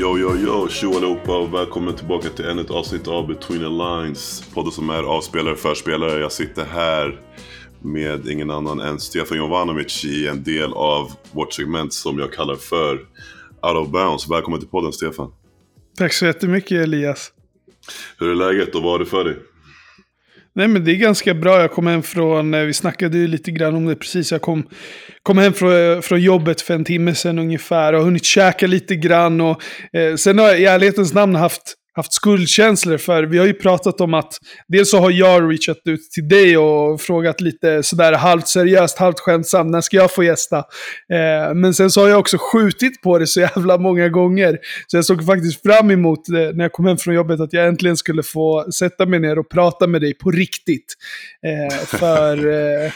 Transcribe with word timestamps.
Yo, 0.00 0.18
yo, 0.18 0.36
yo, 0.36 0.68
tjo 0.68 0.96
allihopa 0.96 1.38
och 1.38 1.54
välkommen 1.54 1.96
tillbaka 1.96 2.28
till 2.28 2.44
ännu 2.44 2.62
ett 2.62 2.70
avsnitt 2.70 3.08
av 3.08 3.26
Between 3.26 3.60
the 3.60 3.68
Lines. 3.68 4.44
Podden 4.54 4.72
som 4.72 4.90
är 4.90 5.02
avspelare 5.02 5.56
för 5.56 5.74
spelare. 5.74 6.20
Jag 6.20 6.32
sitter 6.32 6.64
här 6.64 7.20
med 7.82 8.26
ingen 8.28 8.50
annan 8.50 8.80
än 8.80 9.00
Stefan 9.00 9.38
Jovanovic 9.38 10.04
i 10.04 10.28
en 10.28 10.42
del 10.42 10.72
av 10.72 11.12
vårt 11.32 11.52
segment 11.52 11.92
som 11.92 12.18
jag 12.18 12.32
kallar 12.32 12.54
för 12.54 12.94
Out 13.62 13.76
of 13.76 13.88
Bounds. 13.88 14.30
Välkommen 14.30 14.60
till 14.60 14.68
podden 14.68 14.92
Stefan. 14.92 15.32
Tack 15.98 16.12
så 16.12 16.26
jättemycket 16.26 16.82
Elias. 16.82 17.32
Hur 18.18 18.30
är 18.30 18.34
läget 18.34 18.74
och 18.74 18.82
vad 18.82 18.92
har 18.92 18.98
det 18.98 19.06
för 19.06 19.24
dig? 19.24 19.36
Nej 20.54 20.68
men 20.68 20.84
det 20.84 20.92
är 20.92 20.96
ganska 20.96 21.34
bra. 21.34 21.60
Jag 21.60 21.72
kom 21.72 21.86
hem 21.86 22.02
från, 22.02 22.54
eh, 22.54 22.60
vi 22.60 22.74
snackade 22.74 23.18
ju 23.18 23.26
lite 23.26 23.50
grann 23.50 23.74
om 23.74 23.86
det 23.86 23.96
precis. 23.96 24.32
Jag 24.32 24.42
kom, 24.42 24.68
kom 25.22 25.38
hem 25.38 25.52
från, 25.52 25.92
eh, 25.92 26.00
från 26.00 26.20
jobbet 26.20 26.60
för 26.60 26.74
en 26.74 26.84
timme 26.84 27.14
sedan 27.14 27.38
ungefär. 27.38 27.92
Och 27.92 27.98
har 27.98 28.04
hunnit 28.04 28.24
käka 28.24 28.66
lite 28.66 28.96
grann. 28.96 29.40
Och, 29.40 29.62
eh, 29.92 30.14
sen 30.16 30.38
har 30.38 30.46
jag 30.46 30.60
i 30.60 30.64
ärlighetens 30.64 31.14
namn 31.14 31.34
haft 31.34 31.74
haft 31.92 32.12
skuldkänslor 32.12 32.96
för. 32.96 33.22
Vi 33.22 33.38
har 33.38 33.46
ju 33.46 33.54
pratat 33.54 34.00
om 34.00 34.14
att 34.14 34.38
dels 34.68 34.90
så 34.90 34.98
har 34.98 35.10
jag 35.10 35.52
reachat 35.52 35.80
ut 35.84 36.10
till 36.10 36.28
dig 36.28 36.58
och 36.58 37.00
frågat 37.00 37.40
lite 37.40 37.82
sådär 37.82 38.12
halvt 38.12 38.48
seriöst, 38.48 38.98
halvt 38.98 39.20
skämtsamt, 39.20 39.70
när 39.70 39.80
ska 39.80 39.96
jag 39.96 40.14
få 40.14 40.24
gästa? 40.24 40.58
Eh, 41.12 41.54
men 41.54 41.74
sen 41.74 41.90
så 41.90 42.00
har 42.00 42.08
jag 42.08 42.18
också 42.18 42.36
skjutit 42.40 43.02
på 43.02 43.18
det 43.18 43.26
så 43.26 43.40
jävla 43.40 43.78
många 43.78 44.08
gånger. 44.08 44.58
Så 44.86 44.96
jag 44.96 45.04
såg 45.04 45.26
faktiskt 45.26 45.62
fram 45.62 45.90
emot 45.90 46.28
eh, 46.28 46.34
när 46.34 46.64
jag 46.64 46.72
kom 46.72 46.86
hem 46.86 46.96
från 46.96 47.14
jobbet 47.14 47.40
att 47.40 47.52
jag 47.52 47.68
äntligen 47.68 47.96
skulle 47.96 48.22
få 48.22 48.72
sätta 48.72 49.06
mig 49.06 49.20
ner 49.20 49.38
och 49.38 49.48
prata 49.48 49.86
med 49.86 50.00
dig 50.00 50.14
på 50.14 50.30
riktigt. 50.30 50.94
Eh, 51.46 51.86
för... 51.86 52.50
Eh, 52.60 52.92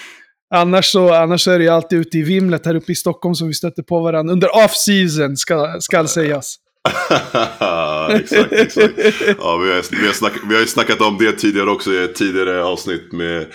Annars 0.54 0.86
så, 0.86 1.14
annars 1.14 1.48
är 1.48 1.58
det 1.58 1.64
ju 1.64 1.70
alltid 1.70 1.98
ute 1.98 2.18
i 2.18 2.22
vimlet 2.22 2.66
här 2.66 2.74
uppe 2.74 2.92
i 2.92 2.94
Stockholm 2.94 3.34
som 3.34 3.48
vi 3.48 3.54
stöter 3.54 3.82
på 3.82 4.00
varandra. 4.00 4.32
Under 4.32 4.48
off-season 4.48 5.36
ska, 5.36 5.76
ska 5.80 6.06
sägas. 6.06 6.56
exakt, 8.10 8.52
exakt. 8.52 8.94
Ja, 9.38 9.56
vi, 9.56 9.72
har, 9.72 10.00
vi, 10.00 10.06
har 10.06 10.12
snack, 10.12 10.32
vi 10.48 10.54
har 10.54 10.60
ju 10.60 10.66
snackat 10.66 11.00
om 11.00 11.18
det 11.18 11.32
tidigare 11.32 11.70
också 11.70 11.92
i 11.92 12.04
ett 12.04 12.14
tidigare 12.14 12.64
avsnitt 12.64 13.12
med, 13.12 13.46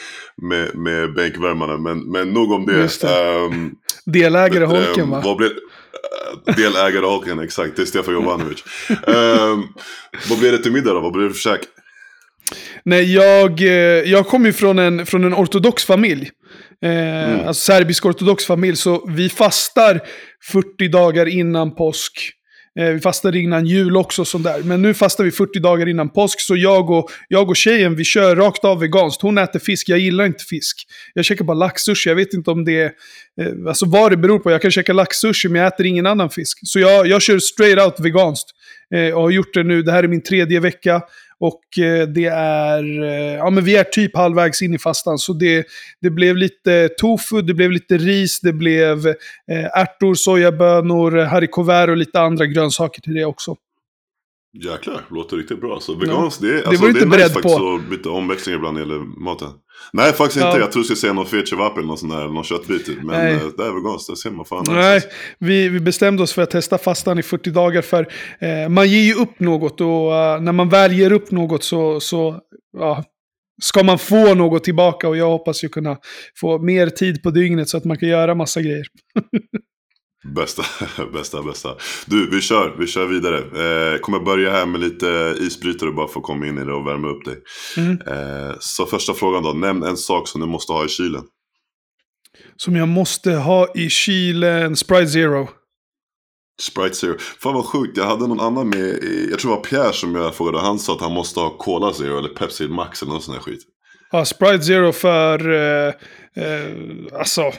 med, 0.41 0.75
med 0.75 1.13
bänkvärmarna. 1.13 1.77
Men, 1.77 2.11
men 2.11 2.30
nog 2.30 2.52
om 2.52 2.66
det. 2.66 3.02
det. 3.02 3.07
Um, 3.07 3.75
Delägare 4.05 4.66
Holken 4.66 5.09
va? 5.09 5.22
Vad 5.25 5.38
blev, 5.38 5.50
uh, 5.50 6.55
delägare 6.55 7.05
Holken, 7.05 7.39
exakt. 7.39 7.75
Det 7.75 7.81
är 7.81 7.85
Stefan 7.85 8.13
Jovanovic. 8.13 8.63
um, 8.89 9.67
vad 10.30 10.39
blir 10.39 10.52
det 10.52 10.57
till 10.57 10.72
middag 10.72 10.94
då? 10.94 11.00
Vad 11.00 11.13
blir 11.13 11.23
det 11.23 11.33
för 11.33 11.39
käk? 11.39 11.61
Nej, 12.83 13.13
jag, 13.13 13.61
eh, 13.61 14.11
jag 14.11 14.27
kommer 14.27 14.45
ju 14.45 14.53
från 14.53 14.80
en, 14.80 15.05
från 15.05 15.23
en 15.23 15.33
ortodox 15.33 15.85
familj. 15.85 16.30
Eh, 16.83 17.30
mm. 17.30 17.47
Alltså 17.47 17.63
serbisk 17.63 18.05
ortodox 18.05 18.45
familj. 18.45 18.75
Så 18.75 19.05
vi 19.07 19.30
fastar 19.30 20.00
40 20.52 20.88
dagar 20.88 21.25
innan 21.25 21.75
påsk. 21.75 22.31
Eh, 22.80 22.89
vi 22.89 23.00
fastade 23.00 23.39
innan 23.39 23.66
jul 23.66 23.98
också, 23.98 24.25
sånt 24.25 24.44
där. 24.44 24.64
Men 24.64 24.81
nu 24.81 24.94
fastar 24.94 25.23
vi 25.23 25.31
40 25.31 25.59
dagar 25.59 25.89
innan 25.89 26.09
påsk, 26.09 26.42
så 26.42 26.56
jag 26.56 26.89
och, 26.89 27.09
jag 27.28 27.50
och 27.50 27.56
tjejen, 27.56 27.95
vi 27.95 28.03
kör 28.03 28.36
rakt 28.36 28.66
av 28.66 28.80
veganskt. 28.80 29.22
Hon 29.22 29.38
äter 29.38 29.59
fisk, 29.59 29.89
jag 29.89 30.00
gillar 30.00 30.25
inte 30.25 30.44
fisk. 30.44 30.88
Jag 31.14 31.25
käkar 31.25 31.45
bara 31.45 31.58
laxsushi, 31.58 32.09
jag 32.09 32.16
vet 32.16 32.34
inte 32.34 32.52
om 32.52 32.66
det 32.66 32.81
är... 32.81 32.92
Alltså 33.67 33.86
vad 33.86 34.12
det 34.12 34.17
beror 34.17 34.40
på. 34.40 34.52
Jag 34.52 34.62
kan 34.62 34.72
käka 34.72 34.94
laxsushi, 34.94 35.50
men 35.50 35.62
jag 35.62 35.73
äter 35.73 35.86
ingen 35.86 36.06
annan 36.06 36.30
fisk. 36.30 36.59
Så 36.64 36.80
jag, 36.80 37.08
jag 37.08 37.22
kör 37.22 37.40
straight 37.40 37.86
out 37.86 38.00
veganskt. 38.00 38.50
Eh, 38.95 39.14
och 39.14 39.22
har 39.22 39.30
gjort 39.30 39.53
det 39.53 39.64
nu, 39.64 39.81
det 39.81 39.92
här 39.92 40.03
är 40.03 40.08
min 40.08 40.23
tredje 40.23 40.59
vecka. 40.59 41.02
Och 41.40 41.80
eh, 41.80 42.08
det 42.08 42.26
är, 42.26 43.04
eh, 43.04 43.36
ja 43.36 43.50
men 43.50 43.64
vi 43.64 43.76
är 43.76 43.84
typ 43.84 44.18
halvvägs 44.18 44.62
in 44.62 44.73
i 44.73 44.78
fastan. 44.80 45.18
Så 45.18 45.34
det, 45.34 45.66
det 46.02 46.09
blev 46.09 46.38
lite 46.38 46.90
tofu, 46.97 47.41
det 47.41 47.53
blev 47.53 47.72
lite 47.72 47.97
ris, 47.97 48.40
det 48.40 48.53
blev 48.53 49.08
eh, 49.08 49.80
ärtor, 49.81 50.13
sojabönor, 50.13 51.12
haricots 51.12 51.90
och 51.90 51.97
lite 51.97 52.22
andra 52.22 52.46
grönsaker 52.46 53.02
till 53.02 53.13
det 53.13 53.25
också. 53.25 53.56
Jäklar, 54.53 55.02
låter 55.09 55.38
riktigt 55.38 55.62
bra. 55.62 55.80
Så 55.80 55.96
veganskt, 55.96 56.41
ja. 56.41 56.47
det, 56.47 56.56
alltså, 56.56 56.72
det 56.72 56.78
var 56.78 56.88
du 56.88 56.91
inte 56.91 57.06
är 57.06 57.09
beredd 57.09 57.31
nice 57.31 57.42
på. 57.42 57.50
faktiskt 57.50 57.86
att 57.86 57.90
byta 57.90 58.09
omväxling 58.09 58.56
ibland 58.56 58.78
när 58.78 58.86
det 58.86 58.94
gäller 58.94 59.06
maten. 59.06 59.50
Nej, 59.94 60.13
faktiskt 60.13 60.38
inte. 60.38 60.47
Ja. 60.47 60.59
Jag 60.59 60.72
tror 60.72 60.81
du 60.81 60.84
skulle 60.84 60.97
säga 60.97 61.13
någon 61.13 61.25
fet 61.25 61.47
kebab 61.47 61.78
eller 61.78 61.88
någon 61.88 61.97
sån 61.97 62.09
där, 62.09 62.28
någon 62.28 62.44
köttbit. 62.44 62.85
Typ. 62.85 63.03
Men 63.03 63.25
Nej. 63.25 63.40
det 63.57 63.63
är 63.63 63.72
veganskt, 63.72 64.09
det 64.09 64.17
ser 64.17 64.31
man 64.31 64.45
fan. 64.45 64.66
Nej, 64.67 64.94
alltså. 64.94 65.09
vi, 65.40 65.69
vi 65.69 65.79
bestämde 65.79 66.23
oss 66.23 66.34
för 66.34 66.41
att 66.41 66.51
testa 66.51 66.78
fastan 66.78 67.19
i 67.19 67.23
40 67.23 67.50
dagar. 67.50 67.81
För 67.81 68.07
eh, 68.39 68.69
man 68.69 68.89
ger 68.89 69.01
ju 69.01 69.13
upp 69.13 69.39
något 69.39 69.81
och 69.81 70.12
uh, 70.12 70.41
när 70.41 70.51
man 70.51 70.69
väl 70.69 70.94
ger 70.94 71.12
upp 71.12 71.31
något 71.31 71.63
så, 71.63 72.00
så 72.00 72.29
uh, 72.79 73.00
ska 73.62 73.84
man 73.84 74.00
få 74.00 74.34
något 74.34 74.63
tillbaka. 74.63 75.07
Och 75.07 75.18
jag 75.18 75.29
hoppas 75.29 75.63
ju 75.63 75.69
kunna 75.69 75.97
få 76.39 76.59
mer 76.59 76.88
tid 76.88 77.23
på 77.23 77.31
dygnet 77.31 77.69
så 77.69 77.78
att 77.78 77.85
man 77.85 77.97
kan 77.97 78.09
göra 78.09 78.35
massa 78.35 78.62
grejer. 78.62 78.85
Bästa, 80.35 80.63
bästa, 81.13 81.44
bästa. 81.44 81.75
Du, 82.06 82.29
vi 82.29 82.41
kör, 82.41 82.75
vi 82.79 82.88
kör 82.88 83.06
vidare. 83.06 83.38
Eh, 83.38 84.00
kommer 84.00 84.19
börja 84.19 84.51
här 84.51 84.66
med 84.66 84.81
lite 84.81 85.35
isbrytare 85.40 85.91
bara 85.91 86.07
för 86.07 86.19
att 86.19 86.25
komma 86.25 86.47
in 86.47 86.57
i 86.57 86.66
det 86.66 86.73
och 86.73 86.88
värma 86.88 87.07
upp 87.07 87.25
dig. 87.25 87.38
Mm. 87.78 88.01
Eh, 88.07 88.56
så 88.59 88.85
första 88.85 89.13
frågan 89.13 89.44
då, 89.44 89.53
nämn 89.53 89.84
en 89.84 89.97
sak 89.97 90.28
som 90.28 90.41
du 90.41 90.47
måste 90.47 90.73
ha 90.73 90.85
i 90.85 90.89
kylen. 90.89 91.23
Som 92.56 92.75
jag 92.75 92.88
måste 92.88 93.31
ha 93.31 93.68
i 93.75 93.89
kylen, 93.89 94.75
Sprite 94.75 95.07
Zero. 95.07 95.50
Sprite 96.62 96.95
Zero. 96.95 97.18
Fan 97.19 97.53
vad 97.53 97.66
sjukt, 97.66 97.97
jag 97.97 98.06
hade 98.06 98.28
någon 98.28 98.39
annan 98.39 98.69
med, 98.69 99.03
jag 99.31 99.39
tror 99.39 99.51
det 99.51 99.57
var 99.57 99.63
Pierre 99.63 99.94
som 99.94 100.16
jag 100.16 100.35
frågade, 100.35 100.59
han 100.59 100.79
sa 100.79 100.94
att 100.94 101.01
han 101.01 101.13
måste 101.13 101.39
ha 101.39 101.57
Cola 101.57 101.94
Zero 101.94 102.18
eller 102.18 102.29
Pepsi 102.29 102.68
Max 102.68 103.01
eller 103.01 103.12
någon 103.12 103.22
sån 103.22 103.34
här 103.34 103.41
skit. 103.41 103.62
Ja, 104.12 104.25
Sprite 104.25 104.63
Zero 104.63 104.91
för, 104.91 105.50
eh, 105.50 105.94
eh, 106.44 106.73
alltså 107.19 107.51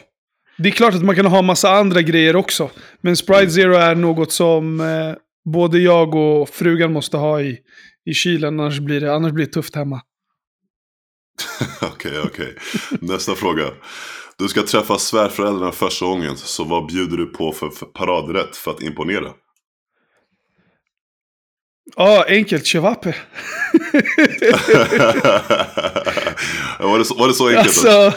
det 0.62 0.69
är 0.69 0.72
klart 0.72 0.94
att 0.94 1.03
man 1.03 1.16
kan 1.16 1.26
ha 1.26 1.43
massa 1.43 1.71
andra 1.71 2.03
grejer 2.03 2.37
också. 2.37 2.71
Men 3.00 3.16
Sprite 3.16 3.50
Zero 3.50 3.75
är 3.75 3.94
något 3.94 4.32
som 4.32 4.81
eh, 4.81 5.15
både 5.53 5.78
jag 5.78 6.15
och 6.15 6.48
frugan 6.48 6.93
måste 6.93 7.16
ha 7.16 7.41
i, 7.41 7.59
i 8.04 8.15
kylen. 8.15 8.60
Annars 8.60 8.78
blir, 8.78 9.00
det, 9.00 9.15
annars 9.15 9.32
blir 9.32 9.47
det 9.47 9.53
tufft 9.53 9.75
hemma. 9.75 10.00
Okej, 11.82 11.93
okej. 11.93 12.21
Okay, 12.21 12.47
okay. 12.47 12.54
Nästa 13.00 13.34
fråga. 13.34 13.65
Du 14.38 14.48
ska 14.48 14.62
träffa 14.62 14.98
svärföräldrarna 14.98 15.72
första 15.72 16.06
gången. 16.06 16.37
Så 16.37 16.65
vad 16.65 16.87
bjuder 16.87 17.16
du 17.16 17.27
på 17.27 17.53
för, 17.53 17.71
för 17.71 17.87
paradrätt 17.87 18.56
för 18.56 18.71
att 18.71 18.82
imponera? 18.82 19.32
Ja, 21.97 22.19
oh, 22.19 22.32
enkelt. 22.32 22.66
Chevape. 22.66 23.09
var, 26.78 26.98
det 26.98 27.04
så, 27.04 27.15
var 27.15 27.28
det 27.28 27.34
så 27.34 27.48
enkelt? 27.48 27.66
Alltså, 27.66 28.12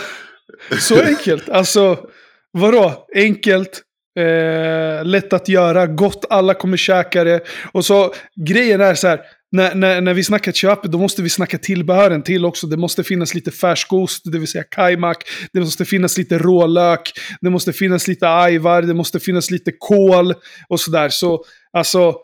så 0.79 1.01
enkelt. 1.01 1.49
Alltså, 1.49 2.09
Vadå? 2.53 3.05
Enkelt. 3.15 3.81
Eh, 4.19 5.05
lätt 5.05 5.33
att 5.33 5.49
göra, 5.49 5.87
gott, 5.87 6.25
alla 6.29 6.53
kommer 6.53 6.77
käka 6.77 7.23
det. 7.23 7.41
Och 7.71 7.85
så 7.85 8.13
grejen 8.35 8.81
är 8.81 8.95
så 8.95 9.07
här, 9.07 9.21
när, 9.51 9.75
när, 9.75 10.01
när 10.01 10.13
vi 10.13 10.23
snackar 10.23 10.51
köp, 10.51 10.83
då 10.83 10.97
måste 10.97 11.21
vi 11.21 11.29
snacka 11.29 11.57
tillbehören 11.57 12.23
till 12.23 12.45
också. 12.45 12.67
Det 12.67 12.77
måste 12.77 13.03
finnas 13.03 13.35
lite 13.35 13.51
färskost, 13.51 14.21
det 14.31 14.39
vill 14.39 14.47
säga 14.47 14.63
kajmak. 14.63 15.17
Det 15.53 15.59
måste 15.59 15.85
finnas 15.85 16.17
lite 16.17 16.37
rålök. 16.37 17.11
Det 17.41 17.49
måste 17.49 17.73
finnas 17.73 18.07
lite 18.07 18.29
ajvar. 18.29 18.81
Det 18.81 18.93
måste 18.93 19.19
finnas 19.19 19.51
lite 19.51 19.71
kål 19.79 20.33
och 20.69 20.79
sådär. 20.79 21.09
Så 21.09 21.43
alltså, 21.71 22.15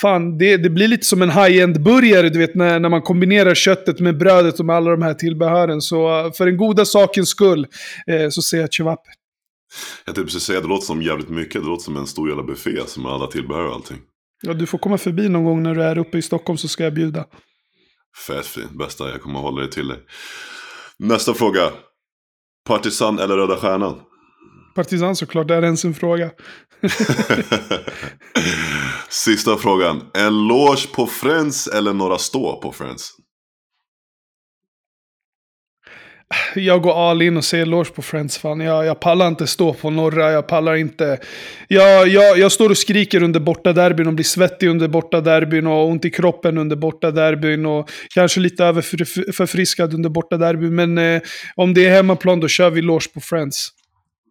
fan, 0.00 0.38
det, 0.38 0.56
det 0.56 0.70
blir 0.70 0.88
lite 0.88 1.06
som 1.06 1.22
en 1.22 1.30
high-end-burgare, 1.30 2.28
du 2.28 2.38
vet, 2.38 2.54
när, 2.54 2.80
när 2.80 2.88
man 2.88 3.02
kombinerar 3.02 3.54
köttet 3.54 4.00
med 4.00 4.18
brödet 4.18 4.60
och 4.60 4.66
med 4.66 4.76
alla 4.76 4.90
de 4.90 5.02
här 5.02 5.14
tillbehören. 5.14 5.80
Så 5.80 6.26
eh, 6.26 6.32
för 6.32 6.46
den 6.46 6.56
goda 6.56 6.84
sakens 6.84 7.28
skull 7.28 7.66
eh, 8.06 8.28
så 8.28 8.42
säger 8.42 8.62
jag 8.62 8.72
chevape. 8.72 9.10
Jag 10.04 10.14
tänkte 10.14 10.32
precis 10.32 10.42
säga, 10.42 10.60
det 10.60 10.68
låter 10.68 10.86
som 10.86 11.02
jävligt 11.02 11.28
mycket. 11.28 11.62
Det 11.62 11.68
låter 11.68 11.84
som 11.84 11.96
en 11.96 12.06
stor 12.06 12.28
jävla 12.28 12.42
buffé 12.42 12.86
som 12.86 13.06
alla 13.06 13.26
tillbehör 13.26 13.64
och 13.64 13.74
allting. 13.74 13.98
Ja, 14.42 14.54
du 14.54 14.66
får 14.66 14.78
komma 14.78 14.98
förbi 14.98 15.28
någon 15.28 15.44
gång 15.44 15.62
när 15.62 15.74
du 15.74 15.82
är 15.82 15.98
uppe 15.98 16.18
i 16.18 16.22
Stockholm 16.22 16.58
så 16.58 16.68
ska 16.68 16.84
jag 16.84 16.94
bjuda. 16.94 17.24
Fett 18.26 18.46
fint, 18.46 18.70
bästa. 18.70 19.10
Jag 19.10 19.22
kommer 19.22 19.40
hålla 19.40 19.60
dig 19.60 19.70
till 19.70 19.88
dig. 19.88 19.98
Nästa 20.98 21.34
fråga. 21.34 21.70
Partisan 22.66 23.18
eller 23.18 23.36
Röda 23.36 23.56
Stjärnan? 23.56 24.00
Partisan 24.74 25.16
såklart, 25.16 25.48
det 25.48 25.54
är 25.54 25.62
ens 25.62 25.84
en 25.84 25.94
fråga. 25.94 26.30
Sista 29.08 29.56
frågan. 29.56 30.02
En 30.14 30.48
loge 30.48 30.88
på 30.94 31.06
Friends 31.06 31.66
eller 31.66 31.92
några 31.92 32.18
stå 32.18 32.60
på 32.60 32.72
Friends? 32.72 33.10
Jag 36.54 36.82
går 36.82 37.10
all 37.10 37.22
in 37.22 37.36
och 37.36 37.44
säger 37.44 37.66
loge 37.66 37.90
på 37.90 38.02
Friends. 38.02 38.38
Fan. 38.38 38.60
Jag, 38.60 38.86
jag 38.86 39.00
pallar 39.00 39.28
inte 39.28 39.46
stå 39.46 39.74
på 39.74 39.90
norra, 39.90 40.32
jag 40.32 40.46
pallar 40.46 40.74
inte... 40.74 41.18
Jag, 41.68 42.08
jag, 42.08 42.38
jag 42.38 42.52
står 42.52 42.70
och 42.70 42.78
skriker 42.78 43.22
under 43.22 43.40
borta 43.40 43.72
derbyn 43.72 44.06
och 44.06 44.12
blir 44.12 44.24
svettig 44.24 44.68
under 44.68 44.88
borta 44.88 45.20
derbyn 45.20 45.66
och 45.66 45.88
ont 45.88 46.04
i 46.04 46.10
kroppen 46.10 46.58
under 46.58 46.76
borta 46.76 47.10
derbyn 47.10 47.66
och 47.66 47.90
kanske 48.14 48.40
lite 48.40 48.64
överförfriskad 48.64 49.94
under 49.94 50.10
borta 50.10 50.36
derbyn. 50.36 50.74
Men 50.74 50.98
eh, 50.98 51.22
om 51.56 51.74
det 51.74 51.86
är 51.86 51.90
hemmaplan 51.90 52.40
då 52.40 52.48
kör 52.48 52.70
vi 52.70 52.82
loge 52.82 53.08
på 53.14 53.20
Friends. 53.20 53.72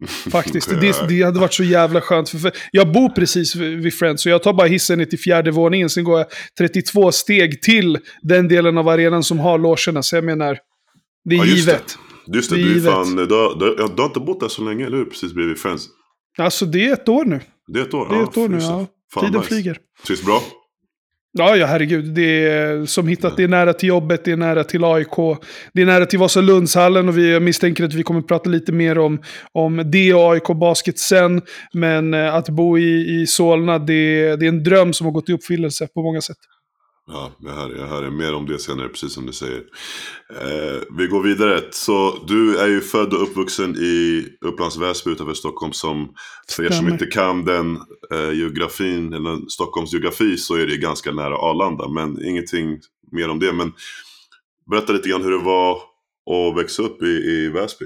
Faktiskt. 0.32 0.70
det, 0.82 1.08
det, 1.10 1.24
hade 1.24 1.40
varit 1.40 1.54
så 1.54 1.64
jävla 1.64 2.02
skönt. 2.02 2.30
För, 2.30 2.38
för 2.38 2.52
jag 2.72 2.92
bor 2.92 3.10
precis 3.10 3.56
vid 3.56 3.94
Friends, 3.94 4.24
så 4.24 4.30
jag 4.30 4.44
tar 4.44 4.54
bara 4.54 4.68
hissen 4.68 4.98
ner 4.98 5.06
till 5.06 5.20
fjärde 5.20 5.52
våningen. 5.52 5.90
Sen 5.90 6.04
går 6.04 6.18
jag 6.18 6.28
32 6.58 7.12
steg 7.12 7.62
till 7.62 7.98
den 8.22 8.48
delen 8.48 8.78
av 8.78 8.88
arenan 8.90 9.24
som 9.24 9.40
har 9.40 9.58
logerna. 9.58 10.04
Så 10.04 10.16
jag 10.16 10.24
menar, 10.24 10.58
det 11.30 11.36
är 11.36 11.38
ja, 11.38 11.46
just 11.46 11.68
givet. 11.68 11.98
Det. 12.26 12.38
Just 12.38 12.50
det, 12.50 12.56
det 12.56 12.74
du, 12.74 12.82
fan, 12.82 13.16
du, 13.16 13.22
har, 13.22 13.60
du, 13.96 14.02
har 14.02 14.06
inte 14.06 14.20
bott 14.20 14.40
där 14.40 14.48
så 14.48 14.64
länge, 14.64 14.86
eller 14.86 14.98
hur? 14.98 15.06
Precis 15.06 15.34
bredvid 15.34 15.58
Friends. 15.58 15.88
Alltså 16.38 16.66
det 16.66 16.88
är 16.88 16.94
ett 16.94 17.10
år 17.10 17.26
nu. 17.26 17.40
Det 17.68 17.80
är 17.80 17.84
ett 17.84 17.94
år? 17.94 18.08
Det 18.10 18.16
är 18.16 18.24
ett 18.24 18.38
år 18.38 18.50
nu, 18.50 18.58
ja. 18.58 18.88
Fan, 19.14 19.26
Tiden 19.26 19.40
nice. 19.40 19.48
flyger. 19.48 19.78
Trivs 20.06 20.24
bra? 20.26 20.42
Ja, 21.38 21.56
ja, 21.56 21.66
herregud. 21.66 22.06
Det 22.06 22.48
är 22.48 22.86
som 22.86 23.08
hittat, 23.08 23.38
det 23.38 23.44
är 23.44 23.48
nära 23.48 23.74
till 23.74 23.90
jobbet, 23.90 24.26
det 24.26 24.32
är 24.32 24.38
nära 24.38 24.64
till 24.64 24.84
AIK, 24.84 25.16
det 25.74 25.82
är 25.82 25.86
nära 25.86 26.06
till 26.06 26.20
Vasalundshallen 26.20 27.10
och 27.10 27.18
vi 27.18 27.40
misstänker 27.40 27.84
att 27.84 27.94
vi 27.94 28.04
kommer 28.04 28.22
prata 28.22 28.50
lite 28.50 28.72
mer 28.72 28.98
om, 28.98 29.22
om 29.52 29.92
det 29.92 30.14
och 30.14 30.32
AIK 30.32 30.48
Basket 30.48 31.00
sen. 31.00 31.42
Men 31.74 32.14
eh, 32.14 32.36
att 32.36 32.50
bo 32.50 32.78
i, 32.78 33.22
i 33.22 33.28
Solna, 33.28 33.80
det, 33.80 34.36
det 34.36 34.46
är 34.46 34.50
en 34.50 34.64
dröm 34.64 34.94
som 34.94 35.06
har 35.06 35.12
gått 35.12 35.30
i 35.30 35.34
uppfyllelse 35.34 35.88
på 35.88 36.02
många 36.02 36.22
sätt. 36.22 36.38
Ja, 37.10 37.32
jag 37.40 37.52
hör, 37.52 37.76
jag 37.76 37.88
hör 37.88 38.10
mer 38.10 38.34
om 38.34 38.46
det 38.46 38.60
senare, 38.60 38.90
precis 38.90 39.14
som 39.14 39.26
du 39.26 39.34
säger. 39.34 39.64
Eh, 40.30 40.82
vi 40.98 41.08
går 41.08 41.24
vidare. 41.24 41.64
Så 41.72 42.24
du 42.28 42.58
är 42.58 42.68
ju 42.68 42.82
född 42.82 43.14
och 43.14 43.24
uppvuxen 43.24 43.76
i 43.76 44.26
Upplands 44.42 44.78
Väsby 44.78 45.12
utanför 45.12 45.34
Stockholm 45.34 45.74
som, 45.74 46.14
för 46.50 46.64
er 46.64 46.70
som 46.70 46.88
inte 46.88 47.06
kan 47.06 47.46
den 47.46 47.76
eh, 48.14 48.32
geografin, 48.32 49.14
eller 49.14 49.50
Stockholms 49.50 49.94
geografi, 49.94 50.38
så 50.38 50.56
är 50.56 50.68
det 50.68 50.78
ganska 50.78 51.12
nära 51.12 51.38
Arlanda. 51.38 51.90
Men 51.90 52.26
ingenting 52.26 52.80
mer 53.12 53.30
om 53.30 53.40
det. 53.40 53.54
Men 53.54 53.74
berätta 54.72 54.94
lite 54.94 55.10
grann 55.10 55.24
hur 55.24 55.32
det 55.32 55.44
var 55.44 55.82
att 56.32 56.58
växa 56.58 56.84
upp 56.84 57.04
i, 57.04 57.08
i 57.08 57.50
Väsby. 57.50 57.86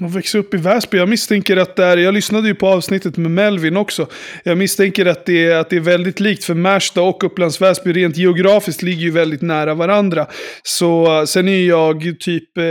Och 0.00 0.16
växa 0.16 0.38
upp 0.38 0.54
i 0.54 0.56
Väsby. 0.56 0.98
Jag 0.98 1.08
misstänker 1.08 1.56
att 1.56 1.76
det 1.76 1.84
är, 1.84 1.96
jag 1.96 2.14
lyssnade 2.14 2.48
ju 2.48 2.54
på 2.54 2.68
avsnittet 2.68 3.16
med 3.16 3.30
Melvin 3.30 3.76
också. 3.76 4.06
Jag 4.44 4.58
misstänker 4.58 5.06
att 5.06 5.26
det, 5.26 5.46
är, 5.46 5.56
att 5.56 5.70
det 5.70 5.76
är 5.76 5.80
väldigt 5.80 6.20
likt 6.20 6.44
för 6.44 6.54
Märsta 6.54 7.02
och 7.02 7.24
Upplands 7.24 7.60
Väsby. 7.60 7.92
Rent 7.92 8.16
geografiskt 8.16 8.82
ligger 8.82 9.02
ju 9.02 9.10
väldigt 9.10 9.42
nära 9.42 9.74
varandra. 9.74 10.26
Så 10.62 11.18
eh, 11.18 11.24
sen 11.24 11.48
är 11.48 11.66
jag 11.66 12.16
typ 12.20 12.58
eh, 12.58 12.64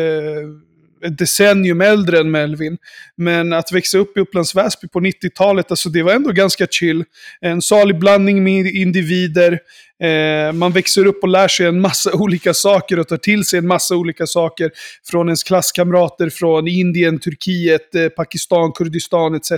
ett 1.06 1.18
decennium 1.18 1.82
äldre 1.82 2.20
än 2.20 2.32
Melvin. 2.32 2.78
Men 3.16 3.54
att 3.54 3.72
växa 3.72 3.98
upp 3.98 4.18
i 4.18 4.20
Upplands 4.20 4.56
Väsby 4.56 4.88
på 4.88 5.00
90-talet, 5.00 5.72
alltså 5.72 5.90
det 5.90 6.04
var 6.04 6.14
ändå 6.14 6.32
ganska 6.32 6.68
chill. 6.68 7.04
En 7.42 7.62
salig 7.62 8.00
blandning 8.00 8.44
med 8.44 8.66
individer. 8.66 9.60
Eh, 10.04 10.54
man 10.54 10.72
växer 10.72 11.06
upp 11.06 11.24
och 11.24 11.30
lär 11.30 11.48
sig 11.48 11.66
en 11.66 11.82
massa 11.82 12.14
olika 12.14 12.54
saker 12.54 13.00
och 13.00 13.08
tar 13.08 13.18
till 13.18 13.46
sig 13.46 13.60
en 13.60 13.68
massa 13.68 13.96
olika 13.96 14.28
saker 14.28 14.72
från 15.12 15.28
ens 15.28 15.44
klasskamrater 15.44 16.30
från 16.30 16.68
Indien, 16.68 17.20
Turkiet, 17.20 17.96
eh, 17.96 18.10
Pakistan, 18.10 18.72
Kurdistan 18.72 19.36
etc. 19.36 19.52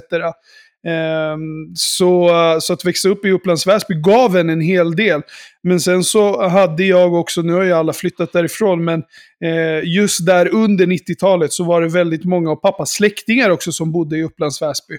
Ehm, 0.87 1.75
så, 1.75 2.29
så 2.61 2.73
att 2.73 2.85
växa 2.85 3.09
upp 3.09 3.25
i 3.25 3.31
Upplands 3.31 3.67
Väsby 3.67 3.95
gav 3.95 4.37
en 4.37 4.49
en 4.49 4.61
hel 4.61 4.95
del. 4.95 5.21
Men 5.63 5.79
sen 5.79 6.03
så 6.03 6.47
hade 6.47 6.83
jag 6.83 7.13
också, 7.13 7.41
nu 7.41 7.53
har 7.53 7.63
ju 7.63 7.73
alla 7.73 7.93
flyttat 7.93 8.33
därifrån, 8.33 8.85
men 8.85 9.03
eh, 9.43 9.83
just 9.83 10.25
där 10.25 10.53
under 10.53 10.85
90-talet 10.85 11.53
så 11.53 11.63
var 11.63 11.81
det 11.81 11.87
väldigt 11.87 12.25
många 12.25 12.51
av 12.51 12.55
pappas 12.55 12.91
släktingar 12.91 13.49
också 13.49 13.71
som 13.71 13.91
bodde 13.91 14.17
i 14.17 14.23
Upplands 14.23 14.61
Väsby. 14.61 14.97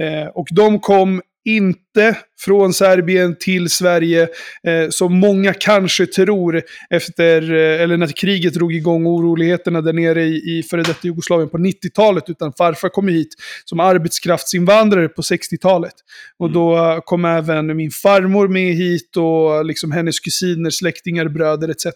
Eh, 0.00 0.28
och 0.34 0.46
de 0.50 0.80
kom 0.80 1.22
inte 1.44 2.16
från 2.40 2.72
Serbien 2.72 3.36
till 3.38 3.70
Sverige, 3.70 4.22
eh, 4.66 4.88
som 4.90 5.18
många 5.18 5.54
kanske 5.54 6.06
tror, 6.06 6.62
efter, 6.90 7.52
eh, 7.52 7.82
eller 7.82 7.96
när 7.96 8.06
kriget 8.06 8.54
drog 8.54 8.74
igång 8.74 9.06
oroligheterna 9.06 9.80
där 9.80 9.92
nere 9.92 10.24
i, 10.24 10.58
i 10.58 10.62
före 10.62 10.82
detta 10.82 10.98
Jugoslavien 11.02 11.48
på 11.48 11.58
90-talet, 11.58 12.30
utan 12.30 12.52
farfar 12.52 12.88
kom 12.88 13.08
hit 13.08 13.28
som 13.64 13.80
arbetskraftsinvandrare 13.80 15.08
på 15.08 15.22
60-talet. 15.22 15.94
Och 16.38 16.50
då 16.50 16.76
eh, 16.76 16.98
kom 17.04 17.24
även 17.24 17.76
min 17.76 17.90
farmor 17.90 18.48
med 18.48 18.74
hit 18.74 19.16
och 19.16 19.64
liksom 19.64 19.92
hennes 19.92 20.20
kusiner, 20.20 20.70
släktingar, 20.70 21.28
bröder 21.28 21.68
etc. 21.68 21.86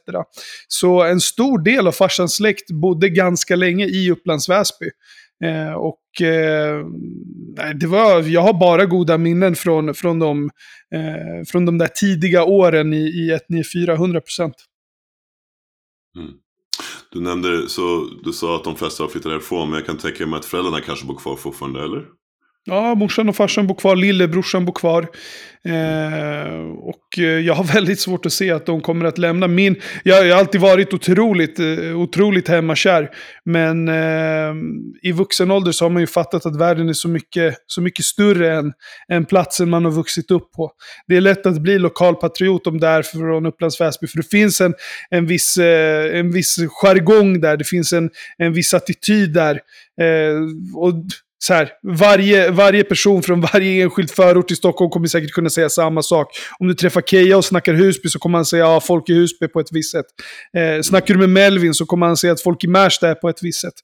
Så 0.68 1.02
en 1.02 1.20
stor 1.20 1.58
del 1.58 1.86
av 1.86 1.92
farsans 1.92 2.36
släkt 2.36 2.70
bodde 2.70 3.08
ganska 3.08 3.56
länge 3.56 3.86
i 3.86 4.10
Upplands 4.10 4.48
Väsby. 4.48 4.90
Eh, 5.44 5.72
och 5.72 6.22
eh, 6.22 6.86
det 7.74 7.86
var, 7.86 8.22
jag 8.22 8.40
har 8.40 8.60
bara 8.60 8.86
goda 8.86 9.18
minnen 9.18 9.54
från, 9.54 9.94
från, 9.94 10.18
de, 10.18 10.50
eh, 10.94 11.44
från 11.46 11.64
de 11.66 11.78
där 11.78 11.88
tidiga 11.88 12.44
åren 12.44 12.92
i, 12.92 13.06
i 13.06 13.30
194, 13.30 13.94
100 13.94 14.20
procent. 14.20 14.54
Mm. 16.16 16.30
Du 17.12 17.20
nämnde, 17.20 17.68
så 17.68 18.10
du 18.24 18.32
sa 18.32 18.56
att 18.56 18.64
de 18.64 18.76
flesta 18.76 19.02
har 19.02 19.08
flyttat 19.08 19.32
därifrån, 19.32 19.70
men 19.70 19.78
jag 19.78 19.86
kan 19.86 19.98
tänka 19.98 20.26
mig 20.26 20.38
att 20.38 20.44
föräldrarna 20.44 20.80
kanske 20.80 21.06
bor 21.06 21.14
kvar 21.14 21.36
fortfarande, 21.36 21.84
eller? 21.84 22.04
Ja, 22.68 22.94
morsan 22.94 23.28
och 23.28 23.36
farsan 23.36 23.66
bor 23.66 23.74
kvar, 23.74 23.96
lillebrorsan 23.96 24.64
bor 24.64 24.72
kvar. 24.72 25.02
Eh, 25.64 26.58
och 26.78 27.18
eh, 27.18 27.24
jag 27.24 27.54
har 27.54 27.64
väldigt 27.74 28.00
svårt 28.00 28.26
att 28.26 28.32
se 28.32 28.50
att 28.50 28.66
de 28.66 28.80
kommer 28.80 29.04
att 29.04 29.18
lämna 29.18 29.48
min... 29.48 29.76
Jag, 30.04 30.26
jag 30.26 30.34
har 30.34 30.40
alltid 30.40 30.60
varit 30.60 30.94
otroligt, 30.94 31.58
eh, 31.58 32.00
otroligt 32.00 32.48
hemmakär. 32.48 33.10
Men 33.44 33.88
eh, 33.88 34.54
i 35.02 35.12
vuxen 35.12 35.50
ålder 35.50 35.72
så 35.72 35.84
har 35.84 35.90
man 35.90 36.00
ju 36.00 36.06
fattat 36.06 36.46
att 36.46 36.56
världen 36.56 36.88
är 36.88 36.92
så 36.92 37.08
mycket, 37.08 37.54
så 37.66 37.80
mycket 37.80 38.04
större 38.04 38.54
än, 38.54 38.72
än 39.12 39.24
platsen 39.24 39.70
man 39.70 39.84
har 39.84 39.92
vuxit 39.92 40.30
upp 40.30 40.52
på. 40.52 40.72
Det 41.06 41.16
är 41.16 41.20
lätt 41.20 41.46
att 41.46 41.62
bli 41.62 41.78
lokalpatriot 41.78 42.66
om 42.66 42.80
det 42.80 42.88
är 42.88 43.02
från 43.02 43.46
Upplands 43.46 43.80
Väsby. 43.80 44.06
För 44.06 44.16
det 44.16 44.28
finns 44.30 44.60
en, 44.60 44.74
en, 45.10 45.26
viss, 45.26 45.56
eh, 45.56 46.18
en 46.18 46.32
viss 46.32 46.56
jargong 46.68 47.40
där, 47.40 47.56
det 47.56 47.64
finns 47.64 47.92
en, 47.92 48.10
en 48.38 48.52
viss 48.52 48.74
attityd 48.74 49.32
där. 49.32 49.60
Eh, 50.00 50.40
och 50.74 50.94
så 51.38 51.54
här, 51.54 51.70
varje, 51.82 52.50
varje 52.50 52.84
person 52.84 53.22
från 53.22 53.40
varje 53.40 53.82
enskild 53.82 54.10
förort 54.10 54.50
i 54.50 54.56
Stockholm 54.56 54.90
kommer 54.90 55.06
säkert 55.06 55.30
kunna 55.30 55.50
säga 55.50 55.68
samma 55.68 56.02
sak. 56.02 56.28
Om 56.58 56.68
du 56.68 56.74
träffar 56.74 57.00
Keja 57.00 57.36
och 57.36 57.44
snackar 57.44 57.74
Husby 57.74 58.08
så 58.08 58.18
kommer 58.18 58.38
han 58.38 58.44
säga 58.44 58.64
att 58.64 58.72
ja, 58.72 58.80
folk 58.80 59.08
i 59.08 59.14
Husby 59.14 59.44
är 59.44 59.48
på 59.48 59.60
ett 59.60 59.72
visst 59.72 59.92
sätt. 59.92 60.06
Eh, 60.56 60.82
snackar 60.82 61.14
du 61.14 61.20
med 61.20 61.30
Melvin 61.30 61.74
så 61.74 61.86
kommer 61.86 62.06
han 62.06 62.16
säga 62.16 62.32
att 62.32 62.42
folk 62.42 62.64
i 62.64 62.68
Märsta 62.68 63.08
är 63.08 63.14
på 63.14 63.28
ett 63.28 63.42
visst 63.42 63.60
sätt. 63.60 63.74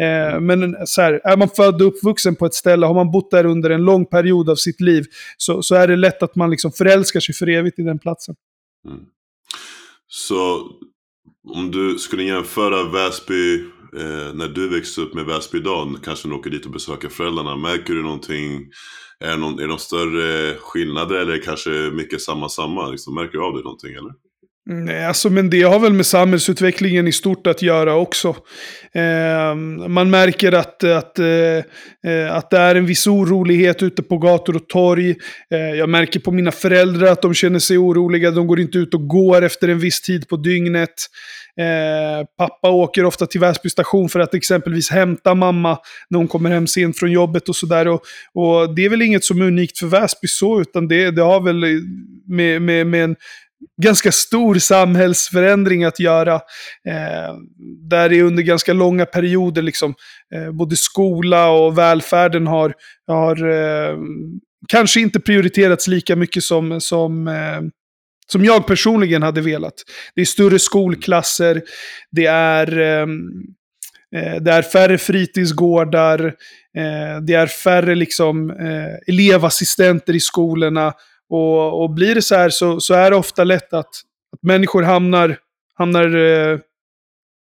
Eh, 0.00 0.40
men 0.40 0.86
så 0.86 1.02
här, 1.02 1.20
är 1.24 1.36
man 1.36 1.48
född 1.48 1.82
och 1.82 1.88
uppvuxen 1.88 2.36
på 2.36 2.46
ett 2.46 2.54
ställe, 2.54 2.86
har 2.86 2.94
man 2.94 3.10
bott 3.10 3.30
där 3.30 3.46
under 3.46 3.70
en 3.70 3.84
lång 3.84 4.06
period 4.06 4.50
av 4.50 4.56
sitt 4.56 4.80
liv, 4.80 5.04
så, 5.36 5.62
så 5.62 5.74
är 5.74 5.88
det 5.88 5.96
lätt 5.96 6.22
att 6.22 6.36
man 6.36 6.50
liksom 6.50 6.72
förälskar 6.72 7.20
sig 7.20 7.34
för 7.34 7.48
evigt 7.48 7.78
i 7.78 7.82
den 7.82 7.98
platsen. 7.98 8.34
Mm. 8.88 9.00
Så 10.08 10.70
om 11.48 11.70
du 11.70 11.98
skulle 11.98 12.22
jämföra 12.22 12.84
Väsby 12.84 13.64
eh, 13.96 14.34
när 14.34 14.48
du 14.48 14.68
växte 14.68 15.00
upp 15.00 15.14
med 15.14 15.24
Väsby 15.24 15.58
idag, 15.58 15.96
kanske 16.04 16.28
du 16.28 16.34
åker 16.34 16.50
dit 16.50 16.66
och 16.66 16.72
besöker 16.72 17.08
föräldrarna, 17.08 17.56
märker 17.56 17.94
du 17.94 18.02
någonting? 18.02 18.70
Är 19.20 19.30
det 19.30 19.36
någon, 19.36 19.58
är 19.58 19.66
någon 19.66 19.78
större 19.78 20.54
skillnader 20.54 21.16
eller 21.16 21.42
kanske 21.42 21.70
mycket 21.70 22.20
samma 22.20 22.48
samma? 22.48 22.88
Liksom, 22.88 23.14
märker 23.14 23.38
du 23.38 23.44
av 23.44 23.52
det 23.52 23.62
någonting 23.62 23.94
eller? 23.94 24.12
Mm, 24.70 24.84
nej, 24.84 25.06
alltså, 25.06 25.30
men 25.30 25.50
det 25.50 25.62
har 25.62 25.78
väl 25.78 25.92
med 25.92 26.06
samhällsutvecklingen 26.06 27.08
i 27.08 27.12
stort 27.12 27.46
att 27.46 27.62
göra 27.62 27.94
också. 27.94 28.28
Eh, 28.94 29.54
man 29.88 30.10
märker 30.10 30.52
att, 30.52 30.84
att, 30.84 31.18
eh, 31.18 31.26
eh, 32.12 32.34
att 32.36 32.50
det 32.50 32.58
är 32.58 32.74
en 32.74 32.86
viss 32.86 33.06
orolighet 33.06 33.82
ute 33.82 34.02
på 34.02 34.18
gator 34.18 34.56
och 34.56 34.68
torg. 34.68 35.10
Eh, 35.50 35.58
jag 35.58 35.88
märker 35.88 36.20
på 36.20 36.30
mina 36.30 36.50
föräldrar 36.50 37.12
att 37.12 37.22
de 37.22 37.34
känner 37.34 37.58
sig 37.58 37.78
oroliga. 37.78 38.30
De 38.30 38.46
går 38.46 38.60
inte 38.60 38.78
ut 38.78 38.94
och 38.94 39.08
går 39.08 39.42
efter 39.42 39.68
en 39.68 39.78
viss 39.78 40.00
tid 40.00 40.28
på 40.28 40.36
dygnet. 40.36 40.94
Eh, 41.60 42.26
pappa 42.38 42.70
åker 42.70 43.04
ofta 43.04 43.26
till 43.26 43.40
Väsby 43.40 43.70
station 43.70 44.08
för 44.08 44.20
att 44.20 44.34
exempelvis 44.34 44.90
hämta 44.90 45.34
mamma 45.34 45.78
när 46.10 46.18
hon 46.18 46.28
kommer 46.28 46.50
hem 46.50 46.66
sent 46.66 46.98
från 46.98 47.12
jobbet 47.12 47.48
och 47.48 47.56
sådär. 47.56 47.88
Och, 47.88 48.02
och 48.34 48.74
det 48.74 48.84
är 48.84 48.88
väl 48.88 49.02
inget 49.02 49.24
som 49.24 49.40
är 49.40 49.46
unikt 49.46 49.78
för 49.78 49.86
Väsby 49.86 50.28
så, 50.28 50.60
utan 50.60 50.88
det, 50.88 51.10
det 51.10 51.22
har 51.22 51.40
väl 51.40 51.64
med, 52.28 52.62
med, 52.62 52.86
med 52.86 53.04
en 53.04 53.16
ganska 53.82 54.12
stor 54.12 54.54
samhällsförändring 54.54 55.84
att 55.84 56.00
göra. 56.00 56.34
Eh, 56.88 57.34
där 57.88 58.08
det 58.08 58.22
under 58.22 58.42
ganska 58.42 58.72
långa 58.72 59.06
perioder, 59.06 59.62
liksom, 59.62 59.94
eh, 60.34 60.52
både 60.52 60.76
skola 60.76 61.50
och 61.50 61.78
välfärden 61.78 62.46
har, 62.46 62.74
har 63.06 63.48
eh, 63.50 63.96
kanske 64.68 65.00
inte 65.00 65.20
prioriterats 65.20 65.88
lika 65.88 66.16
mycket 66.16 66.42
som, 66.42 66.80
som, 66.80 67.28
eh, 67.28 67.60
som 68.32 68.44
jag 68.44 68.66
personligen 68.66 69.22
hade 69.22 69.40
velat. 69.40 69.74
Det 70.14 70.20
är 70.20 70.24
större 70.24 70.58
skolklasser, 70.58 71.62
det 72.10 72.26
är, 72.26 72.78
ehm, 72.78 73.30
eh, 74.16 74.42
det 74.42 74.52
är 74.52 74.62
färre 74.62 74.98
fritidsgårdar, 74.98 76.24
eh, 76.78 77.20
det 77.22 77.34
är 77.34 77.46
färre 77.46 77.94
liksom, 77.94 78.50
eh, 78.50 79.14
elevassistenter 79.14 80.14
i 80.14 80.20
skolorna. 80.20 80.92
Och, 81.28 81.82
och 81.82 81.90
blir 81.90 82.14
det 82.14 82.22
så 82.22 82.34
här 82.34 82.50
så, 82.50 82.80
så 82.80 82.94
är 82.94 83.10
det 83.10 83.16
ofta 83.16 83.44
lätt 83.44 83.72
att, 83.72 83.88
att 84.32 84.42
människor 84.42 84.82
hamnar, 84.82 85.36
hamnar 85.74 86.16
eh, 86.16 86.58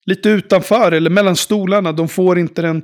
lite 0.06 0.28
utanför 0.28 0.92
eller 0.92 1.10
mellan 1.10 1.36
stolarna. 1.36 1.92
De 1.92 2.08
får 2.08 2.38
inte 2.38 2.62
den, 2.62 2.76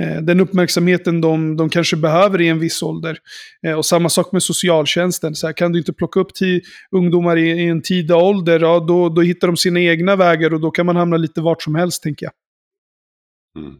eh, 0.00 0.22
den 0.22 0.40
uppmärksamheten 0.40 1.20
de, 1.20 1.56
de 1.56 1.68
kanske 1.68 1.96
behöver 1.96 2.40
i 2.40 2.48
en 2.48 2.58
viss 2.58 2.82
ålder. 2.82 3.18
Eh, 3.66 3.72
och 3.72 3.86
samma 3.86 4.08
sak 4.08 4.32
med 4.32 4.42
socialtjänsten. 4.42 5.34
Så 5.34 5.46
här, 5.46 5.54
kan 5.54 5.72
du 5.72 5.78
inte 5.78 5.92
plocka 5.92 6.20
upp 6.20 6.34
till 6.34 6.60
ungdomar 6.90 7.36
i, 7.36 7.50
i 7.50 7.68
en 7.68 7.82
tidig 7.82 8.16
ålder, 8.16 8.60
ja, 8.60 8.80
då, 8.80 9.08
då 9.08 9.20
hittar 9.20 9.48
de 9.48 9.56
sina 9.56 9.80
egna 9.80 10.16
vägar 10.16 10.54
och 10.54 10.60
då 10.60 10.70
kan 10.70 10.86
man 10.86 10.96
hamna 10.96 11.16
lite 11.16 11.40
vart 11.40 11.62
som 11.62 11.74
helst, 11.74 12.02
tänker 12.02 12.26
jag. 12.26 12.32
Mm. 13.64 13.74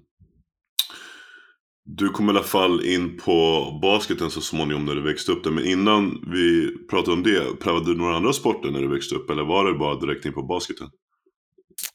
Du 1.86 2.08
kom 2.08 2.26
i 2.26 2.30
alla 2.30 2.42
fall 2.42 2.84
in 2.84 3.16
på 3.16 3.64
basketen 3.82 4.30
så 4.30 4.40
småningom 4.40 4.84
när 4.84 4.94
du 4.94 5.02
växte 5.02 5.32
upp 5.32 5.44
där. 5.44 5.50
Men 5.50 5.66
innan 5.66 6.24
vi 6.32 6.76
pratade 6.90 7.12
om 7.12 7.22
det, 7.22 7.60
prövade 7.60 7.84
du 7.84 7.96
några 7.96 8.16
andra 8.16 8.32
sporter 8.32 8.70
när 8.70 8.80
du 8.80 8.88
växte 8.88 9.14
upp? 9.14 9.30
Eller 9.30 9.44
var 9.44 9.72
det 9.72 9.78
bara 9.78 10.00
direkt 10.00 10.26
in 10.26 10.32
på 10.32 10.42
basketen? 10.42 10.88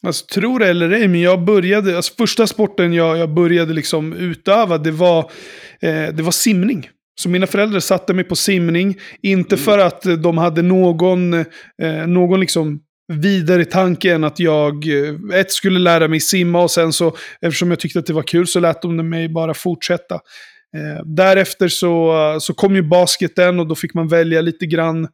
Alltså, 0.07 0.25
tror 0.25 0.59
det 0.59 0.67
eller 0.67 0.89
ej, 0.89 1.07
men 1.07 1.21
jag 1.21 1.43
började, 1.43 1.95
alltså 1.95 2.13
första 2.17 2.48
sporten 2.48 2.93
jag, 2.93 3.17
jag 3.17 3.33
började 3.33 3.74
liksom 3.74 4.13
utöva, 4.13 4.77
det 4.77 4.91
var, 4.91 5.19
eh, 5.81 6.07
det 6.13 6.21
var 6.24 6.31
simning. 6.31 6.89
Så 7.21 7.29
mina 7.29 7.48
föräldrar 7.48 7.79
satte 7.79 8.13
mig 8.13 8.24
på 8.24 8.36
simning, 8.36 8.98
inte 9.21 9.55
mm. 9.55 9.65
för 9.65 9.79
att 9.79 10.01
de 10.24 10.38
hade 10.38 10.62
någon, 10.62 11.33
eh, 11.33 12.07
någon 12.07 12.39
liksom 12.39 12.79
vidare 13.13 13.65
tanke 13.65 14.13
än 14.13 14.24
att 14.24 14.39
jag 14.39 14.88
eh, 14.88 15.39
ett 15.39 15.51
skulle 15.51 15.79
lära 15.79 16.07
mig 16.07 16.19
simma 16.19 16.62
och 16.62 16.71
sen 16.71 16.93
så, 16.93 17.17
eftersom 17.41 17.69
jag 17.69 17.79
tyckte 17.79 18.00
att 18.00 18.05
det 18.05 18.13
var 18.13 18.24
kul, 18.24 18.48
så 18.48 18.59
lät 18.59 18.81
de 18.81 19.09
mig 19.09 19.29
bara 19.29 19.53
fortsätta. 19.53 20.15
Eh, 20.75 21.05
därefter 21.05 21.67
så, 21.67 22.38
så 22.41 22.53
kom 22.53 22.75
ju 22.75 22.81
basketen 22.81 23.59
och 23.59 23.67
då 23.67 23.75
fick 23.75 23.93
man 23.93 24.07
välja 24.07 24.41
lite 24.41 24.65
grann 24.65 25.07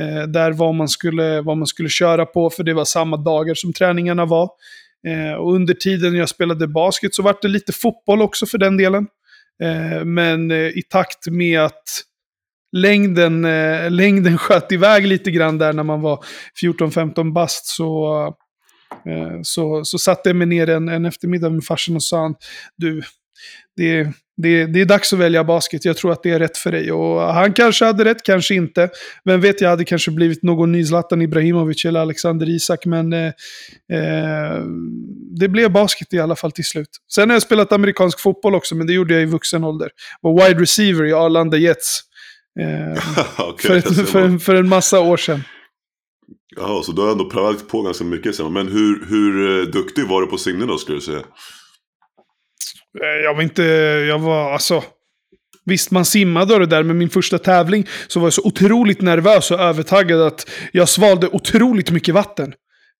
eh, 0.00 0.22
där 0.22 0.52
vad 0.52 0.74
man, 0.74 0.88
skulle, 0.88 1.40
vad 1.40 1.56
man 1.56 1.66
skulle 1.66 1.88
köra 1.88 2.26
på, 2.26 2.50
för 2.50 2.64
det 2.64 2.74
var 2.74 2.84
samma 2.84 3.16
dagar 3.16 3.54
som 3.54 3.72
träningarna 3.72 4.24
var. 4.24 4.50
Eh, 5.06 5.32
och 5.32 5.54
under 5.54 5.74
tiden 5.74 6.14
jag 6.14 6.28
spelade 6.28 6.68
basket 6.68 7.14
så 7.14 7.22
var 7.22 7.36
det 7.42 7.48
lite 7.48 7.72
fotboll 7.72 8.22
också 8.22 8.46
för 8.46 8.58
den 8.58 8.76
delen. 8.76 9.06
Eh, 9.62 10.04
men 10.04 10.50
eh, 10.50 10.56
i 10.56 10.82
takt 10.88 11.26
med 11.26 11.60
att 11.60 12.02
längden, 12.72 13.44
eh, 13.44 13.90
längden 13.90 14.38
sköt 14.38 14.72
iväg 14.72 15.06
lite 15.06 15.30
grann 15.30 15.58
där 15.58 15.72
när 15.72 15.82
man 15.82 16.00
var 16.00 16.24
14-15 16.62 17.32
bast 17.32 17.66
så, 17.66 18.24
eh, 19.06 19.38
så, 19.42 19.84
så 19.84 19.98
satte 19.98 20.28
jag 20.28 20.36
mig 20.36 20.46
ner 20.46 20.68
en, 20.68 20.88
en 20.88 21.04
eftermiddag 21.04 21.50
med 21.50 21.64
farsan 21.64 21.96
och 21.96 22.02
sa 22.02 22.34
du, 22.76 23.02
det, 23.76 24.08
det, 24.36 24.66
det 24.66 24.80
är 24.80 24.84
dags 24.84 25.12
att 25.12 25.18
välja 25.18 25.44
basket. 25.44 25.84
Jag 25.84 25.96
tror 25.96 26.12
att 26.12 26.22
det 26.22 26.30
är 26.30 26.38
rätt 26.38 26.56
för 26.56 26.72
dig. 26.72 26.92
Och 26.92 27.20
han 27.20 27.52
kanske 27.52 27.84
hade 27.84 28.04
rätt, 28.04 28.22
kanske 28.22 28.54
inte. 28.54 28.90
Vem 29.24 29.40
vet, 29.40 29.60
jag 29.60 29.68
hade 29.68 29.84
kanske 29.84 30.10
blivit 30.10 30.42
någon 30.42 30.72
ny 30.72 30.84
Zlatan 30.84 31.22
Ibrahimovic 31.22 31.84
eller 31.84 32.00
Alexander 32.00 32.48
Isak. 32.48 32.86
Men 32.86 33.12
eh, 33.12 33.26
eh, 33.92 34.64
det 35.40 35.48
blev 35.48 35.72
basket 35.72 36.14
i 36.14 36.18
alla 36.18 36.36
fall 36.36 36.52
till 36.52 36.64
slut. 36.64 36.88
Sen 37.14 37.30
har 37.30 37.34
jag 37.34 37.42
spelat 37.42 37.72
amerikansk 37.72 38.20
fotboll 38.20 38.54
också, 38.54 38.74
men 38.74 38.86
det 38.86 38.92
gjorde 38.92 39.14
jag 39.14 39.22
i 39.22 39.26
vuxen 39.26 39.64
ålder. 39.64 39.90
Var 40.20 40.48
wide 40.48 40.60
receiver 40.60 41.04
i 41.04 41.12
Arlanda 41.12 41.56
Jets. 41.56 42.00
Eh, 42.60 43.48
okay, 43.48 43.80
för, 43.80 44.04
för, 44.04 44.38
för, 44.38 44.54
en 44.54 44.68
massa 44.68 45.00
år 45.00 45.16
sedan. 45.16 45.42
Jaha, 46.56 46.82
så 46.82 46.92
du 46.92 47.02
har 47.02 47.12
ändå 47.12 47.30
prövat 47.30 47.68
på 47.68 47.82
ganska 47.82 48.04
mycket. 48.04 48.50
Men 48.50 48.68
hur, 48.68 49.06
hur 49.08 49.60
eh, 49.60 49.66
duktig 49.66 50.08
var 50.08 50.20
du 50.20 50.26
på 50.26 50.38
simning 50.38 50.68
då, 50.68 50.78
skulle 50.78 50.96
du 50.98 51.02
säga? 51.02 51.22
Eh, 53.00 53.24
jag 53.24 53.34
var 53.34 53.42
inte, 53.42 53.62
jag 54.08 54.18
var 54.18 54.52
alltså... 54.52 54.84
Visst, 55.64 55.90
man 55.90 56.04
simmade 56.04 56.54
och 56.54 56.60
det 56.60 56.66
där, 56.66 56.82
men 56.82 56.98
min 56.98 57.10
första 57.10 57.38
tävling 57.38 57.86
så 58.06 58.20
var 58.20 58.26
jag 58.26 58.32
så 58.32 58.42
otroligt 58.44 59.00
nervös 59.00 59.50
och 59.50 59.60
övertaggad 59.60 60.20
att 60.20 60.50
jag 60.72 60.88
svalde 60.88 61.28
otroligt 61.28 61.90
mycket 61.90 62.14
vatten. 62.14 62.54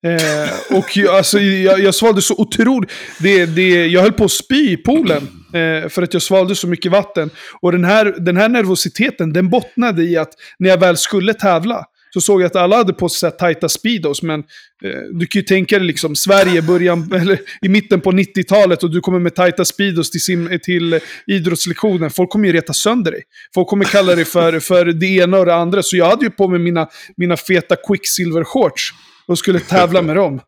Eh, 0.07 0.77
och 0.79 0.97
jag, 0.97 1.15
alltså, 1.15 1.41
jag, 1.41 1.81
jag 1.81 1.95
svalde 1.95 2.23
så 2.23 2.35
otroligt... 2.39 2.91
Det, 3.19 3.47
det, 3.47 3.87
jag 3.87 4.03
höll 4.03 4.13
på 4.13 4.25
att 4.25 4.31
spy 4.31 4.73
i 4.73 4.77
poolen. 4.77 5.29
Eh, 5.55 5.89
för 5.89 6.03
att 6.03 6.13
jag 6.13 6.23
svalde 6.23 6.55
så 6.55 6.69
mycket 6.69 6.93
vatten. 6.93 7.31
Och 7.61 7.73
den 7.73 7.85
här, 7.85 8.15
den 8.19 8.37
här 8.37 8.49
nervositeten, 8.49 9.33
den 9.33 9.49
bottnade 9.51 10.03
i 10.03 10.17
att 10.17 10.33
när 10.59 10.69
jag 10.71 10.81
väl 10.81 10.97
skulle 10.97 11.35
tävla, 11.35 11.85
så 12.15 12.21
såg 12.21 12.43
jag 12.43 12.47
att 12.47 12.57
alla 12.57 12.77
hade 12.77 12.93
på 12.93 13.09
sig 13.09 13.31
tajta 13.31 13.69
speedos. 13.69 14.23
Men 14.23 14.41
eh, 14.85 15.01
du 15.13 15.27
kan 15.27 15.41
ju 15.41 15.43
tänka 15.43 15.79
dig 15.79 15.87
liksom 15.87 16.17
Sverige 16.17 16.63
början, 16.63 17.13
eller, 17.21 17.39
i 17.63 17.69
mitten 17.69 18.01
på 18.01 18.13
90-talet 18.13 18.83
och 18.83 18.91
du 18.91 19.01
kommer 19.01 19.19
med 19.19 19.35
tajta 19.35 19.65
speedos 19.65 20.11
till, 20.11 20.21
sim, 20.21 20.59
till 20.63 21.01
idrottslektionen. 21.27 22.11
Folk 22.11 22.31
kommer 22.31 22.47
ju 22.47 22.53
reta 22.53 22.73
sönder 22.73 23.11
dig. 23.11 23.23
Folk 23.55 23.69
kommer 23.69 23.85
kalla 23.85 24.15
dig 24.15 24.25
för, 24.25 24.61
för 24.61 24.85
det 24.85 25.07
ena 25.07 25.39
och 25.39 25.47
det 25.47 25.55
andra. 25.55 25.83
Så 25.83 25.97
jag 25.97 26.07
hade 26.07 26.25
ju 26.25 26.31
på 26.31 26.49
mig 26.49 26.59
mina, 26.59 26.89
mina 27.17 27.37
feta 27.37 27.75
quicksilver-shorts 27.75 28.91
och 29.27 29.39
skulle 29.39 29.61
tävla 29.61 30.03
med 30.03 30.17
dem. 30.17 30.41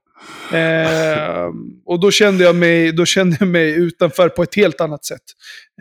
Eh, 0.53 1.49
och 1.87 2.01
då 2.01 2.11
kände, 2.11 2.45
jag 2.45 2.57
mig, 2.57 2.93
då 2.93 3.05
kände 3.05 3.37
jag 3.41 3.49
mig 3.49 3.75
utanför 3.75 4.29
på 4.29 4.43
ett 4.43 4.55
helt 4.55 4.81
annat 4.81 5.05
sätt. 5.05 5.23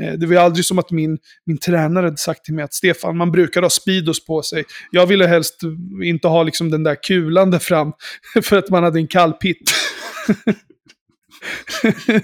Eh, 0.01 0.13
det 0.13 0.25
var 0.25 0.33
ju 0.33 0.39
aldrig 0.39 0.65
som 0.65 0.79
att 0.79 0.91
min, 0.91 1.17
min 1.45 1.57
tränare 1.57 2.05
hade 2.05 2.17
sagt 2.17 2.45
till 2.45 2.53
mig 2.53 2.63
att 2.63 2.73
Stefan, 2.73 3.17
man 3.17 3.31
brukar 3.31 3.62
ha 3.62 3.69
Speedos 3.69 4.25
på 4.25 4.41
sig. 4.41 4.63
Jag 4.91 5.05
ville 5.05 5.27
helst 5.27 5.59
inte 6.03 6.27
ha 6.27 6.43
liksom 6.43 6.71
den 6.71 6.83
där 6.83 6.97
kulan 7.03 7.51
där 7.51 7.59
fram, 7.59 7.91
för 8.43 8.57
att 8.57 8.69
man 8.69 8.83
hade 8.83 9.00
en 9.00 9.07
kall 9.07 9.33
pitt. 9.33 9.71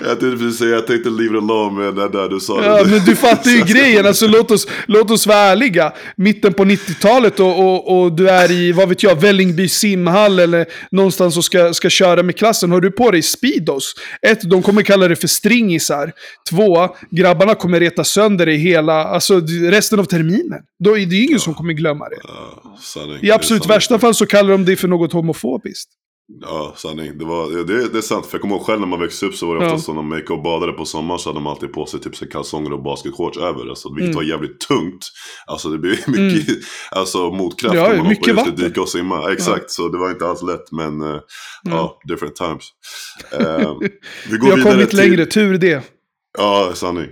Jag 0.00 0.20
tänkte 0.20 0.38
precis 0.38 0.58
säga, 0.58 0.70
jag 0.70 0.86
tänkte 0.86 1.10
leave 1.10 1.38
it 1.38 1.42
alone 1.42 1.84
det 1.84 2.08
där 2.08 2.28
du 2.28 2.40
sa. 2.40 2.64
Ja, 2.64 2.84
men 2.86 3.04
du 3.04 3.16
fattar 3.16 3.50
ju 3.50 3.60
grejen. 3.66 4.06
Alltså, 4.06 4.26
låt, 4.26 4.50
oss, 4.50 4.66
låt 4.86 5.10
oss 5.10 5.26
vara 5.26 5.38
ärliga. 5.38 5.92
Mitten 6.16 6.54
på 6.54 6.64
90-talet 6.64 7.40
och, 7.40 7.58
och, 7.58 8.02
och, 8.02 8.12
du 8.12 8.28
är 8.28 8.50
i, 8.50 8.72
vad 8.72 8.88
vet 8.88 9.02
jag, 9.02 9.20
Vällingby 9.20 9.68
simhall 9.68 10.38
eller 10.38 10.66
någonstans 10.90 11.36
och 11.36 11.44
ska, 11.44 11.74
ska 11.74 11.90
köra 11.90 12.22
med 12.22 12.36
klassen. 12.36 12.70
Har 12.70 12.80
du 12.80 12.90
på 12.90 13.10
dig 13.10 13.22
Speedos? 13.22 13.94
Ett, 14.22 14.50
de 14.50 14.62
kommer 14.62 14.82
kalla 14.82 15.08
det 15.08 15.16
för 15.16 15.28
stringisar. 15.28 16.12
Två, 16.50 16.96
grabbarna 17.10 17.54
kommer 17.54 17.80
reta 17.80 18.04
sönder 18.04 18.46
dig 18.46 18.56
hela, 18.56 19.04
alltså 19.04 19.40
resten 19.70 19.98
av 19.98 20.04
terminen. 20.04 20.60
Då, 20.84 20.94
det 20.94 21.00
är 21.00 21.06
ju 21.06 21.24
ingen 21.24 21.32
ja. 21.32 21.38
som 21.38 21.54
kommer 21.54 21.72
glömma 21.72 22.08
det. 22.08 22.16
Ja, 22.22 23.18
I 23.22 23.30
absolut 23.30 23.66
värsta 23.66 23.98
fall 23.98 24.14
så 24.14 24.26
kallar 24.26 24.50
de 24.50 24.64
dig 24.64 24.76
för 24.76 24.88
något 24.88 25.12
homofobiskt. 25.12 25.90
Ja, 26.40 26.74
sanning. 26.76 27.18
Det, 27.18 27.24
var, 27.24 27.64
det, 27.64 27.88
det 27.88 27.98
är 27.98 28.02
sant. 28.02 28.26
För 28.26 28.34
jag 28.34 28.42
kommer 28.42 28.56
ihåg 28.56 28.64
själv 28.64 28.80
när 28.80 28.86
man 28.86 29.00
växte 29.00 29.26
upp 29.26 29.34
så 29.34 29.46
var 29.46 29.54
det 29.54 29.60
ofta 29.60 29.74
ja. 29.74 29.78
så 29.78 29.94
när 29.94 30.02
man 30.02 30.18
gick 30.18 30.30
och 30.30 30.42
badade 30.42 30.72
på 30.72 30.84
sommaren 30.84 31.18
så 31.18 31.30
hade 31.30 31.40
man 31.40 31.50
alltid 31.50 31.72
på 31.72 31.86
sig 31.86 32.00
typ 32.00 32.30
kalsonger 32.30 32.72
och 32.72 32.82
basketshorts 32.82 33.38
över. 33.38 33.68
Alltså, 33.68 33.88
vilket 33.88 34.04
mm. 34.04 34.16
var 34.16 34.22
jävligt 34.22 34.60
tungt. 34.60 35.06
Alltså 35.46 35.68
det 35.68 35.78
blev 35.78 35.92
mycket 36.06 36.48
mm. 36.48 36.60
alltså, 36.90 37.30
motkraft 37.30 37.74
ja, 37.74 37.88
när 37.88 37.96
man 37.96 38.08
mycket 38.08 38.36
hoppade 38.36 38.66
ut 38.66 38.76
och 38.76 38.82
och 38.82 38.88
simma. 38.88 39.32
Exakt, 39.32 39.62
ja. 39.62 39.68
så 39.68 39.88
det 39.88 39.98
var 39.98 40.10
inte 40.10 40.26
alls 40.26 40.42
lätt. 40.42 40.72
Men 40.72 41.02
uh, 41.02 41.20
ja, 41.62 42.00
different 42.08 42.36
times. 42.36 42.64
Uh, 43.40 43.78
vi 44.30 44.36
går 44.36 44.50
har 44.50 44.70
kommit 44.70 44.88
till... 44.88 44.98
längre, 44.98 45.26
tur 45.26 45.58
det. 45.58 45.93
Ja, 46.38 46.72
sanning. 46.74 47.08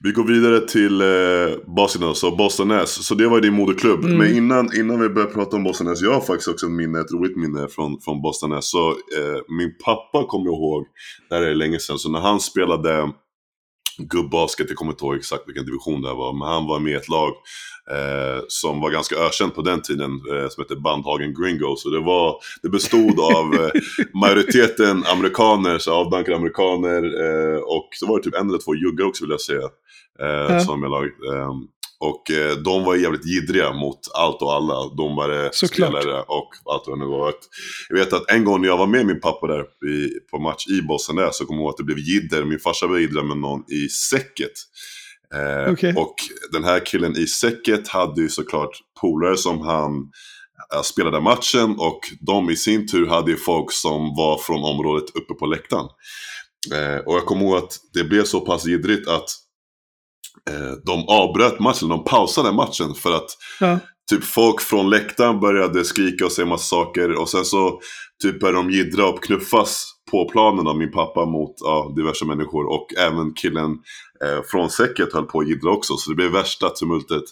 Vi 0.00 0.12
går 0.12 0.24
vidare 0.24 0.60
till 0.60 1.00
eh, 1.00 1.74
Boston, 1.76 2.02
alltså 2.02 2.30
Boston 2.30 2.70
S. 2.70 3.06
Så 3.06 3.14
det 3.14 3.28
var 3.28 3.36
ju 3.36 3.40
din 3.40 3.52
moderklubb. 3.52 4.04
Mm. 4.04 4.18
Men 4.18 4.36
innan, 4.36 4.76
innan 4.76 5.00
vi 5.00 5.08
börjar 5.08 5.28
prata 5.28 5.56
om 5.56 5.64
Boston 5.64 5.92
S. 5.92 5.98
Jag 6.02 6.12
har 6.12 6.20
faktiskt 6.20 6.48
också 6.48 6.66
ett 6.66 6.72
minne, 6.72 7.00
ett 7.00 7.12
roligt 7.12 7.36
minne 7.36 7.68
från, 7.68 8.00
från 8.00 8.22
Boston 8.22 8.52
S. 8.52 8.70
Så 8.70 8.90
eh, 8.90 9.40
min 9.58 9.74
pappa 9.84 10.26
kommer 10.26 10.46
jag 10.46 10.54
ihåg, 10.54 10.86
det 11.28 11.34
här 11.34 11.42
är 11.42 11.54
länge 11.54 11.78
sedan. 11.78 11.98
Så 11.98 12.10
när 12.10 12.20
han 12.20 12.40
spelade 12.40 13.12
gubbasket, 13.98 14.66
jag 14.68 14.76
kommer 14.76 14.92
inte 14.92 15.04
ihåg 15.04 15.16
exakt 15.16 15.42
vilken 15.46 15.66
division 15.66 16.02
det 16.02 16.14
var. 16.14 16.32
Men 16.32 16.48
han 16.48 16.66
var 16.66 16.80
med 16.80 16.92
i 16.92 16.96
ett 16.96 17.08
lag 17.08 17.32
eh, 17.92 18.42
som 18.48 18.80
var 18.80 18.90
ganska 18.90 19.16
ökänt 19.16 19.54
på 19.54 19.62
den 19.62 19.82
tiden, 19.82 20.10
eh, 20.10 20.48
som 20.48 20.62
hette 20.62 20.76
Bandhagen 20.76 21.34
Gringo. 21.34 21.76
Så 21.76 21.90
det, 21.90 22.00
var, 22.00 22.36
det 22.62 22.68
bestod 22.68 23.20
av 23.20 23.54
eh, 23.54 23.70
majoriteten 24.20 25.04
amerikaner, 25.06 25.78
så 25.78 25.92
avdankade 25.92 26.36
amerikaner. 26.36 27.02
Eh, 27.02 27.58
och 27.58 27.88
så 27.92 28.06
var 28.06 28.18
det 28.18 28.24
typ 28.24 28.34
en 28.34 28.48
eller 28.48 28.58
två 28.58 28.74
juggar 28.74 29.06
också 29.06 29.24
vill 29.24 29.30
jag 29.30 29.40
säga 29.40 29.68
eh, 30.20 30.54
ja. 30.54 30.60
som 30.60 30.82
jag 30.82 30.90
lag. 30.90 31.04
Eh, 31.04 31.52
och 32.02 32.30
eh, 32.30 32.56
de 32.56 32.84
var 32.84 32.96
jävligt 32.96 33.26
gidriga 33.26 33.72
mot 33.72 34.00
allt 34.14 34.42
och 34.42 34.52
alla. 34.52 34.94
Domare, 34.96 35.50
spelare 35.52 36.20
och 36.20 36.48
allt 36.64 36.82
vad 36.86 36.98
det 36.98 37.04
nu 37.04 37.10
var. 37.10 37.34
Jag 37.88 37.96
vet 37.96 38.12
att 38.12 38.30
en 38.30 38.44
gång 38.44 38.60
när 38.60 38.68
jag 38.68 38.78
var 38.78 38.86
med 38.86 39.06
min 39.06 39.20
pappa 39.20 39.46
där 39.46 39.60
i, 39.60 40.08
på 40.30 40.38
match 40.38 40.66
i 40.68 40.82
Boston 40.82 41.16
där 41.16 41.30
så 41.32 41.46
kommer 41.46 41.60
jag 41.60 41.64
ihåg 41.64 41.70
att 41.70 41.76
det 41.76 41.84
blev 41.84 41.98
jidder. 41.98 42.44
Min 42.44 42.58
farsa 42.58 42.86
var 42.86 42.98
jiddra 42.98 43.22
med 43.22 43.36
någon 43.36 43.60
i 43.60 43.88
säcket. 43.88 44.52
Eh, 45.34 45.72
okay. 45.72 45.94
Och 45.94 46.14
den 46.52 46.64
här 46.64 46.86
killen 46.86 47.16
i 47.16 47.26
säcket 47.26 47.88
hade 47.88 48.20
ju 48.20 48.28
såklart 48.28 48.78
polare 49.00 49.36
som 49.36 49.60
han 49.60 49.92
eh, 50.74 50.82
spelade 50.82 51.20
matchen 51.20 51.74
och 51.78 52.00
de 52.20 52.50
i 52.50 52.56
sin 52.56 52.88
tur 52.88 53.06
hade 53.06 53.30
ju 53.30 53.36
folk 53.36 53.72
som 53.72 54.14
var 54.16 54.38
från 54.38 54.64
området 54.64 55.16
uppe 55.16 55.34
på 55.34 55.46
läktaren. 55.46 55.88
Eh, 56.74 56.98
och 57.06 57.14
jag 57.14 57.26
kommer 57.26 57.42
ihåg 57.42 57.56
att 57.56 57.76
det 57.94 58.04
blev 58.04 58.24
så 58.24 58.40
pass 58.40 58.66
jiddrigt 58.66 59.08
att 59.08 59.24
eh, 60.50 60.72
de 60.86 61.08
avbröt 61.08 61.60
matchen, 61.60 61.88
de 61.88 62.04
pausade 62.04 62.52
matchen 62.52 62.94
för 62.94 63.12
att 63.12 63.30
ja. 63.60 63.78
typ 64.10 64.24
folk 64.24 64.60
från 64.60 64.90
läktaren 64.90 65.40
började 65.40 65.84
skrika 65.84 66.24
och 66.24 66.32
säga 66.32 66.46
massa 66.46 66.64
saker 66.64 67.20
och 67.20 67.28
sen 67.28 67.44
så 67.44 67.80
typ 68.22 68.40
började 68.40 68.58
de 68.58 68.70
jiddra 68.70 69.08
och 69.08 69.24
knuffas 69.24 69.92
på 70.10 70.28
planen 70.28 70.66
av 70.66 70.78
min 70.78 70.90
pappa 70.90 71.26
mot 71.26 71.54
ja, 71.60 71.92
diverse 71.96 72.24
människor 72.24 72.66
och 72.66 72.86
även 72.98 73.34
killen 73.34 73.78
eh, 74.24 74.42
från 74.42 74.70
säcket 74.70 75.12
höll 75.12 75.26
på 75.26 75.40
att 75.40 75.48
jiddra 75.48 75.70
också 75.70 75.96
så 75.96 76.10
det 76.10 76.16
blev 76.16 76.30
värsta 76.30 76.68
tumultet. 76.68 77.24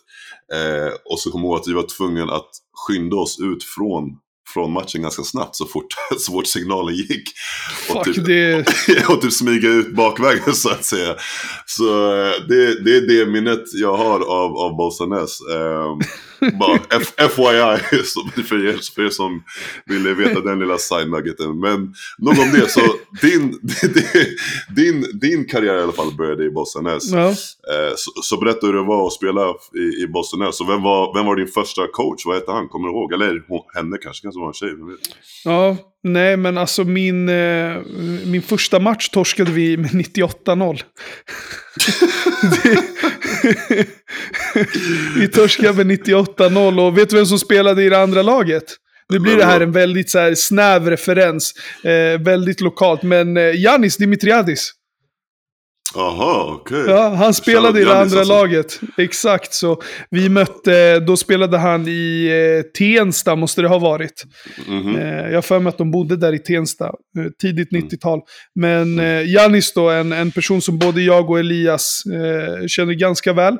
Eh, 0.55 0.93
och 1.05 1.21
så 1.21 1.31
kom 1.31 1.41
jag 1.41 1.49
ihåg 1.49 1.61
att 1.61 1.69
vi 1.69 1.73
var 1.73 1.97
tvungna 1.97 2.33
att 2.33 2.51
skynda 2.87 3.17
oss 3.17 3.41
ut 3.41 3.65
från 3.65 4.17
från 4.55 4.73
matchen 4.73 5.03
ganska 5.03 5.23
snabbt 5.23 5.57
så 5.57 5.67
fort, 5.67 5.87
så 6.19 6.33
fort 6.33 6.47
signalen 6.47 6.95
gick. 6.95 7.29
Fuck 7.87 7.97
och, 7.97 8.05
typ, 8.05 8.25
det... 8.27 8.67
och 9.09 9.23
typ 9.23 9.33
smyga 9.33 9.69
ut 9.69 9.95
bakvägen 9.95 10.55
så 10.55 10.71
att 10.71 10.85
säga. 10.85 11.17
Så 11.67 12.15
eh, 12.15 12.33
det, 12.49 12.85
det 12.85 12.97
är 12.97 13.01
det 13.01 13.31
minnet 13.31 13.65
jag 13.75 13.97
har 13.97 14.21
av, 14.21 14.57
av 14.57 14.77
Bolsanäs. 14.77 15.39
Bara 16.41 17.01
FYI 17.29 18.43
för 18.43 18.69
er, 18.69 18.95
för 18.95 19.07
er 19.07 19.11
som 19.11 19.43
ville 19.87 20.15
veta 20.15 20.41
den 20.41 20.59
lilla 20.59 20.79
side-nuggeten. 20.79 21.61
Men 21.61 21.95
nog 22.19 22.39
om 22.39 22.51
det, 22.53 22.71
så 22.71 22.81
din, 23.23 23.61
din, 24.77 25.19
din 25.21 25.45
karriär 25.45 25.77
i 25.77 25.83
alla 25.83 25.93
fall 25.93 26.15
började 26.15 26.45
i 26.45 26.51
Bolsanäs. 26.51 27.13
Ja. 27.13 27.29
Uh, 27.29 27.35
så, 27.97 28.11
så 28.23 28.37
berätta 28.37 28.67
hur 28.67 28.75
det 28.75 28.83
var 28.83 29.07
att 29.07 29.13
spela 29.13 29.55
i, 29.75 30.03
i 30.03 30.07
Bolsanäs. 30.07 30.57
Så 30.57 30.65
vem 30.65 30.83
var, 30.83 31.15
vem 31.15 31.27
var 31.27 31.37
din 31.37 31.49
första 31.49 31.87
coach? 31.87 32.27
Vad 32.27 32.35
hette 32.35 32.53
han? 32.53 32.69
Kommer 32.69 32.89
du 32.89 32.95
ihåg? 32.95 33.13
Eller 33.13 33.43
henne 33.75 33.99
kanske? 34.03 34.23
kanske 34.23 34.41
var 34.41 34.49
en 34.49 34.55
tjej. 34.55 34.71
Ja, 35.45 35.77
nej 36.03 36.37
men 36.37 36.59
alltså 36.59 36.85
min, 36.85 37.29
eh, 37.29 37.77
min 38.25 38.43
första 38.43 38.79
match 38.79 39.09
torskade 39.09 39.51
vi 39.51 39.77
med 39.77 39.91
98-0. 39.91 40.83
vi 45.17 45.29
torskade 45.29 45.85
med 45.85 45.99
98-0 45.99 46.81
och 46.81 46.99
vet 46.99 47.09
du 47.11 47.17
vem 47.17 47.27
som 47.27 47.39
spelade 47.39 47.85
i 47.85 47.89
det 47.89 48.03
andra 48.03 48.23
laget? 48.23 48.65
Nu 49.11 49.19
blir 49.19 49.37
det 49.37 49.45
här 49.45 49.61
en 49.61 49.73
väldigt 49.73 50.11
så 50.11 50.19
här, 50.19 50.35
snäv 50.35 50.91
referens, 50.91 51.55
eh, 51.85 52.21
väldigt 52.21 52.61
lokalt, 52.61 53.03
men 53.03 53.37
eh, 53.37 53.61
Janis 53.61 53.97
Dimitriadis. 53.97 54.73
Aha, 55.97 56.59
okej. 56.61 56.83
Okay. 56.83 56.95
Ja, 56.95 57.15
han 57.15 57.35
spelade 57.35 57.81
i 57.81 57.85
det 57.85 57.91
andra 57.99 58.19
alltså. 58.19 58.35
laget. 58.35 58.81
Exakt, 58.99 59.55
så 59.55 59.83
vi 60.11 60.29
mötte, 60.29 61.01
då 61.01 61.17
spelade 61.17 61.59
han 61.59 61.89
i 61.89 62.27
eh, 62.27 62.71
Tensta, 62.71 63.37
måste 63.37 63.63
det 63.63 63.69
ha 63.69 63.79
varit. 63.79 64.25
Mm 64.69 64.83
-hmm. 64.83 65.31
jag 65.31 65.45
för 65.45 65.59
mig 65.59 65.69
att 65.69 65.79
de 65.79 65.91
bodde 65.91 66.17
där 66.17 66.33
i 66.33 66.39
Tensta, 66.39 66.85
eh, 66.85 66.93
tidigt 67.41 67.71
90-tal. 67.71 68.21
Mm. 68.59 68.95
Men 68.95 69.07
eh, 69.07 69.31
Janis 69.31 69.73
då, 69.73 69.91
en, 69.91 70.13
en 70.13 70.31
person 70.31 70.63
som 70.63 70.79
både 70.79 71.03
jag 71.03 71.31
och 71.31 71.39
Elias 71.39 72.03
eh, 72.07 72.67
känner 72.67 72.95
ganska 72.95 73.33
väl. 73.33 73.57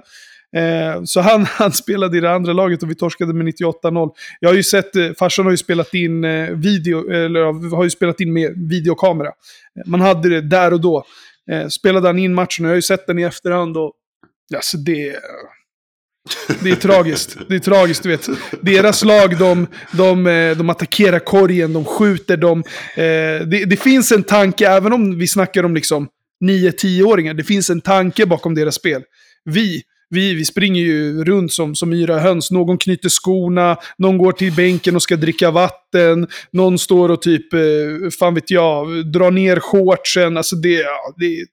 Eh, 0.57 1.03
så 1.05 1.21
han, 1.21 1.45
han 1.49 1.73
spelade 1.73 2.19
i 2.19 2.21
det 2.21 2.31
andra 2.31 2.53
laget 2.53 2.83
och 2.83 2.91
vi 2.91 2.95
torskade 2.95 3.33
med 3.33 3.47
98-0. 3.47 4.11
Jag 4.41 4.49
har 4.49 4.55
ju 4.55 4.63
sett, 4.63 4.97
eh, 4.97 5.11
farsan 5.19 5.45
har 5.45 5.51
ju 5.51 5.57
spelat 5.57 5.95
in 5.95 6.25
eh, 6.25 6.51
video, 6.51 7.11
eller 7.11 7.75
har 7.77 7.85
ju 7.85 7.91
spelat 7.91 8.21
in 8.21 8.33
med 8.33 8.53
videokamera. 8.71 9.31
Man 9.87 10.01
hade 10.01 10.29
det 10.29 10.41
där 10.41 10.73
och 10.73 10.81
då. 10.81 11.05
Eh, 11.51 11.69
spelade 11.69 12.09
han 12.09 12.19
in 12.19 12.35
matchen 12.35 12.65
jag 12.65 12.71
har 12.71 12.77
ju 12.77 12.83
sett 12.83 13.07
den 13.07 13.19
i 13.19 13.23
efterhand 13.23 13.77
och... 13.77 13.93
Alltså 14.55 14.77
det... 14.77 15.17
Det 16.63 16.71
är 16.71 16.77
tragiskt. 16.77 17.37
Det 17.49 17.55
är 17.55 17.59
tragiskt, 17.59 18.03
du 18.03 18.09
vet. 18.09 18.29
Deras 18.61 19.05
lag, 19.05 19.39
de, 19.39 19.67
de, 19.93 20.27
eh, 20.27 20.57
de 20.57 20.71
attackerar 20.71 21.19
korgen, 21.19 21.73
de 21.73 21.85
skjuter, 21.85 22.37
de... 22.37 22.59
Eh, 22.95 23.47
det, 23.47 23.65
det, 23.65 23.77
finns 23.77 24.13
en 24.13 24.23
tanke, 24.23 24.69
även 24.69 24.93
om 24.93 25.19
vi 25.19 25.27
snackar 25.27 25.65
om 25.65 25.75
liksom 25.75 26.09
9-10-åringar, 26.45 27.35
det 27.35 27.45
finns 27.45 27.71
en 27.71 27.81
tanke 27.81 28.27
bakom 28.27 28.55
deras 28.55 28.75
spel. 28.75 29.03
Vi, 29.45 29.83
vi, 30.11 30.35
vi 30.35 30.45
springer 30.45 30.83
ju 30.83 31.25
runt 31.25 31.53
som, 31.53 31.75
som 31.75 31.93
yra 31.93 32.19
höns. 32.19 32.51
Någon 32.51 32.79
knyter 32.79 33.09
skorna, 33.09 33.77
någon 33.99 34.19
går 34.19 34.33
till 34.33 34.53
bänken 34.53 34.97
och 34.97 35.03
ska 35.03 35.17
dricka 35.17 35.51
vatten, 35.51 36.27
någon 36.53 36.79
står 36.79 37.09
och 37.09 37.23
typ, 37.23 37.55
eh, 37.55 37.61
fan 38.19 38.35
vet 38.35 38.51
jag, 38.51 39.07
drar 39.13 39.31
ner 39.31 39.61
shortsen. 39.61 40.37
Alltså 40.37 40.57
det, 40.57 40.73
ja, 40.73 41.15
det 41.17 41.41
är 41.41 41.47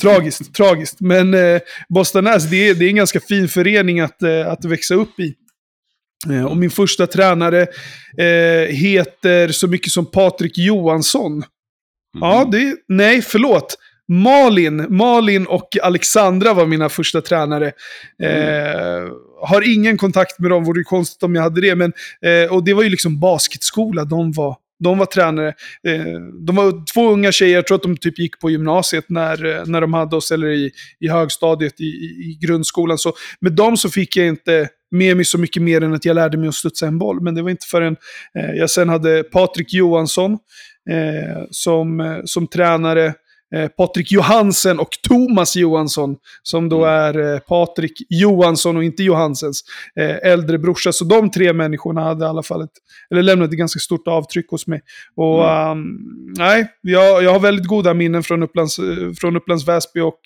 tragiskt, 0.00 0.54
tragiskt. 0.56 1.00
Men 1.00 1.34
eh, 1.34 1.60
Bostanäs, 1.88 2.50
det 2.50 2.68
är, 2.68 2.74
det 2.74 2.84
är 2.84 2.88
en 2.88 2.96
ganska 2.96 3.20
fin 3.20 3.48
förening 3.48 4.00
att, 4.00 4.22
eh, 4.22 4.48
att 4.48 4.64
växa 4.64 4.94
upp 4.94 5.20
i. 5.20 5.34
Eh, 6.30 6.44
och 6.44 6.56
min 6.56 6.70
första 6.70 7.06
tränare 7.06 7.62
eh, 8.18 8.74
heter 8.74 9.48
så 9.48 9.68
mycket 9.68 9.92
som 9.92 10.06
Patrik 10.06 10.58
Johansson. 10.58 11.32
Mm. 11.32 11.48
Ja, 12.20 12.48
det, 12.52 12.76
nej, 12.88 13.22
förlåt. 13.22 13.76
Malin, 14.10 14.86
Malin 14.96 15.46
och 15.46 15.68
Alexandra 15.82 16.54
var 16.54 16.66
mina 16.66 16.88
första 16.88 17.20
tränare. 17.20 17.72
Mm. 18.22 18.36
Eh, 18.36 19.08
har 19.42 19.74
ingen 19.74 19.96
kontakt 19.96 20.38
med 20.38 20.50
dem, 20.50 20.64
vore 20.64 20.80
det 20.80 20.84
konstigt 20.84 21.22
om 21.22 21.34
jag 21.34 21.42
hade 21.42 21.60
det. 21.60 21.74
Men, 21.74 21.92
eh, 22.22 22.52
och 22.52 22.64
det 22.64 22.74
var 22.74 22.82
ju 22.82 22.88
liksom 22.88 23.20
basketskola 23.20 24.04
de 24.04 24.32
var. 24.32 24.56
De 24.84 24.98
var 24.98 25.06
tränare. 25.06 25.48
Eh, 25.88 26.20
de 26.46 26.56
var 26.56 26.92
två 26.94 27.12
unga 27.12 27.32
tjejer, 27.32 27.54
jag 27.54 27.66
tror 27.66 27.76
att 27.76 27.82
de 27.82 27.96
typ 27.96 28.18
gick 28.18 28.40
på 28.40 28.50
gymnasiet 28.50 29.04
när, 29.08 29.66
när 29.66 29.80
de 29.80 29.94
hade 29.94 30.16
oss, 30.16 30.30
eller 30.30 30.48
i, 30.48 30.70
i 31.00 31.08
högstadiet 31.08 31.80
i, 31.80 31.84
i 31.84 32.38
grundskolan. 32.40 32.98
Så 32.98 33.12
med 33.40 33.52
dem 33.52 33.76
så 33.76 33.88
fick 33.88 34.16
jag 34.16 34.26
inte 34.26 34.68
med 34.90 35.16
mig 35.16 35.24
så 35.24 35.38
mycket 35.38 35.62
mer 35.62 35.80
än 35.80 35.94
att 35.94 36.04
jag 36.04 36.14
lärde 36.14 36.38
mig 36.38 36.48
att 36.48 36.54
studsa 36.54 36.86
en 36.86 36.98
boll. 36.98 37.20
Men 37.20 37.34
det 37.34 37.42
var 37.42 37.50
inte 37.50 37.66
förrän 37.66 37.96
eh, 38.38 38.50
jag 38.50 38.70
sen 38.70 38.88
hade 38.88 39.22
Patrik 39.22 39.72
Johansson 39.74 40.32
eh, 40.90 41.42
som, 41.50 42.20
som 42.24 42.46
tränare. 42.46 43.14
Eh, 43.54 43.68
Patrik 43.68 44.12
Johansen 44.12 44.78
och 44.78 44.88
Thomas 45.08 45.56
Johansson. 45.56 46.16
Som 46.42 46.68
då 46.68 46.84
mm. 46.84 46.90
är 46.90 47.34
eh, 47.34 47.38
Patrik 47.38 47.92
Johansson 48.08 48.76
och 48.76 48.84
inte 48.84 49.02
Johansens 49.02 49.64
eh, 50.00 50.30
äldre 50.30 50.58
brorsa. 50.58 50.92
Så 50.92 51.04
de 51.04 51.30
tre 51.30 51.52
människorna 51.52 52.00
hade 52.00 52.24
i 52.24 52.28
alla 52.28 52.42
fall 52.42 52.62
ett, 52.62 52.70
eller 53.10 53.22
lämnat 53.22 53.48
ett 53.48 53.58
ganska 53.58 53.80
stort 53.80 54.08
avtryck 54.08 54.50
hos 54.50 54.66
mig. 54.66 54.80
Och 55.16 55.50
mm. 55.50 55.70
um, 55.70 55.98
nej, 56.38 56.66
jag, 56.80 57.22
jag 57.22 57.32
har 57.32 57.40
väldigt 57.40 57.66
goda 57.66 57.94
minnen 57.94 58.22
från 58.22 58.42
Upplands, 58.42 58.80
från 59.20 59.36
Upplands 59.36 59.68
Väsby 59.68 60.00
och, 60.00 60.20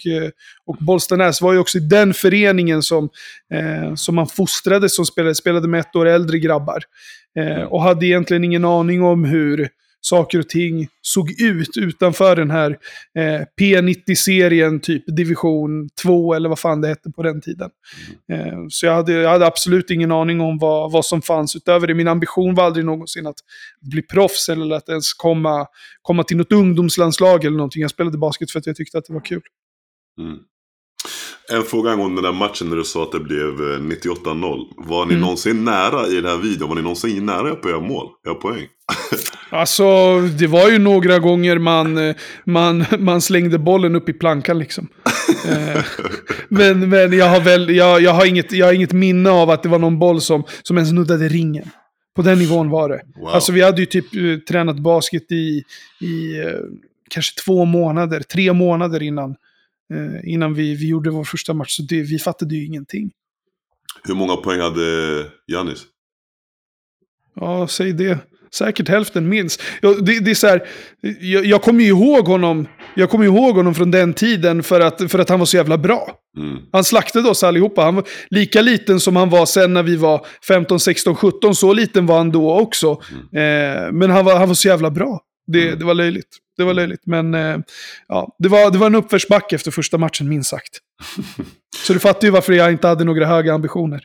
och 0.66 0.76
Bollstanäs. 0.80 1.40
var 1.40 1.52
ju 1.52 1.58
också 1.58 1.78
i 1.78 1.80
den 1.80 2.14
föreningen 2.14 2.82
som, 2.82 3.08
eh, 3.54 3.94
som 3.94 4.14
man 4.14 4.26
fostrade 4.26 4.88
som 4.88 5.06
spelade, 5.06 5.34
spelade 5.34 5.68
med 5.68 5.80
ett 5.80 5.96
år 5.96 6.06
äldre 6.06 6.38
grabbar. 6.38 6.82
Eh, 7.38 7.56
mm. 7.56 7.68
och 7.68 7.82
hade 7.82 8.06
egentligen 8.06 8.44
ingen 8.44 8.64
aning 8.64 9.02
om 9.02 9.24
hur 9.24 9.68
saker 10.04 10.38
och 10.38 10.48
ting 10.48 10.88
såg 11.02 11.40
ut 11.40 11.76
utanför 11.76 12.36
den 12.36 12.50
här 12.50 12.70
eh, 13.18 13.40
P90-serien, 13.60 14.80
typ 14.80 15.04
division 15.06 15.88
2 16.02 16.34
eller 16.34 16.48
vad 16.48 16.58
fan 16.58 16.80
det 16.80 16.88
hette 16.88 17.10
på 17.10 17.22
den 17.22 17.40
tiden. 17.40 17.70
Mm. 18.32 18.48
Eh, 18.48 18.58
så 18.68 18.86
jag 18.86 18.94
hade, 18.94 19.12
jag 19.12 19.30
hade 19.30 19.46
absolut 19.46 19.90
ingen 19.90 20.12
aning 20.12 20.40
om 20.40 20.58
vad, 20.58 20.92
vad 20.92 21.04
som 21.04 21.22
fanns 21.22 21.56
utöver 21.56 21.86
det. 21.86 21.94
Min 21.94 22.08
ambition 22.08 22.54
var 22.54 22.64
aldrig 22.64 22.84
någonsin 22.84 23.26
att 23.26 23.38
bli 23.80 24.02
proffs 24.02 24.48
eller 24.48 24.76
att 24.76 24.88
ens 24.88 25.14
komma, 25.14 25.66
komma 26.02 26.24
till 26.24 26.36
något 26.36 26.52
ungdomslandslag 26.52 27.44
eller 27.44 27.56
någonting. 27.56 27.82
Jag 27.82 27.90
spelade 27.90 28.18
basket 28.18 28.50
för 28.50 28.58
att 28.58 28.66
jag 28.66 28.76
tyckte 28.76 28.98
att 28.98 29.04
det 29.04 29.12
var 29.12 29.24
kul. 29.24 29.42
Mm. 30.20 30.38
En 31.52 31.62
fråga 31.62 31.90
angående 31.90 32.22
den 32.22 32.32
där 32.32 32.38
matchen 32.38 32.68
när 32.68 32.76
du 32.76 32.84
sa 32.84 33.02
att 33.02 33.12
det 33.12 33.20
blev 33.20 33.60
98-0. 33.60 34.58
Eh, 34.58 34.88
var 34.88 35.06
ni 35.06 35.12
mm. 35.12 35.20
någonsin 35.20 35.64
nära 35.64 36.06
i 36.06 36.14
den 36.14 36.24
här 36.24 36.38
videon? 36.38 36.68
Var 36.68 36.76
ni 36.76 36.82
någonsin 36.82 37.26
nära 37.26 37.54
på 37.54 37.68
era 37.68 37.80
mål? 37.80 38.06
Era 38.26 38.34
poäng? 38.34 38.66
alltså, 39.50 40.20
det 40.20 40.46
var 40.46 40.70
ju 40.70 40.78
några 40.78 41.18
gånger 41.18 41.58
man, 41.58 42.08
eh, 42.08 42.14
man, 42.44 42.84
man 42.98 43.20
slängde 43.20 43.58
bollen 43.58 43.96
upp 43.96 44.08
i 44.08 44.12
plankan 44.12 44.58
liksom. 44.58 44.88
Eh, 45.48 45.84
men 46.48 46.88
men 46.88 47.12
jag, 47.12 47.28
har 47.28 47.40
väl, 47.40 47.70
jag, 47.70 48.00
jag, 48.00 48.10
har 48.10 48.26
inget, 48.26 48.52
jag 48.52 48.66
har 48.66 48.72
inget 48.72 48.92
minne 48.92 49.30
av 49.30 49.50
att 49.50 49.62
det 49.62 49.68
var 49.68 49.78
någon 49.78 49.98
boll 49.98 50.20
som, 50.20 50.44
som 50.62 50.76
ens 50.76 50.92
nuddade 50.92 51.28
ringen. 51.28 51.70
På 52.16 52.22
den 52.22 52.38
nivån 52.38 52.70
var 52.70 52.88
det. 52.88 53.00
Wow. 53.16 53.28
Alltså 53.28 53.52
vi 53.52 53.62
hade 53.62 53.80
ju 53.80 53.86
typ 53.86 54.06
tränat 54.48 54.78
basket 54.78 55.32
i, 55.32 55.62
i 56.04 56.34
kanske 57.10 57.40
två 57.44 57.64
månader, 57.64 58.20
tre 58.20 58.52
månader 58.52 59.02
innan 59.02 59.34
eh, 59.92 60.32
innan 60.32 60.54
vi, 60.54 60.74
vi 60.74 60.88
gjorde 60.88 61.10
vår 61.10 61.24
första 61.24 61.54
match. 61.54 61.76
Så 61.76 61.82
det, 61.82 62.02
vi 62.02 62.18
fattade 62.18 62.54
ju 62.54 62.66
ingenting. 62.66 63.10
Hur 64.04 64.14
många 64.14 64.36
poäng 64.36 64.60
hade 64.60 64.82
Janis? 65.46 65.86
Ja, 67.34 67.68
säg 67.68 67.92
det. 67.92 68.18
Säkert 68.54 68.88
hälften 68.88 69.28
minst. 69.28 69.62
Jag, 69.80 70.04
det, 70.04 70.20
det, 70.20 70.30
är 70.30 70.34
så 70.34 70.46
här, 70.46 70.66
jag, 71.20 71.44
jag 71.44 71.62
kommer 71.62 71.80
ju 71.80 71.88
ihåg 71.88 72.26
honom. 72.26 72.66
Jag 72.96 73.10
kommer 73.10 73.24
ihåg 73.24 73.56
honom 73.56 73.74
från 73.74 73.90
den 73.90 74.14
tiden 74.14 74.62
för 74.62 74.80
att, 74.80 75.10
för 75.10 75.18
att 75.18 75.28
han 75.28 75.38
var 75.38 75.46
så 75.46 75.56
jävla 75.56 75.78
bra. 75.78 76.10
Mm. 76.38 76.58
Han 76.72 76.84
slaktade 76.84 77.28
oss 77.28 77.44
allihopa. 77.44 77.82
Han 77.82 77.94
var 77.94 78.04
lika 78.30 78.60
liten 78.60 79.00
som 79.00 79.16
han 79.16 79.30
var 79.30 79.46
sen 79.46 79.72
när 79.72 79.82
vi 79.82 79.96
var 79.96 80.26
15, 80.48 80.80
16, 80.80 81.14
17. 81.14 81.54
Så 81.54 81.72
liten 81.72 82.06
var 82.06 82.16
han 82.16 82.30
då 82.30 82.54
också. 82.60 83.02
Mm. 83.32 83.76
Eh, 83.76 83.92
men 83.92 84.10
han 84.10 84.24
var, 84.24 84.38
han 84.38 84.48
var 84.48 84.54
så 84.54 84.68
jävla 84.68 84.90
bra. 84.90 85.20
Det, 85.46 85.66
mm. 85.66 85.78
det 85.78 85.84
var 85.84 85.94
löjligt. 85.94 86.38
Det 86.56 86.64
var 86.64 86.74
löjligt. 86.74 87.06
Men 87.06 87.34
eh, 87.34 87.58
ja, 88.08 88.36
det, 88.38 88.48
var, 88.48 88.70
det 88.70 88.78
var 88.78 88.86
en 88.86 88.94
uppförsbacke 88.94 89.56
efter 89.56 89.70
första 89.70 89.98
matchen, 89.98 90.28
minst 90.28 90.50
sagt. 90.50 90.78
Så 91.86 91.92
du 91.92 91.98
fattar 91.98 92.26
ju 92.26 92.30
varför 92.30 92.52
jag 92.52 92.72
inte 92.72 92.88
hade 92.88 93.04
några 93.04 93.26
höga 93.26 93.54
ambitioner. 93.54 94.02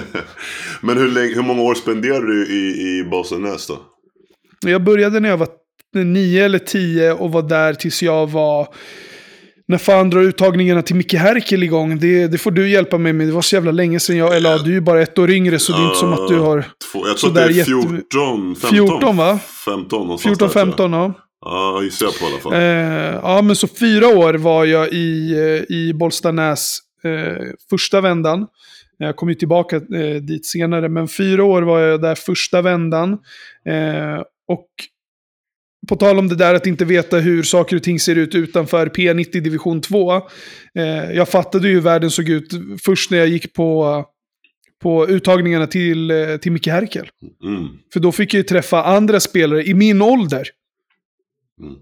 Men 0.80 0.98
hur, 0.98 1.08
länge, 1.08 1.34
hur 1.34 1.42
många 1.42 1.62
år 1.62 1.74
spenderade 1.74 2.26
du 2.26 2.46
i, 2.46 2.98
i 2.98 3.04
Bollstanäs 3.10 3.66
då? 3.66 3.78
Jag 4.64 4.84
började 4.84 5.20
när 5.20 5.28
jag 5.28 5.36
var 5.36 5.48
nio 5.94 6.44
eller 6.44 6.58
tio 6.58 7.12
och 7.12 7.32
var 7.32 7.42
där 7.42 7.74
tills 7.74 8.02
jag 8.02 8.30
var 8.30 8.68
när 9.68 9.78
fan 9.78 10.10
drar 10.10 10.20
uttagningarna 10.20 10.82
till 10.82 10.96
Micke 10.96 11.14
Herkel 11.14 11.62
igång? 11.62 11.98
Det, 11.98 12.26
det 12.26 12.38
får 12.38 12.50
du 12.50 12.70
hjälpa 12.70 12.98
mig 12.98 13.12
med. 13.12 13.26
Det 13.26 13.32
var 13.32 13.42
så 13.42 13.56
jävla 13.56 13.72
länge 13.72 14.00
sedan 14.00 14.16
jag, 14.16 14.36
eller 14.36 14.58
du 14.58 14.70
är 14.70 14.74
ju 14.74 14.80
bara 14.80 15.02
ett 15.02 15.18
år 15.18 15.30
yngre 15.30 15.58
så 15.58 15.72
det 15.72 15.78
är 15.78 15.86
inte 15.86 15.98
som 15.98 16.12
att 16.12 16.28
du 16.28 16.38
har... 16.38 16.64
Två, 16.92 17.06
jag 17.06 17.18
tror 17.18 17.30
att 17.30 17.34
det 17.34 17.60
är 17.60 17.64
14, 17.64 18.56
15. 18.56 18.70
14 18.70 19.16
va? 19.16 19.38
15 19.64 20.18
14, 20.18 20.50
15 20.50 20.92
ja. 20.92 21.12
Ja, 21.44 21.82
gissar 21.82 22.06
jag 22.06 22.18
på 22.18 22.24
i 22.24 22.28
alla 22.28 22.38
fall. 22.38 22.52
Eh, 22.52 23.20
ja, 23.22 23.42
men 23.42 23.56
så 23.56 23.68
fyra 23.68 24.08
år 24.08 24.34
var 24.34 24.64
jag 24.64 24.92
i, 24.92 25.32
eh, 25.32 25.76
i 25.76 25.92
Bollstanäs 25.94 26.78
eh, 27.04 27.46
första 27.70 28.00
vändan. 28.00 28.46
Jag 28.98 29.16
kom 29.16 29.28
ju 29.28 29.34
tillbaka 29.34 29.76
eh, 29.76 30.22
dit 30.22 30.46
senare, 30.46 30.88
men 30.88 31.08
fyra 31.08 31.44
år 31.44 31.62
var 31.62 31.80
jag 31.80 32.02
där 32.02 32.14
första 32.14 32.62
vändan. 32.62 33.12
Eh, 33.68 34.22
och 34.48 34.68
på 35.88 35.96
tal 35.96 36.18
om 36.18 36.28
det 36.28 36.36
där 36.36 36.54
att 36.54 36.66
inte 36.66 36.84
veta 36.84 37.18
hur 37.18 37.42
saker 37.42 37.76
och 37.76 37.82
ting 37.82 38.00
ser 38.00 38.16
ut 38.16 38.34
utanför 38.34 38.86
P90 38.86 39.40
division 39.40 39.80
2. 39.80 40.14
Eh, 40.14 40.22
jag 41.12 41.28
fattade 41.28 41.68
ju 41.68 41.74
hur 41.74 41.80
världen 41.80 42.10
såg 42.10 42.28
ut 42.28 42.50
först 42.84 43.10
när 43.10 43.18
jag 43.18 43.28
gick 43.28 43.52
på, 43.52 44.04
på 44.82 45.08
uttagningarna 45.08 45.66
till, 45.66 46.12
till 46.42 46.52
Micke 46.52 46.66
Herkel. 46.66 47.08
Mm. 47.44 47.68
För 47.92 48.00
då 48.00 48.12
fick 48.12 48.34
jag 48.34 48.38
ju 48.38 48.44
träffa 48.44 48.84
andra 48.84 49.20
spelare 49.20 49.64
i 49.64 49.74
min 49.74 50.02
ålder. 50.02 50.48
Mm. 51.60 51.74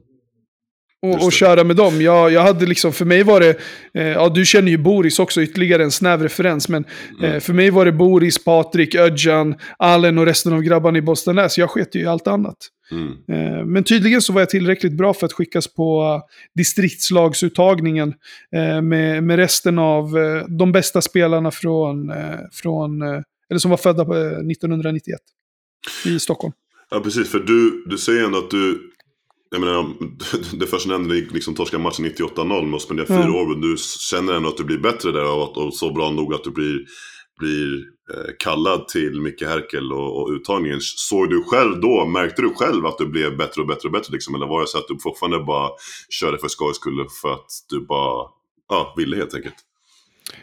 och, 1.03 1.25
och 1.25 1.33
köra 1.33 1.65
med 1.65 1.77
dem. 1.77 2.03
Jag, 2.03 2.33
jag 2.33 2.43
hade 2.43 2.67
liksom, 2.67 2.93
för 2.93 3.05
mig 3.05 3.23
var 3.23 3.41
det, 3.41 3.57
eh, 3.95 4.07
ja 4.07 4.29
du 4.29 4.45
känner 4.47 4.71
ju 4.71 4.79
Boris 4.79 5.19
också, 5.19 5.43
ytterligare 5.43 5.83
en 5.85 5.91
snäv 5.91 6.23
referens, 6.23 6.69
men 6.69 6.85
Mm. 7.19 7.33
eh, 7.33 7.41
för 7.41 7.53
mig 7.53 7.71
var 7.71 7.85
det 7.85 7.93
Boris, 7.93 8.45
Patrik, 8.45 8.95
Ödjan, 8.95 9.55
Allen 9.79 10.19
och 10.19 10.27
resten 10.27 10.53
av 10.53 10.63
grabbarna 10.63 10.99
i 10.99 11.03
Bollstanäs. 11.03 11.59
Jag 11.59 11.71
sket 11.71 11.95
ju 11.95 12.01
i 12.01 12.07
allt 12.07 12.27
annat. 12.27 12.57
Mm. 12.93 13.09
Eh, 13.29 13.65
men 13.67 13.85
tydligen 13.85 14.23
så 14.23 14.33
var 14.33 14.41
jag 14.41 14.51
tillräckligt 14.51 14.93
bra 14.93 15.15
för 15.15 15.27
att 15.27 15.33
skickas 15.33 15.75
på 15.75 16.03
uh, 16.03 16.21
distriktslagsuttagningen 16.55 18.15
eh, 18.57 18.83
med, 18.83 19.23
med 19.25 19.37
resten 19.37 19.79
av 19.79 20.19
eh, 20.19 20.45
de 20.59 20.73
bästa 20.73 21.01
spelarna 21.03 21.51
från, 21.51 22.11
eh, 22.11 22.17
från 22.53 23.03
eh, 23.03 23.21
eller 23.51 23.59
som 23.59 23.71
var 23.71 23.79
födda 23.79 24.05
på, 24.05 24.15
eh, 24.17 24.21
1991 24.21 25.19
i 26.07 26.19
Stockholm. 26.19 26.53
Ja, 26.91 27.01
precis. 27.01 27.29
För 27.31 27.39
du, 27.39 27.85
du 27.87 27.99
säger 27.99 28.25
ändå 28.25 28.39
att 28.39 28.51
du... 28.51 28.81
Jag 29.51 29.61
menar, 29.61 29.95
det 30.57 30.67
första 30.67 30.89
nämnde 30.89 31.15
ni 31.15 31.21
liksom 31.21 31.55
torska 31.55 31.79
matchen 31.79 32.05
98-0 32.05 32.67
med 32.67 32.77
att 32.77 32.83
spendera 32.83 33.07
fyra 33.07 33.33
år. 33.33 33.49
Men 33.49 33.61
du 33.61 33.77
känner 34.11 34.33
ändå 34.33 34.49
att 34.49 34.57
du 34.57 34.65
blir 34.65 34.79
bättre 34.79 35.13
där 35.13 35.33
och, 35.33 35.43
att, 35.45 35.57
och 35.57 35.75
så 35.75 35.93
bra 35.93 36.11
nog 36.11 36.35
att 36.35 36.45
du 36.45 36.51
blir, 36.51 36.79
blir 37.39 37.75
eh, 38.15 38.31
kallad 38.39 38.89
till 38.89 39.21
Micke 39.21 39.43
Herkel 39.43 39.93
och, 39.93 40.23
och 40.23 40.29
uttagningen. 40.31 40.79
Såg 40.81 41.31
du 41.31 41.43
själv 41.43 41.81
då, 41.81 42.07
märkte 42.07 42.43
du 42.43 42.55
själv 42.55 42.87
att 42.87 42.99
du 42.99 43.07
blev 43.07 43.37
bättre 43.37 43.61
och 43.61 43.67
bättre 43.67 43.89
och 43.89 43.93
bättre? 43.93 44.13
Liksom? 44.13 44.35
Eller 44.35 44.47
var 44.47 44.61
det 44.61 44.67
så 44.67 44.79
att 44.79 44.89
du 44.89 44.99
fortfarande 45.03 45.39
bara 45.39 45.71
körde 46.11 46.39
för 46.39 46.49
skojs 46.49 46.77
skull 46.77 47.07
för 47.23 47.33
att 47.33 47.51
du 47.69 47.87
bara 47.87 48.27
ja, 48.69 48.95
ville 48.97 49.17
helt 49.17 49.35
enkelt? 49.35 49.57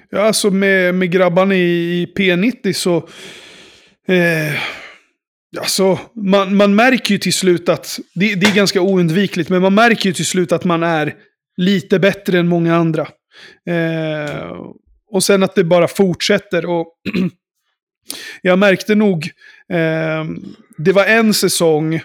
Ja, 0.09 0.19
alltså 0.19 0.51
med, 0.51 0.95
med 0.95 1.11
grabbarna 1.11 1.55
i, 1.55 2.01
i 2.01 2.13
P90 2.17 2.73
så... 2.73 2.97
Eh, 4.07 4.53
alltså, 5.59 5.99
man, 6.15 6.55
man 6.55 6.75
märker 6.75 7.11
ju 7.11 7.17
till 7.17 7.33
slut 7.33 7.69
att... 7.69 7.99
Det, 8.15 8.35
det 8.35 8.47
är 8.47 8.55
ganska 8.55 8.81
oundvikligt, 8.81 9.49
men 9.49 9.61
man 9.61 9.73
märker 9.73 10.09
ju 10.09 10.13
till 10.13 10.25
slut 10.25 10.51
att 10.51 10.63
man 10.63 10.83
är 10.83 11.15
lite 11.57 11.99
bättre 11.99 12.39
än 12.39 12.47
många 12.47 12.75
andra. 12.75 13.07
Eh, 13.69 14.51
och 15.11 15.23
sen 15.23 15.43
att 15.43 15.55
det 15.55 15.63
bara 15.63 15.87
fortsätter. 15.87 16.65
Och 16.65 16.87
jag 18.41 18.59
märkte 18.59 18.95
nog... 18.95 19.23
Eh, 19.73 20.25
det 20.77 20.91
var 20.91 21.05
en 21.05 21.33
säsong... 21.33 22.01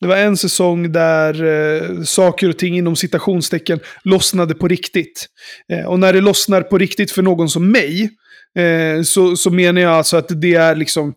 Det 0.00 0.06
var 0.06 0.16
en 0.16 0.36
säsong 0.36 0.92
där 0.92 1.44
eh, 1.44 2.02
saker 2.02 2.48
och 2.48 2.58
ting 2.58 2.78
inom 2.78 2.96
citationstecken 2.96 3.80
lossnade 4.04 4.54
på 4.54 4.68
riktigt. 4.68 5.26
Eh, 5.72 5.86
och 5.86 5.98
när 5.98 6.12
det 6.12 6.20
lossnar 6.20 6.62
på 6.62 6.78
riktigt 6.78 7.10
för 7.10 7.22
någon 7.22 7.48
som 7.48 7.70
mig, 7.70 8.10
eh, 8.58 9.02
så, 9.02 9.36
så 9.36 9.50
menar 9.50 9.80
jag 9.80 9.92
alltså 9.92 10.16
att 10.16 10.40
det 10.40 10.54
är 10.54 10.76
liksom, 10.76 11.14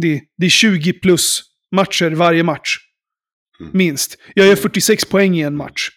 det, 0.00 0.20
det 0.38 0.46
är 0.46 0.50
20 0.50 0.92
plus 0.92 1.42
matcher 1.74 2.10
varje 2.10 2.42
match. 2.42 2.76
Mm. 3.60 3.70
Minst. 3.74 4.16
Jag 4.34 4.46
gör 4.46 4.56
46 4.56 5.04
poäng 5.04 5.38
i 5.38 5.42
en 5.42 5.56
match. 5.56 5.88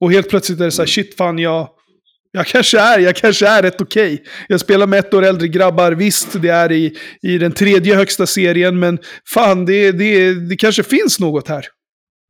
Och 0.00 0.12
helt 0.12 0.28
plötsligt 0.28 0.60
är 0.60 0.64
det 0.64 0.70
så 0.70 0.82
här, 0.82 0.86
shit 0.86 1.16
fan 1.16 1.38
jag, 1.38 1.68
jag 2.32 2.46
kanske 2.46 2.78
är, 2.78 2.98
jag 2.98 3.16
kanske 3.16 3.46
är 3.46 3.62
rätt 3.62 3.80
okej. 3.80 4.24
Jag 4.48 4.60
spelar 4.60 4.86
med 4.86 4.98
ett 4.98 5.14
år 5.14 5.24
äldre 5.24 5.48
grabbar, 5.48 5.92
visst 5.92 6.42
det 6.42 6.48
är 6.48 6.72
i, 6.72 6.96
i 7.22 7.38
den 7.38 7.52
tredje 7.52 7.94
högsta 7.94 8.26
serien, 8.26 8.78
men 8.78 8.98
fan 9.28 9.66
det, 9.66 9.92
det, 9.92 10.34
det 10.34 10.56
kanske 10.56 10.82
finns 10.82 11.20
något 11.20 11.48
här. 11.48 11.66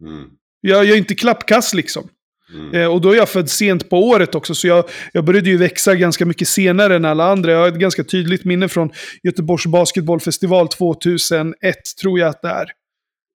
Mm. 0.02 0.24
Jag, 0.60 0.84
jag 0.84 0.94
är 0.94 0.98
inte 0.98 1.14
klappkass 1.14 1.74
liksom. 1.74 2.08
Mm. 2.54 2.74
Eh, 2.74 2.86
och 2.86 3.00
då 3.00 3.10
är 3.10 3.16
jag 3.16 3.28
född 3.28 3.50
sent 3.50 3.90
på 3.90 4.08
året 4.08 4.34
också, 4.34 4.54
så 4.54 4.66
jag, 4.66 4.84
jag 5.12 5.24
började 5.24 5.50
ju 5.50 5.56
växa 5.56 5.94
ganska 5.94 6.26
mycket 6.26 6.48
senare 6.48 6.96
än 6.96 7.04
alla 7.04 7.24
andra. 7.24 7.52
Jag 7.52 7.58
har 7.58 7.68
ett 7.68 7.74
ganska 7.74 8.04
tydligt 8.04 8.44
minne 8.44 8.68
från 8.68 8.90
Göteborgs 9.22 9.66
basketbollfestival 9.66 10.68
2001, 10.68 11.56
tror 12.00 12.18
jag 12.18 12.28
att 12.28 12.42
det 12.42 12.48
är. 12.48 12.66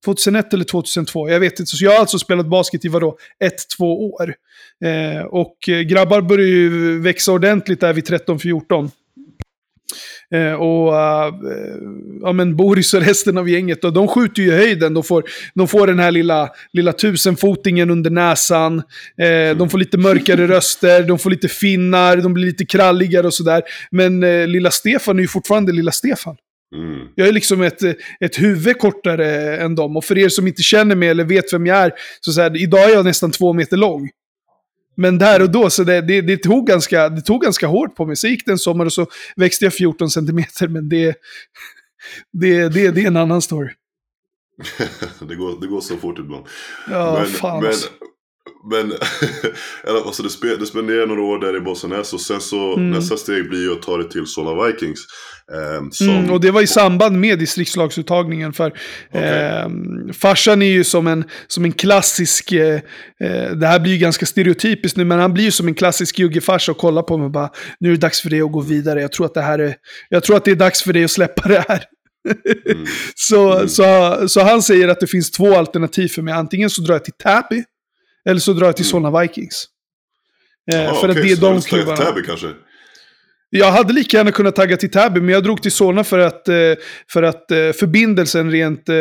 2001 0.05 0.53
eller 0.53 0.65
2002, 0.65 1.31
jag 1.31 1.41
vet 1.41 1.61
inte. 1.61 1.77
Så 1.77 1.85
jag 1.85 1.91
har 1.91 1.99
alltså 1.99 2.19
spelat 2.19 2.47
basket 2.47 2.85
i 2.85 2.89
vadå? 2.89 3.19
Ett, 3.45 3.69
två 3.79 4.13
år. 4.13 4.35
Eh, 4.85 5.25
och 5.25 5.69
eh, 5.69 5.81
grabbar 5.81 6.21
börjar 6.21 6.47
ju 6.47 7.01
växa 7.01 7.33
ordentligt 7.33 7.81
där 7.81 7.93
vid 7.93 8.05
13-14. 8.05 8.91
Eh, 10.35 10.53
och 10.53 10.93
uh, 10.93 11.35
ja, 12.23 12.33
men 12.33 12.57
Boris 12.57 12.95
och 12.95 13.01
resten 13.01 13.39
av 13.39 13.49
gänget, 13.49 13.85
och 13.85 13.93
de 13.93 14.09
skjuter 14.09 14.43
ju 14.43 14.49
i 14.49 14.57
höjden. 14.57 14.95
De 14.95 15.03
får, 15.03 15.25
de 15.55 15.69
får 15.69 15.87
den 15.87 15.99
här 15.99 16.11
lilla, 16.11 16.49
lilla 16.73 16.93
tusenfotingen 16.93 17.91
under 17.91 18.11
näsan. 18.11 18.79
Eh, 19.21 19.57
de 19.57 19.71
får 19.71 19.79
lite 19.79 19.99
mörkare 19.99 20.47
röster, 20.49 21.03
de 21.03 21.19
får 21.19 21.31
lite 21.31 21.49
finnar, 21.49 22.17
de 22.17 22.35
blir 22.35 22.47
lite 22.47 22.67
kralligare 22.67 23.27
och 23.27 23.35
sådär. 23.35 23.63
Men 23.91 24.23
eh, 24.23 24.47
lilla 24.47 24.71
Stefan 24.71 25.19
är 25.19 25.23
ju 25.23 25.29
fortfarande 25.29 25.73
lilla 25.73 25.93
Stefan. 25.93 26.37
Mm. 26.75 27.09
Jag 27.15 27.29
är 27.29 27.33
liksom 27.33 27.63
ett, 27.63 27.83
ett 28.21 28.39
huvud 28.39 28.79
kortare 28.79 29.57
än 29.57 29.75
dem. 29.75 29.97
Och 29.97 30.05
för 30.05 30.19
er 30.19 30.29
som 30.29 30.47
inte 30.47 30.63
känner 30.63 30.97
mig 30.97 31.09
eller 31.09 31.25
vet 31.25 31.53
vem 31.53 31.67
jag 31.67 31.79
är, 31.79 31.93
så, 32.21 32.33
så 32.33 32.41
här, 32.41 32.63
idag 32.63 32.91
är 32.91 32.95
jag 32.95 33.05
nästan 33.05 33.31
två 33.31 33.53
meter 33.53 33.77
lång. 33.77 34.11
Men 34.97 35.19
där 35.19 35.43
och 35.43 35.51
då, 35.51 35.71
så 35.71 35.85
det, 35.85 36.01
det, 36.01 36.21
det, 36.21 36.37
tog 36.37 36.67
ganska, 36.67 37.09
det 37.09 37.21
tog 37.21 37.43
ganska 37.43 37.67
hårt 37.67 37.95
på 37.97 38.07
mig. 38.07 38.17
Så 38.17 38.29
gick 38.29 38.47
det 38.47 38.53
en 38.53 38.59
sommar 38.59 38.85
och 38.85 38.93
så 38.93 39.07
växte 39.37 39.65
jag 39.65 39.75
14 39.75 40.11
centimeter, 40.11 40.69
men 40.69 40.89
det, 40.89 41.17
det, 42.33 42.69
det, 42.69 42.91
det 42.91 43.03
är 43.03 43.07
en 43.07 43.17
annan 43.17 43.43
story. 43.43 43.71
det, 45.29 45.35
går, 45.35 45.61
det 45.61 45.67
går 45.67 45.81
så 45.81 45.97
fort 45.97 46.19
ibland. 46.19 46.45
Ja, 46.91 47.19
men, 47.19 47.27
fan 47.27 47.59
men, 47.59 47.67
alltså. 47.67 47.89
Men 48.71 48.93
eller, 49.89 50.07
alltså, 50.07 50.23
du, 50.23 50.29
spe, 50.29 50.57
du 50.57 50.67
spenderar 50.67 51.07
några 51.07 51.23
år 51.23 51.39
där 51.39 51.57
i 51.57 51.61
Bossnäs 51.61 52.13
och 52.13 52.21
sen 52.21 52.41
så 52.41 52.73
Mm. 52.77 52.91
nästa 52.91 53.17
steg 53.17 53.49
blir 53.49 53.61
ju 53.63 53.73
att 53.73 53.83
ta 53.83 53.97
det 53.97 54.11
till 54.11 54.27
Solna 54.27 54.65
Vikings. 54.67 55.01
ehm, 55.53 55.91
som, 55.91 56.09
Mm, 56.09 56.31
och 56.31 56.41
det 56.41 56.51
var 56.51 56.63
i 56.63 56.67
samband 56.67 57.21
med 57.21 57.39
distriktslagsuttagningen. 57.39 58.53
För 58.53 58.73
Okej. 59.11 59.23
eh, 59.23 59.69
farsan 60.13 60.63
är 60.63 60.67
ju 60.67 60.85
som 60.85 61.07
en, 61.07 61.25
som 61.47 61.65
en 61.65 61.73
klassisk, 61.73 62.53
eh, 62.53 62.75
eh, 63.21 63.51
det 63.51 63.67
här 63.67 63.81
blir 63.81 63.93
ju 63.93 63.99
ganska 63.99 64.27
stereotypiskt 64.27 64.97
nu, 64.99 65.05
men 65.05 65.19
han 65.19 65.35
blir 65.35 65.45
ju 65.45 65.51
som 65.51 65.69
en 65.69 65.75
klassisk 65.75 66.19
juggefarsa 66.19 66.73
och 66.73 66.79
kollar 66.79 67.03
på 67.03 67.17
mig 67.17 67.25
och 67.25 67.31
bara, 67.31 67.51
nu 67.81 67.89
är 67.89 67.93
det 67.93 67.99
dags 68.01 68.21
för 68.23 68.31
dig 68.31 68.41
att 68.43 68.53
gå 68.53 68.61
vidare. 68.61 69.01
Jag 69.01 69.13
tror 69.13 69.27
att 69.27 69.35
det 69.35 69.43
här 69.43 69.59
är, 69.59 69.75
jag 70.09 70.23
tror 70.25 70.37
att 70.37 70.45
det 70.45 70.51
är 70.51 70.55
dags 70.57 70.83
för 70.83 70.93
dig 70.93 71.05
att 71.05 71.11
släppa 71.11 71.49
det 71.49 71.65
här. 71.69 71.83
Mm. 72.71 72.87
Så, 73.15 73.53
Mm. 73.57 73.69
så, 73.69 74.29
så 74.29 74.41
han 74.41 74.63
säger 74.63 74.89
att 74.89 75.01
det 75.01 75.07
finns 75.07 75.31
två 75.31 75.57
alternativ 75.57 76.09
för 76.09 76.23
mig. 76.23 76.35
Antingen 76.35 76.71
så 76.71 76.83
drar 76.83 76.95
jag 76.95 77.05
till 77.05 77.13
Täby, 77.13 77.65
eller 78.29 78.41
så 78.41 78.53
drar 78.53 78.67
jag 78.67 78.77
till 78.77 78.85
Mm. 78.85 78.91
Solna 78.91 79.21
Vikings. 79.21 79.65
Eh, 80.73 80.83
Ja, 80.83 80.95
för 80.95 81.09
att 81.09 81.17
okej, 81.17 81.23
det 81.23 81.33
är 81.33 81.51
de 81.53 81.61
klubbarna. 81.61 81.97
Täby 81.97 82.23
kanske? 82.23 82.47
Jag 83.51 83.71
hade 83.73 83.93
lika 83.93 84.17
gärna 84.17 84.33
kunnat 84.33 84.57
tagga 84.57 84.77
till 84.77 84.91
Täby, 84.91 85.21
men 85.21 85.29
jag 85.29 85.45
drog 85.45 85.63
till 85.63 85.73
Solna 85.73 86.05
för 86.05 86.19
att, 86.19 86.49
eh, 86.49 86.55
för 87.13 87.23
att 87.23 87.51
eh, 87.51 87.57
förbindelsen 87.73 88.51
rent 88.51 88.89
eh, 88.89 88.97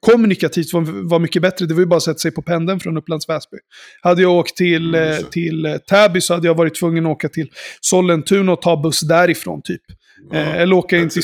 kommunikativt 0.00 0.72
var, 0.72 1.08
var 1.08 1.18
mycket 1.18 1.42
bättre. 1.42 1.66
Det 1.66 1.74
var 1.74 1.80
ju 1.80 1.86
bara 1.86 1.96
att 1.96 2.02
sätta 2.02 2.18
sig 2.18 2.30
på 2.30 2.42
pendeln 2.42 2.80
från 2.80 2.96
Upplands 2.96 3.28
Väsby. 3.28 3.56
Hade 4.02 4.22
jag 4.22 4.32
åkt 4.32 4.56
till, 4.56 4.94
Mm, 4.94 5.24
till 5.30 5.78
Täby 5.88 6.20
så 6.20 6.34
hade 6.34 6.46
jag 6.46 6.54
varit 6.54 6.74
tvungen 6.74 7.06
att 7.06 7.12
åka 7.12 7.28
till 7.28 7.48
Sollentuna 7.80 8.52
och 8.52 8.62
ta 8.62 8.82
buss 8.82 9.00
därifrån 9.00 9.62
typ. 9.64 9.82
Ja, 10.30 10.38
Eh, 10.38 10.56
eller 10.60 10.76
åka 10.76 10.98
in 10.98 11.08
till... 11.08 11.22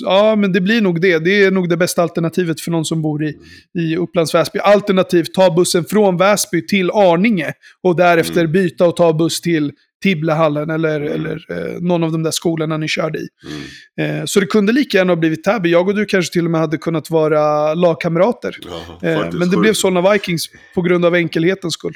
Ja, 0.00 0.36
men 0.36 0.52
det 0.52 0.60
blir 0.60 0.80
nog 0.80 1.00
det. 1.00 1.18
Det 1.18 1.42
är 1.44 1.50
nog 1.50 1.68
det 1.68 1.76
bästa 1.76 2.02
alternativet 2.02 2.60
för 2.60 2.70
någon 2.70 2.84
som 2.84 3.02
bor 3.02 3.24
i, 3.24 3.36
i 3.78 3.96
Upplands 3.96 4.34
Väsby. 4.34 4.58
Alternativt 4.58 5.34
ta 5.34 5.54
bussen 5.54 5.84
från 5.84 6.16
Väsby 6.16 6.66
till 6.66 6.90
Arninge 6.90 7.52
och 7.82 7.96
därefter 7.96 8.40
Mm. 8.40 8.52
byta 8.52 8.86
och 8.86 8.96
ta 8.96 9.12
buss 9.12 9.40
till 9.40 9.72
Tibblehallen 10.02 10.70
eller, 10.70 11.00
Mm. 11.00 11.12
eller 11.12 11.46
eh, 11.50 11.80
någon 11.80 12.04
av 12.04 12.12
de 12.12 12.22
där 12.22 12.30
skolorna 12.30 12.76
ni 12.76 12.88
körde 12.88 13.18
i. 13.18 13.26
Mm. 13.98 14.18
Eh, 14.20 14.24
så 14.24 14.40
det 14.40 14.46
kunde 14.46 14.72
lika 14.72 14.98
gärna 14.98 15.10
ha 15.12 15.16
blivit 15.16 15.44
Täby. 15.44 15.70
Jag 15.70 15.88
och 15.88 15.94
du 15.94 16.04
kanske 16.06 16.32
till 16.32 16.44
och 16.44 16.50
med 16.50 16.60
hade 16.60 16.78
kunnat 16.78 17.10
vara 17.10 17.74
lagkamrater. 17.74 18.56
Ja, 18.62 19.08
Eh, 19.08 19.18
men 19.18 19.30
det 19.30 19.46
sjukt. 19.46 19.60
blev 19.60 19.72
Solna 19.72 20.12
Vikings 20.12 20.46
på 20.74 20.82
grund 20.82 21.04
av 21.04 21.14
enkelhetens 21.14 21.74
skull. 21.74 21.94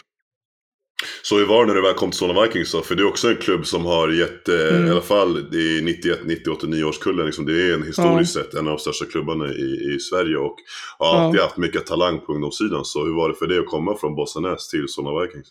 Så 1.23 1.39
hur 1.39 1.47
var 1.47 1.61
det 1.61 1.67
när 1.67 1.75
du 1.75 1.83
väl 1.83 1.95
kom 1.95 2.11
till 2.11 2.19
Solna 2.19 2.43
Vikings 2.43 2.73
då? 2.73 2.83
För 2.83 2.95
det 2.95 3.03
är 3.03 3.07
också 3.07 3.29
en 3.29 3.37
klubb 3.37 3.67
som 3.67 3.85
har 3.87 4.09
gett, 4.09 4.49
eh, 4.49 4.55
Mm. 4.77 4.87
i 4.87 4.91
alla 4.91 5.01
fall 5.01 5.55
i 5.55 5.81
91, 5.83 6.19
90, 6.25 6.51
89 6.51 6.85
årskullen, 6.85 7.27
liksom, 7.27 7.47
det 7.47 7.53
är 7.53 7.75
en 7.75 7.83
historiskt 7.83 8.33
sett 8.33 8.55
en 8.55 8.59
av 8.59 8.65
de 8.73 8.79
största 8.79 9.05
klubbarna 9.05 9.47
i, 9.53 9.95
i 9.95 9.99
Sverige 10.01 10.37
och 10.37 10.57
har 10.99 11.17
alltid 11.21 11.41
haft 11.41 11.57
mycket 11.57 11.87
talang 11.87 12.21
på 12.21 12.33
ungdomssidan. 12.33 12.85
Så 12.85 13.05
hur 13.05 13.15
var 13.17 13.29
det 13.29 13.35
för 13.35 13.47
dig 13.47 13.59
att 13.59 13.67
komma 13.67 13.97
från 14.01 14.15
Bossanäs 14.17 14.69
till 14.69 14.85
Solna 14.89 15.21
Vikings? 15.23 15.47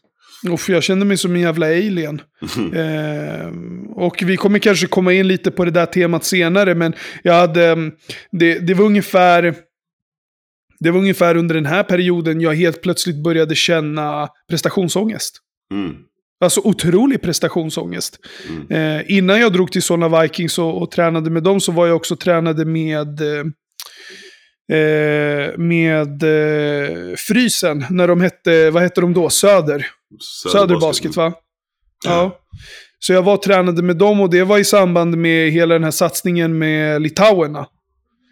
Uff, 0.50 0.70
jag 0.70 0.84
kände 0.84 1.06
mig 1.06 1.18
som 1.18 1.36
en 1.36 1.42
jävla 1.42 1.66
alien. 1.66 2.22
Eh, 2.76 3.48
och 3.96 4.24
vi 4.26 4.38
kommer 4.38 4.60
kanske 4.60 4.88
komma 4.88 5.14
in 5.14 5.28
lite 5.28 5.52
på 5.52 5.66
det 5.66 5.72
där 5.72 5.86
temat 5.86 6.24
senare, 6.26 6.76
men 6.76 6.94
jag 7.24 7.34
hade... 7.34 7.66
mm, 7.68 7.92
Det, 8.32 8.60
det 8.60 8.74
var 8.74 8.86
ungefär... 8.86 9.56
Det 10.80 10.92
var 10.92 11.00
ungefär 11.00 11.38
under 11.38 11.56
den 11.56 11.66
här 11.66 11.84
perioden 11.84 12.42
jag 12.42 12.54
helt 12.54 12.82
plötsligt 12.82 13.24
började 13.24 13.56
känna 13.56 14.28
prestationsångest. 14.50 15.40
Mm. 15.72 15.96
Alltså 16.44 16.62
otrolig 16.64 17.22
prestationsångest. 17.22 18.20
Mm. 18.50 19.00
Eh, 19.00 19.18
innan 19.18 19.40
jag 19.40 19.54
drog 19.54 19.72
till 19.72 19.84
Solna 19.84 20.22
Vikings 20.22 20.60
och, 20.60 20.82
och 20.82 20.92
tränade 20.92 21.30
med 21.30 21.44
dem 21.44 21.60
så 21.60 21.72
var 21.72 21.88
jag 21.88 21.96
också 21.96 22.16
tränade 22.16 22.66
med... 22.66 23.22
Eh, 23.22 23.46
eh, 24.78 25.58
med 25.58 26.24
eh, 26.24 27.16
Frysen, 27.16 27.86
när 27.90 28.08
de 28.08 28.22
hette, 28.22 28.72
vad 28.72 28.84
hette 28.84 29.02
de 29.02 29.14
då? 29.14 29.30
Söder. 29.30 29.88
Söder 30.52 30.80
Basket 30.80 31.16
va? 31.16 31.34
Ja. 32.06 32.40
Så 33.00 33.14
jag 33.14 33.24
var 33.24 33.34
och 33.34 33.42
tränade 33.42 33.82
med 33.82 33.98
dem 33.98 34.22
och 34.22 34.30
det 34.30 34.44
var 34.44 34.58
i 34.58 34.64
samband 34.64 35.18
med 35.18 35.52
hela 35.52 35.74
den 35.74 35.84
här 35.84 35.92
satsningen 35.92 36.58
med 36.58 37.02
litauerna. 37.02 37.68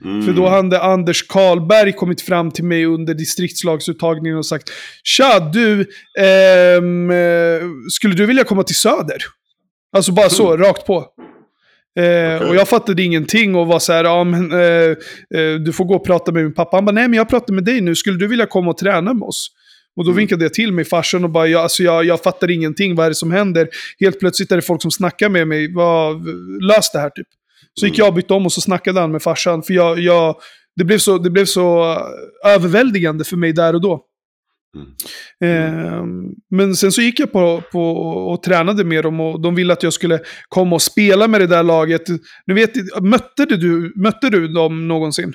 Mm. 0.06 0.22
För 0.26 0.34
då 0.34 0.48
hade 0.48 0.82
Anders 0.82 1.28
Karlberg 1.28 1.94
kommit 1.94 2.22
fram 2.22 2.52
till 2.52 2.64
mig 2.64 2.86
under 2.86 3.14
distriktslagsuttagningen 3.14 4.38
och 4.38 4.46
sagt 4.46 4.70
Tja, 5.04 5.40
du, 5.54 5.80
ehm, 6.20 7.12
eh, 7.12 7.62
skulle 7.92 8.14
du 8.16 8.26
vilja 8.26 8.44
komma 8.44 8.64
till 8.64 8.76
Söder? 8.76 9.18
Alltså 9.96 10.12
bara 10.12 10.30
så, 10.30 10.58
rakt 10.58 10.86
på. 10.86 10.98
Eh, 10.98 12.04
Mm. 12.04 12.36
Okej. 12.38 12.50
Och 12.50 12.56
jag 12.56 12.68
fattade 12.68 13.04
ingenting 13.04 13.56
och 13.56 13.68
var 13.68 13.80
så 13.80 13.94
här, 13.94 14.04
ja 14.04 14.24
men 14.24 14.52
eh, 14.52 14.60
eh, 15.40 15.56
du 15.66 15.74
får 15.74 15.86
gå 15.86 15.96
och 15.96 16.06
prata 16.06 16.32
med 16.32 16.44
min 16.44 16.54
pappa. 16.54 16.78
Han 16.78 16.86
bara, 16.86 16.92
nej 16.92 17.08
men 17.08 17.18
jag 17.18 17.30
pratar 17.30 17.54
med 17.54 17.64
dig 17.64 17.82
nu, 17.82 17.96
skulle 17.96 18.18
du 18.18 18.28
vilja 18.28 18.46
komma 18.46 18.72
och 18.72 18.78
träna 18.78 19.14
med 19.14 19.24
oss? 19.24 19.48
Och 19.96 20.04
då 20.06 20.10
Mm. 20.12 20.18
vinkade 20.18 20.46
jag 20.46 20.54
till 20.54 20.72
mig 20.74 20.86
farsan 20.86 21.24
och 21.24 21.30
bara, 21.30 21.48
jag, 21.48 21.62
alltså 21.62 21.84
jag, 21.84 22.06
jag 22.06 22.24
fattar 22.24 22.52
ingenting, 22.52 22.96
vad 22.96 23.06
är 23.06 23.10
det 23.10 23.16
som 23.16 23.32
händer? 23.32 23.68
Helt 24.00 24.20
plötsligt 24.20 24.52
är 24.52 24.56
det 24.56 24.62
folk 24.62 24.82
som 24.82 24.92
snackar 24.92 25.30
med 25.30 25.48
mig, 25.48 25.74
vad, 25.74 26.26
lös 26.62 26.92
det 26.92 27.00
här 27.00 27.10
typ. 27.10 27.28
Så 27.80 27.86
gick 27.86 28.00
Mm. 28.00 28.06
jag 28.06 28.08
och 28.08 28.14
bytte 28.16 28.34
om 28.34 28.46
och 28.46 28.54
så 28.54 28.62
snackade 28.62 29.00
han 29.00 29.12
med 29.12 29.22
farsan, 29.22 29.64
för 29.64 29.74
jag, 29.74 30.00
jag, 30.00 30.36
det, 30.76 30.84
blev 30.84 30.98
så, 30.98 31.18
det 31.18 31.30
blev 31.30 31.46
så 31.46 31.92
eh, 31.92 32.54
överväldigande 32.56 33.24
för 33.24 33.38
mig 33.38 33.54
där 33.54 33.76
och 33.76 33.82
då. 33.82 34.06
Mm. 35.42 35.66
Eh, 35.96 36.04
men 36.50 36.76
sen 36.76 36.92
så 36.92 37.02
gick 37.02 37.20
jag 37.20 37.32
på, 37.32 37.64
på 37.72 37.92
och 38.32 38.44
tränade 38.44 38.84
med 38.84 39.04
dem 39.04 39.20
och 39.20 39.42
de 39.42 39.56
ville 39.56 39.74
att 39.74 39.84
jag 39.84 39.94
skulle 39.94 40.20
komma 40.50 40.76
och 40.76 40.82
spela 40.82 41.28
med 41.28 41.42
det 41.42 41.48
där 41.48 41.64
laget. 41.64 42.02
Nu 42.46 42.54
vet, 42.54 43.02
mötte, 43.02 43.46
du, 43.46 43.94
mötte 43.96 44.30
du 44.30 44.48
dem 44.48 44.88
någonsin? 44.88 45.34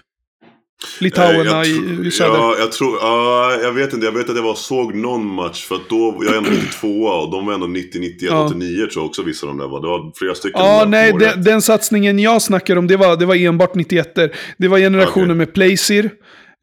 Litauerna 1.01 1.63
Eh, 1.63 2.07
i, 2.07 2.11
söder? 2.11 2.35
Ja, 2.35 2.57
jag 2.59 2.73
tror, 2.73 2.99
ja, 3.01 3.53
jag 3.63 3.73
vet 3.73 3.93
inte. 3.93 4.07
Jag 4.07 4.13
vet 4.13 4.31
att 4.31 4.37
jag 4.37 4.43
var 4.43 4.55
såg 4.55 4.95
någon 4.95 5.27
match 5.35 5.65
för 5.67 5.75
att 5.75 5.89
då, 5.89 6.17
jag 6.25 6.33
är 6.35 6.39
ändå 6.39 6.51
92 6.51 6.89
och 6.89 7.31
de 7.33 7.47
var 7.47 7.55
ändå 7.55 7.67
90, 7.67 8.01
91, 8.01 8.31
Ja. 8.33 8.45
89 8.47 8.77
tror 8.77 8.91
jag 8.95 9.05
också 9.07 9.23
vissa 9.23 9.47
av 9.47 9.53
de 9.53 9.59
där 9.59 9.69
var. 9.69 9.81
Det 9.81 9.87
var 9.89 10.13
flera 10.19 10.35
stycken. 10.35 10.61
Ja, 10.61 10.85
nej, 10.89 11.13
den, 11.21 11.43
den 11.43 11.63
satsningen 11.63 12.19
jag 12.19 12.43
snackar 12.43 12.77
om, 12.77 12.87
det 12.87 12.97
var, 12.97 13.17
det 13.17 13.27
var 13.27 13.35
enbart 13.35 13.75
91 13.75 14.15
Det 14.59 14.69
var 14.69 14.79
generationen 14.79 15.25
Okej. 15.31 15.37
med 15.37 15.55
Playsir. 15.55 16.11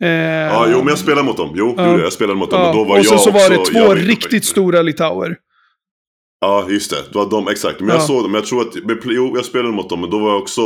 Eh, 0.03 0.09
Ja, 0.09 0.65
jo, 0.71 0.77
men 0.77 0.87
jag 0.87 0.97
spelade 0.97 1.23
mot 1.23 1.37
dem. 1.37 1.51
Jo, 1.55 1.73
Ja. 1.77 1.99
jag. 1.99 2.13
spelade 2.13 2.39
mot 2.39 2.51
dem. 2.51 2.59
ja, 2.61 2.67
Men 2.67 2.77
då 2.77 2.83
var 2.83 2.99
och 2.99 3.05
sen 3.05 3.13
jag 3.13 3.21
så 3.21 3.31
var 3.31 3.49
det 3.49 3.57
också, 3.57 3.73
två 3.73 3.93
riktigt 3.93 4.45
stora 4.45 4.81
litauer. 4.81 5.35
Ja, 6.43 6.65
just 6.69 6.89
det. 6.91 6.95
Det 7.11 7.17
var 7.19 7.29
de, 7.29 7.47
exakt. 7.47 7.79
Men 7.79 7.89
Ja. 7.89 7.95
jag 7.95 8.03
såg 8.03 8.23
dem. 8.23 8.33
Jag 8.33 8.45
tror 8.45 8.61
att, 8.61 8.73
jo, 9.05 9.31
jag 9.35 9.45
spelade 9.45 9.71
mot 9.75 9.89
dem. 9.89 10.01
Men 10.01 10.09
då 10.09 10.19
var 10.19 10.29
jag 10.29 10.41
också, 10.41 10.61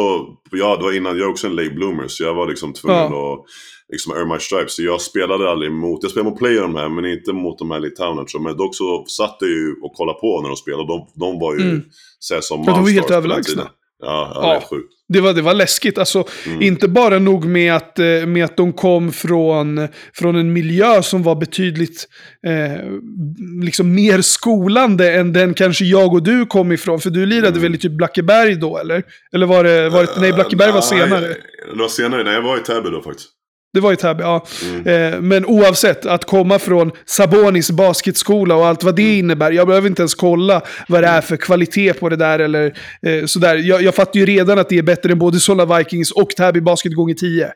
ja, 0.52 0.76
det 0.78 0.84
var 0.84 0.92
innan, 0.98 1.18
jag 1.18 1.26
är 1.26 1.30
också 1.32 1.48
en 1.48 1.56
late 1.56 1.70
bloomer. 1.70 2.08
Så 2.08 2.24
jag 2.24 2.34
var 2.34 2.48
liksom 2.48 2.74
tvungen 2.74 2.98
Ja. 3.12 3.34
att 3.34 3.46
liksom 3.92 4.14
earn 4.14 4.28
my 4.30 4.40
stripes. 4.40 4.76
Så 4.76 4.84
jag 4.84 5.02
spelade 5.02 5.52
aldrig 5.52 5.72
mot, 5.72 6.00
jag 6.04 6.12
spelade 6.12 6.30
mot 6.30 6.40
player 6.40 6.62
de 6.62 6.76
här, 6.76 6.90
men 6.90 7.06
inte 7.06 7.34
mot 7.34 7.60
de 7.60 7.72
här 7.72 7.80
litauerna 7.80 8.24
tror 8.24 8.42
jag. 8.42 8.44
Men 8.44 8.58
dock 8.58 8.76
så 8.76 9.06
satt 9.08 9.38
jag 9.40 9.50
ju 9.50 9.76
och 9.84 9.94
kollade 9.94 10.20
på 10.20 10.42
när 10.42 10.50
de 10.50 10.56
spelade. 10.58 10.88
De, 10.88 11.08
de 11.16 11.40
var 11.40 11.56
ju, 11.56 11.62
Mm. 11.62 11.82
så 12.20 12.34
här, 12.34 12.42
som 12.42 12.64
Ja, 12.68 12.72
de 12.74 12.84
var 12.84 12.90
helt 12.90 13.12
överlägsna. 13.12 13.68
Ja, 14.00 14.32
ja, 14.36 14.54
Ja. 14.54 14.68
sjukt. 14.70 14.94
Det 15.10 15.22
var, 15.22 15.34
det 15.34 15.42
var 15.42 15.54
läskigt. 15.54 15.98
Alltså, 15.98 16.24
Mm. 16.48 16.62
Inte 16.62 16.88
bara 16.88 17.20
nog 17.20 17.46
med 17.46 17.76
att, 17.76 18.00
eh, 18.00 18.06
med 18.06 18.44
att 18.46 18.58
de 18.58 18.74
kom 18.74 19.12
från, 19.12 19.88
från 20.14 20.36
en 20.36 20.54
miljö 20.54 21.02
som 21.04 21.24
var 21.24 21.36
betydligt 21.36 22.08
eh, 22.48 22.82
liksom 23.64 23.94
mer 23.96 24.22
skolande 24.22 25.12
än 25.14 25.34
den 25.34 25.54
kanske 25.54 25.86
jag 25.86 26.14
och 26.14 26.24
du 26.24 26.46
kom 26.46 26.72
ifrån. 26.72 27.00
För 27.00 27.10
du 27.10 27.26
lirade 27.26 27.48
Mm. 27.48 27.62
väl 27.62 27.76
i 27.76 27.78
typ 27.78 27.92
Blackeberg 27.92 28.56
då, 28.56 28.78
eller? 28.78 29.04
Eller 29.34 29.46
var 29.46 29.64
det... 29.64 29.90
Var 29.90 30.02
det 30.02 30.10
nej, 30.22 30.34
Blackeberg 30.34 30.72
var 30.72 30.78
Eh, 30.78 30.82
senare. 30.82 31.28
Det 31.74 31.80
var 31.80 31.88
senare. 31.88 32.24
Nej, 32.24 32.34
jag 32.34 32.42
var 32.42 32.58
i 32.58 32.62
Täby 32.62 32.90
då 32.90 33.02
faktiskt. 33.02 33.30
Det 33.78 33.82
var 33.82 33.94
i 33.94 33.96
Täby, 33.96 34.22
ja. 34.24 34.46
Mm. 34.86 35.14
Eh, 35.14 35.22
men 35.22 35.46
oavsett, 35.46 36.06
att 36.06 36.26
komma 36.26 36.60
från 36.60 36.92
Sabonis 37.06 37.72
basketskola 37.72 38.56
och 38.56 38.68
allt 38.68 38.84
vad 38.84 38.96
det 38.96 39.02
Mm. 39.02 39.20
innebär. 39.20 39.52
Jag 39.52 39.68
behöver 39.68 39.88
inte 39.90 40.02
ens 40.02 40.16
kolla 40.16 40.62
vad 40.88 41.04
det 41.04 41.08
är 41.08 41.22
för 41.22 41.38
kvalitet 41.38 41.94
på 41.94 42.10
det 42.10 42.16
där 42.16 42.40
eller 42.40 42.66
eh, 43.08 43.26
sådär. 43.26 43.56
Jag, 43.56 43.82
jag 43.82 43.96
fattar 43.96 44.20
ju 44.20 44.26
redan 44.26 44.60
att 44.60 44.70
det 44.70 44.78
är 44.78 44.82
bättre 44.84 45.12
än 45.12 45.20
både 45.20 45.40
Solna 45.40 45.78
Vikings 45.78 46.12
och 46.12 46.30
Täby 46.30 46.62
Basket 46.62 46.96
gånger 46.96 47.14
10. 47.14 47.52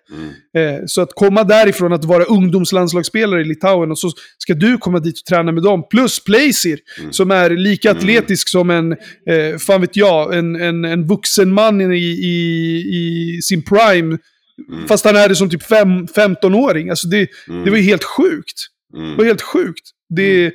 Mm. 0.55 0.75
Eh, 0.75 0.81
så 0.85 1.01
att 1.01 1.09
komma 1.15 1.43
därifrån 1.43 1.93
att 1.93 2.05
vara 2.05 2.23
ungdomslandslagsspelare 2.23 3.41
i 3.41 3.43
Litauen 3.45 3.91
och 3.91 3.99
så 3.99 4.11
ska 4.37 4.53
du 4.53 4.77
komma 4.77 4.99
dit 4.99 5.19
och 5.19 5.25
träna 5.25 5.51
med 5.51 5.63
dem. 5.63 5.83
Plus 5.89 6.23
Plaisir, 6.23 6.79
Mm. 6.99 7.13
som 7.13 7.31
är 7.31 7.49
lika 7.49 7.91
atletisk 7.91 8.49
som 8.49 8.69
en, 8.69 8.91
eh, 8.91 9.57
fan 9.59 9.81
vet 9.81 9.95
jag, 9.95 10.37
en, 10.37 10.55
en, 10.55 10.85
en 10.85 11.07
vuxen 11.07 11.53
man 11.53 11.81
i, 11.93 11.95
i, 11.97 12.35
i 12.97 13.39
sin 13.41 13.63
prime. 13.63 14.17
Mm. 14.71 14.87
Fast 14.87 15.05
han 15.05 15.15
är 15.15 15.29
det 15.29 15.35
som 15.35 15.49
typ 15.49 15.63
fem, 15.63 16.07
15-åring. 16.07 16.89
Alltså 16.89 17.07
det, 17.07 17.27
Mm. 17.47 17.63
det 17.65 17.69
var 17.71 17.77
ju 17.77 17.83
helt 17.83 18.03
sjukt. 18.03 18.57
Det 18.93 18.99
Mm. 18.99 19.17
var 19.17 19.25
helt 19.25 19.41
sjukt. 19.41 19.89
Det, 20.15 20.51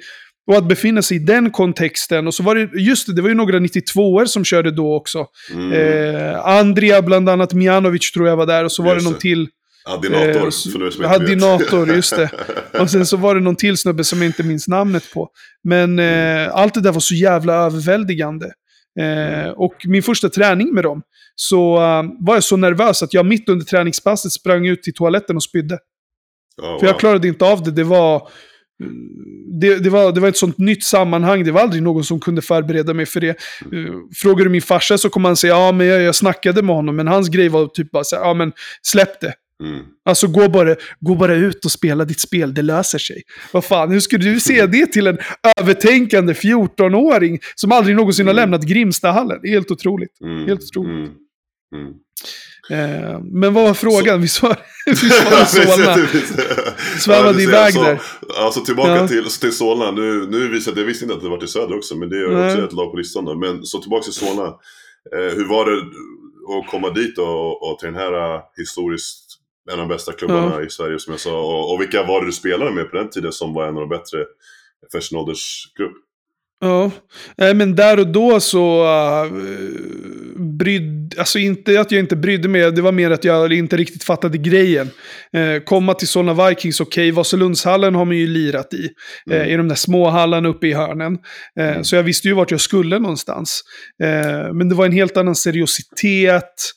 och 0.51 0.57
att 0.57 0.69
befinna 0.69 1.03
sig 1.03 1.17
i 1.17 1.21
den 1.21 1.51
kontexten. 1.51 2.27
Och 2.27 2.35
så 2.35 2.43
var 2.43 2.55
det, 2.55 2.81
just 2.81 3.07
det, 3.07 3.15
det 3.15 3.23
var 3.23 3.29
ju 3.29 3.35
några 3.35 3.59
92 3.59 4.21
er 4.23 4.25
som 4.27 4.45
körde 4.45 4.71
då 4.71 4.95
också. 4.97 5.27
Mm. 5.55 5.73
Eh, 5.73 6.47
Andria, 6.47 7.03
bland 7.03 7.29
annat 7.29 7.55
Mijanovic 7.55 8.13
tror 8.13 8.29
jag 8.29 8.37
var 8.37 8.47
där. 8.47 8.65
Och 8.65 8.73
så 8.73 8.83
var 8.83 8.95
Just 8.95 9.05
det 9.05 9.11
någon 9.11 9.15
det. 9.15 9.21
till. 9.21 9.49
Adinator, 9.89 10.29
Eh, 10.29 10.33
för 10.43 10.49
nu 10.49 10.51
som 10.71 10.79
jag 10.79 10.85
jag 10.85 10.91
inte 10.93 11.09
hade 11.09 11.19
vet. 11.25 11.29
Dinator, 11.29 11.95
just 11.95 12.17
det. 12.17 12.31
Och 12.81 12.91
sen 12.91 13.07
så 13.07 13.17
var 13.17 13.35
det 13.35 13.41
någon 13.41 13.57
till 13.57 13.77
snubbe 13.77 14.05
som 14.05 14.23
jag 14.23 14.29
inte 14.29 14.43
minns 14.43 14.69
namnet 14.69 15.13
på. 15.15 15.29
Men 15.65 15.99
eh, 15.99 16.49
allt 16.57 16.75
det 16.75 16.81
där 16.81 16.93
var 16.93 17.01
så 17.01 17.15
jävla 17.15 17.55
överväldigande. 17.55 18.47
Eh, 19.01 19.51
och 19.51 19.75
min 19.85 20.03
första 20.03 20.29
träning 20.29 20.75
med 20.75 20.85
dem 20.85 21.03
så 21.35 21.77
eh, 21.77 22.03
var 22.21 22.35
jag 22.35 22.45
så 22.45 22.57
nervös 22.57 23.03
att 23.03 23.15
jag 23.15 23.27
mitt 23.27 23.49
under 23.49 23.65
träningspasset 23.65 24.33
sprang 24.33 24.67
ut 24.67 24.83
till 24.83 24.95
toaletten 24.95 25.37
och 25.37 25.43
spydde. 25.43 25.79
Ja, 26.63 26.79
För 26.81 26.87
jag 26.87 26.93
wow. 26.93 27.01
klarade 27.01 27.29
inte 27.29 27.45
av 27.45 27.63
det. 27.63 27.71
Det 27.71 27.85
var, 27.85 28.29
det, 29.61 29.79
det, 29.79 29.91
var, 29.91 30.13
det 30.13 30.21
var 30.21 30.29
ett 30.29 30.37
sånt 30.37 30.59
nytt 30.59 30.85
sammanhang. 30.85 31.45
Det 31.45 31.53
var 31.53 31.61
aldrig 31.61 31.83
någon 31.83 32.05
som 32.05 32.21
kunde 32.21 32.43
förbereda 32.43 32.95
mig 32.95 33.07
för 33.07 33.21
det. 33.21 33.29
Eh, 33.29 33.37
Frågar 34.17 34.45
du 34.45 34.51
min 34.51 34.63
farsa 34.63 34.99
så 34.99 35.09
kommer 35.09 35.29
han 35.29 35.37
säga 35.37 35.55
ja 35.55 35.73
men 35.73 35.87
jag, 35.87 36.03
jag 36.03 36.15
snackade 36.15 36.63
med 36.63 36.77
honom. 36.77 36.97
Men 36.97 37.09
hans 37.09 37.29
grej 37.29 37.49
var 37.49 37.67
typ 37.67 37.91
bara 37.91 38.05
så 38.05 38.17
här, 38.17 38.23
ja 38.23 38.35
men 38.35 38.53
släpp 38.83 39.21
det. 39.21 39.35
Mm. 39.65 39.85
Alltså 40.05 40.27
gå 40.27 40.49
bara, 40.49 40.77
gå 41.01 41.15
bara 41.15 41.35
ut 41.35 41.65
och 41.65 41.71
spela 41.73 42.05
ditt 42.05 42.21
spel, 42.21 42.55
det 42.55 42.63
löser 42.63 42.99
sig. 42.99 43.23
Vad 43.53 43.65
fan, 43.65 43.91
hur 43.91 44.01
skulle 44.01 44.25
du 44.25 44.41
säga 44.41 44.67
det 44.67 44.87
till 44.87 45.07
en 45.07 45.19
övertänkande 45.61 46.33
14-åring 46.33 47.39
som 47.55 47.73
aldrig 47.73 47.97
någonsin 47.97 48.27
har 48.27 48.35
Mm. 48.35 48.43
lämnat 48.43 48.63
Grimstahallen? 48.69 49.39
Det 49.43 49.49
är 49.49 49.53
helt 49.53 49.71
otroligt. 49.71 50.21
Mm. 50.21 50.47
Helt 50.47 50.63
otroligt. 50.63 50.91
Mm. 50.91 51.11
Mm. 51.75 51.93
Eh, 52.71 53.21
men 53.33 53.55
vad 53.55 53.65
var 53.65 53.75
frågan? 53.75 54.21
Vi 54.21 54.29
svarade 54.29 54.61
vi 54.87 54.97
svarade 54.97 55.47
Solna. 55.47 55.97
Svävade 56.99 57.43
iväg 57.43 57.57
alltså, 57.65 57.83
där. 57.83 58.01
Alltså 58.39 58.61
tillbaka 58.61 58.91
Ja. 58.97 59.09
till, 59.09 59.25
till 59.25 59.53
Solna. 59.53 59.91
Nu, 59.91 60.27
nu 60.31 60.49
visade 60.49 60.77
jag, 60.77 60.83
jag 60.85 60.87
visste 60.89 61.05
inte 61.05 61.15
att 61.17 61.23
det 61.23 61.29
var 61.29 61.39
till 61.39 61.49
Söder 61.49 61.77
också, 61.77 61.97
men 61.97 62.09
det 62.09 62.17
är 62.17 62.29
Nej. 62.29 62.53
också 62.53 62.65
ett 62.65 62.73
lag 62.73 62.91
på 62.91 62.97
listan 62.97 63.25
då. 63.25 63.35
Men 63.35 63.63
så 63.65 63.79
tillbaka 63.79 64.03
till 64.03 64.13
Solna. 64.13 64.47
Eh, 65.17 65.37
hur 65.37 65.49
var 65.49 65.71
det 65.71 65.77
att 66.59 66.71
komma 66.71 66.91
dit 66.91 67.19
och, 67.19 67.71
och 67.73 67.79
till 67.79 67.87
den 67.87 67.97
här 67.97 68.35
eh, 68.35 68.41
historiskt 68.57 69.26
en 69.73 69.81
av 69.81 69.89
de 69.89 69.95
bästa 69.95 70.13
klubbarna 70.13 70.63
i 70.63 70.71
Sverige 70.71 70.99
som 70.99 71.13
jag 71.13 71.21
sa. 71.21 71.41
Och, 71.41 71.75
och 71.75 71.81
vilka 71.81 72.03
var 72.03 72.21
det 72.21 72.27
du 72.27 72.33
spelade 72.33 72.71
med 72.71 72.91
på 72.91 72.97
den 72.97 73.11
tiden 73.11 73.33
som 73.33 73.55
var 73.55 73.69
en 73.69 73.75
av 73.75 73.81
de 73.81 73.89
bättre 73.89 74.19
för 74.93 75.01
sin 75.01 75.19
åldersgrupp? 75.19 75.93
Ja, 76.61 76.91
Nej, 77.37 77.55
men 77.55 77.75
där 77.77 77.99
och 78.01 78.07
då 78.07 78.41
så 78.41 78.85
uh, 78.85 79.33
brydde, 80.59 81.19
alltså 81.21 81.39
inte 81.39 81.81
att 81.81 81.93
jag 81.93 81.99
inte 82.01 82.17
brydde 82.17 82.49
mig, 82.49 82.73
det 82.73 82.83
var 82.83 82.93
mer 82.93 83.11
att 83.11 83.25
jag 83.25 83.53
inte 83.53 83.77
riktigt 83.77 84.05
fattade 84.05 84.39
grejen. 84.39 84.91
Eh, 85.33 85.63
komma 85.63 85.95
till 85.95 86.09
Solna 86.09 86.49
Vikings, 86.49 86.81
okej, 86.81 87.11
Vasalundshallen 87.11 87.95
har 87.95 88.05
man 88.05 88.17
ju 88.17 88.27
lirat 88.27 88.75
i, 88.75 88.89
eh, 89.31 89.37
Mm. 89.37 89.49
i 89.49 89.57
de 89.57 89.69
där 89.69 89.75
små 89.75 90.09
hallarna 90.11 90.49
uppe 90.49 90.67
i 90.67 90.73
hörnen. 90.73 91.19
Eh, 91.61 91.69
Mm. 91.69 91.85
Så 91.85 91.97
jag 91.97 92.03
visste 92.03 92.29
ju 92.29 92.35
vart 92.35 92.51
jag 92.51 92.61
skulle 92.61 92.99
någonstans. 92.99 93.63
Eh, 94.03 94.53
men 94.53 94.69
det 94.69 94.75
var 94.75 94.87
en 94.87 94.93
helt 94.93 95.17
annan 95.17 95.35
seriositet. 95.35 96.73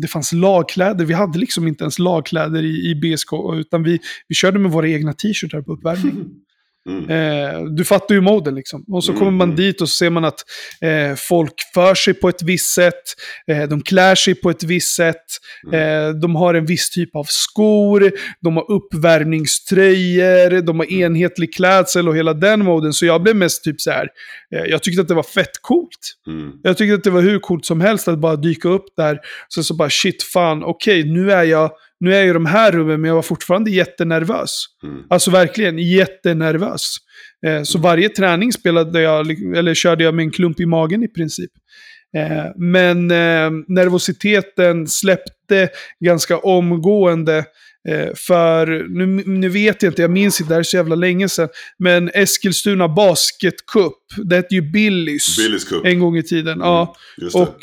Det 0.00 0.08
fanns 0.08 0.32
lagkläder, 0.32 1.04
vi 1.04 1.14
hade 1.14 1.38
liksom 1.38 1.68
inte 1.68 1.84
ens 1.84 1.98
lagkläder 1.98 2.62
i, 2.62 2.90
i 2.90 2.94
BSK, 2.94 3.32
utan 3.54 3.82
vi, 3.82 3.98
vi 4.28 4.34
körde 4.34 4.58
med 4.58 4.70
våra 4.70 4.88
egna 4.88 5.12
t-shirtar 5.12 5.62
på 5.62 5.72
uppvärmning. 5.72 6.24
Mm. 6.88 7.10
Eh, 7.10 7.64
du 7.64 7.84
fattar 7.84 8.14
ju 8.14 8.20
moden 8.20 8.54
liksom. 8.54 8.84
Och 8.88 9.04
så 9.04 9.12
Mm, 9.12 9.18
kommer 9.18 9.32
man 9.32 9.48
mm. 9.48 9.56
dit 9.56 9.80
och 9.80 9.88
så 9.88 9.94
ser 9.94 10.10
man 10.10 10.24
att 10.24 10.44
eh, 10.80 11.14
folk 11.16 11.54
för 11.74 11.94
sig 11.94 12.14
på 12.14 12.28
ett 12.28 12.42
visst 12.42 12.74
sätt. 12.74 13.02
Eh, 13.46 13.62
de 13.62 13.82
klär 13.82 14.14
sig 14.14 14.34
på 14.34 14.50
ett 14.50 14.62
visst 14.62 14.96
sätt. 14.96 15.24
Mm. 15.66 16.08
Eh, 16.08 16.14
de 16.20 16.36
har 16.36 16.54
en 16.54 16.66
viss 16.66 16.90
typ 16.90 17.16
av 17.16 17.24
skor. 17.28 18.12
De 18.40 18.56
har 18.56 18.70
uppvärmningströjor. 18.72 20.62
De 20.62 20.78
har 20.78 20.92
enhetlig 20.92 21.54
klädsel 21.54 22.08
och 22.08 22.16
hela 22.16 22.34
den 22.34 22.64
moden. 22.64 22.92
Så 22.92 23.06
jag 23.06 23.22
blev 23.22 23.36
mest 23.36 23.64
typ 23.64 23.80
så 23.80 23.90
här. 23.90 24.08
Eh, 24.54 24.64
jag 24.64 24.82
tyckte 24.82 25.02
att 25.02 25.08
det 25.08 25.14
var 25.14 25.22
fett 25.22 25.62
coolt. 25.62 26.14
Mm. 26.26 26.52
Jag 26.62 26.76
tyckte 26.76 26.94
att 26.94 27.04
det 27.04 27.10
var 27.10 27.22
hur 27.22 27.38
coolt 27.38 27.64
som 27.66 27.80
helst 27.80 28.08
att 28.08 28.18
bara 28.18 28.36
dyka 28.36 28.68
upp 28.68 28.86
där. 28.96 29.18
Så 29.48 29.62
så 29.62 29.74
bara 29.74 29.90
shit 29.90 30.22
fan, 30.22 30.64
okej 30.64 31.04
nu 31.04 31.32
är 31.32 31.42
jag 31.44 31.70
nu 32.00 32.14
är 32.14 32.18
jag 32.18 32.28
i 32.28 32.32
de 32.32 32.46
här 32.46 32.72
rummen 32.72 33.00
men 33.00 33.08
jag 33.08 33.14
var 33.14 33.22
fortfarande 33.22 33.70
jättenervös. 33.70 34.64
Mm. 34.82 35.02
Alltså 35.10 35.30
verkligen 35.30 35.78
jättenervös. 35.78 36.96
Eh, 37.46 37.62
så 37.62 37.78
varje 37.78 38.08
träning 38.08 38.52
spelade 38.52 39.00
jag, 39.00 39.30
eller 39.56 39.74
körde 39.74 40.04
jag 40.04 40.14
med 40.14 40.22
en 40.22 40.30
klump 40.30 40.60
i 40.60 40.66
magen 40.66 41.02
i 41.02 41.08
princip. 41.08 41.50
Eh, 42.16 42.44
men 42.56 43.10
eh, 43.10 43.50
nervositeten 43.68 44.86
släppte 44.88 45.68
ganska 46.04 46.38
omgående. 46.38 47.44
För, 48.16 48.66
nu, 48.88 49.06
nu 49.26 49.48
vet 49.48 49.82
jag 49.82 49.90
inte, 49.90 50.02
jag 50.02 50.10
minns 50.10 50.40
inte, 50.40 50.50
det 50.50 50.54
här 50.54 50.60
är 50.60 50.64
så 50.64 50.76
jävla 50.76 50.94
länge 50.94 51.28
sedan. 51.28 51.48
Men 51.78 52.10
Eskilstuna 52.14 52.88
Basketcup, 52.88 53.92
det 54.24 54.36
hette 54.36 54.54
ju 54.54 54.62
Billys 54.62 55.36
Billys 55.36 55.64
Cup. 55.64 55.84
en 55.84 56.00
gång 56.00 56.16
i 56.16 56.22
tiden. 56.22 56.52
Mm, 56.52 56.66
Ja, 56.66 56.96
och 57.34 57.58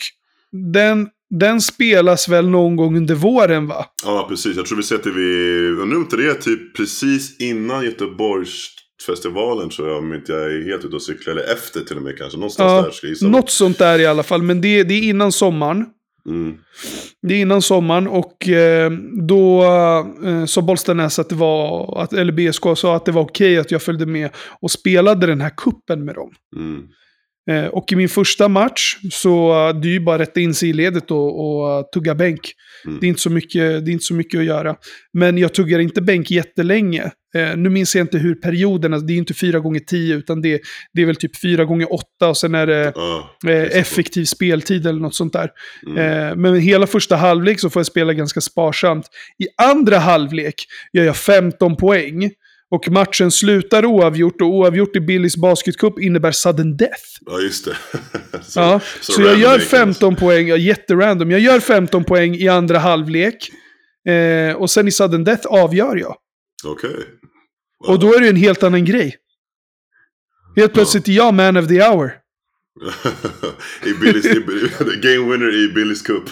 den 0.73 1.07
den 1.29 1.61
spelas 1.61 2.29
väl 2.29 2.49
någon 2.49 2.75
gång 2.75 2.97
under 2.97 3.15
våren 3.15 3.67
va? 3.67 3.85
Ja, 4.05 4.25
precis. 4.29 4.57
Jag 4.57 4.65
tror 4.65 4.77
vi 4.77 4.83
sätter 4.83 5.11
vi, 5.11 5.67
undrar 5.81 5.97
om 5.97 6.01
inte 6.01 6.17
det 6.17 6.29
är 6.29 6.33
typ 6.33 6.75
precis 6.75 7.41
innan 7.41 7.85
Göteborgsfestivalen 7.85 9.69
tror 9.69 9.89
jag, 9.89 9.97
om 9.97 10.13
inte 10.13 10.31
jag 10.31 10.43
är 10.43 10.63
helt 10.63 10.85
ute 10.85 10.95
och 10.95 11.01
cyklar. 11.01 11.33
Eller 11.33 11.53
efter 11.53 11.81
till 11.81 11.97
och 11.97 12.03
med 12.03 12.17
kanske. 12.17 12.37
Någonstans 12.37 12.71
Ja, 12.71 12.81
där 12.81 12.91
ska 12.91 13.07
jag. 13.25 13.31
Något 13.31 13.49
sånt 13.49 13.77
där 13.77 13.99
i 13.99 14.05
alla 14.05 14.23
fall, 14.23 14.41
men 14.41 14.61
det, 14.61 14.83
det 14.83 14.93
är 14.93 15.03
innan 15.03 15.31
sommaren. 15.31 15.85
Mm. 16.29 16.57
Det 17.27 17.33
är 17.33 17.39
innan 17.39 17.61
sommaren 17.61 18.07
och 18.07 18.49
eh, 18.49 18.91
då 19.27 19.63
eh, 20.25 20.45
sa 20.45 20.61
Bollstanäs 20.61 21.19
att 21.19 21.29
det 21.29 21.35
var, 21.35 22.01
att, 22.01 22.13
eller 22.13 22.33
BSK 22.33 22.63
sa 22.75 22.95
att 22.95 23.05
det 23.05 23.11
var 23.11 23.21
okej 23.21 23.57
att 23.57 23.71
jag 23.71 23.81
följde 23.81 24.05
med 24.05 24.29
och 24.61 24.71
spelade 24.71 25.27
den 25.27 25.41
här 25.41 25.51
kuppen 25.57 26.05
med 26.05 26.15
dem. 26.15 26.31
Mm. 26.55 26.83
Eh, 27.49 27.65
och 27.65 27.91
i 27.91 27.95
min 27.95 28.09
första 28.09 28.47
match 28.47 28.97
så 29.11 29.69
uh, 29.69 29.85
ju 29.85 29.99
bara 29.99 30.19
rätta 30.19 30.39
in 30.39 30.53
sig 30.53 30.69
i 30.69 30.73
ledet 30.73 31.11
och, 31.11 31.39
och 31.39 31.79
uh, 31.79 31.85
tugga 31.93 32.15
bänk. 32.15 32.39
Mm. 32.85 32.99
Det, 32.99 33.05
är 33.05 33.07
inte 33.07 33.21
så 33.21 33.29
mycket, 33.29 33.85
det 33.85 33.91
är 33.91 33.93
inte 33.93 34.05
så 34.05 34.13
mycket 34.13 34.39
att 34.39 34.45
göra. 34.45 34.75
Men 35.13 35.37
jag 35.37 35.53
tuggar 35.53 35.79
inte 35.79 36.01
bänk 36.01 36.31
jättelänge. 36.31 37.11
Eh, 37.35 37.57
nu 37.57 37.69
minns 37.69 37.95
jag 37.95 38.03
inte 38.03 38.17
hur 38.17 38.35
perioderna, 38.35 38.99
det 38.99 39.13
är 39.13 39.17
inte 39.17 39.33
fyra 39.33 39.59
gånger 39.59 39.79
tio 39.79 40.15
utan 40.15 40.41
det, 40.41 40.61
det 40.93 41.01
är 41.01 41.05
väl 41.05 41.15
typ 41.15 41.41
fyra 41.41 41.65
gånger 41.65 41.93
åtta 41.93 42.29
och 42.29 42.37
sen 42.37 42.55
är 42.55 42.67
det 42.67 42.85
eh, 42.85 42.93
det 43.41 43.53
är 43.53 43.79
effektiv 43.79 44.25
speltid 44.25 44.87
eller 44.87 44.99
något 44.99 45.15
sånt 45.15 45.33
där. 45.33 45.49
Mm. 45.87 45.97
Eh, 45.97 46.35
men 46.35 46.59
hela 46.59 46.87
första 46.87 47.15
halvlek 47.15 47.59
så 47.59 47.69
får 47.69 47.79
jag 47.79 47.87
spela 47.87 48.13
ganska 48.13 48.41
sparsamt. 48.41 49.05
I 49.39 49.47
andra 49.63 49.97
halvlek 49.97 50.55
gör 50.93 51.03
jag 51.03 51.17
15 51.17 51.75
poäng. 51.75 52.31
Och 52.75 52.91
matchen 52.91 53.31
slutar 53.31 53.85
oavgjort 53.85 54.41
och 54.41 54.47
oavgjort 54.47 54.95
i 54.95 54.99
Billys 54.99 55.37
basketcup 55.37 55.99
innebär 55.99 56.31
sudden 56.31 56.77
death. 56.77 57.03
Ja, 57.25 57.39
just 57.39 57.65
det. 57.65 57.75
så, 58.43 58.59
Ja, 58.59 58.79
så, 59.01 59.21
jag 59.21 59.27
random 59.27 59.41
gör 59.41 59.55
egentligen. 59.55 59.85
15 59.85 60.15
poäng, 60.15 60.47
ja, 60.47 60.57
jätterandom. 60.57 61.31
Jag 61.31 61.39
gör 61.39 61.59
15 61.59 62.03
poäng 62.03 62.35
i 62.35 62.47
andra 62.47 62.79
halvlek. 62.79 63.51
Eh, 64.07 64.55
och 64.55 64.69
sen 64.69 64.87
i 64.87 64.91
sudden 64.91 65.23
death 65.23 65.47
avgör 65.47 65.95
jag. 65.95 66.15
Okej. 66.65 66.95
Wow. 67.85 67.93
Och 67.93 67.99
då 67.99 68.13
är 68.13 68.21
det 68.21 68.27
en 68.27 68.35
helt 68.35 68.63
annan 68.63 68.85
grej. 68.85 69.15
Helt 70.55 70.73
plötsligt 70.73 71.07
är 71.07 71.11
jag 71.11 71.33
man 71.33 71.57
of 71.57 71.67
the 71.67 71.81
hour. 71.81 72.11
I 73.85 73.93
Billys, 73.93 74.25
i, 74.25 74.29
game 75.01 75.31
winner 75.31 75.65
i 75.65 75.73
Billys 75.73 76.01
Cup. 76.01 76.23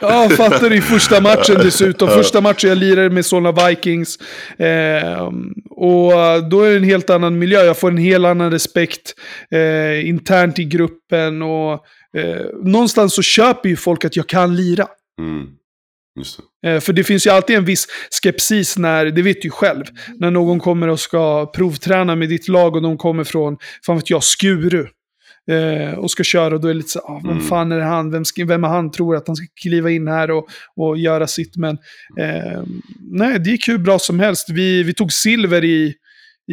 Ja, 0.00 0.28
fattar 0.28 0.70
du 0.70 0.76
i 0.76 0.80
första 0.80 1.20
matchen 1.20 1.56
dessutom. 1.62 2.08
Första 2.08 2.40
matchen 2.40 2.68
jag 2.68 2.78
lirade 2.78 3.10
med 3.10 3.26
Solna 3.26 3.52
Vikings. 3.52 4.18
Eh, 4.58 5.30
och 5.70 6.12
då 6.50 6.62
är 6.62 6.70
det 6.70 6.76
en 6.76 6.84
helt 6.84 7.10
annan 7.10 7.38
miljö. 7.38 7.64
Jag 7.64 7.78
får 7.78 7.90
en 7.90 7.96
helt 7.96 8.26
annan 8.26 8.50
respekt 8.50 9.14
eh, 9.50 10.08
internt 10.08 10.58
i 10.58 10.64
gruppen. 10.64 11.42
Och 11.42 11.72
eh, 12.16 12.46
någonstans 12.62 13.14
så 13.14 13.22
köper 13.22 13.68
ju 13.68 13.76
folk 13.76 14.04
att 14.04 14.16
jag 14.16 14.26
kan 14.26 14.56
lira. 14.56 14.86
Mm. 15.20 15.46
Det. 16.62 16.68
Eh, 16.68 16.80
För 16.80 16.92
det 16.92 17.04
finns 17.04 17.26
ju 17.26 17.30
alltid 17.30 17.56
en 17.56 17.64
viss 17.64 17.86
skepsis 18.22 18.78
när, 18.78 19.06
det 19.06 19.22
vet 19.22 19.42
du 19.42 19.50
själv, 19.50 19.84
när 20.18 20.30
någon 20.30 20.60
kommer 20.60 20.88
och 20.88 21.00
ska 21.00 21.46
provträna 21.46 22.16
med 22.16 22.28
ditt 22.28 22.48
lag 22.48 22.76
och 22.76 22.82
de 22.82 22.98
kommer 22.98 23.24
från, 23.24 23.56
fan 23.86 23.96
vet 23.96 24.10
jag, 24.10 24.24
Skuru. 24.24 24.86
Eh, 25.50 25.98
och 25.98 26.10
ska 26.10 26.22
köra 26.24 26.54
och 26.54 26.60
då 26.60 26.68
är 26.68 26.72
det 26.72 26.76
lite 26.76 26.88
så 26.88 26.98
ah, 26.98 27.20
vem 27.24 27.32
Mm. 27.32 27.44
fan 27.44 27.72
är 27.72 27.78
det 27.78 27.84
han? 27.84 28.10
Vem, 28.10 28.24
ska, 28.24 28.44
vem 28.44 28.64
är 28.64 28.68
han 28.68 28.90
tror 28.90 29.16
att 29.16 29.26
han 29.26 29.36
ska 29.36 29.46
kliva 29.62 29.90
in 29.90 30.08
här 30.08 30.30
och, 30.30 30.48
och 30.76 30.98
göra 30.98 31.26
sitt? 31.26 31.56
Men 31.56 31.78
eh, 32.18 32.62
nej, 33.00 33.38
det 33.40 33.50
gick 33.50 33.68
hur 33.68 33.78
bra 33.78 33.98
som 33.98 34.20
helst. 34.20 34.50
Vi, 34.50 34.82
vi 34.82 34.94
tog 34.94 35.12
silver 35.12 35.64
i, 35.64 35.94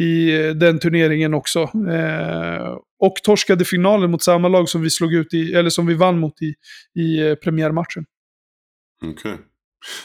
i 0.00 0.30
den 0.54 0.78
turneringen 0.78 1.34
också. 1.34 1.60
Eh, 1.90 2.76
och 3.02 3.14
torskade 3.24 3.64
finalen 3.64 4.10
mot 4.10 4.22
samma 4.22 4.48
lag 4.48 4.68
som 4.68 4.82
vi 4.82 4.90
slog 4.90 5.14
ut 5.14 5.34
i, 5.34 5.52
eller 5.54 5.70
som 5.70 5.86
vi 5.86 5.94
vann 5.94 6.18
mot 6.18 6.34
i, 6.42 6.54
i 7.00 7.28
eh, 7.28 7.34
premiärmatchen. 7.34 8.04
Okej. 9.04 9.36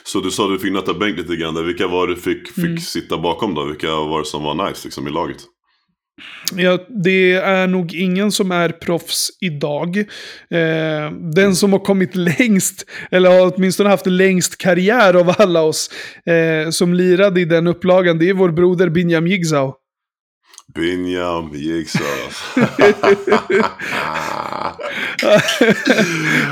Så 0.03 0.19
du 0.19 0.31
sa 0.31 0.43
att 0.45 0.51
du 0.51 0.59
fick 0.59 0.73
nöta 0.73 0.93
bänk 0.93 1.17
lite 1.17 1.35
grann 1.35 1.55
där. 1.55 1.63
Vilka 1.63 1.87
var 1.87 2.07
det 2.07 2.15
du 2.15 2.21
fick, 2.21 2.47
fick 2.47 2.65
Mm. 2.65 2.77
sitta 2.77 3.17
bakom 3.17 3.53
då? 3.55 3.63
Vilka 3.65 3.87
var 3.87 4.19
det 4.19 4.25
som 4.25 4.43
var 4.43 4.69
nice 4.69 4.87
liksom, 4.87 5.07
i 5.07 5.11
laget? 5.11 5.37
Ja, 6.55 6.79
det 7.03 7.33
är 7.33 7.67
nog 7.67 7.93
ingen 7.93 8.31
som 8.31 8.51
är 8.51 8.69
proffs 8.69 9.29
idag. 9.41 9.97
Eh, 10.49 11.11
den 11.11 11.55
som 11.55 11.73
har 11.73 11.79
kommit 11.79 12.15
längst, 12.15 12.85
eller 13.11 13.29
har 13.29 13.53
åtminstone 13.55 13.89
haft 13.89 14.05
längst 14.05 14.57
karriär 14.57 15.13
av 15.13 15.35
alla 15.37 15.61
oss 15.61 15.89
eh, 16.25 16.69
som 16.69 16.93
lirade 16.93 17.41
i 17.41 17.45
den 17.45 17.67
upplagan, 17.67 18.19
det 18.19 18.29
är 18.29 18.33
vår 18.33 18.49
broder 18.49 18.89
Binyam 18.89 19.27
Jigsaw. 19.27 19.73
Binyam 20.75 21.51
Jigsaw. 21.53 22.31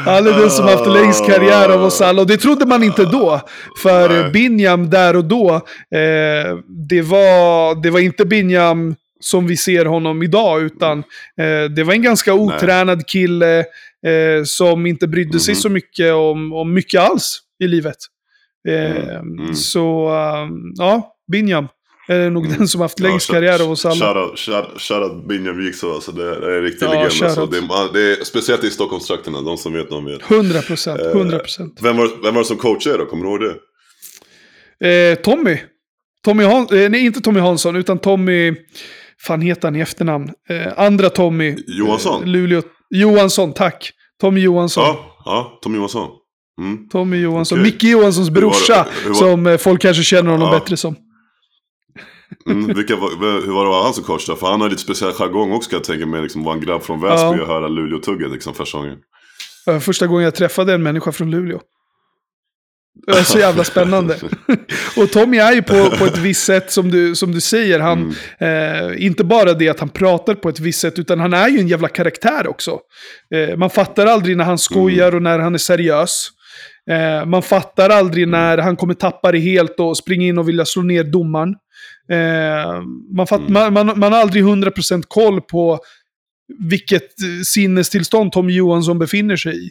Han 0.05 0.27
är 0.27 0.39
den 0.39 0.49
som 0.49 0.65
haft 0.65 0.87
längst 0.87 1.25
karriär 1.25 1.69
av 1.69 1.83
oss 1.83 2.01
alla. 2.01 2.21
Och 2.21 2.27
det 2.27 2.37
trodde 2.37 2.65
man 2.65 2.83
inte 2.83 3.05
då. 3.05 3.41
För 3.81 4.09
Nej. 4.09 4.31
Binyam 4.31 4.89
där 4.89 5.15
och 5.15 5.25
då, 5.25 5.55
eh, 5.91 6.57
det, 6.89 7.01
var, 7.01 7.83
det 7.83 7.89
var 7.89 7.99
inte 7.99 8.25
Binyam 8.25 8.95
som 9.23 9.47
vi 9.47 9.57
ser 9.57 9.85
honom 9.85 10.23
idag. 10.23 10.61
Utan 10.61 10.99
eh, 11.37 11.69
det 11.75 11.83
var 11.83 11.93
en 11.93 12.01
ganska 12.01 12.33
otränad 12.33 13.07
kille 13.07 13.59
eh, 13.59 14.43
som 14.45 14.85
inte 14.85 15.07
brydde 15.07 15.39
sig 15.39 15.53
Mhm. 15.53 15.61
så 15.61 15.69
mycket 15.69 16.13
om, 16.13 16.53
om 16.53 16.73
mycket 16.73 17.01
alls 17.01 17.39
i 17.63 17.67
livet. 17.67 17.97
Eh, 18.67 18.91
Mm, 19.19 19.39
mm. 19.39 19.55
Så, 19.55 20.07
eh, 20.09 20.49
ja, 20.77 21.15
Binyam 21.31 21.67
är 22.07 22.29
nog 22.29 22.45
Mm. 22.45 22.57
den 22.57 22.67
som 22.67 22.81
haft 22.81 22.99
längst 22.99 23.29
Ja, 23.29 23.35
karriär 23.35 23.63
av 23.63 23.71
oss 23.71 23.85
alla. 23.85 23.95
Shoutout 23.95 24.39
shout, 24.39 24.81
shout 24.81 25.27
Binyam 25.27 25.61
Jigsaw. 25.61 25.95
Alltså 25.95 26.11
det, 26.11 26.23
är 26.29 26.49
en 26.57 26.63
riktig 26.63 26.85
Ja, 26.85 27.03
legend. 27.03 27.23
Alltså. 27.23 27.45
Det, 27.45 27.57
är, 27.57 27.93
det 27.93 28.21
är, 28.21 28.23
speciellt 28.23 28.63
i 28.63 28.69
Stockholmstrakterna. 28.69 29.41
De 29.41 29.57
som 29.57 29.73
vet, 29.73 29.89
de 29.89 30.05
vet. 30.05 30.31
100 30.31 30.61
procent, 30.61 31.01
100 31.01 31.39
procent. 31.39 31.79
Vem 31.81 31.97
var, 31.97 32.23
vem 32.23 32.33
var 32.33 32.41
det 32.41 32.47
som 32.47 32.57
coachade 32.57 32.97
då? 32.97 33.05
Kommer 33.05 33.23
du 33.25 33.29
ihåg 33.31 33.39
det? 33.41 33.55
Eh, 35.11 35.15
Tommy. 35.15 35.57
Tommy 36.25 36.43
Han 36.43 36.67
eh, 36.71 36.89
nej, 36.89 37.05
inte 37.05 37.21
Tommy 37.21 37.39
Hansson, 37.39 37.75
utan 37.75 37.99
Tommy... 37.99 38.53
fan 39.27 39.41
heter 39.41 39.67
han 39.67 39.75
i 39.75 39.79
efternamn? 39.81 40.29
Eh, 40.49 40.73
andra 40.77 41.09
Tommy. 41.09 41.55
Johansson? 41.67 42.21
Eh, 42.23 42.27
Luleå. 42.29 42.61
Johansson, 42.89 43.53
tack. 43.53 43.91
Tommy 44.21 44.41
Johansson. 44.41 44.83
Ja, 44.83 45.05
ja 45.25 45.59
Tom 45.61 45.75
Johansson. 45.75 46.09
Mm. 46.61 46.89
Tommy 46.89 47.17
Johansson. 47.21 47.59
Okej. 47.59 47.71
Micke 47.71 47.83
Johanssons 47.83 48.27
Hur 48.29 48.33
var 48.33 48.41
brorsa. 48.41 48.87
hur 49.03 49.09
var- 49.09 49.15
Som 49.15 49.47
eh, 49.47 49.57
folk 49.57 49.81
kanske 49.81 50.03
känner 50.03 50.31
honom 50.31 50.47
Ja. 50.53 50.59
bättre 50.59 50.77
som. 50.77 50.95
Mm, 52.49 52.73
vilka 52.75 52.95
var, 52.95 53.09
hur 53.45 53.53
var 53.53 53.63
det 53.63 53.69
var 53.69 53.83
han 53.83 53.93
som 53.93 54.03
coach 54.03 54.27
då? 54.27 54.35
För 54.35 54.47
han 54.47 54.61
har 54.61 54.69
lite 54.69 54.81
speciell 54.81 55.11
jargong 55.13 55.51
också 55.51 55.69
kan 55.69 55.77
jag 55.77 55.83
tänka 55.83 56.05
mig. 56.05 56.21
Liksom, 56.21 56.43
vara 56.43 56.55
en 56.55 56.61
grabb 56.61 56.83
från 56.83 57.01
Väsby 57.01 57.37
Ja. 57.37 57.41
och 57.41 57.47
höra 57.47 57.67
Luleå-tugget 57.67 58.31
liksom, 58.31 58.53
första 58.53 58.77
gången. 58.77 58.97
Eh, 59.67 59.79
Första 59.79 60.07
gången 60.07 60.23
jag 60.23 60.35
träffade 60.35 60.73
en 60.73 60.83
människa 60.83 61.11
från 61.11 61.31
Luleå. 61.31 61.59
Eh, 63.07 63.23
Så 63.23 63.39
jävla 63.39 63.63
spännande. 63.63 64.15
och 64.97 65.11
Tommy 65.11 65.37
är 65.37 65.51
ju 65.53 65.61
på, 65.61 65.89
på 65.97 66.05
ett 66.05 66.17
visst 66.17 66.43
sätt 66.45 66.71
som 66.71 66.91
du, 66.91 67.15
som 67.15 67.31
du 67.31 67.41
säger. 67.41 67.79
Han, 67.79 68.13
Mm. 68.39 68.91
eh, 68.91 69.05
inte 69.05 69.23
bara 69.23 69.53
det 69.53 69.69
att 69.69 69.79
han 69.79 69.89
pratar 69.89 70.35
på 70.35 70.49
ett 70.49 70.59
visst 70.59 70.79
sätt, 70.79 70.99
utan 70.99 71.19
han 71.19 71.33
är 71.33 71.47
ju 71.49 71.59
en 71.59 71.67
jävla 71.67 71.87
karaktär 71.87 72.47
också. 72.47 72.79
Eh, 73.35 73.57
man 73.57 73.69
fattar 73.69 74.05
aldrig 74.07 74.37
när 74.37 74.45
han 74.45 74.57
skojar 74.57 75.15
och 75.15 75.21
när 75.21 75.39
han 75.39 75.53
är 75.53 75.57
seriös. 75.57 76.29
Eh, 76.91 77.25
man 77.25 77.41
fattar 77.41 77.89
aldrig 77.89 78.27
när 78.27 78.57
han 78.57 78.75
kommer 78.75 78.93
tappa 78.93 79.31
det 79.31 79.39
helt 79.39 79.79
och 79.79 79.97
springa 79.97 80.27
in 80.27 80.37
och 80.37 80.49
vilja 80.49 80.65
slå 80.65 80.81
ner 80.81 81.03
domaren. 81.03 81.55
Eh, 82.11 82.81
man, 83.15 83.27
fatt, 83.27 83.49
man, 83.49 83.73
man, 83.73 83.99
man 83.99 84.13
har 84.13 84.19
aldrig 84.19 84.43
100% 84.43 85.03
koll 85.07 85.41
på 85.41 85.79
vilket 86.59 87.21
eh, 87.21 87.41
sinnestillstånd 87.45 88.31
Tom 88.31 88.49
Johansson 88.49 88.99
befinner 88.99 89.35
sig 89.35 89.65
i. 89.67 89.69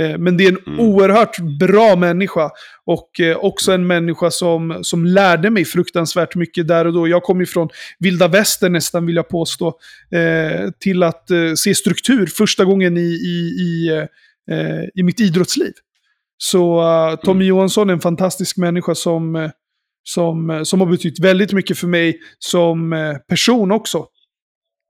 Eh, 0.00 0.18
Men 0.18 0.36
det 0.36 0.44
är 0.44 0.48
en 0.48 0.58
Mm. 0.66 0.80
oerhört 0.80 1.36
bra 1.60 1.96
människa. 1.96 2.50
Och 2.84 3.20
eh, 3.20 3.36
också 3.36 3.72
en 3.72 3.86
människa 3.86 4.30
som, 4.30 4.78
som 4.82 5.04
lärde 5.06 5.50
mig 5.50 5.64
fruktansvärt 5.64 6.34
mycket 6.34 6.68
där 6.68 6.84
och 6.84 6.92
då. 6.92 7.08
Jag 7.08 7.22
kom 7.22 7.40
ifrån 7.40 7.68
vilda 7.98 8.28
västern 8.28 8.72
nästan, 8.72 9.06
vill 9.06 9.16
jag 9.16 9.28
påstå. 9.28 9.78
Till 10.78 11.02
att 11.02 11.28
se 11.56 11.74
struktur 11.74 12.26
första 12.26 12.64
gången 12.64 12.96
i, 12.96 13.00
i, 13.00 13.60
i, 13.60 14.06
i 14.94 15.02
mitt 15.02 15.20
idrottsliv. 15.20 15.72
Så 16.36 16.80
uh, 16.80 17.16
Tommy 17.16 17.44
Johansson 17.44 17.88
är 17.88 17.92
en 17.92 18.00
fantastisk 18.00 18.56
människa 18.56 18.94
som, 18.94 19.50
som, 20.04 20.62
som 20.64 20.80
har 20.80 20.86
betytt 20.86 21.18
väldigt 21.18 21.52
mycket 21.52 21.78
för 21.78 21.86
mig 21.86 22.18
som 22.38 22.94
person 23.28 23.72
också. 23.72 24.06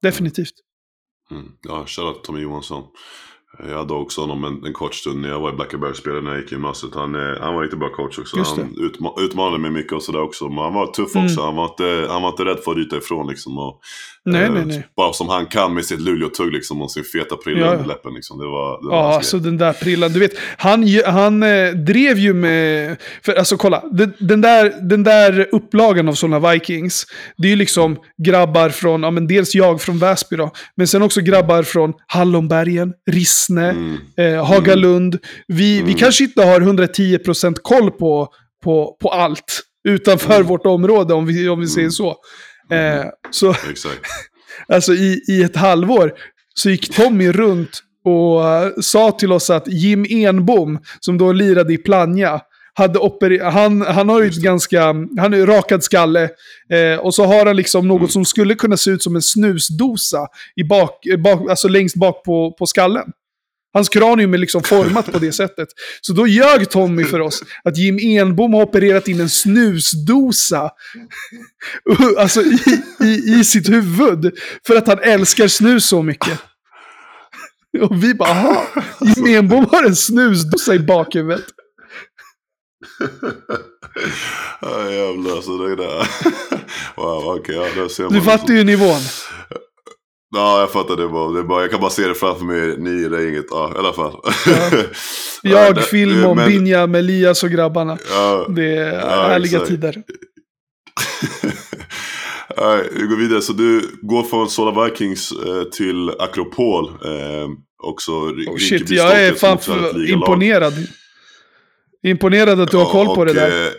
Definitivt. 0.02 0.54
Mm. 1.34 1.58
Ja, 1.64 1.86
shoutout 1.86 2.22
Tommy 2.22 2.42
Johansson. 2.42 2.92
Jag 3.68 3.78
hade 3.78 3.92
också 3.94 4.20
honom 4.20 4.44
en, 4.44 4.64
en 4.66 4.72
kort 4.72 4.94
stund 4.94 5.20
när 5.20 5.28
jag 5.28 5.40
var 5.40 5.52
i 5.52 5.56
Blackaberg 5.56 5.94
spelade 5.94 6.22
när 6.22 6.30
jag 6.30 6.40
gick 6.40 6.52
i 6.52 6.54
gymnasiet. 6.54 6.94
Han, 6.94 7.14
eh, 7.14 7.40
han 7.40 7.54
var 7.54 7.62
riktigt 7.62 7.78
bra 7.78 7.88
coach 7.88 8.18
också. 8.18 8.36
Han 8.56 8.76
utma 8.80 9.10
utmanade 9.20 9.58
mig 9.58 9.70
mycket 9.70 9.92
och 9.92 10.02
sådär 10.02 10.22
också. 10.22 10.48
Men 10.48 10.58
han 10.58 10.74
var 10.74 10.86
tuff 10.86 11.14
Mm. 11.14 11.26
också. 11.26 11.42
Han, 11.42 11.56
var 11.56 11.64
inte, 11.64 12.06
han 12.12 12.22
var 12.22 12.28
inte 12.30 12.44
rädd 12.44 12.58
för 12.64 12.70
att 12.70 12.76
ryta 12.76 12.96
ifrån 12.96 13.26
liksom. 13.28 13.58
Och, 13.58 13.80
Nej, 14.26 14.42
eh, 14.42 14.52
nej, 14.52 14.64
nej. 14.66 14.86
Bara 14.96 15.12
som 15.12 15.28
han 15.28 15.46
kan 15.46 15.74
med 15.74 15.84
sitt 15.84 16.00
Luleå-tugg 16.00 16.52
liksom 16.52 16.82
och 16.82 16.90
sin 16.90 17.04
feta 17.04 17.36
prilla 17.36 17.60
Ja, 17.66 17.72
under 17.72 17.86
läppen 17.86 18.14
liksom. 18.14 18.38
Det 18.38 18.46
var, 18.46 18.82
det 18.82 18.88
var 18.88 18.96
Ja, 18.96 19.14
alltså 19.14 19.36
grej. 19.36 19.44
den 19.44 19.56
där 19.58 19.72
prillan. 19.72 20.12
Du 20.12 20.18
vet, 20.20 20.32
han, 20.58 20.84
han 21.06 21.42
eh, 21.42 21.70
drev 21.70 22.18
ju 22.18 22.34
med... 22.34 22.96
För 23.24 23.34
alltså 23.34 23.56
kolla, 23.56 23.82
den, 23.92 24.12
den, 24.18 24.40
där, 24.40 24.88
den 24.88 25.02
där 25.04 25.48
upplagan 25.52 26.08
av 26.08 26.12
sådana 26.14 26.50
Vikings, 26.52 27.06
det 27.36 27.46
är 27.48 27.50
ju 27.50 27.56
liksom 27.56 27.96
grabbar 28.26 28.68
från, 28.68 29.02
ja 29.02 29.10
men 29.10 29.26
dels 29.26 29.54
jag 29.54 29.80
från 29.82 29.98
Väsby 29.98 30.36
då, 30.36 30.50
men 30.76 30.86
sen 30.88 31.02
också 31.02 31.20
grabbar 31.20 31.62
från 31.62 31.92
Hallonbergen, 32.06 32.92
Rissne, 33.48 33.70
Mm. 33.70 33.98
eh, 34.16 34.44
Hagalund. 34.46 35.18
Vi, 35.48 35.74
vi 35.74 35.80
Mm. 35.80 35.94
kanske 35.94 36.24
inte 36.24 36.42
har 36.44 36.60
110% 36.60 37.54
koll 37.62 37.90
på, 37.90 38.28
på, 38.64 38.96
på 39.00 39.08
allt 39.08 39.60
utanför 39.88 40.34
Mm. 40.34 40.46
vårt 40.46 40.66
område, 40.66 41.14
om 41.14 41.26
vi, 41.26 41.48
om 41.48 41.60
vi 41.60 41.66
säger 41.66 41.80
Mm. 41.84 41.90
så. 41.90 42.08
Eh, 42.70 43.04
så 43.30 43.54
alltså 44.68 44.92
i, 44.92 45.20
i 45.28 45.42
ett 45.42 45.56
halvår 45.56 46.12
så 46.54 46.70
gick 46.70 46.94
Tommy 46.96 47.32
runt 47.32 47.82
och 48.04 48.48
eh, 48.48 48.70
sa 48.82 49.10
till 49.10 49.32
oss 49.32 49.50
att 49.50 49.68
Jim 49.68 50.06
Enbom, 50.10 50.78
som 51.00 51.18
då 51.18 51.32
lirade 51.32 51.72
i 51.74 51.78
Plannja, 51.78 52.40
hade 52.76 52.98
han, 53.50 53.82
han 53.82 54.08
har 54.08 54.22
ju 54.22 54.28
ett 54.28 54.36
ganska, 54.42 54.82
han 55.18 55.34
är 55.34 55.46
rakad 55.46 55.84
skalle. 55.84 56.22
Eh, 56.72 56.98
och 57.00 57.14
så 57.14 57.24
har 57.24 57.46
han 57.46 57.56
liksom 57.56 57.88
något 57.88 57.98
Mm. 58.00 58.08
som 58.08 58.24
skulle 58.24 58.54
kunna 58.54 58.76
se 58.76 58.90
ut 58.90 59.02
som 59.02 59.16
en 59.16 59.22
snusdosa 59.22 60.26
i 60.56 60.64
bak, 60.64 61.06
eh, 61.06 61.16
bak, 61.16 61.50
alltså 61.50 61.68
längst 61.68 61.96
bak 61.96 62.24
på, 62.24 62.52
på 62.58 62.66
skallen. 62.66 63.04
Hans 63.74 63.88
kranium 63.88 64.34
är 64.34 64.38
liksom 64.38 64.62
format 64.62 65.12
på 65.12 65.18
det 65.18 65.32
sättet. 65.32 65.68
Så 66.00 66.12
då 66.12 66.26
ljög 66.26 66.70
Tommy 66.70 67.04
för 67.04 67.20
oss 67.20 67.42
att 67.64 67.76
Jim 67.76 67.98
Enbom 67.98 68.54
har 68.54 68.62
opererat 68.62 69.08
in 69.08 69.20
en 69.20 69.30
snusdosa 69.30 70.70
alltså 72.18 72.42
i, 72.42 72.58
i, 73.00 73.40
i 73.40 73.44
sitt 73.44 73.68
huvud. 73.68 74.38
För 74.66 74.76
att 74.76 74.86
han 74.86 74.98
älskar 74.98 75.48
snus 75.48 75.86
så 75.86 76.02
mycket. 76.02 76.38
Och 77.80 78.04
vi 78.04 78.14
bara, 78.14 78.30
aha, 78.30 78.66
Jim 79.00 79.26
Enbom 79.26 79.66
har 79.72 79.84
en 79.84 79.96
snusdosa 79.96 80.74
i 80.74 80.78
bakhuvudet. 80.78 81.44
ja, 84.60 84.90
jävlar, 84.90 85.36
alltså 85.36 85.58
det 85.58 85.76
där. 85.76 86.08
wow, 86.96 87.36
okej, 87.38 87.54
ja, 87.54 87.82
där 87.82 87.88
ser 87.88 88.02
man. 88.02 88.12
Du 88.12 88.20
fattar 88.20 88.54
ju 88.54 88.64
nivån. 88.64 89.00
Ja, 90.34 90.60
jag 90.60 90.70
fattar 90.70 90.96
det 90.96 91.08
bara. 91.08 91.32
det 91.32 91.42
bara. 91.42 91.60
Jag 91.62 91.70
kan 91.70 91.80
bara 91.80 91.90
se 91.90 92.06
det 92.08 92.14
framför 92.14 92.44
mig, 92.44 92.78
ni 92.78 92.90
i 93.04 93.08
det 93.08 93.22
gänget. 93.24 93.46
Ja, 93.50 93.72
i 93.76 93.78
alla 93.78 93.92
fall. 93.92 94.12
Ja, 94.46 94.70
Jag, 95.42 95.74
det- 95.74 95.82
film 95.82 96.24
om 96.24 96.36
men- 96.36 96.48
Binjam, 96.48 96.94
Elias 96.94 97.42
och 97.42 97.50
grabbarna. 97.50 97.98
Ja, 98.10 98.46
Det 98.48 98.76
är 98.76 98.92
Ja, 99.00 99.06
härliga 99.28 99.52
exakt. 99.52 99.68
tider. 99.68 100.02
Nej, 102.56 102.88
vi 102.92 103.06
går 103.06 103.16
vidare. 103.16 103.42
Så 103.42 103.52
du 103.52 103.80
går 104.02 104.22
från 104.22 104.48
Sola 104.50 104.84
Vikings 104.84 105.32
eh, 105.32 105.62
till 105.62 106.10
Akropol. 106.18 106.88
Eh, 106.88 107.48
också 107.82 108.12
Oh, 108.12 108.56
shit, 108.58 108.90
jag 108.90 109.22
är 109.24 109.32
fan 109.32 109.58
imponerad. 110.08 110.72
Imponerad 112.06 112.60
att 112.60 112.70
du 112.70 112.76
har 112.76 112.90
koll 112.92 113.06
på 113.06 113.12
Och, 113.12 113.26
det 113.26 113.32
där. 113.32 113.70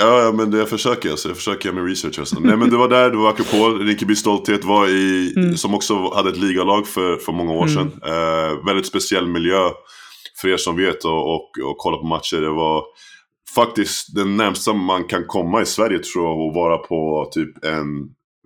Ja, 0.00 0.32
men 0.34 0.50
det 0.50 0.58
jag 0.58 0.68
försöker 0.68 1.10
alltså. 1.10 1.28
Jag 1.28 1.36
försöker 1.36 1.72
min 1.72 1.86
research. 1.86 2.18
Alltså. 2.18 2.36
Nej, 2.40 2.56
men 2.56 2.70
du 2.70 2.76
var 2.76 2.88
där, 2.88 3.10
du 3.10 3.16
var 3.16 3.28
Akropol. 3.30 3.86
Rinkeby 3.86 4.16
Stolthet 4.16 4.64
var 4.64 4.88
i, 4.88 5.32
Mm. 5.36 5.56
som 5.56 5.74
också 5.74 6.14
hade 6.14 6.30
ett 6.30 6.36
ligalag 6.36 6.86
för, 6.86 7.16
för 7.16 7.32
många 7.32 7.52
år 7.52 7.66
Mm. 7.68 7.74
sedan. 7.74 7.90
Eh, 8.06 8.64
väldigt 8.66 8.86
speciell 8.86 9.26
miljö 9.26 9.70
för 10.40 10.48
er 10.48 10.56
som 10.56 10.76
vet 10.76 11.04
och, 11.04 11.34
och, 11.34 11.50
och 11.64 11.78
kolla 11.78 11.96
på 11.96 12.06
matcher. 12.06 12.36
Det 12.40 12.48
var 12.50 12.82
faktiskt 13.54 14.14
det 14.14 14.24
närmsta 14.24 14.72
man 14.72 15.04
kan 15.04 15.24
komma 15.26 15.62
i 15.62 15.66
Sverige 15.66 15.98
tror 15.98 16.24
jag 16.24 16.48
att 16.48 16.54
vara 16.54 16.78
på 16.78 17.28
typ 17.32 17.64
en, 17.64 17.86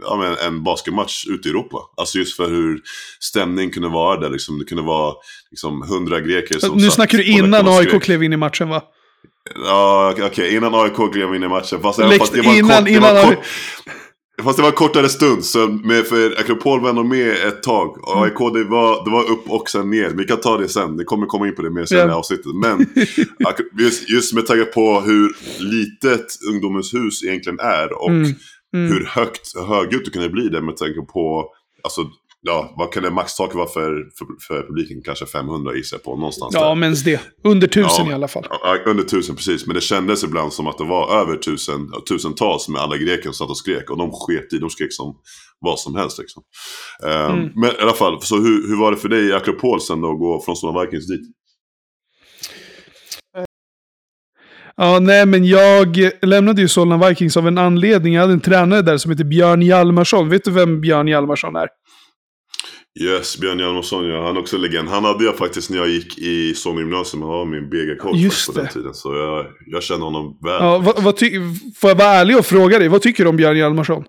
ja, 0.04 0.16
men 0.16 0.36
en 0.54 0.64
basketmatch 0.64 1.26
ute 1.26 1.48
i 1.48 1.50
Europa. 1.50 1.78
Alltså 1.96 2.18
just 2.18 2.36
för 2.36 2.48
hur 2.48 2.80
stämning 3.20 3.70
kunde 3.70 3.88
vara 3.88 4.20
där. 4.20 4.30
Liksom. 4.30 4.58
Det 4.58 4.64
kunde 4.64 4.82
vara 4.84 5.14
liksom, 5.50 5.82
hundra 5.82 6.20
greker 6.20 6.58
som 6.58 6.76
Nu 6.78 6.90
snackar 6.90 7.18
du 7.18 7.24
innan 7.24 7.66
och 7.68 7.74
AIK 7.74 8.02
klev 8.02 8.22
in 8.22 8.32
i 8.32 8.36
matchen 8.36 8.68
va? 8.68 8.82
Ja, 9.54 10.14
okej. 10.22 10.54
Innan 10.56 10.74
AIK 10.74 11.12
klev 11.12 11.34
in 11.34 11.42
i 11.42 11.48
matchen. 11.48 11.80
Fast, 11.82 11.98
Läkt- 11.98 12.18
fast 12.18 12.32
det 12.32 12.42
var 12.42 12.54
innan- 12.58 12.76
kort, 12.76 12.84
det 12.84 12.90
innan 12.90 13.14
var 13.14 13.20
AIK 13.20 13.36
kort, 13.36 13.44
Fast 14.42 14.56
det 14.56 14.62
var 14.62 14.70
en 14.70 14.76
kortare 14.76 15.08
stund, 15.08 15.44
så 15.44 15.68
med, 15.68 16.06
för 16.06 16.40
Akropol 16.40 16.80
var 16.80 16.88
ändå 16.90 17.04
med 17.04 17.30
ett 17.30 17.62
tag. 17.62 17.98
Och 18.08 18.12
Mm. 18.16 18.22
AIK 18.24 18.38
det 18.54 18.64
var, 18.64 19.04
det 19.04 19.10
var 19.10 19.30
upp 19.30 19.50
och 19.50 19.70
sen 19.70 19.90
ner. 19.90 20.10
Vi 20.10 20.24
kan 20.24 20.40
ta 20.40 20.56
det 20.58 20.68
sen, 20.68 20.96
det 20.96 21.04
kommer 21.04 21.26
komma 21.26 21.46
in 21.48 21.54
på 21.54 21.62
det 21.62 21.70
mer 21.70 21.84
sen 21.84 22.08
i 22.10 22.12
avsnittet. 22.12 22.46
Men 22.54 22.86
just, 23.78 24.10
just 24.10 24.34
med 24.34 24.46
tanke 24.46 24.64
på 24.64 25.00
hur 25.00 25.36
litet 25.58 26.26
ungdomens 26.50 26.94
hus 26.94 27.24
egentligen 27.24 27.58
är 27.60 28.02
och 28.02 28.08
Mm, 28.10 28.22
mm. 28.74 28.92
hur 28.92 29.04
högt, 29.04 29.56
högljutt 29.68 30.04
det 30.04 30.10
kunde 30.10 30.28
bli 30.28 30.48
det 30.48 30.62
med 30.62 30.76
tanke 30.76 31.00
på, 31.12 31.44
alltså, 31.84 32.00
ja, 32.40 32.74
vad 32.78 32.92
kan 32.92 33.02
det 33.02 33.10
maxtaket 33.10 33.54
vara 33.56 33.66
för, 33.68 33.92
för, 34.18 34.26
för 34.48 34.62
publiken? 34.66 35.02
Kanske 35.04 35.26
500 35.26 35.74
gissar 35.74 35.96
jag 35.96 36.04
på, 36.04 36.16
någonstans 36.16 36.54
Ja, 36.54 36.68
där. 36.68 36.74
men 36.74 36.94
det. 37.04 37.20
Under 37.44 37.66
tusen 37.66 38.06
Ja. 38.06 38.10
i 38.10 38.14
alla 38.14 38.28
fall. 38.28 38.46
Ja, 38.50 38.78
under 38.86 39.04
tusen 39.04 39.36
precis, 39.36 39.66
men 39.66 39.74
det 39.74 39.80
kändes 39.80 40.24
ibland 40.24 40.52
som 40.52 40.66
att 40.66 40.78
det 40.78 40.84
var 40.84 41.20
över 41.20 41.36
tusen, 41.36 41.88
tusentals 42.08 42.68
med 42.68 42.80
alla 42.80 42.96
greker 42.96 43.22
som 43.22 43.32
satt 43.34 43.50
och 43.50 43.58
skrek. 43.58 43.90
Och 43.90 43.98
de 43.98 44.10
sket 44.12 44.52
i, 44.52 44.58
de 44.58 44.70
skrek 44.70 44.92
som 44.92 45.16
vad 45.60 45.78
som 45.80 45.94
helst 45.94 46.18
liksom. 46.18 46.42
Ehm, 47.06 47.30
Mm. 47.38 47.50
Men 47.54 47.70
i 47.70 47.82
alla 47.82 47.92
fall, 47.92 48.22
så 48.22 48.36
hur, 48.36 48.68
hur 48.68 48.80
var 48.80 48.90
det 48.90 48.96
för 48.96 49.08
dig 49.08 49.28
i 49.28 49.32
Akropol 49.32 49.80
sen 49.80 50.00
då, 50.00 50.12
att 50.12 50.18
gå 50.18 50.42
från 50.44 50.56
Solna 50.56 50.80
Vikings 50.84 51.06
dit? 51.08 51.20
Ja, 54.76 54.98
nej, 54.98 55.26
men 55.26 55.44
jag 55.44 55.96
lämnade 56.22 56.60
ju 56.62 56.68
Solna 56.68 57.08
Vikings 57.08 57.36
av 57.36 57.48
en 57.48 57.58
anledning. 57.58 58.14
Jag 58.14 58.20
hade 58.20 58.32
en 58.32 58.40
tränare 58.40 58.82
där 58.82 58.96
som 58.98 59.10
heter 59.10 59.24
Björn 59.24 59.62
Hjalmarsson. 59.62 60.28
Vet 60.28 60.44
du 60.44 60.50
vem 60.50 60.80
Björn 60.80 61.08
Hjalmarsson 61.08 61.56
är? 61.56 61.68
Yes, 63.00 63.38
Björn 63.38 63.58
Hjalmarsson 63.58 64.04
ja, 64.04 64.26
han 64.26 64.36
är 64.36 64.40
också 64.40 64.56
legend. 64.56 64.88
Han 64.88 65.04
hade 65.04 65.24
jag 65.24 65.36
faktiskt 65.36 65.70
när 65.70 65.78
jag 65.78 65.88
gick 65.88 66.18
i 66.18 66.54
Solna 66.54 66.80
gymnasium, 66.80 67.22
han 67.22 67.30
var 67.30 67.44
min 67.44 67.70
BG-coach 67.70 68.46
på 68.46 68.52
den 68.52 68.68
tiden. 68.68 68.94
Så 68.94 69.14
jag, 69.14 69.46
jag 69.66 69.82
känner 69.82 70.04
honom 70.04 70.38
väl. 70.42 70.52
Ja, 70.52 70.78
vad, 70.78 71.02
vad 71.02 71.18
får 71.76 71.90
jag 71.90 71.94
vara 71.94 72.08
ärlig 72.08 72.38
och 72.38 72.46
fråga 72.46 72.78
dig, 72.78 72.88
vad 72.88 73.02
tycker 73.02 73.24
du 73.24 73.30
om 73.30 73.36
Björn 73.36 73.56
Hjalmarsson? 73.56 74.04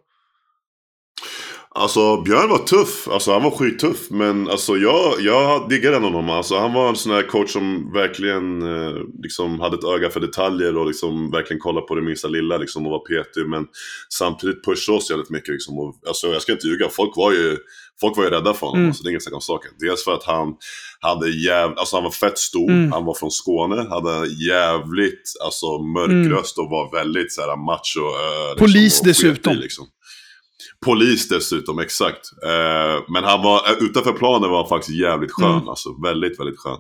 Alltså 1.72 2.22
Björn 2.22 2.50
var 2.50 2.58
tuff, 2.58 3.08
alltså 3.08 3.32
han 3.32 3.44
var 3.44 3.52
skittuff. 3.52 4.10
Men 4.10 4.50
alltså 4.50 4.78
jag, 4.78 5.14
jag 5.20 5.70
diggade 5.70 5.98
honom. 5.98 6.30
Alltså, 6.30 6.58
han 6.58 6.74
var 6.74 6.90
en 6.90 6.96
sån 6.96 7.12
här 7.12 7.22
coach 7.22 7.52
som 7.52 7.94
verkligen 7.94 8.62
eh, 8.62 8.94
liksom 9.24 9.60
hade 9.60 9.78
ett 9.78 9.84
öga 9.84 10.10
för 10.10 10.20
detaljer 10.20 10.78
och 10.78 10.88
liksom 10.88 11.32
verkligen 11.32 11.60
kollade 11.60 11.88
på 11.88 11.96
det 11.96 12.02
minsta 12.02 12.28
lilla 12.28 12.58
liksom, 12.58 12.86
och 12.86 12.92
var 12.92 13.00
petig. 13.00 13.48
Men 13.48 13.68
samtidigt 14.10 14.66
pushade 14.66 14.98
oss 14.98 15.10
jävligt 15.10 15.30
mycket. 15.30 15.50
Liksom, 15.50 15.80
och, 15.80 15.96
alltså, 16.08 16.28
jag 16.28 16.42
ska 16.42 16.52
inte 16.52 16.68
ljuga, 16.68 16.90
folk 16.90 17.18
var 17.18 17.32
ju, 17.32 17.58
folk 18.02 18.18
var 18.18 18.24
ju 18.24 18.30
rädda 18.30 18.54
för 18.54 18.68
honom. 18.68 18.80
Mm. 18.80 18.90
Alltså, 18.90 19.04
det 19.04 19.08
är 19.10 19.12
inget 19.12 19.24
snack 19.24 19.36
om 19.36 19.42
saken. 19.42 19.72
Dels 19.80 20.04
för 20.04 20.14
att 20.14 20.24
han 20.24 20.48
hade 21.00 21.30
jäv, 21.30 21.70
alltså, 21.78 21.96
han 21.96 22.04
var 22.04 22.12
fett 22.12 22.38
stor, 22.38 22.70
Mm. 22.72 22.92
han 22.92 23.06
var 23.06 23.14
från 23.14 23.32
Skåne, 23.32 23.76
hade 23.90 24.28
jävligt 24.50 25.24
alltså, 25.46 25.66
mörk 25.82 26.10
Mm. 26.10 26.32
röst 26.32 26.58
och 26.58 26.70
var 26.70 26.92
väldigt 26.98 27.34
så 27.34 27.42
här, 27.42 27.56
macho. 27.66 28.04
Polis 28.60 29.00
och 29.00 29.06
sket 29.06 29.06
i, 29.06 29.10
dessutom. 29.10 29.56
Liksom. 29.56 29.86
Polis 30.86 31.28
dessutom, 31.30 31.80
exakt. 31.80 32.26
Eh, 32.46 33.04
men 33.14 33.24
han 33.24 33.44
var, 33.44 33.58
eh, 33.70 33.78
utanför 33.84 34.14
planen 34.14 34.50
var 34.50 34.58
han 34.58 34.70
faktiskt 34.70 34.98
jävligt 34.98 35.32
skön. 35.32 35.52
Mm. 35.58 35.68
Alltså 35.70 35.90
väldigt, 36.04 36.40
väldigt 36.40 36.60
skön. 36.60 36.78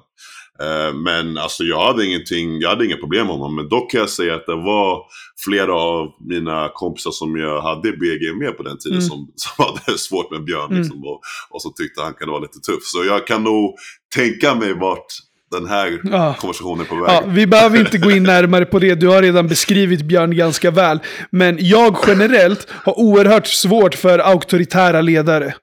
Eh, 0.61 0.93
men 0.93 1.37
alltså 1.37 1.63
jag 1.63 1.85
hade 1.87 2.05
ingenting, 2.05 2.59
jag 2.59 2.69
hade 2.69 2.85
inga 2.85 2.97
problem 2.97 3.27
med 3.27 3.35
honom. 3.35 3.55
Men 3.55 3.69
dock 3.69 3.91
kan 3.91 3.99
jag 3.99 4.09
säga 4.09 4.35
att 4.35 4.45
det 4.45 4.55
var 4.55 5.01
flera 5.45 5.73
av 5.75 6.07
mina 6.29 6.69
kompisar 6.73 7.11
som 7.11 7.37
jag 7.37 7.61
hade 7.61 7.91
BG 7.91 8.33
med 8.39 8.57
på 8.57 8.63
den 8.63 8.77
tiden 8.77 8.97
Mm. 8.97 9.09
som, 9.09 9.31
som 9.35 9.65
hade 9.65 9.97
svårt 9.97 10.31
med 10.31 10.43
Björn. 10.43 10.65
Mm. 10.71 10.81
Liksom, 10.81 11.03
och, 11.03 11.21
och 11.49 11.61
som 11.61 11.73
tyckte 11.73 12.01
han 12.01 12.13
kunde 12.13 12.31
vara 12.31 12.41
lite 12.41 12.59
tuff. 12.59 12.83
Så 12.83 13.03
jag 13.03 13.27
kan 13.27 13.43
nog 13.43 13.75
tänka 14.15 14.55
mig 14.55 14.73
vart 14.73 15.05
den 15.51 15.67
här 15.67 15.99
Ja. 16.03 16.35
konversationen 16.39 16.85
på 16.85 16.95
väg. 16.95 17.05
Ja, 17.07 17.23
vi 17.27 17.47
behöver 17.47 17.79
inte 17.79 17.97
gå 17.97 18.11
in 18.11 18.23
närmare 18.33 18.65
på 18.65 18.79
det, 18.79 18.95
du 18.95 19.07
har 19.07 19.21
redan 19.21 19.47
beskrivit 19.47 20.01
Björn 20.01 20.35
ganska 20.37 20.71
väl. 20.71 20.99
Men 21.31 21.57
jag 21.59 21.97
generellt 22.07 22.67
har 22.71 22.99
oerhört 22.99 23.47
svårt 23.47 23.95
för 23.95 24.19
auktoritära 24.19 25.01
ledare. 25.01 25.53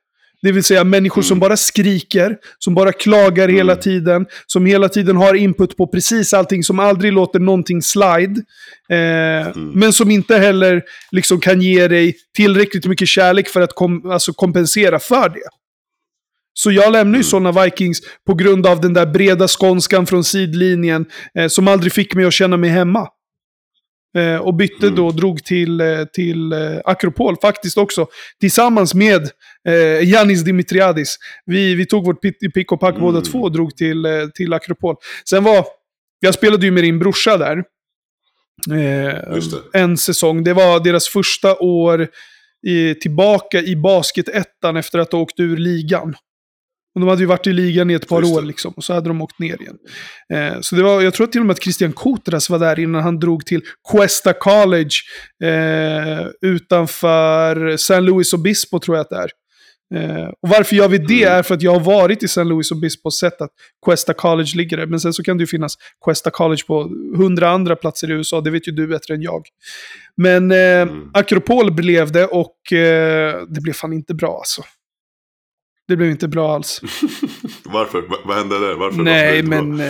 Det 0.43 0.53
vill 0.53 0.65
säga 0.65 0.85
människor 0.85 1.23
som 1.23 1.35
Mm. 1.35 1.41
bara 1.41 1.57
skriker, 1.57 2.37
som 2.59 2.75
bara 2.75 2.93
klagar 2.93 3.49
hela 3.49 3.73
Mm. 3.73 3.83
tiden, 3.83 4.27
som 4.47 4.67
hela 4.67 4.89
tiden 4.89 5.17
har 5.17 5.35
input 5.35 5.77
på 5.77 5.87
precis 5.87 6.35
allting, 6.35 6.63
som 6.63 6.79
aldrig 6.79 7.13
låter 7.13 7.39
någonting 7.39 7.83
slide. 7.83 8.43
Eh, 8.91 9.47
Mm. 9.47 9.71
Men 9.75 9.93
som 9.93 10.11
inte 10.11 10.37
heller 10.39 10.83
liksom 11.13 11.41
kan 11.41 11.61
ge 11.63 11.89
dig 11.89 12.15
tillräckligt 12.37 12.87
mycket 12.87 13.09
kärlek 13.09 13.49
för 13.49 13.61
att 13.61 13.75
kom, 13.75 14.11
alltså 14.11 14.33
kompensera 14.33 14.99
för 14.99 15.29
det. 15.29 15.41
Så 16.59 16.73
jag 16.73 16.93
lämnar 16.93 17.13
ju 17.15 17.21
Mm. 17.21 17.25
sådana 17.25 17.65
Vikings 17.65 18.01
på 18.27 18.35
grund 18.35 18.67
av 18.67 18.81
den 18.81 18.95
där 18.95 19.07
breda 19.07 19.49
skånskan 19.49 20.07
från 20.07 20.25
sidlinjen 20.25 21.07
eh, 21.39 21.49
som 21.49 21.69
aldrig 21.69 21.93
fick 21.93 22.15
mig 22.15 22.25
att 22.25 22.33
känna 22.33 22.57
mig 22.57 22.71
hemma. 22.71 23.09
Eh, 24.17 24.37
och 24.37 24.55
bytte 24.55 24.87
Mm. 24.87 24.97
då, 24.97 25.11
drog 25.11 25.45
till, 25.45 25.81
eh, 25.81 26.05
till 26.05 26.53
eh, 26.53 26.59
Akropol 26.85 27.37
faktiskt 27.43 27.79
också. 27.79 28.07
Tillsammans 28.41 28.95
med 28.95 29.31
eh, 29.69 30.09
Yanis 30.09 30.43
Dimitriadis. 30.45 31.17
Vi, 31.47 31.75
vi 31.75 31.87
tog 31.87 32.05
vårt 32.07 32.21
pick, 32.55 32.73
och 32.73 32.81
pack 32.81 32.95
Mm. 32.95 33.03
båda 33.07 33.21
två 33.21 33.39
och 33.39 33.53
drog 33.53 33.77
till, 33.77 34.05
eh, 34.07 34.27
till 34.35 34.53
Akropol. 34.53 34.97
Sen 35.29 35.45
var, 35.45 35.67
jag 36.21 36.35
spelade 36.35 36.67
ju 36.67 36.73
med 36.73 36.83
din 36.85 36.99
brorsa 36.99 37.37
där. 37.37 37.65
Eh, 38.71 39.15
en 39.73 39.97
säsong. 39.97 40.45
Det 40.45 40.53
var 40.53 40.81
deras 40.81 41.09
första 41.09 41.57
år 41.59 42.09
i, 42.67 42.95
tillbaka 42.95 43.61
i 43.63 43.77
basketettan 43.77 44.77
efter 44.77 44.99
att 44.99 45.13
ha 45.13 45.19
åkt 45.19 45.41
ur 45.41 45.57
ligan. 45.57 46.15
Och 46.97 47.01
de 47.01 47.09
hade 47.09 47.21
ju 47.23 47.27
varit 47.27 47.47
i 47.47 47.53
ligan 47.53 47.91
i 47.91 47.95
ett 47.95 48.09
par 48.09 48.25
år 48.37 48.43
liksom, 48.43 48.73
och 48.77 48.85
så 48.85 48.95
hade 48.95 49.09
de 49.09 49.23
åkt 49.23 49.39
ner 49.39 49.63
igen. 49.63 49.77
Eh, 50.33 50.61
så 50.61 50.77
det 50.77 50.83
var, 50.83 51.01
jag 51.03 51.15
tror 51.15 51.27
till 51.27 51.41
och 51.41 51.47
med 51.47 51.55
att 51.55 51.63
Christian 51.63 51.93
Kotras 51.93 52.51
var 52.51 52.59
där 52.59 52.79
innan 52.79 53.03
han 53.03 53.19
drog 53.19 53.47
till 53.47 53.63
Cuesta 53.93 54.33
College 54.33 54.91
eh, 55.45 56.27
utanför 56.43 57.77
San 57.77 58.05
Luis 58.05 58.33
Obispo 58.33 58.79
tror 58.79 58.97
jag 58.97 59.03
att 59.05 59.11
det 59.11 59.17
är. 59.17 59.31
Eh, 59.95 60.27
och 60.43 60.49
varför 60.49 60.77
jag 60.77 60.89
vet 60.89 61.09
det 61.09 61.23
Mm. 61.23 61.39
är 61.39 61.43
för 61.43 61.55
att 61.55 61.63
jag 61.63 61.73
har 61.73 61.81
varit 61.81 62.23
i 62.23 62.27
St. 62.27 62.45
Louis 62.45 62.71
Obispo 62.71 63.07
och 63.07 63.15
sett 63.15 63.41
att 63.41 63.51
Cuesta 63.87 64.15
College 64.15 64.51
ligger 64.57 64.77
där. 64.77 64.87
Men 64.87 65.01
sen 65.01 65.13
så 65.13 65.23
kan 65.23 65.37
det 65.39 65.43
ju 65.43 65.47
finnas 65.47 65.75
Cuesta 66.05 66.31
College 66.31 66.63
på 66.67 66.83
hundra 67.17 67.51
andra 67.51 67.77
platser 67.77 68.11
i 68.11 68.13
USA, 68.13 68.41
det 68.41 68.51
vet 68.51 68.69
ju 68.69 68.73
du 68.73 68.87
bättre 68.87 69.15
än 69.15 69.23
jag. 69.23 69.43
Men 70.17 70.51
eh, 70.53 70.57
Mm. 70.59 71.11
Akropol 71.15 71.73
blev 71.73 72.13
det 72.13 72.25
och 72.27 72.73
eh, 72.73 73.43
det 73.49 73.61
blev 73.61 73.73
fan 73.73 73.93
inte 73.93 74.15
bra 74.15 74.37
alltså. 74.39 74.63
Det 75.89 75.97
blev 75.97 76.11
inte 76.11 76.29
bra 76.29 76.55
alls. 76.55 76.81
Varför? 77.65 78.03
Va- 78.03 78.17
vad 78.25 78.37
hände 78.37 78.59
där? 78.69 78.75
Varför? 78.75 79.03
Nej, 79.03 79.43
varför 79.43 79.63
men 79.63 79.81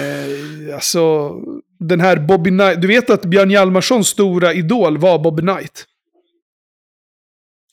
eh, 0.69 0.75
alltså... 0.75 1.33
Den 1.79 2.01
här 2.01 2.17
Bobby 2.17 2.51
Knight. 2.51 2.81
Du 2.83 2.89
vet 2.89 3.11
att 3.11 3.25
Björn 3.25 3.51
Hjalmarssons 3.51 4.09
stora 4.09 4.53
idol 4.53 4.99
var 4.99 5.19
Bobby 5.19 5.43
Knight. 5.43 5.85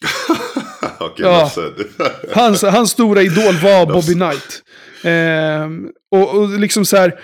Okej, 0.99 1.25
Ja. 1.25 1.51
Hans, 2.33 2.61
hans 2.63 2.91
stora 2.91 3.21
idol 3.21 3.53
var. 3.63 3.85
Bobby 3.85 4.13
Knight. 4.13 4.61
Ehm, 5.03 5.89
och, 6.11 6.35
och 6.37 6.59
liksom 6.59 6.85
så 6.85 6.97
här... 6.97 7.19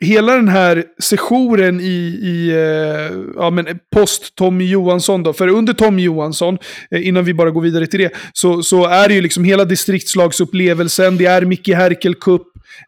Hela 0.00 0.32
den 0.36 0.48
här 0.48 0.84
sessionen 1.02 1.80
i, 1.80 2.18
i 2.22 2.50
eh, 2.50 3.18
ja, 3.36 3.50
men 3.50 3.66
post 3.94 4.34
Tommy 4.34 4.70
Johansson 4.70 5.22
då. 5.22 5.32
För 5.32 5.48
under 5.48 5.72
Tommy 5.72 6.02
Johansson, 6.02 6.58
eh, 6.90 7.06
innan 7.08 7.24
vi 7.24 7.34
bara 7.34 7.50
går 7.50 7.60
vidare 7.60 7.86
till 7.86 8.00
det, 8.00 8.10
så, 8.32 8.62
så 8.62 8.86
är 8.86 9.08
det 9.08 9.14
ju 9.14 9.20
liksom 9.20 9.44
hela 9.44 9.64
distriktslagsupplevelsen. 9.64 11.16
Det 11.16 11.26
är 11.26 11.42
Micke 11.44 11.68
Herkel 11.68 12.14
Cup 12.14 12.42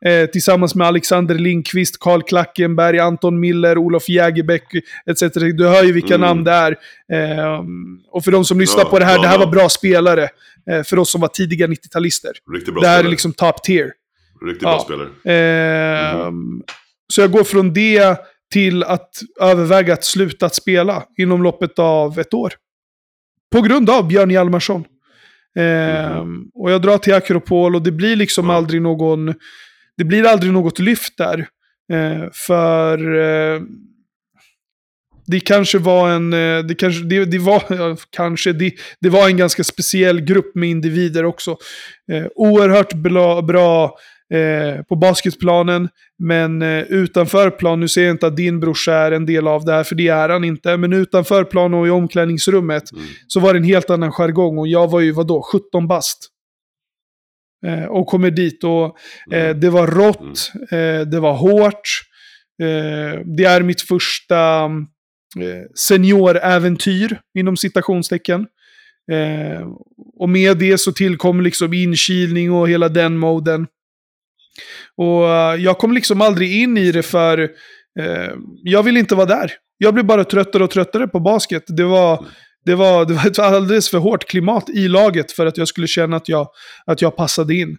eh, 0.05 0.27
tillsammans 0.31 0.75
med 0.75 0.87
Alexander 0.87 1.35
Lindqvist, 1.35 1.99
Karl 2.01 2.23
Klackenberg, 2.23 2.99
Anton 2.99 3.41
Miller, 3.41 3.79
Olof 3.79 4.09
Jägerbäck 4.09 4.65
etc. 5.07 5.21
Du 5.35 5.67
hör 5.69 5.83
ju 5.85 5.93
vilka 5.93 6.15
Mm. 6.15 6.21
namn 6.27 6.45
det 6.45 6.51
är. 6.53 6.77
Ehm, 7.13 7.99
och 8.11 8.25
för 8.25 8.33
de 8.33 8.45
som 8.45 8.61
lyssnar 8.61 8.85
Ja, 8.85 8.91
på 8.91 8.99
det 8.99 9.05
här, 9.05 9.15
bra 9.15 9.23
det 9.23 9.29
här 9.29 9.39
var 9.39 9.47
bra 9.47 9.69
spelare. 9.69 10.29
Eh, 10.71 10.83
för 10.83 10.99
oss 10.99 11.11
som 11.13 11.21
var 11.21 11.29
tidiga 11.29 11.67
90-talister. 11.67 12.31
Riktigt 12.55 12.75
bra 12.75 12.81
Det 12.83 12.89
här 12.89 12.95
är 12.95 12.99
spelare. 12.99 13.11
liksom 13.11 13.33
top 13.33 13.63
tier. 13.63 13.91
Riktigt 14.47 14.63
ja. 14.63 14.69
bra 14.69 14.81
spelare. 14.85 15.09
Ehm, 16.27 16.63
Så 17.13 17.21
jag 17.21 17.31
går 17.33 17.45
från 17.45 17.73
det 17.73 18.19
till 18.53 18.83
att 18.85 19.11
överväga 19.41 19.93
att 19.93 20.05
sluta 20.05 20.47
att 20.47 20.55
spela 20.55 21.05
inom 21.19 21.43
loppet 21.43 21.79
av 21.79 22.19
ett 22.19 22.35
år. 22.35 22.53
På 23.53 23.61
grund 23.63 23.91
av 23.91 24.09
Björn 24.09 24.31
Hjalmarsson. 24.31 24.85
Ehm, 25.59 26.45
Och 26.55 26.71
jag 26.71 26.83
drar 26.83 26.99
till 26.99 27.15
Akropol 27.15 27.75
och 27.75 27.83
det 27.83 27.93
blir 27.93 28.17
liksom 28.17 28.47
Wow. 28.47 28.57
aldrig 28.57 28.83
någon... 28.83 29.35
Det 29.97 30.05
blir 30.05 30.27
aldrig 30.27 30.53
något 30.53 30.79
lyft 30.79 31.19
där. 31.19 31.47
Eh, 31.93 32.25
för... 32.33 33.19
Eh, 33.19 33.61
det 35.27 35.41
kanske 35.41 35.79
var 35.79 36.11
en, 36.11 36.33
eh, 36.33 36.59
det 36.65 36.75
kanske, 36.75 37.05
det, 37.05 37.25
det 37.25 37.39
var, 37.39 37.63
kanske, 38.11 38.53
det, 38.53 38.75
det 39.01 39.09
var 39.09 39.29
en 39.29 39.37
ganska 39.37 39.65
speciell 39.65 40.21
grupp 40.21 40.55
med 40.55 40.69
individer 40.71 41.25
också. 41.25 41.57
Eh, 42.13 42.27
oerhört 42.35 42.93
bra, 42.93 43.43
bra 43.43 43.97
eh, 44.33 44.83
på 44.83 44.97
basketplanen, 44.97 45.89
men 46.19 46.63
eh, 46.63 46.83
utanför 46.83 47.51
plan, 47.51 47.81
nu 47.81 47.89
ser 47.89 48.03
jag 48.03 48.11
inte 48.11 48.27
att 48.27 48.37
din 48.37 48.61
brorsa 48.61 48.95
är 48.95 49.13
en 49.13 49.27
del 49.27 49.49
av 49.49 49.65
det 49.65 49.73
här, 49.73 49.85
för 49.85 49.95
det 49.95 50.09
är 50.09 50.29
han 50.29 50.45
inte, 50.45 50.77
men 50.77 50.93
utanför 50.93 51.45
plan 51.45 51.75
och 51.75 51.87
i 51.87 51.91
omklädningsrummet 51.91 52.93
Mm. 52.93 53.05
så 53.27 53.41
var 53.41 53.53
det 53.55 53.59
en 53.59 53.65
helt 53.65 53.91
annan 53.91 54.13
jargong 54.13 54.59
och 54.59 54.69
jag 54.69 54.91
var 54.91 55.01
ju, 55.01 55.13
vadå, 55.13 55.43
17 55.53 55.89
bast. 55.89 56.29
Eh, 57.67 57.85
och 57.85 58.07
kommer 58.07 58.31
dit 58.31 58.65
och 58.65 58.97
eh, 59.33 59.45
Mm. 59.45 59.61
det 59.61 59.71
var 59.71 59.87
rått, 59.87 60.53
eh, 60.71 61.07
det 61.09 61.21
var 61.21 61.35
hårt. 61.35 61.89
Det 63.25 63.45
är 63.45 63.63
mitt 63.63 63.81
första 63.83 64.71
senioräventyr, 65.75 67.21
inom 67.39 67.57
citationstecken. 67.57 68.47
Eh, 69.13 69.67
och 70.19 70.29
med 70.29 70.59
det 70.59 70.79
så 70.79 70.93
tillkom 70.93 71.41
liksom 71.41 71.73
inkilning 71.73 72.53
och 72.53 72.69
hela 72.69 72.89
den 72.89 73.19
moden. 73.19 73.67
Och 74.97 75.29
eh, 75.29 75.55
jag 75.55 75.79
kom 75.79 75.93
liksom 75.93 76.21
aldrig 76.21 76.63
in 76.63 76.79
i 76.79 76.93
det 76.93 77.03
för 77.03 77.39
eh, 78.01 78.31
jag 78.63 78.83
vill 78.83 78.97
inte 78.97 79.15
vara 79.15 79.27
där. 79.27 79.53
Jag 79.79 79.95
blev 79.95 80.07
bara 80.07 80.25
tröttare 80.25 80.65
och 80.65 80.71
tröttare 80.71 81.09
på 81.09 81.21
basket. 81.21 81.63
Det 81.67 81.85
var, 81.85 82.27
det 82.65 82.75
var, 82.75 83.05
det 83.05 83.15
var 83.15 83.27
ett 83.27 83.39
alldeles 83.39 83.91
för 83.91 83.99
hårt 83.99 84.25
klimat 84.25 84.71
i 84.71 84.89
laget 84.89 85.33
för 85.33 85.47
att 85.47 85.57
jag 85.57 85.69
skulle 85.69 85.87
känna 85.87 86.17
att 86.17 86.29
jag, 86.29 86.49
att 86.87 87.03
jag 87.03 87.17
passade 87.17 87.55
in. 87.55 87.77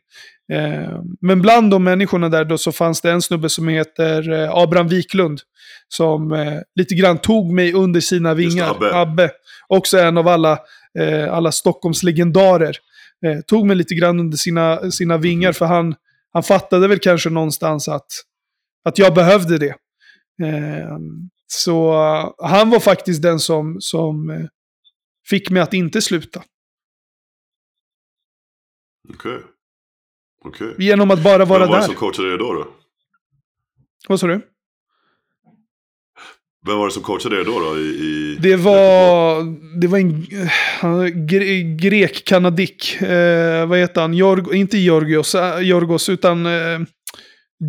Eh, 0.53 0.99
men 1.21 1.41
bland 1.41 1.71
de 1.71 1.83
människorna 1.83 2.29
där 2.29 2.45
då 2.45 2.57
så 2.57 2.71
fanns 2.71 3.01
det 3.01 3.11
en 3.11 3.21
snubbe 3.21 3.49
som 3.49 3.67
heter 3.67 4.31
eh, 4.31 4.55
Abraham 4.55 4.87
Wiklund. 4.87 5.39
Som 5.87 6.31
eh, 6.31 6.59
lite 6.75 6.95
grann 6.95 7.17
tog 7.17 7.53
mig 7.53 7.73
under 7.73 7.99
sina 7.99 8.33
vingar. 8.33 8.71
Abbe. 8.71 8.95
Abbe. 8.95 9.31
Också 9.67 9.97
en 9.97 10.17
av 10.17 10.27
alla, 10.27 10.59
eh, 10.99 11.33
alla 11.33 11.51
Stockholms 11.51 12.03
legendarer. 12.03 12.77
Eh, 13.25 13.39
tog 13.47 13.65
mig 13.65 13.75
lite 13.75 13.95
grann 13.95 14.19
under 14.19 14.37
sina, 14.37 14.91
sina 14.91 15.17
vingar 15.17 15.51
för 15.51 15.65
han, 15.65 15.95
han 16.33 16.43
fattade 16.43 16.87
väl 16.87 16.99
kanske 16.99 17.29
någonstans 17.29 17.87
att, 17.87 18.07
att 18.83 18.97
jag 18.97 19.13
behövde 19.13 19.57
det. 19.57 19.75
Eh, 20.43 20.97
så 21.47 21.93
eh, 21.93 22.47
han 22.49 22.69
var 22.69 22.79
faktiskt 22.79 23.21
den 23.21 23.39
som, 23.39 23.77
som 23.79 24.29
eh, 24.29 24.45
fick 25.29 25.49
mig 25.49 25.61
att 25.61 25.73
inte 25.73 26.01
sluta. 26.01 26.43
Okej. 29.09 29.39
Okej. 30.45 30.75
Genom 30.79 31.11
att 31.11 31.23
bara 31.23 31.45
vara 31.45 31.59
Vem 31.59 31.69
var 31.69 31.75
det 31.75 31.81
där. 31.81 31.87
som 31.87 31.95
coachade 31.95 32.37
då? 32.37 32.53
då? 32.53 32.67
Vad 34.07 34.19
sa 34.19 34.27
du? 34.27 34.52
Vem 36.67 36.77
var 36.77 36.85
det 36.87 36.91
som 36.93 37.03
coachade 37.03 37.35
er 37.41 37.43
då? 37.45 37.59
då 37.59 37.77
i, 37.77 37.81
i... 37.81 38.37
Det 38.39 38.55
var, 38.55 39.43
det 39.81 39.87
var 39.87 39.97
en 39.97 40.25
gre, 41.27 41.61
grek-kanadick. 41.61 43.01
Eh, 43.01 43.65
vad 43.65 43.79
heter 43.79 44.01
han? 44.01 44.13
Jorg, 44.13 44.57
inte 44.59 44.77
Georgios, 44.77 45.35
eh, 45.35 45.59
Jorgos, 45.59 46.09
utan 46.09 46.45
eh, 46.45 46.79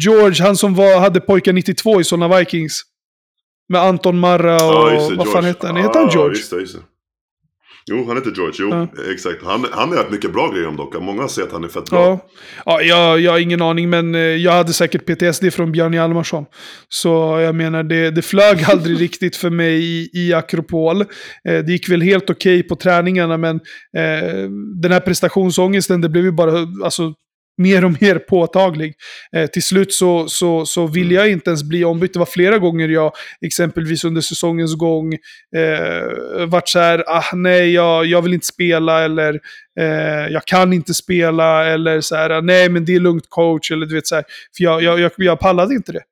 George, 0.03 0.45
han 0.45 0.57
som 0.57 0.75
var, 0.75 1.01
hade 1.01 1.21
pojkar 1.21 1.53
92 1.53 2.01
i 2.01 2.05
Solna 2.05 2.39
Vikings. 2.39 2.83
Med 3.69 3.81
Anton 3.81 4.19
Marra 4.19 4.65
och 4.65 4.93
just 4.95 5.11
det, 5.11 5.17
vad 5.17 5.33
fan 5.33 5.45
hette 5.45 5.67
han? 5.67 5.77
Heter 5.77 5.99
han 5.99 6.09
Ah, 6.09 6.13
George? 6.13 6.37
Just 6.39 6.51
det, 6.51 6.61
just 6.61 6.75
det. 6.75 6.81
Jo, 7.87 8.05
han 8.09 8.17
heter 8.17 8.33
George. 8.37 8.55
Jo, 8.59 8.69
Ja. 8.71 8.89
exakt. 9.13 9.45
Han, 9.45 9.67
han 9.73 9.89
har 9.89 9.97
gjort 9.97 10.11
mycket 10.11 10.33
bra 10.33 10.51
grejer 10.53 10.69
om 10.69 10.77
dock. 10.77 11.03
Många 11.03 11.29
säger 11.29 11.47
att 11.49 11.53
han 11.53 11.65
är 11.65 11.69
fett 11.69 11.91
bra. 11.91 12.01
Ja, 12.01 12.21
ja 12.65 12.83
jag, 12.83 13.21
jag 13.21 13.33
har 13.33 13.39
ingen 13.39 13.63
aning, 13.63 13.91
men 13.91 14.15
eh, 14.15 14.21
jag 14.21 14.53
hade 14.53 14.73
säkert 14.73 15.07
PTSD 15.07 15.53
från 15.53 15.73
Björn 15.73 15.93
Hjalmarsson. 15.93 16.45
Så 16.89 17.39
jag 17.41 17.55
menar, 17.55 17.83
det, 17.83 18.11
det 18.11 18.23
flög 18.23 18.65
aldrig 18.69 19.01
riktigt 19.01 19.37
för 19.37 19.51
mig 19.51 19.85
i, 19.85 20.11
i 20.15 20.33
Akropol. 20.35 21.01
Eh, 21.01 21.07
det 21.45 21.73
gick 21.73 21.89
väl 21.89 22.03
helt 22.03 22.31
okej 22.31 22.63
på 22.63 22.77
träningarna, 22.77 23.37
men 23.37 23.57
eh, 23.97 24.49
den 24.83 24.93
här 24.93 25.01
prestationsångesten, 25.01 26.01
det 26.01 26.09
blev 26.09 26.25
ju 26.25 26.33
bara 26.33 26.53
alltså, 26.85 27.13
mer 27.57 27.85
och 27.85 28.03
mer 28.03 28.19
påtaglig. 28.19 28.95
Eh, 29.37 29.47
till 29.47 29.63
slut 29.63 29.93
så, 29.93 30.29
så, 30.29 30.67
så 30.67 30.87
ville 30.87 31.15
jag 31.15 31.31
inte 31.31 31.51
ens 31.51 31.63
bli 31.63 31.85
ombytt. 31.85 32.13
Det 32.13 32.19
var 32.19 32.27
flera 32.27 32.59
gånger 32.59 32.89
jag, 32.89 33.13
exempelvis 33.41 34.05
under 34.05 34.21
säsongens 34.21 34.75
gång, 34.75 35.15
eh, 35.57 36.47
vart 36.47 36.69
så 36.69 36.79
här, 36.79 37.05
ah, 37.07 37.25
nej, 37.37 37.73
jag, 37.73 38.07
jag 38.07 38.23
vill 38.23 38.35
inte 38.35 38.47
spela, 38.47 39.05
eller 39.05 39.41
eh, 39.81 40.27
jag 40.33 40.45
kan 40.45 40.73
inte 40.73 40.95
spela, 40.95 41.67
eller 41.67 42.01
så 42.01 42.17
här, 42.17 42.43
nej, 42.43 42.69
men 42.69 42.85
det 42.85 42.95
är 42.95 43.01
lugnt 43.01 43.27
coach, 43.29 43.71
eller 43.71 43.87
du 43.87 43.95
vet 43.95 44.07
så 44.07 44.15
här, 44.15 44.25
för 44.57 44.65
jag, 44.65 44.83
jag, 44.83 45.01
jag, 45.01 45.11
jag 45.17 45.41
pallade 45.41 45.75
inte 45.75 45.93
det. 45.93 46.03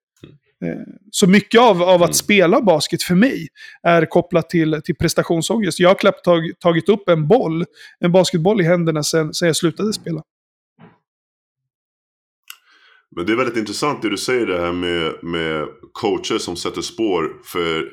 Eh, 0.65 0.77
Så 1.11 1.27
mycket 1.27 1.61
av, 1.61 1.83
av 1.83 2.03
att 2.03 2.09
Mm. 2.09 2.13
spela 2.15 2.61
basket 2.61 3.03
för 3.03 3.15
mig 3.15 3.49
är 3.83 4.07
kopplat 4.07 4.51
till, 4.51 4.81
till 4.85 4.95
prestationsångest. 4.95 5.81
Jag 5.81 5.89
har 5.89 5.95
knappt 5.95 6.25
tag, 6.25 6.51
tagit 6.61 6.89
upp 6.89 7.09
en 7.09 7.29
boll, 7.29 7.65
en 8.01 8.13
basketboll 8.13 8.61
i 8.61 8.65
händerna 8.65 9.03
sen 9.03 9.33
jag 9.41 9.57
slutade 9.57 9.93
spela. 9.93 10.23
Men 13.17 13.27
det 13.27 13.33
är 13.33 13.37
väldigt 13.37 13.57
intressant 13.57 14.03
det 14.03 14.09
du 14.09 14.17
säger 14.17 14.47
det 14.47 14.59
här 14.59 14.73
med, 14.73 15.15
med 15.23 15.69
coacher 15.93 16.39
som 16.39 16.57
sätter 16.57 16.83
spår. 16.83 17.41
För 17.45 17.89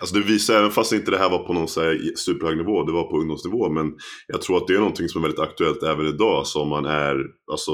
alltså 0.00 0.14
det 0.14 0.20
visar, 0.20 0.54
även 0.54 0.70
fast 0.70 0.92
inte 0.92 1.10
det 1.10 1.18
här 1.18 1.30
var 1.30 1.38
på 1.38 1.52
någon 1.52 1.68
så 1.68 1.80
här 1.80 2.16
superhög 2.16 2.56
nivå, 2.56 2.82
det 2.82 2.92
var 2.92 3.10
på 3.10 3.18
ungdomsnivå. 3.18 3.70
Men 3.70 3.92
jag 4.26 4.42
tror 4.42 4.56
att 4.56 4.66
det 4.66 4.74
är 4.74 4.78
någonting 4.78 5.08
som 5.08 5.22
är 5.24 5.28
väldigt 5.28 5.48
aktuellt 5.48 5.82
även 5.82 6.06
idag. 6.06 6.46
Som 6.46 6.68
man 6.68 6.84
är, 6.84 7.16
alltså 7.50 7.72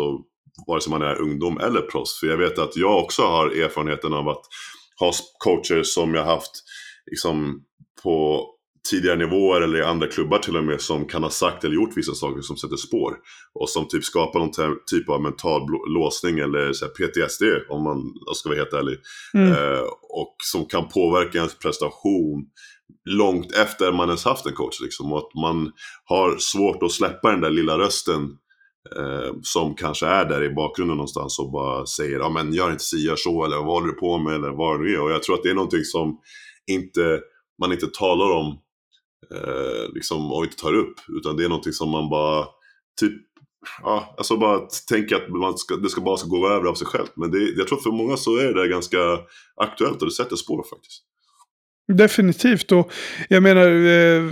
vare 0.66 0.80
sig 0.80 0.90
man 0.90 1.02
är 1.02 1.20
ungdom 1.20 1.58
eller 1.58 1.80
proffs. 1.80 2.20
För 2.20 2.26
jag 2.26 2.36
vet 2.36 2.58
att 2.58 2.76
jag 2.76 2.98
också 2.98 3.22
har 3.22 3.46
erfarenheten 3.46 4.12
av 4.12 4.28
att 4.28 4.42
ha 5.00 5.12
coacher 5.38 5.82
som 5.82 6.14
jag 6.14 6.24
haft 6.24 6.52
liksom, 7.10 7.60
på 8.02 8.46
tidigare 8.90 9.16
nivåer 9.16 9.60
eller 9.60 9.78
i 9.78 9.82
andra 9.82 10.06
klubbar 10.06 10.38
till 10.38 10.56
och 10.56 10.64
med 10.64 10.80
som 10.80 11.06
kan 11.06 11.22
ha 11.22 11.30
sagt 11.30 11.64
eller 11.64 11.74
gjort 11.74 11.96
vissa 11.96 12.14
saker 12.14 12.42
som 12.42 12.56
sätter 12.56 12.76
spår. 12.76 13.16
Och 13.54 13.68
som 13.68 13.88
typ 13.88 14.04
skapar 14.04 14.40
någon 14.40 14.78
typ 14.90 15.08
av 15.08 15.22
mental 15.22 15.62
låsning 15.88 16.38
eller 16.38 16.72
så 16.72 16.86
PTSD 16.86 17.42
om 17.68 17.82
man 17.82 18.12
ska 18.34 18.48
vara 18.48 18.58
helt 18.58 18.72
ärlig. 18.72 18.98
Mm. 19.34 19.52
Eh, 19.52 19.82
och 20.02 20.36
som 20.42 20.66
kan 20.66 20.88
påverka 20.88 21.38
ens 21.38 21.58
prestation 21.58 22.46
långt 23.04 23.52
efter 23.52 23.92
man 23.92 24.08
ens 24.08 24.24
haft 24.24 24.46
en 24.46 24.52
coach. 24.52 24.80
Liksom. 24.80 25.12
Och 25.12 25.18
att 25.18 25.34
man 25.34 25.72
har 26.04 26.36
svårt 26.38 26.82
att 26.82 26.92
släppa 26.92 27.30
den 27.30 27.40
där 27.40 27.50
lilla 27.50 27.78
rösten 27.78 28.22
eh, 28.96 29.34
som 29.42 29.74
kanske 29.74 30.06
är 30.06 30.24
där 30.24 30.42
i 30.42 30.54
bakgrunden 30.54 30.96
någonstans 30.96 31.38
och 31.38 31.52
bara 31.52 31.86
säger 31.86 32.18
ja 32.18 32.28
men 32.28 32.52
gör 32.52 32.70
inte 32.70 32.84
si, 32.84 33.06
gör 33.06 33.16
så 33.16 33.44
eller 33.44 33.56
vad 33.56 33.66
håller 33.66 33.86
du 33.86 33.92
på 33.92 34.18
med 34.18 34.34
eller 34.34 34.50
vad 34.50 34.78
det 34.78 34.84
nu 34.84 34.94
är. 34.94 35.00
Och 35.00 35.10
jag 35.10 35.22
tror 35.22 35.34
att 35.34 35.42
det 35.42 35.50
är 35.50 35.54
någonting 35.54 35.84
som 35.84 36.18
inte, 36.66 37.20
man 37.60 37.72
inte 37.72 37.86
talar 37.86 38.30
om 38.30 38.58
eh, 39.30 39.92
liksom, 39.94 40.32
och 40.32 40.44
inte 40.44 40.56
tar 40.56 40.74
upp. 40.74 40.94
Utan 41.08 41.36
det 41.36 41.44
är 41.44 41.48
någonting 41.48 41.72
som 41.72 41.90
man 41.90 42.10
bara, 42.10 42.46
typ, 43.00 43.12
ja, 43.82 44.14
alltså 44.18 44.36
bara 44.36 44.58
tänker 44.88 45.16
att 45.16 45.28
man 45.28 45.58
ska, 45.58 45.76
det 45.76 45.88
ska 45.88 46.00
bara 46.00 46.16
ska 46.16 46.28
gå 46.28 46.48
över 46.48 46.68
av 46.68 46.74
sig 46.74 46.86
självt. 46.86 47.12
Men 47.16 47.30
det, 47.30 47.38
jag 47.38 47.68
tror 47.68 47.78
att 47.78 47.84
för 47.84 47.90
många 47.90 48.16
så 48.16 48.36
är 48.36 48.44
det 48.44 48.54
där 48.54 48.66
ganska 48.66 48.98
aktuellt 49.56 50.02
och 50.02 50.08
det 50.08 50.14
sätter 50.14 50.36
spår 50.36 50.64
faktiskt. 50.70 51.02
Definitivt. 51.92 52.72
Och 52.72 52.92
jag 53.28 53.42
menar, 53.42 53.66
eh, 53.66 54.22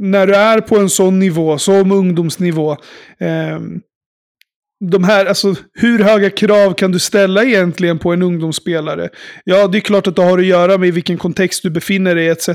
när 0.00 0.26
du 0.26 0.34
är 0.34 0.60
på 0.60 0.76
en 0.76 0.90
sån 0.90 1.18
nivå, 1.18 1.58
som 1.58 1.92
ungdomsnivå, 1.92 2.72
eh, 3.18 3.60
de 4.80 5.04
här, 5.04 5.26
alltså, 5.26 5.54
hur 5.74 5.98
höga 5.98 6.30
krav 6.30 6.74
kan 6.74 6.92
du 6.92 6.98
ställa 6.98 7.44
egentligen 7.44 7.98
på 7.98 8.12
en 8.12 8.22
ungdomsspelare? 8.22 9.08
Ja, 9.44 9.68
det 9.68 9.78
är 9.78 9.80
klart 9.80 10.06
att 10.06 10.16
det 10.16 10.22
har 10.22 10.38
att 10.38 10.46
göra 10.46 10.78
med 10.78 10.94
vilken 10.94 11.18
kontext 11.18 11.62
du 11.62 11.70
befinner 11.70 12.14
dig 12.14 12.24
i 12.24 12.28
etc. 12.28 12.48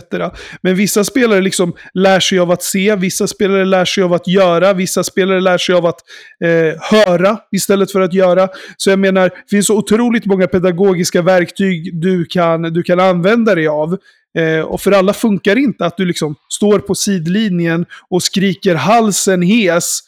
Men 0.61 0.75
vissa 0.75 1.03
spelare 1.03 1.41
liksom 1.41 1.73
lär 1.93 2.19
sig 2.19 2.39
av 2.39 2.51
att 2.51 2.63
se, 2.63 2.95
vissa 2.95 3.27
spelare 3.27 3.65
lär 3.65 3.85
sig 3.85 4.03
av 4.03 4.13
att 4.13 4.27
göra, 4.27 4.73
vissa 4.73 5.03
spelare 5.03 5.41
lär 5.41 5.57
sig 5.57 5.75
av 5.75 5.85
att 5.85 5.99
eh, 6.43 6.81
höra 6.81 7.37
istället 7.51 7.91
för 7.91 8.01
att 8.01 8.13
göra. 8.13 8.49
Så 8.77 8.89
jag 8.89 8.99
menar, 8.99 9.23
det 9.29 9.49
finns 9.49 9.67
så 9.67 9.77
otroligt 9.77 10.25
många 10.25 10.47
pedagogiska 10.47 11.21
verktyg 11.21 12.01
du 12.01 12.25
kan, 12.25 12.61
du 12.61 12.83
kan 12.83 12.99
använda 12.99 13.55
dig 13.55 13.67
av. 13.67 13.97
Eh, 14.37 14.59
och 14.59 14.81
för 14.81 14.91
alla 14.91 15.13
funkar 15.13 15.55
inte 15.55 15.85
att 15.85 15.97
du 15.97 16.05
liksom 16.05 16.35
står 16.49 16.79
på 16.79 16.95
sidlinjen 16.95 17.85
och 18.09 18.23
skriker 18.23 18.75
halsen 18.75 19.41
hes 19.41 19.99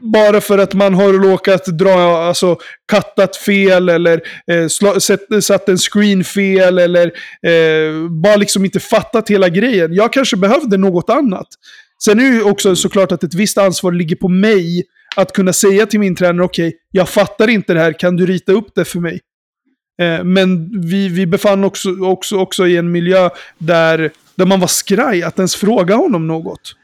bara 0.00 0.40
för 0.40 0.58
att 0.58 0.74
man 0.74 0.94
har 0.94 1.12
råkat 1.12 1.66
dra, 1.66 2.18
alltså 2.18 2.58
kattat 2.92 3.36
fel 3.36 3.88
eller 3.88 4.20
eh, 4.46 4.68
sla, 4.68 5.00
set, 5.00 5.20
satt 5.40 5.68
en 5.68 5.78
screen 5.78 6.24
fel 6.24 6.78
eller 6.78 7.06
eh, 7.46 8.10
bara 8.22 8.36
liksom 8.36 8.64
inte 8.64 8.80
fattat 8.80 9.30
hela 9.30 9.48
grejen. 9.48 9.94
Jag 9.94 10.12
kanske 10.12 10.36
behövde 10.36 10.76
något 10.76 11.10
annat. 11.10 11.48
Sen 12.04 12.20
är 12.20 12.24
det 12.24 12.36
ju 12.36 12.42
också 12.42 12.76
såklart 12.76 13.12
att 13.12 13.24
ett 13.24 13.34
visst 13.34 13.58
ansvar 13.58 13.92
ligger 13.92 14.16
på 14.16 14.28
mig 14.28 14.84
att 15.16 15.32
kunna 15.32 15.52
säga 15.52 15.86
till 15.86 16.00
min 16.00 16.16
tränare, 16.16 16.44
okej, 16.44 16.68
okay, 16.68 16.78
jag 16.90 17.08
fattar 17.08 17.48
inte 17.48 17.74
det 17.74 17.80
här, 17.80 17.92
kan 17.92 18.16
du 18.16 18.26
rita 18.26 18.52
upp 18.52 18.68
det 18.74 18.84
för 18.84 19.00
mig? 19.00 19.20
Eh, 20.02 20.24
men 20.24 20.80
vi, 20.80 21.08
vi 21.08 21.26
befann 21.26 21.64
oss 21.64 21.68
också, 21.70 22.04
också, 22.04 22.36
också 22.36 22.66
i 22.66 22.76
en 22.76 22.92
miljö 22.92 23.30
där, 23.58 24.10
där 24.34 24.46
man 24.46 24.60
var 24.60 24.68
skraj 24.68 25.22
att 25.22 25.38
ens 25.38 25.56
fråga 25.56 25.94
honom 25.94 26.26
något. 26.26 26.74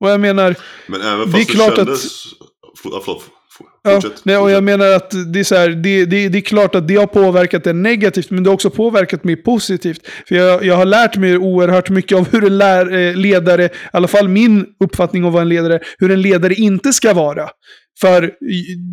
Och 0.00 0.10
jag 0.10 0.20
menar... 0.20 0.54
Men 0.86 1.00
även 1.00 1.32
fast 1.32 1.48
det, 1.48 1.52
är 1.52 1.56
klart 1.56 1.76
kändes... 1.76 2.04
att... 2.04 2.48
Förlåt, 2.82 3.04
förlåt. 3.04 3.24
Ja, 3.82 4.00
nej, 4.22 4.36
och 4.36 4.50
jag 4.50 4.64
menar 4.64 4.90
att 4.90 5.32
det 5.32 5.40
är, 5.40 5.44
så 5.44 5.54
här, 5.54 5.68
det, 5.68 6.04
det, 6.04 6.28
det 6.28 6.38
är 6.38 6.42
klart 6.42 6.74
att 6.74 6.88
det 6.88 6.96
har 6.96 7.06
påverkat 7.06 7.64
det 7.64 7.72
negativt, 7.72 8.30
men 8.30 8.44
det 8.44 8.50
har 8.50 8.54
också 8.54 8.70
påverkat 8.70 9.24
mig 9.24 9.36
positivt. 9.36 10.00
För 10.28 10.34
jag, 10.34 10.64
jag 10.64 10.76
har 10.76 10.84
lärt 10.84 11.16
mig 11.16 11.36
oerhört 11.36 11.90
mycket 11.90 12.18
av 12.18 12.28
hur 12.32 12.44
en 12.44 12.58
lär, 12.58 12.92
eh, 12.92 13.14
ledare, 13.14 13.64
i 13.64 13.68
alla 13.92 14.08
fall 14.08 14.28
min 14.28 14.66
uppfattning 14.84 15.24
av 15.24 15.32
vad 15.32 15.42
en 15.42 15.48
ledare, 15.48 15.80
hur 15.98 16.10
en 16.10 16.22
ledare 16.22 16.54
inte 16.54 16.92
ska 16.92 17.14
vara. 17.14 17.48
För 18.00 18.32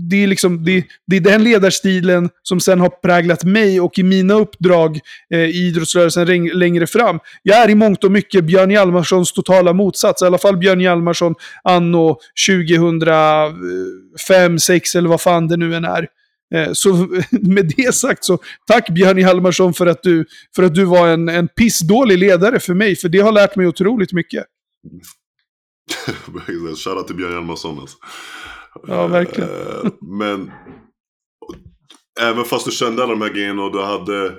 det 0.10 0.24
är, 0.24 0.28
liksom, 0.28 0.66
det, 0.66 0.86
det, 1.08 1.16
är 1.16 1.22
den 1.22 1.43
ledarstilen 1.43 2.30
som 2.43 2.60
sen 2.60 2.80
har 2.80 2.89
präglat 2.89 3.43
mig 3.43 3.82
och 3.82 3.99
i 3.99 4.03
mina 4.03 4.34
uppdrag 4.34 4.99
eh, 5.34 5.39
i 5.39 5.68
idrottsrörelsen 5.68 6.45
längre 6.45 6.88
fram. 6.88 7.20
Jag 7.43 7.58
är 7.58 7.70
i 7.70 7.76
mångt 7.76 8.03
och 8.03 8.12
mycket 8.12 8.43
Björn 8.43 8.72
Hjalmarssons 8.72 9.34
totala 9.34 9.74
motsats. 9.74 10.22
I 10.22 10.26
alla 10.26 10.38
fall 10.38 10.58
Björn 10.58 10.82
Hjalmarsson 10.82 11.36
anno 11.64 12.18
2005, 12.47 13.78
2006 14.28 14.95
eller 14.95 15.10
vad 15.10 15.22
fan 15.22 15.47
det 15.47 15.58
nu 15.58 15.76
än 15.76 15.86
är. 15.86 16.08
Eh, 16.56 16.70
så 16.74 16.93
med 17.32 17.74
det 17.78 17.95
sagt 17.95 18.24
så, 18.24 18.39
tack 18.68 18.89
Björn 18.89 19.18
Hjalmarsson 19.18 19.74
för 19.74 19.88
att 19.88 20.03
du, 20.03 20.26
för 20.56 20.64
att 20.64 20.76
du 20.76 20.86
var 20.86 21.08
en, 21.08 21.30
en 21.30 21.47
pissdålig 21.47 22.18
ledare 22.18 22.60
för 22.60 22.74
mig. 22.74 22.95
För 22.95 23.10
det 23.10 23.20
har 23.20 23.32
lärt 23.32 23.56
mig 23.56 23.68
otroligt 23.68 24.14
mycket. 24.14 24.45
Shoutout 26.78 27.08
till 27.08 27.16
Björn 27.16 27.32
Hjalmarsson 27.32 27.80
alltså. 27.80 27.97
Ja, 28.88 29.08
verkligen. 29.08 29.50
Eh, 29.50 29.92
men 30.20 30.52
även 32.22 32.46
fast 32.46 32.66
du 32.66 32.72
kände 32.72 33.04
alla 33.04 33.14
de 33.14 33.22
här 33.22 33.34
grejerna 33.34 33.64
och 33.64 33.72
du 33.72 33.82
hade 33.82 34.36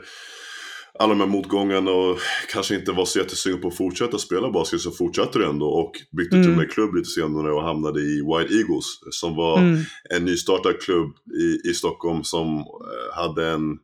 alla 0.99 1.15
de 1.15 1.21
här 1.21 1.29
motgångarna 1.29 1.91
och 1.91 2.19
kanske 2.53 2.75
inte 2.75 2.93
var 2.93 3.05
så 3.05 3.19
jättesugen 3.19 3.61
på 3.61 3.69
att 3.69 3.77
fortsätta 3.77 4.19
spela 4.19 4.51
basket 4.51 4.81
så 4.81 4.91
fortsatte 4.91 5.39
du 5.39 5.47
ändå 5.47 5.67
och 5.67 5.93
bytte 6.17 6.37
mm. 6.37 6.45
till 6.45 6.53
och 6.53 6.59
med 6.59 6.71
klubb 6.71 6.95
lite 6.95 7.11
senare 7.11 7.53
och 7.53 7.63
hamnade 7.63 8.01
i 8.01 8.15
White 8.15 8.55
Eagles 8.55 8.85
som 9.11 9.37
var 9.37 9.59
mm. 9.59 9.81
en 10.11 10.25
nystartad 10.25 10.81
klubb 10.81 11.13
i, 11.41 11.71
i 11.71 11.75
Stockholm 11.75 12.25
som 12.25 12.59
eh, 12.59 13.17
hade 13.17 13.51
en 13.51 13.79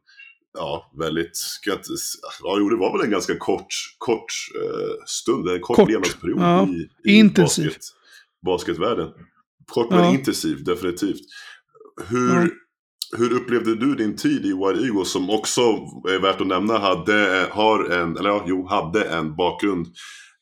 ja, 0.58 0.92
väldigt, 0.98 1.38
ja, 2.42 2.56
jo, 2.58 2.68
det 2.68 2.76
var 2.76 2.98
väl 2.98 3.06
en 3.06 3.10
ganska 3.10 3.38
kort, 3.38 3.74
kort 3.98 4.32
uh, 4.64 5.04
stund, 5.06 5.48
en 5.48 5.60
kort, 5.60 5.76
kort. 5.76 5.90
levnadsperiod 5.90 6.40
ja. 6.40 6.68
i, 7.04 7.18
i 7.18 7.24
basket, 7.24 7.76
basketvärlden. 8.46 9.08
Kort 9.72 9.90
men 9.90 10.04
ja. 10.04 10.12
intensiv, 10.12 10.64
definitivt. 10.64 11.20
Hur, 12.08 12.34
ja. 12.34 12.46
hur 13.16 13.32
upplevde 13.32 13.74
du 13.74 13.94
din 13.94 14.16
tid 14.16 14.46
i 14.46 14.50
Eagles 14.50 15.12
som 15.12 15.30
också, 15.30 15.60
är 16.08 16.22
värt 16.22 16.40
att 16.40 16.46
nämna, 16.46 16.78
hade, 16.78 17.46
har 17.50 17.90
en, 17.90 18.16
eller 18.16 18.30
ja, 18.30 18.44
jo, 18.46 18.66
hade 18.66 19.04
en 19.04 19.36
bakgrund 19.36 19.86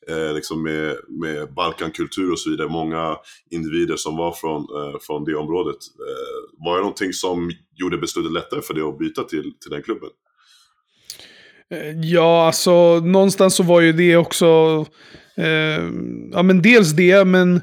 eh, 0.09 0.33
liksom 0.33 0.63
med, 0.63 0.95
med 1.21 1.53
Balkankultur 1.53 2.31
och 2.31 2.39
så 2.39 2.49
vidare. 2.49 2.69
Många 2.69 3.17
individer 3.51 3.95
som 3.95 4.17
var 4.17 4.31
från, 4.31 4.61
eh, 4.61 4.99
från 5.01 5.23
det 5.23 5.35
området. 5.35 5.77
Eh, 5.77 6.65
var 6.65 6.75
det 6.75 6.81
någonting 6.81 7.13
som 7.13 7.51
gjorde 7.75 7.97
beslutet 7.97 8.31
lättare 8.31 8.61
för 8.61 8.73
dig 8.73 8.83
att 8.83 8.99
byta 8.99 9.23
till, 9.23 9.53
till 9.59 9.71
den 9.71 9.83
klubben? 9.83 10.09
Eh, 11.71 11.99
ja, 12.01 12.45
alltså 12.45 12.99
någonstans 12.99 13.55
så 13.55 13.63
var 13.63 13.81
ju 13.81 13.93
det 13.93 14.17
också, 14.17 14.45
eh, 15.37 15.83
ja 16.31 16.43
men 16.43 16.61
dels 16.61 16.91
det, 16.91 17.25
men 17.25 17.61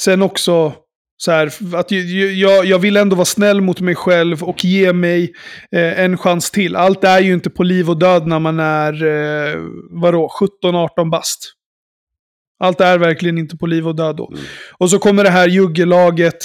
sen 0.00 0.22
också 0.22 0.74
så 1.20 1.30
här, 1.32 1.52
att 1.74 1.90
jag, 1.90 2.64
jag 2.64 2.78
vill 2.78 2.96
ändå 2.96 3.16
vara 3.16 3.24
snäll 3.24 3.60
mot 3.60 3.80
mig 3.80 3.94
själv 3.94 4.42
och 4.42 4.64
ge 4.64 4.92
mig 4.92 5.32
eh, 5.72 6.00
en 6.00 6.18
chans 6.18 6.50
till. 6.50 6.76
Allt 6.76 7.04
är 7.04 7.20
ju 7.20 7.32
inte 7.32 7.50
på 7.50 7.62
liv 7.62 7.90
och 7.90 7.98
död 7.98 8.26
när 8.26 8.38
man 8.38 8.60
är, 8.60 8.92
eh, 9.06 9.60
vadå, 9.90 10.30
17-18 10.62 11.10
bast. 11.10 11.52
Allt 12.60 12.80
är 12.80 12.98
verkligen 12.98 13.38
inte 13.38 13.56
på 13.56 13.66
liv 13.66 13.88
och 13.88 13.96
död 13.96 14.16
då. 14.16 14.28
Mm. 14.28 14.40
Och 14.78 14.90
så 14.90 14.98
kommer 14.98 15.24
det 15.24 15.30
här 15.30 15.48
juggelaget 15.48 16.38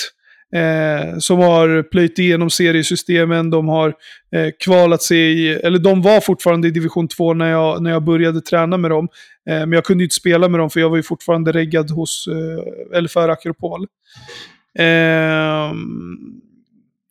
eh, 0.55 1.17
som 1.17 1.39
har 1.39 1.83
plöjt 1.83 2.19
igenom 2.19 2.49
seriesystemen. 2.49 3.49
De 3.49 3.67
har 3.67 3.87
eh, 4.35 4.49
kvalat 4.63 5.01
sig 5.01 5.17
i, 5.17 5.53
eller 5.53 5.79
de 5.79 6.01
var 6.01 6.21
fortfarande 6.21 6.67
i 6.67 6.71
division 6.71 7.07
2 7.07 7.33
när 7.33 7.51
jag, 7.51 7.83
när 7.83 7.91
jag 7.91 8.03
började 8.03 8.41
träna 8.41 8.77
med 8.77 8.91
dem. 8.91 9.07
Eh, 9.49 9.59
men 9.59 9.71
jag 9.71 9.85
kunde 9.85 10.03
inte 10.03 10.15
spela 10.15 10.49
med 10.49 10.59
dem 10.59 10.69
för 10.69 10.79
jag 10.79 10.89
var 10.89 10.97
ju 10.97 11.03
fortfarande 11.03 11.51
reggad 11.51 11.91
hos, 11.91 12.27
eh, 12.27 12.97
eller 12.97 13.09
för 13.09 13.29
Akropol. 13.29 13.87
Ehm, 14.79 16.17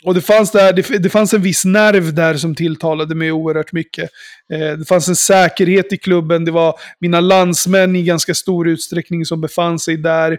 och 0.05 0.15
det 0.15 0.21
fanns, 0.21 0.51
där, 0.51 0.73
det, 0.73 0.99
det, 0.99 1.11
fanns 1.11 1.35
en 1.35 1.43
viss 1.43 1.65
nerv 1.65 2.15
där 2.15 2.35
som 2.35 2.55
tilltalade 2.55 3.15
mig 3.15 3.33
oerhört 3.33 3.73
mycket. 3.73 4.11
Eh, 4.53 4.79
det 4.79 4.85
fanns 4.89 5.09
en 5.09 5.17
säkerhet 5.17 5.93
i 5.93 5.97
klubben. 5.97 6.45
Det 6.45 6.51
var 6.51 6.75
mina 7.01 7.21
landsmän 7.21 7.97
i 7.97 8.03
ganska 8.03 8.35
stor 8.35 8.69
utsträckning 8.69 9.25
som 9.25 9.41
befann 9.41 9.79
sig 9.79 9.97
där. 9.97 10.33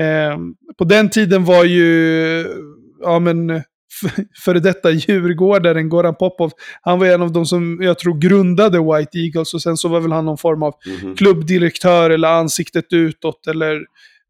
Eh, 0.00 0.38
på 0.78 0.84
den 0.84 1.10
tiden 1.10 1.44
var 1.44 1.64
ju, 1.64 2.46
ja 3.02 3.18
men, 3.18 3.62
före 4.44 4.60
detta 4.60 4.90
djurgårdaren 4.90 5.88
Goran 5.88 6.14
Popov, 6.14 6.50
han 6.82 6.98
var 6.98 7.06
en 7.06 7.22
av 7.22 7.32
de 7.32 7.46
som 7.46 7.78
jag 7.82 7.98
tror 7.98 8.18
grundade 8.18 8.78
White 8.78 9.18
Eagles 9.18 9.54
och 9.54 9.62
sen 9.62 9.76
så 9.76 9.88
var 9.88 10.00
väl 10.00 10.12
han 10.12 10.24
någon 10.24 10.38
form 10.38 10.62
av 10.62 10.74
mm 10.86 10.98
-hmm. 10.98 11.16
klubbdirektör 11.16 12.10
eller 12.10 12.28
ansiktet 12.28 12.92
utåt 12.92 13.46
eller 13.46 13.80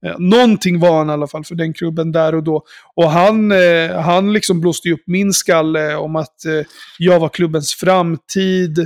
Eh, 0.05 0.14
någonting 0.18 0.80
var 0.80 0.98
han 0.98 1.11
i 1.11 1.12
alla 1.12 1.26
fall 1.26 1.44
för 1.44 1.55
den 1.55 1.72
klubben 1.72 2.12
där 2.12 2.34
och 2.34 2.42
då. 2.42 2.64
Och 2.94 3.11
han, 3.11 3.52
eh, 3.52 4.00
han 4.00 4.32
liksom 4.32 4.61
blåste 4.61 4.88
ju 4.88 4.94
upp 4.94 5.05
min 5.07 5.32
skalle 5.32 5.96
om 5.96 6.16
att 6.16 6.44
eh, 6.44 6.66
jag 6.98 7.20
var 7.20 7.28
klubbens 7.28 7.74
framtid 7.74 8.78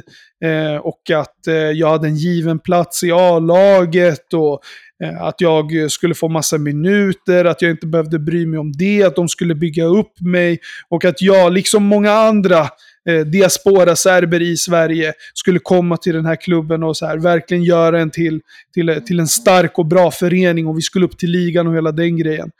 eh, 0.44 0.76
och 0.76 1.10
att 1.14 1.46
eh, 1.46 1.54
jag 1.54 1.88
hade 1.88 2.08
en 2.08 2.16
given 2.16 2.58
plats 2.58 3.04
i 3.04 3.12
A-laget 3.12 4.34
och 4.34 4.60
eh, 5.04 5.22
att 5.22 5.40
jag 5.40 5.90
skulle 5.90 6.14
få 6.14 6.28
massa 6.28 6.58
minuter, 6.58 7.44
att 7.44 7.62
jag 7.62 7.70
inte 7.70 7.86
behövde 7.86 8.18
bry 8.18 8.46
mig 8.46 8.58
om 8.58 8.72
det, 8.72 9.02
att 9.02 9.16
de 9.16 9.28
skulle 9.28 9.54
bygga 9.54 9.84
upp 9.84 10.20
mig 10.20 10.58
och 10.88 11.04
att 11.04 11.22
jag, 11.22 11.52
liksom 11.52 11.84
många 11.84 12.12
andra, 12.12 12.68
eh, 13.09 13.20
diaspora-serber 13.20 14.42
i 14.42 14.56
Sverige 14.56 15.12
skulle 15.34 15.59
komma 15.59 15.96
till 15.96 16.14
den 16.14 16.26
här 16.26 16.36
klubben 16.36 16.82
och 16.82 16.96
så 16.96 17.06
här, 17.06 17.18
verkligen 17.18 17.64
göra 17.64 18.00
en 18.00 18.11
till, 18.11 18.40
till, 18.74 18.88
eh, 18.88 18.98
till 18.98 19.20
en 19.20 19.28
stark 19.28 19.78
och 19.78 19.86
bra 19.86 20.11
förening 20.11 20.66
och 20.66 20.78
vi 20.78 20.82
skulle 20.82 21.04
upp 21.04 21.18
till 21.18 21.30
ligan 21.30 21.66
och 21.66 21.76
hela 21.76 21.92
den 21.92 22.16
grejen. 22.16 22.50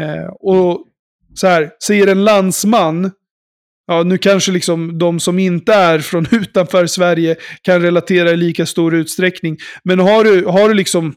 Eh, 0.00 0.26
och 0.40 0.86
så 1.34 1.46
här, 1.46 1.70
säger 1.86 2.06
en 2.06 2.24
landsman, 2.24 3.10
ja 3.86 4.02
nu 4.02 4.18
kanske 4.18 4.52
liksom 4.52 4.98
de 4.98 5.20
som 5.20 5.38
inte 5.38 5.74
är 5.74 5.98
från 5.98 6.26
utanför 6.32 6.86
Sverige 6.86 7.36
kan 7.62 7.82
relatera 7.82 8.30
i 8.30 8.36
lika 8.36 8.66
stor 8.66 8.94
utsträckning, 8.94 9.56
men 9.84 9.98
har 9.98 10.24
du, 10.24 10.44
har 10.44 10.68
du 10.68 10.74
liksom 10.74 11.14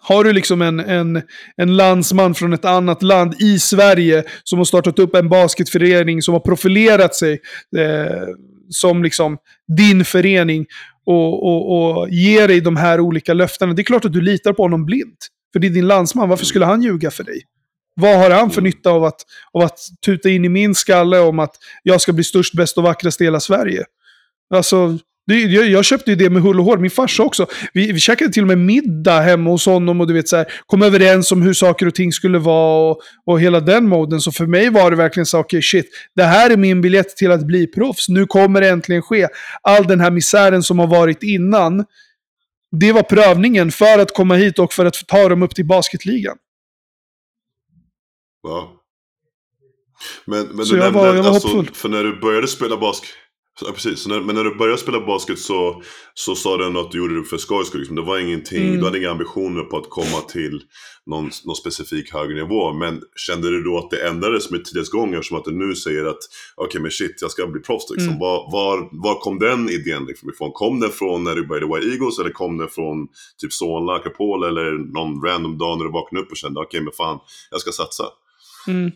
har 0.00 0.24
du 0.24 0.32
liksom 0.32 0.62
en, 0.62 0.80
en, 0.80 1.22
en 1.56 1.76
landsman 1.76 2.34
från 2.34 2.52
ett 2.52 2.64
annat 2.64 3.02
land 3.02 3.34
i 3.38 3.58
Sverige 3.58 4.24
som 4.44 4.58
har 4.58 4.64
startat 4.64 4.98
upp 4.98 5.14
en 5.14 5.28
basketförening 5.28 6.22
som 6.22 6.34
har 6.34 6.40
profilerat 6.40 7.14
sig. 7.14 7.40
Eh, 7.76 8.28
som 8.68 9.02
liksom 9.02 9.38
din 9.76 10.04
förening 10.04 10.66
och, 11.06 11.46
och, 11.46 11.92
och 11.98 12.08
ger 12.10 12.48
dig 12.48 12.60
de 12.60 12.76
här 12.76 13.00
olika 13.00 13.34
löftena. 13.34 13.72
Det 13.72 13.82
är 13.82 13.84
klart 13.84 14.04
att 14.04 14.12
du 14.12 14.20
litar 14.20 14.52
på 14.52 14.62
honom 14.62 14.86
blint. 14.86 15.28
För 15.52 15.60
det 15.60 15.66
är 15.66 15.70
din 15.70 15.86
landsman, 15.86 16.28
varför 16.28 16.44
skulle 16.44 16.64
han 16.64 16.82
ljuga 16.82 17.10
för 17.10 17.24
dig? 17.24 17.42
Vad 17.94 18.18
har 18.18 18.30
han 18.30 18.50
för 18.50 18.62
nytta 18.62 18.90
av 18.90 19.04
att, 19.04 19.20
av 19.52 19.62
att 19.62 19.78
tuta 20.06 20.28
in 20.28 20.44
i 20.44 20.48
min 20.48 20.74
skalle 20.74 21.18
om 21.18 21.38
att 21.38 21.54
jag 21.82 22.00
ska 22.00 22.12
bli 22.12 22.24
störst, 22.24 22.54
bäst 22.54 22.78
och 22.78 22.84
vackrast 22.84 23.20
i 23.20 23.24
hela 23.24 23.40
Sverige? 23.40 23.84
Alltså, 24.54 24.98
det, 25.26 25.40
jag, 25.40 25.66
jag, 25.68 25.84
köpte 25.84 26.10
ju 26.10 26.16
det 26.16 26.30
med 26.30 26.42
hull 26.42 26.60
och 26.60 26.64
hår. 26.64 26.78
Min 26.78 26.90
farsa 26.90 27.22
också. 27.22 27.46
Vi, 27.72 27.92
vi 27.92 28.00
käkade 28.00 28.32
till 28.32 28.42
och 28.42 28.48
med 28.48 28.58
middag 28.58 29.20
hemma 29.20 29.50
hos 29.50 29.66
honom 29.66 30.00
och 30.00 30.06
du 30.06 30.14
vet 30.14 30.28
så 30.28 30.36
här, 30.36 30.46
kom 30.66 30.82
överens 30.82 31.32
om 31.32 31.42
hur 31.42 31.52
saker 31.52 31.86
och 31.86 31.94
ting 31.94 32.12
skulle 32.12 32.38
vara 32.38 32.90
och, 32.90 33.00
och 33.26 33.40
hela 33.40 33.60
den 33.60 33.88
moden. 33.88 34.20
Så 34.20 34.32
för 34.32 34.46
mig 34.46 34.70
var 34.70 34.90
det 34.90 34.96
verkligen 34.96 35.26
så, 35.26 35.38
okej 35.38 35.58
okay, 35.58 35.62
shit, 35.62 35.86
det 36.14 36.22
här 36.22 36.50
är 36.50 36.56
min 36.56 36.80
biljett 36.80 37.16
till 37.16 37.30
att 37.30 37.46
bli 37.46 37.66
proffs. 37.66 38.08
Nu 38.08 38.26
kommer 38.26 38.60
det 38.60 38.68
äntligen 38.68 39.02
ske. 39.02 39.28
All 39.62 39.86
den 39.86 40.00
här 40.00 40.10
misären 40.10 40.62
som 40.62 40.78
har 40.78 40.86
varit 40.86 41.22
innan, 41.22 41.84
det 42.80 42.92
var 42.92 43.02
prövningen 43.02 43.70
för 43.70 43.98
att 43.98 44.14
komma 44.14 44.34
hit 44.34 44.58
och 44.58 44.72
för 44.72 44.86
att 44.86 45.06
ta 45.06 45.28
dem 45.28 45.42
upp 45.42 45.54
till 45.54 45.66
basketligan. 45.66 46.36
Ja. 48.42 48.72
Men, 50.24 50.46
men 50.46 50.66
så 50.66 50.74
du 50.74 50.80
jag 50.80 50.84
nämnde, 50.84 50.98
var, 50.98 51.14
jag 51.14 51.22
var 51.22 51.30
alltså, 51.30 51.48
hoppfull. 51.48 51.74
för 51.74 51.88
när 51.88 52.04
du 52.04 52.20
började 52.20 52.48
spela 52.48 52.76
basket, 52.76 53.08
Ja, 53.64 53.72
precis. 53.72 54.06
När, 54.06 54.20
men 54.20 54.34
när 54.34 54.44
du 54.44 54.54
började 54.54 54.78
spela 54.78 55.00
basket 55.00 55.38
så, 55.38 55.82
så 56.14 56.34
sa 56.34 56.56
du 56.56 56.66
ändå 56.66 56.80
att 56.80 56.90
du 56.92 56.98
gjorde 56.98 57.18
det 57.18 57.24
för 57.24 57.36
skojs 57.38 57.68
skull. 57.68 57.80
Liksom. 57.80 57.96
Det 57.96 58.02
var 58.02 58.18
ingenting, 58.18 58.62
Mm. 58.68 58.78
du 58.78 58.84
hade 58.84 58.98
inga 58.98 59.10
ambitioner 59.10 59.62
på 59.62 59.76
att 59.76 59.90
komma 59.90 60.20
till 60.28 60.62
någon, 61.06 61.30
någon 61.44 61.56
specifik 61.56 62.12
högre 62.12 62.34
nivå. 62.34 62.72
Men 62.72 63.02
kände 63.26 63.50
du 63.50 63.62
då 63.62 63.78
att 63.78 63.90
det 63.90 64.08
ändrades 64.08 64.50
med 64.50 64.64
tidens 64.64 64.90
gång 64.90 65.14
eftersom 65.14 65.38
att 65.38 65.44
du 65.44 65.50
nu 65.52 65.74
säger 65.74 66.04
att 66.04 66.18
okej 66.56 66.80
men 66.80 66.90
shit, 66.90 67.18
jag 67.20 67.30
ska 67.30 67.46
bli 67.46 67.60
proffs 67.60 67.90
liksom. 67.90 68.08
Mm. 68.08 68.18
Var, 68.20 68.52
var, 68.52 68.88
var 69.04 69.20
kom 69.20 69.38
den 69.38 69.70
idén 69.70 70.04
liksom 70.06 70.30
ifrån? 70.30 70.50
Kom 70.52 70.80
den 70.80 70.90
från 70.90 71.24
när 71.24 71.34
du 71.34 71.46
började 71.46 71.74
White 71.74 71.86
Eagles 71.92 72.18
eller 72.18 72.30
kom 72.30 72.58
den 72.58 72.68
från 72.68 73.08
typ 73.40 73.52
Solna, 73.52 73.92
Akropol 73.92 74.44
eller 74.44 74.92
någon 74.92 75.22
random 75.24 75.58
dag 75.58 75.78
när 75.78 75.84
du 75.84 75.90
vaknade 75.92 76.24
upp 76.24 76.30
och 76.30 76.36
kände 76.36 76.60
okej 76.60 76.80
men 76.80 76.92
fan, 76.92 77.18
jag 77.50 77.60
ska 77.60 77.72
satsa? 77.72 78.04
Mm. 78.68 78.92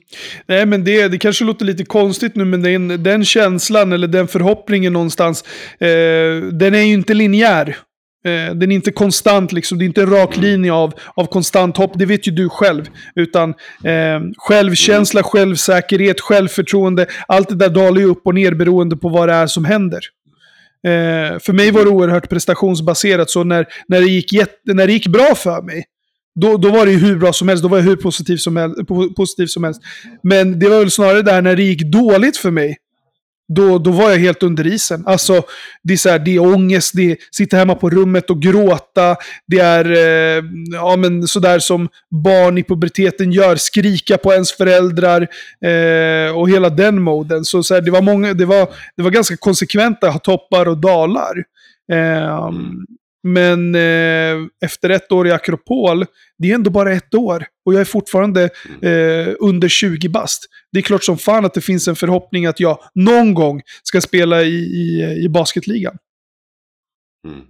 Nej, 0.47 0.67
men 0.67 0.85
det, 0.85 1.09
det 1.09 1.19
kanske 1.19 1.45
låter 1.45 1.65
lite 1.65 1.85
konstigt 1.85 2.37
nu, 2.37 2.45
men 2.45 2.63
den, 2.63 3.03
den 3.03 3.25
känslan 3.25 3.93
eller 3.93 4.09
den 4.09 4.29
förhoppningen 4.29 4.93
någonstans, 4.93 5.45
eh, 5.81 6.43
den 6.53 6.75
är 6.75 6.83
ju 6.83 6.93
inte 6.93 7.15
linjär. 7.15 7.77
Eh, 8.25 8.55
den 8.55 8.71
är 8.71 8.75
inte 8.75 8.93
konstant, 8.93 9.53
liksom. 9.53 9.79
det 9.79 9.85
är 9.85 9.87
inte 9.87 10.03
en 10.03 10.11
rak 10.11 10.37
linje 10.37 10.73
av, 10.73 10.95
av 11.15 11.27
konstant 11.27 11.77
hopp, 11.77 11.93
det 11.95 12.07
vet 12.07 12.29
ju 12.29 12.33
du 12.33 12.49
själv. 12.49 12.85
Utan 13.15 13.51
eh, 13.85 14.21
självkänsla, 14.37 15.23
självsäkerhet, 15.23 16.21
självförtroende, 16.21 17.07
allt 17.29 17.49
det 17.49 17.55
där 17.55 17.69
dalar 17.69 18.01
ju 18.01 18.07
upp 18.07 18.27
och 18.27 18.35
ner 18.35 18.55
beroende 18.55 18.97
på 18.97 19.09
vad 19.09 19.29
det 19.29 19.35
är 19.35 19.47
som 19.47 19.65
händer. 19.65 20.01
Eh, 20.87 21.39
för 21.39 21.53
mig 21.53 21.71
var 21.71 21.85
det 21.85 21.91
oerhört 21.91 22.29
prestationsbaserat, 22.29 23.31
så 23.31 23.45
när, 23.45 23.67
när, 23.89 24.01
det 24.01 24.07
gick 24.07 24.33
jätte, 24.33 24.75
när 24.75 24.87
det 24.87 24.93
gick 24.93 25.07
bra 25.07 25.35
för 25.35 25.63
mig, 25.63 25.85
då, 26.35 26.57
då 26.57 26.71
var 26.71 26.87
det 26.87 26.93
ju 26.93 26.99
hur 26.99 27.17
bra 27.17 27.33
som 27.33 27.49
helst, 27.49 27.63
då 27.63 27.69
var 27.69 27.79
jag 27.79 27.85
hur 27.85 27.97
positiv 27.97 28.37
som, 28.37 28.57
helst, 28.57 28.79
po- 28.79 29.15
positiv 29.15 29.47
som 29.47 29.65
helst. 29.65 29.81
Men 30.23 30.59
det 30.59 30.69
var 30.69 30.79
väl 30.79 30.91
snarare 30.91 31.23
där 31.23 31.43
när 31.43 31.57
det 31.57 31.63
gick 31.63 31.83
dåligt 31.93 32.37
för 32.37 32.51
mig, 32.51 32.77
då, 33.55 33.79
då 33.79 33.91
var 33.91 34.11
jag 34.11 34.19
helt 34.19 34.43
under 34.43 34.67
isen. 34.67 35.03
Alltså, 35.07 35.43
det 35.83 35.93
är, 35.93 35.97
så 35.97 36.09
här, 36.09 36.19
det 36.19 36.37
är 36.37 36.55
ångest, 36.55 36.93
det 36.95 37.11
är 37.11 37.17
sitta 37.31 37.57
hemma 37.57 37.75
på 37.75 37.91
rummet 37.91 38.31
och 38.31 38.43
gråta, 38.43 39.17
det 39.47 39.59
är 39.59 39.91
eh, 39.91 40.45
ja, 40.73 40.97
men 40.97 41.29
sådär 41.29 41.59
som 41.59 41.89
barn 42.25 42.59
i 42.59 42.63
puberteten 42.63 43.33
gör, 43.33 43.57
skrika 43.57 44.19
på 44.19 44.33
ens 44.33 44.53
föräldrar 44.53 45.29
eh, 45.65 46.37
och 46.37 46.51
hela 46.51 46.71
den 46.71 47.03
moden. 47.03 47.45
Så, 47.45 47.63
så 47.63 47.75
här, 47.75 47.81
det, 47.81 47.91
var 47.91 48.03
många, 48.03 48.35
det, 48.35 48.45
var, 48.45 48.69
det 48.97 49.03
var 49.03 49.11
ganska 49.11 49.37
konsekventa 49.37 50.13
toppar 50.13 50.69
och 50.69 50.79
dalar. 50.79 51.45
Eh, 51.93 52.51
men 53.23 53.75
eh, 53.75 54.47
efter 54.65 54.91
ett 54.91 55.13
år 55.13 55.27
i 55.27 55.31
Akropol, 55.31 56.07
det 56.39 56.51
är 56.51 56.55
ändå 56.55 56.71
bara 56.71 56.93
ett 56.93 57.15
år. 57.15 57.47
Och 57.65 57.75
jag 57.75 57.81
är 57.81 57.85
fortfarande 57.85 58.43
eh, 58.83 59.35
under 59.39 59.69
20 59.69 60.09
bast. 60.09 60.47
Det 60.73 60.79
är 60.79 60.83
klart 60.83 61.05
som 61.05 61.19
fan 61.19 61.45
att 61.45 61.55
det 61.55 61.61
finns 61.61 61.89
en 61.89 61.97
förhoppning 61.97 62.47
att 62.47 62.61
jag 62.61 62.79
någon 62.95 63.35
gång 63.35 63.63
ska 63.83 64.01
spela 64.01 64.43
i, 64.43 64.57
i, 64.57 65.03
i 65.25 65.29
basketligan. 65.29 65.97
Mm. 67.27 67.41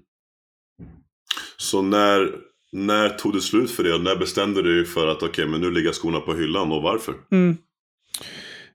Så 1.56 1.82
när, 1.82 2.30
när 2.72 3.08
tog 3.08 3.34
det 3.34 3.40
slut 3.40 3.70
för 3.70 3.84
det? 3.84 3.94
Och 3.94 4.00
när 4.00 4.16
bestämde 4.16 4.62
du 4.62 4.76
dig 4.76 4.84
för 4.84 5.06
att 5.06 5.22
okej, 5.22 5.46
men 5.46 5.60
nu 5.60 5.70
ligger 5.70 5.92
skorna 5.92 6.20
på 6.20 6.34
hyllan 6.34 6.72
och 6.72 6.82
varför? 6.82 7.14
Mm. 7.30 7.56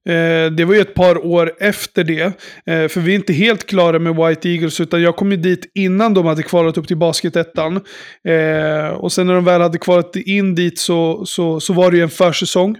Eh, 0.09 0.51
det 0.51 0.65
var 0.65 0.73
ju 0.73 0.81
ett 0.81 0.93
par 0.93 1.25
år 1.25 1.53
efter 1.59 2.03
det. 2.03 2.23
Eh, 2.65 2.87
för 2.87 2.99
vi 2.99 3.11
är 3.11 3.15
inte 3.15 3.33
helt 3.33 3.65
klara 3.65 3.99
med 3.99 4.15
White 4.15 4.49
Eagles, 4.49 4.81
utan 4.81 5.01
jag 5.01 5.15
kom 5.15 5.31
ju 5.31 5.37
dit 5.37 5.71
innan 5.73 6.13
de 6.13 6.25
hade 6.25 6.43
kvalat 6.43 6.77
upp 6.77 6.87
till 6.87 6.97
basketettan. 6.97 7.81
Eh, 8.27 8.87
och 8.87 9.11
sen 9.11 9.27
när 9.27 9.33
de 9.33 9.45
väl 9.45 9.61
hade 9.61 9.77
kvalat 9.77 10.15
in 10.15 10.55
dit 10.55 10.79
så, 10.79 11.25
så, 11.25 11.59
så 11.59 11.73
var 11.73 11.91
det 11.91 11.97
ju 11.97 12.03
en 12.03 12.09
försäsong. 12.09 12.77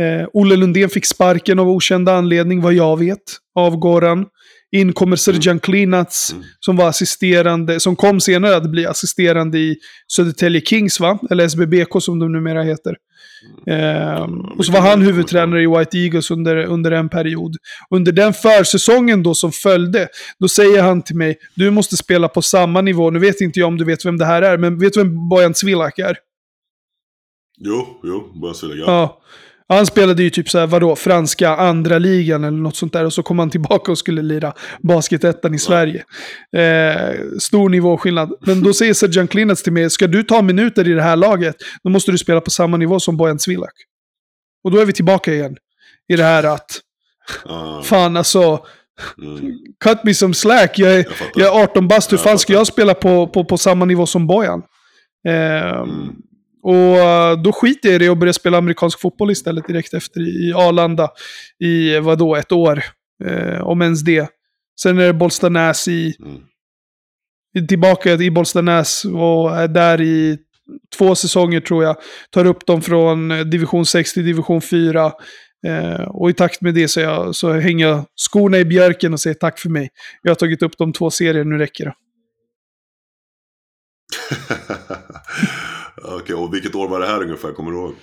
Eh, 0.00 0.28
Olle 0.32 0.56
Lundén 0.56 0.88
fick 0.88 1.06
sparken 1.06 1.58
av 1.58 1.68
okända 1.68 2.14
anledning, 2.14 2.60
vad 2.60 2.74
jag 2.74 2.98
vet, 2.98 3.22
av 3.54 3.76
Goran. 3.76 4.26
In 4.80 4.92
kommer 4.92 5.16
Serjan 5.16 5.60
Klinats, 5.60 6.32
Mm. 6.32 6.44
som 6.60 6.76
var 6.76 6.88
assisterande, 6.88 7.80
som 7.80 7.96
kom 7.96 8.20
senare 8.20 8.56
att 8.56 8.70
bli 8.70 8.86
assisterande 8.86 9.58
i 9.58 9.76
Södertälje 10.12 10.60
Kings, 10.60 11.00
va? 11.00 11.18
Eller 11.30 11.44
SBBK 11.48 12.00
som 12.02 12.18
de 12.18 12.32
numera 12.32 12.62
heter. 12.62 12.96
Ehm, 13.66 14.40
och 14.40 14.66
så 14.66 14.72
var 14.72 14.80
han 14.80 15.02
huvudtränare 15.02 15.62
i 15.62 15.66
White 15.66 15.98
Eagles 15.98 16.30
under, 16.30 16.56
under 16.56 16.90
en 16.90 17.08
period. 17.08 17.56
Under 17.90 18.12
den 18.12 18.32
försäsongen 18.32 19.22
då 19.22 19.34
som 19.34 19.52
följde, 19.52 20.08
då 20.38 20.48
säger 20.48 20.82
han 20.82 21.02
till 21.02 21.16
mig, 21.16 21.36
du 21.54 21.70
måste 21.70 21.96
spela 21.96 22.28
på 22.28 22.42
samma 22.42 22.80
nivå. 22.80 23.10
Nu 23.10 23.18
vet 23.18 23.40
inte 23.40 23.60
jag 23.60 23.66
om 23.66 23.78
du 23.78 23.84
vet 23.84 24.04
vem 24.04 24.18
det 24.18 24.24
här 24.24 24.42
är, 24.42 24.58
men 24.58 24.78
vet 24.78 24.92
du 24.92 25.00
vem 25.00 25.28
Bojan 25.28 25.54
Cvilak 25.54 25.98
är? 25.98 26.16
Jo, 27.58 28.00
jo, 28.04 28.52
så 28.54 28.66
lägga. 28.66 28.82
Ja. 28.84 29.20
Han 29.68 29.86
spelade 29.86 30.22
ju 30.22 30.30
typ 30.30 30.48
så 30.48 30.58
här, 30.58 30.66
vadå, 30.66 30.96
franska 30.96 31.56
andra 31.56 31.98
ligan 31.98 32.44
eller 32.44 32.58
något 32.58 32.76
sånt 32.76 32.92
där. 32.92 33.04
Och 33.04 33.12
så 33.12 33.22
kom 33.22 33.38
han 33.38 33.50
tillbaka 33.50 33.92
och 33.92 33.98
skulle 33.98 34.22
lira 34.22 34.52
basketettan 34.82 35.54
i 35.54 35.58
Sverige. 35.58 36.04
Eh, 36.56 37.14
stor 37.40 37.68
nivåskillnad. 37.68 38.32
Men 38.40 38.62
då 38.62 38.72
säger 38.72 38.94
Serjan 38.94 39.28
Klinats 39.28 39.62
till 39.62 39.72
mig, 39.72 39.90
ska 39.90 40.06
du 40.06 40.22
ta 40.22 40.42
minuter 40.42 40.88
i 40.88 40.92
det 40.92 41.02
här 41.02 41.16
laget, 41.16 41.56
då 41.82 41.90
måste 41.90 42.10
du 42.12 42.18
spela 42.18 42.40
på 42.40 42.50
samma 42.50 42.76
nivå 42.76 43.00
som 43.00 43.16
Bojan 43.16 43.38
Cvilak. 43.38 43.74
Och 44.64 44.70
då 44.70 44.78
är 44.78 44.84
vi 44.84 44.92
tillbaka 44.92 45.32
igen. 45.34 45.56
I 46.08 46.16
det 46.16 46.24
här 46.24 46.44
att, 46.44 46.80
Ah, 47.44 47.82
fan 47.82 48.16
alltså, 48.16 48.64
mm. 49.22 49.52
cut 49.84 50.04
me 50.04 50.14
some 50.14 50.34
slack. 50.34 50.78
Jag 50.78 50.94
är, 50.94 50.96
Jag 50.96 51.06
jag 51.34 51.56
är 51.56 51.62
18 51.62 51.88
bast, 51.88 52.12
hur 52.12 52.16
fan 52.16 52.38
ska 52.38 52.52
jag 52.52 52.66
spela 52.66 52.94
på, 52.94 53.26
på, 53.26 53.44
på 53.44 53.58
samma 53.58 53.84
nivå 53.84 54.06
som 54.06 54.26
Bojan? 54.26 54.62
Ehm, 55.28 55.76
Mm. 55.78 56.16
Och 56.66 56.98
eh, 56.98 57.38
då 57.38 57.52
skiter 57.52 57.88
jag 57.88 57.94
i 57.94 57.98
det 57.98 58.10
och 58.10 58.16
börjar 58.16 58.32
spela 58.32 58.58
amerikansk 58.58 59.00
fotboll 59.00 59.30
istället 59.30 59.66
direkt 59.66 59.94
efter 59.94 60.20
i 60.20 60.52
Arlanda. 60.52 61.10
I 61.58 61.98
vadå, 61.98 62.36
ett 62.36 62.52
år. 62.52 62.84
Eh, 63.24 63.60
om 63.60 63.82
ens 63.82 64.00
det. 64.02 64.28
Sen 64.80 64.98
är 64.98 65.06
det 65.06 65.12
Bollstanäs 65.12 65.88
i, 65.88 66.14
Mm. 67.56 67.66
tillbaka 67.66 68.12
i 68.12 68.30
Bollstanäs 68.30 69.04
och 69.04 69.56
är 69.56 69.68
där 69.68 70.00
i 70.00 70.38
två 70.98 71.14
säsonger 71.14 71.60
tror 71.60 71.84
jag. 71.84 71.96
Tar 72.30 72.44
upp 72.44 72.66
dem 72.66 72.82
från 72.82 73.28
division 73.50 73.86
6 73.86 74.12
till 74.12 74.24
division 74.24 74.60
4. 74.62 75.12
Eh, 75.66 76.00
och 76.00 76.30
i 76.30 76.32
takt 76.32 76.60
med 76.60 76.74
det 76.74 76.88
så, 76.88 77.00
jag, 77.00 77.34
så 77.34 77.52
hänger 77.52 77.86
jag 77.86 78.04
skorna 78.16 78.58
i 78.58 78.64
björken 78.64 79.12
och 79.12 79.20
säger 79.20 79.34
tack 79.34 79.58
för 79.58 79.68
mig. 79.68 79.88
Jag 80.22 80.30
har 80.30 80.34
tagit 80.34 80.62
upp 80.62 80.78
de 80.78 80.92
två 80.92 81.10
serier, 81.10 81.44
nu 81.44 81.58
räcker 81.58 81.84
det. 81.84 81.94
Okej, 86.02 86.34
och 86.34 86.54
vilket 86.54 86.74
år 86.74 86.88
var 86.88 87.00
det 87.00 87.06
här 87.06 87.22
ungefär? 87.22 87.52
Kommer 87.52 87.70
du 87.70 87.76
ihåg? 87.76 87.94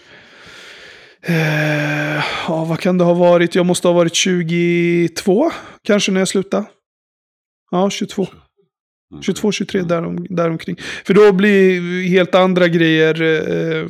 Eh, 1.25 2.23
ja, 2.47 2.65
vad 2.65 2.79
kan 2.79 2.97
det 2.97 3.03
ha 3.03 3.13
varit? 3.13 3.55
Jag 3.55 3.65
måste 3.65 3.87
ha 3.87 3.93
varit 3.93 4.15
22, 4.15 5.51
kanske 5.83 6.11
när 6.11 6.21
jag 6.21 6.27
slutade. 6.27 6.65
Ja, 7.71 7.89
22. 7.89 8.27
Mm. 9.11 9.23
22, 9.23 9.51
23 9.51 9.81
därom, 9.81 10.25
däromkring. 10.29 10.77
För 11.05 11.13
då 11.13 11.31
blir 11.31 12.07
helt 12.07 12.35
andra 12.35 12.67
grejer 12.67 13.21
eh, 13.21 13.85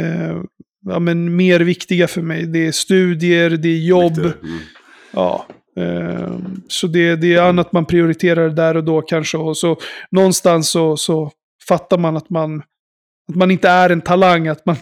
eh, 0.00 0.36
ja, 0.86 0.98
men 0.98 1.36
mer 1.36 1.60
viktiga 1.60 2.08
för 2.08 2.22
mig. 2.22 2.46
Det 2.46 2.66
är 2.66 2.72
studier, 2.72 3.50
det 3.50 3.68
är 3.68 3.78
jobb. 3.78 4.18
Mm. 4.18 4.58
Ja. 5.12 5.46
Eh, 5.76 6.38
så 6.68 6.86
det, 6.86 7.16
det 7.16 7.34
är 7.34 7.42
annat 7.42 7.72
man 7.72 7.84
prioriterar 7.84 8.50
där 8.50 8.76
och 8.76 8.84
då 8.84 9.02
kanske. 9.02 9.36
Och 9.36 9.56
så 9.56 9.76
någonstans 10.10 10.70
så, 10.70 10.96
så 10.96 11.30
fattar 11.68 11.98
man 11.98 12.16
att 12.16 12.30
man 12.30 12.62
att 13.28 13.36
man 13.36 13.50
inte 13.50 13.68
är 13.68 13.90
en 13.90 14.00
talang, 14.00 14.48
att 14.48 14.66
man, 14.66 14.76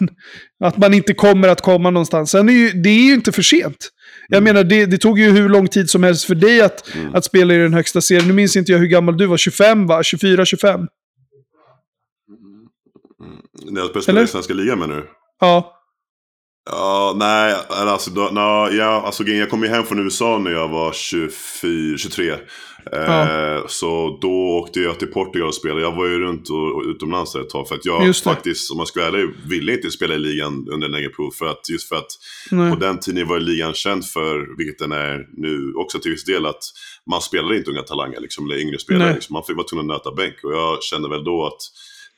att 0.63 0.77
man 0.77 0.93
inte 0.93 1.13
kommer 1.13 1.47
att 1.47 1.61
komma 1.61 1.89
någonstans. 1.89 2.31
Sen 2.31 2.49
är 2.49 2.53
ju, 2.53 2.69
det 2.71 2.89
är 2.89 3.07
ju 3.07 3.13
inte 3.13 3.31
för 3.31 3.41
sent. 3.41 3.89
Jag 4.27 4.43
menar, 4.43 4.63
det, 4.63 4.85
det 4.85 4.97
tog 4.97 5.19
ju 5.19 5.29
hur 5.31 5.49
lång 5.49 5.67
tid 5.67 5.89
som 5.89 6.03
helst 6.03 6.25
för 6.25 6.35
dig 6.35 6.61
att, 6.61 6.95
Mm. 6.95 7.15
att 7.15 7.25
spela 7.25 7.53
i 7.53 7.57
den 7.57 7.73
högsta 7.73 8.01
serien. 8.01 8.27
Nu 8.27 8.33
minns 8.33 8.55
inte 8.55 8.71
jag 8.71 8.79
hur 8.79 8.87
gammal 8.87 9.17
du 9.17 9.25
var, 9.25 9.37
25 9.37 9.87
va? 9.87 10.03
24, 10.03 10.45
25? 10.45 10.87
När 13.69 13.81
jag 13.81 14.03
spelade 14.03 14.25
i 14.25 14.27
svenska 14.27 14.53
ligan 14.53 14.79
menar 14.79 14.95
du? 14.95 15.07
Ja. 15.39 15.71
Ja, 16.69 17.13
nej, 17.17 17.55
alltså, 17.69 18.11
då, 18.11 18.29
na, 18.31 18.69
ja, 18.71 19.01
alltså 19.05 19.23
jag 19.23 19.49
kom 19.49 19.63
ju 19.63 19.69
hem 19.69 19.83
från 19.83 19.99
USA 19.99 20.37
när 20.37 20.51
jag 20.51 20.67
var 20.67 20.91
24, 20.93 21.97
23. 21.97 22.35
Ja. 22.91 23.55
Eh, 23.55 23.67
så 23.67 24.17
då 24.21 24.31
åkte 24.31 24.79
jag 24.79 24.99
till 24.99 25.07
Portugal 25.07 25.47
och 25.47 25.55
spelade. 25.55 25.81
Jag 25.81 25.95
var 25.95 26.05
ju 26.05 26.19
runt 26.19 26.49
och, 26.49 26.75
och 26.75 26.83
utomlands 26.85 27.35
ett 27.35 27.49
tag. 27.49 27.67
För 27.67 27.75
att 27.75 27.85
jag 27.85 28.15
faktiskt, 28.15 28.71
om 28.71 28.77
man 28.77 28.85
ska 28.85 28.99
vara 28.99 29.09
ärlig, 29.09 29.29
ville 29.47 29.73
inte 29.73 29.91
spela 29.91 30.13
i 30.13 30.19
ligan 30.19 30.67
under 30.71 30.85
en 30.85 30.91
längre 30.91 31.09
prov. 31.09 31.31
För 31.31 31.45
att, 31.45 31.69
just 31.69 31.89
för 31.89 31.95
att 31.95 32.11
nej. 32.51 32.71
på 32.71 32.77
den 32.77 32.99
tiden 32.99 33.27
var 33.27 33.39
ligan 33.39 33.73
känd 33.73 34.05
för, 34.05 34.57
vilket 34.57 34.79
den 34.79 34.91
är 34.91 35.27
nu 35.33 35.73
också 35.75 35.99
till 35.99 36.11
viss 36.11 36.25
del, 36.25 36.45
att 36.45 36.63
man 37.09 37.21
spelade 37.21 37.57
inte 37.57 37.71
unga 37.71 37.81
talanger, 37.81 38.19
liksom, 38.19 38.45
eller 38.45 38.61
yngre 38.61 38.79
spelare. 38.79 39.13
Liksom. 39.13 39.33
Man 39.33 39.43
vara 39.55 39.67
tvungen 39.67 39.91
att 39.91 40.05
nöta 40.05 40.15
bänk. 40.15 40.35
Och 40.43 40.53
jag 40.53 40.83
kände 40.83 41.09
väl 41.09 41.23
då 41.23 41.45
att 41.45 41.61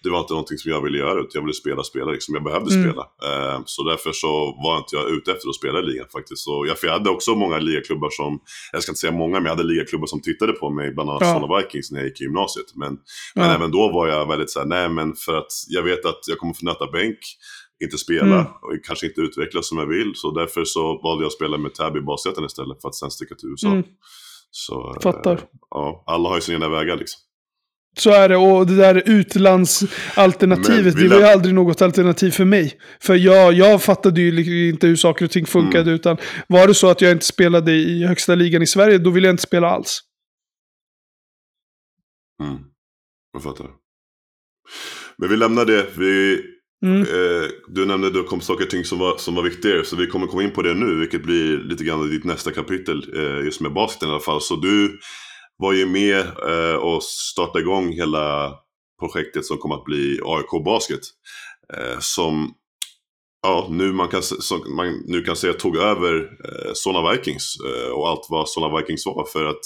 det 0.04 0.10
var 0.10 0.20
inte 0.20 0.34
någonting 0.34 0.58
som 0.58 0.72
jag 0.72 0.82
ville 0.82 0.98
göra, 0.98 1.20
utan 1.20 1.32
jag 1.34 1.42
ville 1.42 1.54
spela 1.54 1.84
spela 1.84 2.12
liksom. 2.12 2.36
Jag 2.36 2.44
behövde 2.44 2.74
mm. 2.74 2.84
spela. 2.84 3.02
Uh, 3.02 3.62
så 3.66 3.84
därför 3.84 4.12
så 4.12 4.30
var 4.64 4.78
inte 4.78 4.96
jag 4.96 5.10
ute 5.10 5.32
efter 5.32 5.50
att 5.50 5.56
spela 5.56 5.80
i 5.80 5.84
ligan 5.84 6.08
faktiskt. 6.12 6.44
Så 6.44 6.66
jag, 6.68 6.80
för 6.80 6.88
jag 6.88 6.94
hade 6.94 7.10
också 7.10 7.36
många 7.36 7.58
ligaklubbar 7.58 8.10
som, 8.10 8.40
jag 8.72 8.84
ska 8.84 8.92
inte 8.92 9.00
säga 9.00 9.12
många, 9.12 9.34
men 9.40 9.46
jag 9.46 9.56
hade 9.56 9.64
ligaklubbar 9.64 10.08
som 10.08 10.22
tittade 10.22 10.54
på 10.54 10.70
mig, 10.70 10.94
bland 10.94 11.10
annat 11.10 11.22
ja. 11.22 11.34
Solna 11.34 11.58
Vikings 11.58 11.92
när 11.92 12.00
jag 12.00 12.08
gick 12.08 12.22
i 12.22 12.24
gymnasiet. 12.24 12.76
Men, 12.76 12.98
ja. 13.36 13.42
men 13.42 13.52
även 13.52 13.72
då 13.72 13.92
var 13.92 14.08
jag 14.08 14.28
väldigt 14.28 14.50
såhär, 14.50 14.68
nej 14.68 14.90
men 14.90 15.16
för 15.16 15.38
att 15.38 15.52
jag 15.68 15.84
vet 15.84 16.06
att 16.06 16.20
jag 16.28 16.38
kommer 16.38 16.54
få 16.54 16.66
nöta 16.66 16.88
bänk, 16.92 17.20
inte 17.84 17.98
spela 17.98 18.40
mm. 18.40 18.46
och 18.62 18.86
kanske 18.88 19.08
inte 19.08 19.22
utvecklas 19.22 19.68
som 19.70 19.78
jag 19.78 19.88
vill. 19.88 20.12
Så 20.16 20.32
därför 20.32 20.66
så 20.66 21.02
valde 21.02 21.24
jag 21.24 21.28
att 21.28 21.34
spela 21.34 21.58
med 21.58 21.74
Täby 21.74 22.02
Basjätten 22.02 22.46
istället 22.46 22.82
för 22.82 22.90
att 22.90 22.96
sen 22.96 23.12
sticka 23.12 23.36
till 23.36 23.50
USA. 23.50 23.68
Mm. 23.68 23.84
Så, 24.52 24.96
Fattar. 25.04 25.34
Uh, 25.34 25.44
ja, 25.70 26.04
alla 26.08 26.30
har 26.30 26.36
ju 26.36 26.42
sina 26.42 26.70
vägar 26.70 26.98
liksom. 26.98 27.27
Så 27.98 28.12
är 28.12 28.30
det. 28.30 28.38
Och 28.38 28.68
det 28.68 28.76
där 28.76 29.04
utlandsalternativet, 29.06 30.96
det 30.96 31.08
var 31.08 31.18
ju 31.18 31.24
aldrig 31.24 31.56
något 31.56 31.82
alternativ 31.82 32.32
för 32.32 32.46
mig. 32.46 32.74
För 33.02 33.16
jag, 33.16 33.54
jag 33.54 33.84
fattade 33.84 34.22
ju 34.22 34.70
inte 34.70 34.88
hur 34.88 34.96
saker 34.96 35.26
och 35.26 35.32
ting 35.32 35.46
funkade. 35.46 35.82
Mm. 35.82 35.96
Utan 35.96 36.18
var 36.48 36.68
det 36.68 36.74
så 36.74 36.90
att 36.90 37.02
jag 37.02 37.12
inte 37.12 37.26
spelade 37.26 37.72
i 37.72 38.06
högsta 38.06 38.36
ligan 38.36 38.62
i 38.62 38.68
Sverige, 38.68 38.98
då 38.98 39.10
ville 39.10 39.28
jag 39.28 39.34
inte 39.34 39.44
spela 39.44 39.68
alls. 39.68 40.00
Mm. 42.44 42.58
Jag 43.34 43.44
fattar. 43.44 43.68
Men 45.18 45.30
vi 45.30 45.38
lämnar 45.38 45.66
det. 45.66 45.86
Vi, 45.98 46.42
mm. 46.86 47.02
eh, 47.02 47.50
du 47.68 47.86
nämnde 47.86 48.08
att 48.08 48.14
det 48.14 48.24
kom 48.24 48.42
saker 48.42 48.64
och 48.64 48.70
ting 48.70 48.84
som 48.84 49.00
var, 49.00 49.18
som 49.18 49.36
var 49.36 49.44
viktigare. 49.44 49.86
Så 49.86 49.96
vi 49.96 50.08
kommer 50.08 50.28
komma 50.28 50.44
in 50.44 50.52
på 50.52 50.62
det 50.62 50.74
nu, 50.74 51.00
vilket 51.00 51.24
blir 51.24 51.58
lite 51.58 51.84
grann 51.84 52.10
ditt 52.10 52.24
nästa 52.24 52.52
kapitel. 52.52 53.04
Eh, 53.16 53.46
just 53.46 53.62
med 53.62 53.74
basketen 53.74 54.10
i 54.10 54.12
alla 54.12 54.20
fall. 54.20 54.42
Så 54.42 54.56
du 54.56 55.00
var 55.58 55.74
ju 55.74 55.86
med 55.86 56.20
eh, 56.20 56.76
och 56.76 57.04
startade 57.04 57.60
igång 57.60 57.92
hela 57.92 58.54
projektet 59.00 59.46
som 59.46 59.58
kom 59.58 59.72
att 59.72 59.84
bli 59.86 60.20
AIK 60.24 60.66
Basket. 60.66 61.02
Eh, 61.74 62.00
som 62.00 62.54
ja, 63.44 63.68
nu, 63.70 63.94
man 63.94 64.08
kan, 64.08 64.24
som 64.24 64.76
man 64.76 65.04
nu 65.06 65.22
kan 65.22 65.36
säga 65.36 65.54
tog 65.54 65.78
över 65.78 66.16
eh, 66.16 66.72
Solna 66.74 67.12
Vikings 67.12 67.58
eh, 67.66 67.92
och 67.92 68.10
allt 68.10 68.28
vad 68.30 68.50
Solna 68.50 68.78
Vikings 68.78 69.06
var. 69.06 69.26
För 69.34 69.46
att 69.46 69.62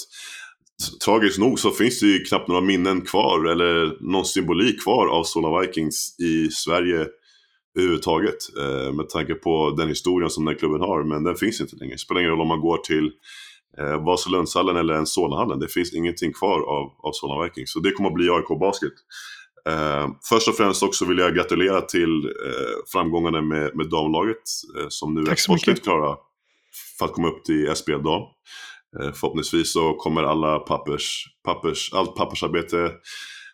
tragiskt 1.04 1.38
nog 1.38 1.58
så 1.58 1.70
finns 1.70 2.00
det 2.00 2.06
ju 2.06 2.24
knappt 2.24 2.48
några 2.48 2.60
minnen 2.60 3.00
kvar 3.00 3.44
eller 3.44 3.96
någon 4.00 4.24
symbolik 4.24 4.82
kvar 4.82 5.06
av 5.06 5.24
Solna 5.24 5.60
Vikings 5.60 6.16
i 6.20 6.48
Sverige 6.50 7.06
överhuvudtaget. 7.78 8.36
Eh, 8.58 8.92
med 8.92 9.08
tanke 9.08 9.34
på 9.34 9.74
den 9.78 9.88
historien 9.88 10.30
som 10.30 10.44
den 10.44 10.56
klubben 10.56 10.80
har. 10.80 11.04
Men 11.04 11.24
den 11.24 11.36
finns 11.36 11.60
inte 11.60 11.76
längre. 11.76 11.94
Det 11.94 11.98
spelar 11.98 12.20
ingen 12.20 12.30
roll 12.30 12.40
om 12.40 12.48
man 12.48 12.60
går 12.60 12.78
till 12.78 13.10
eh, 13.78 14.04
Vasalundshallen 14.04 14.76
eller 14.76 14.94
en 14.94 15.06
Solnahallen. 15.06 15.58
Det 15.58 15.68
finns 15.68 15.94
ingenting 15.94 16.32
kvar 16.32 16.60
av, 16.60 16.92
av 17.08 17.12
Solna 17.12 17.44
Vikings. 17.44 17.72
Så 17.72 17.80
det 17.80 17.92
kommer 17.92 18.08
att 18.08 18.14
bli 18.14 18.30
AIK 18.30 18.60
Basket. 18.60 18.92
Eh, 19.68 20.08
först 20.28 20.48
och 20.48 20.54
främst 20.54 20.82
också 20.82 21.04
vill 21.04 21.18
jag 21.18 21.34
gratulera 21.34 21.80
till 21.80 22.24
eh, 22.24 22.76
framgångarna 22.92 23.40
med, 23.40 23.76
med 23.76 23.90
damlaget 23.90 24.42
eh, 24.78 24.86
som 24.88 25.14
nu 25.14 25.24
Tack 25.24 25.38
är 25.38 25.42
sportsligt 25.42 25.82
klara 25.82 26.16
för 26.98 27.04
att 27.04 27.12
komma 27.12 27.28
upp 27.28 27.44
till 27.44 27.76
SBL 27.76 28.02
dam. 28.02 28.22
Eh, 29.00 29.12
förhoppningsvis 29.12 29.72
så 29.72 29.94
kommer 29.94 30.22
alla 30.22 30.58
pappers, 30.58 31.26
pappers, 31.44 31.92
allt 31.92 32.16
pappersarbete 32.16 32.90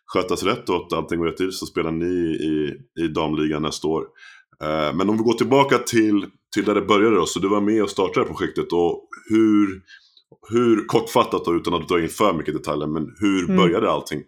skötas 0.07 0.43
rätt 0.43 0.69
och 0.69 0.77
att 0.77 0.93
allting 0.93 1.19
går 1.19 1.27
rätt 1.27 1.37
till 1.37 1.53
så 1.53 1.67
spelar 1.67 1.91
ni 1.91 2.07
i, 2.31 2.77
i 3.05 3.09
damligan 3.09 3.63
nästa 3.63 3.89
år. 3.89 4.05
Eh, 4.63 4.95
men 4.95 5.09
om 5.09 5.17
vi 5.17 5.23
går 5.23 5.33
tillbaka 5.33 5.79
till, 5.79 6.27
till 6.55 6.65
där 6.65 6.75
det 6.75 6.83
började 6.83 7.17
då, 7.17 7.27
så 7.27 7.39
du 7.39 7.49
var 7.49 7.61
med 7.61 7.83
och 7.83 7.91
startade 7.91 8.27
projektet 8.27 8.73
och 8.73 9.09
hur, 9.29 9.83
hur 10.51 10.87
kortfattat 10.87 11.45
då, 11.45 11.55
utan 11.55 11.75
att 11.75 11.89
dra 11.89 12.01
in 12.01 12.09
för 12.09 12.33
mycket 12.33 12.55
detaljer, 12.55 12.87
men 12.87 13.15
hur 13.21 13.45
mm. 13.45 13.57
började 13.57 13.91
allting? 13.91 14.23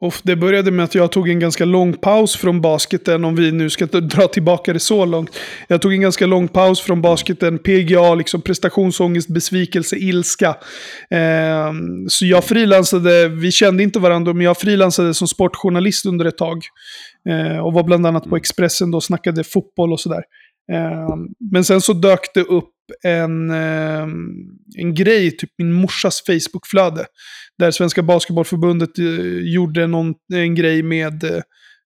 Och 0.00 0.14
det 0.22 0.36
började 0.36 0.70
med 0.70 0.84
att 0.84 0.94
jag 0.94 1.12
tog 1.12 1.28
en 1.28 1.40
ganska 1.40 1.64
lång 1.64 1.92
paus 1.92 2.36
från 2.36 2.60
basketen, 2.60 3.24
om 3.24 3.36
vi 3.36 3.52
nu 3.52 3.70
ska 3.70 3.86
dra 3.86 4.28
tillbaka 4.28 4.72
det 4.72 4.80
så 4.80 5.04
långt. 5.04 5.38
Jag 5.68 5.82
tog 5.82 5.92
en 5.92 6.00
ganska 6.00 6.26
lång 6.26 6.48
paus 6.48 6.80
från 6.80 7.02
basketen, 7.02 7.58
PGA, 7.58 8.14
liksom 8.14 8.40
prestationsångest, 8.42 9.28
besvikelse, 9.28 9.96
ilska. 9.96 10.48
Eh, 11.10 11.72
så 12.08 12.26
jag 12.26 12.44
frilansade, 12.44 13.28
vi 13.28 13.52
kände 13.52 13.82
inte 13.82 13.98
varandra, 13.98 14.32
men 14.32 14.44
jag 14.44 14.58
frilansade 14.58 15.14
som 15.14 15.28
sportjournalist 15.28 16.06
under 16.06 16.24
ett 16.24 16.38
tag. 16.38 16.62
Eh, 17.28 17.58
och 17.58 17.72
var 17.72 17.82
bland 17.82 18.06
annat 18.06 18.24
på 18.24 18.36
Expressen 18.36 18.90
då 18.90 19.00
snackade 19.00 19.44
fotboll 19.44 19.92
och 19.92 20.00
sådär. 20.00 20.22
Ehm, 20.72 21.28
men 21.52 21.64
sen 21.64 21.80
så 21.80 21.92
dök 21.92 22.34
det 22.34 22.40
upp 22.40 22.70
en, 23.04 23.50
ehm, 23.50 24.28
en 24.76 24.94
grej, 24.94 25.36
typ 25.36 25.50
min 25.58 25.72
morsas 25.72 26.22
Facebookflöde. 26.26 27.06
Där 27.58 27.70
Svenska 27.70 28.02
Basketbollförbundet 28.02 28.98
eh, 28.98 29.04
gjorde 29.54 29.86
någon, 29.86 30.14
en 30.34 30.54
grej 30.54 30.82
med, 30.82 31.24
eh, 31.24 31.42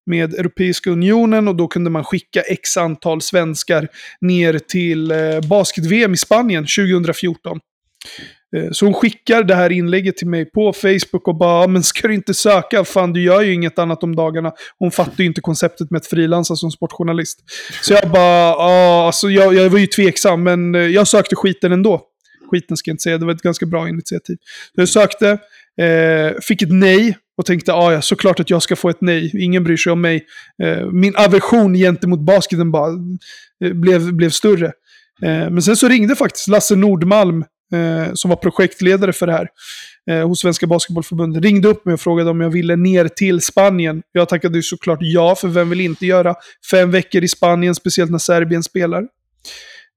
med 0.07 0.35
Europeiska 0.35 0.91
Unionen 0.91 1.49
och 1.49 1.57
då 1.57 1.69
kunde 1.69 1.91
man 1.91 2.05
skicka 2.05 2.41
x 2.41 2.77
antal 2.77 3.21
svenskar 3.21 3.89
ner 4.21 4.59
till 4.59 5.11
eh, 5.11 5.41
basket-VM 5.49 6.15
i 6.15 6.17
Spanien 6.17 6.67
2014. 6.79 7.61
Eh, 8.57 8.71
så 8.73 8.85
hon 8.85 8.95
skickar 8.95 9.43
det 9.43 9.55
här 9.55 9.73
inlägget 9.73 10.17
till 10.17 10.29
mig 10.29 10.45
på 10.45 10.73
Facebook 10.73 11.29
och 11.29 11.37
bara, 11.37 11.67
men 11.67 11.83
ska 11.83 12.09
du 12.09 12.15
inte 12.15 12.35
söka? 12.35 12.85
Fan, 12.85 13.13
du 13.13 13.23
gör 13.23 13.43
ju 13.43 13.55
inget 13.55 13.79
annat 13.79 14.03
om 14.03 14.17
dagarna. 14.17 14.53
Hon 14.79 14.91
fattar 14.91 15.15
ju 15.19 15.27
inte 15.27 15.41
konceptet 15.41 15.91
med 15.91 15.99
att 15.99 16.07
frilansa 16.07 16.57
som 16.57 16.71
sportjournalist. 16.71 17.39
Så 17.83 17.93
jag 17.93 18.11
bara, 18.11 18.49
ja, 18.49 19.07
alltså 19.07 19.31
jag, 19.31 19.55
jag 19.55 19.71
var 19.71 19.79
ju 19.79 19.87
tveksam, 19.87 20.43
men 20.43 20.75
eh, 20.75 20.81
jag 20.81 21.09
sökte 21.09 21.37
skiten 21.37 21.73
ändå. 21.73 22.03
Skiten 22.51 22.77
ska 22.77 22.91
jag 22.91 22.93
inte 22.93 23.03
säga, 23.03 23.19
det 23.19 23.27
var 23.27 23.33
ett 23.33 23.43
ganska 23.43 23.67
bra 23.67 23.89
initiativ. 23.89 24.37
Så 24.75 24.81
jag 24.81 24.89
sökte, 24.89 25.29
eh, 25.81 26.41
fick 26.43 26.63
ett 26.63 26.73
nej 26.73 27.17
och 27.37 27.47
tänkte, 27.47 27.73
ah, 27.73 27.93
ja, 27.93 28.03
såklart 28.03 28.41
att 28.41 28.51
jag 28.51 28.63
ska 28.63 28.77
få 28.77 28.89
ett 28.89 29.01
nej. 29.01 29.45
Ingen 29.45 29.65
bryr 29.65 29.77
sig 29.77 29.93
om 29.93 30.01
mig. 30.01 30.27
Eh, 30.63 30.87
min 30.87 31.17
aversion 31.17 31.75
gentemot 31.75 32.21
basketen 32.21 32.71
bara 32.71 32.93
eh, 33.65 33.73
blev, 33.73 34.13
blev 34.13 34.31
större. 34.31 34.67
Eh, 35.23 35.51
men 35.51 35.63
sen 35.63 35.77
så 35.77 35.89
ringde 35.89 36.17
faktiskt 36.17 36.49
Lasse 36.49 36.77
Nordmalm 36.77 37.45
eh, 37.73 38.15
som 38.15 38.29
var 38.29 38.37
projektledare 38.37 39.13
för 39.13 39.27
det 39.27 39.33
här 39.33 39.49
eh, 40.11 40.29
hos 40.29 40.41
Svenska 40.41 40.67
Basketbollförbundet, 40.67 41.45
ringde 41.45 41.69
upp 41.69 41.85
mig 41.85 41.95
och 41.95 42.01
frågade 42.01 42.31
om 42.31 42.41
jag 42.41 42.51
ville 42.51 42.77
ner 42.77 43.09
till 43.09 43.41
Spanien. 43.41 44.03
Jag 44.13 44.29
tackade 44.29 44.63
såklart 44.63 44.99
ja, 45.03 45.35
för 45.35 45.49
vem 45.49 45.71
vill 45.71 45.81
inte 45.81 46.07
göra 46.07 46.35
fem 46.71 46.91
veckor 46.91 47.25
i 47.25 47.29
Spanien, 47.29 47.75
speciellt 47.75 48.11
när 48.11 48.19
Serbien 48.19 48.63
spelar. 48.63 49.05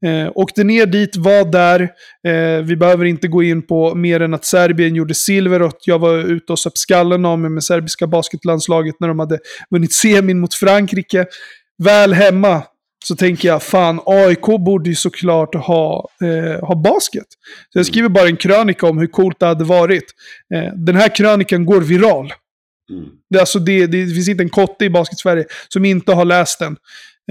Eh, 0.05 0.31
åkte 0.35 0.63
ner 0.63 0.85
dit, 0.85 1.15
var 1.15 1.51
där. 1.51 1.81
Eh, 2.27 2.63
vi 2.63 2.75
behöver 2.75 3.05
inte 3.05 3.27
gå 3.27 3.43
in 3.43 3.67
på 3.67 3.95
mer 3.95 4.19
än 4.19 4.33
att 4.33 4.45
Serbien 4.45 4.95
gjorde 4.95 5.13
silver 5.13 5.61
och 5.61 5.67
att 5.67 5.87
jag 5.87 5.99
var 5.99 6.17
ute 6.17 6.53
och 6.53 6.59
söp 6.59 6.77
skallen 6.77 7.25
av 7.25 7.39
mig 7.39 7.49
med 7.49 7.63
serbiska 7.63 8.07
basketlandslaget 8.07 8.95
när 8.99 9.07
de 9.07 9.19
hade 9.19 9.39
vunnit 9.69 9.93
semin 9.93 10.39
mot 10.39 10.53
Frankrike. 10.53 11.25
Väl 11.83 12.13
hemma 12.13 12.63
så 13.03 13.15
tänker 13.15 13.47
jag, 13.47 13.63
fan, 13.63 13.99
AIK 14.05 14.45
borde 14.45 14.89
ju 14.89 14.95
såklart 14.95 15.55
ha, 15.55 16.09
eh, 16.23 16.67
ha 16.67 16.75
basket. 16.75 17.27
Så 17.73 17.79
jag 17.79 17.85
skriver 17.85 18.09
bara 18.09 18.27
en 18.27 18.37
krönika 18.37 18.87
om 18.87 18.97
hur 18.97 19.07
coolt 19.07 19.39
det 19.39 19.45
hade 19.45 19.63
varit. 19.63 20.03
Eh, 20.53 20.73
den 20.75 20.95
här 20.95 21.15
krönikan 21.15 21.65
går 21.65 21.81
viral. 21.81 22.33
Mm. 22.91 23.05
Det, 23.29 23.39
alltså 23.39 23.59
det, 23.59 23.87
det, 23.87 24.07
finns 24.07 24.29
inte 24.29 24.43
en 24.43 24.49
kotte 24.49 24.85
i 24.85 24.89
Basket-Sverige 24.89 25.45
som 25.69 25.85
inte 25.85 26.13
har 26.13 26.25
läst 26.25 26.59
den. 26.59 26.77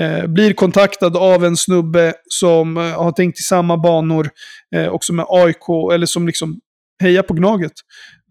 Eh, 0.01 0.27
blir 0.27 0.53
kontaktad 0.53 1.16
av 1.16 1.45
en 1.45 1.57
snubbe 1.57 2.14
som 2.29 2.77
eh, 2.77 2.83
har 2.83 3.12
tänkt 3.12 3.41
i 3.41 3.43
samma 3.43 3.77
banor 3.77 4.31
eh, 4.75 4.87
och 4.87 5.05
som 5.05 5.18
är 5.18 5.45
AIK, 5.45 5.93
eller 5.93 6.07
som 6.07 6.27
liksom 6.27 6.61
hejar 7.03 7.23
på 7.23 7.35
Gnaget. 7.35 7.73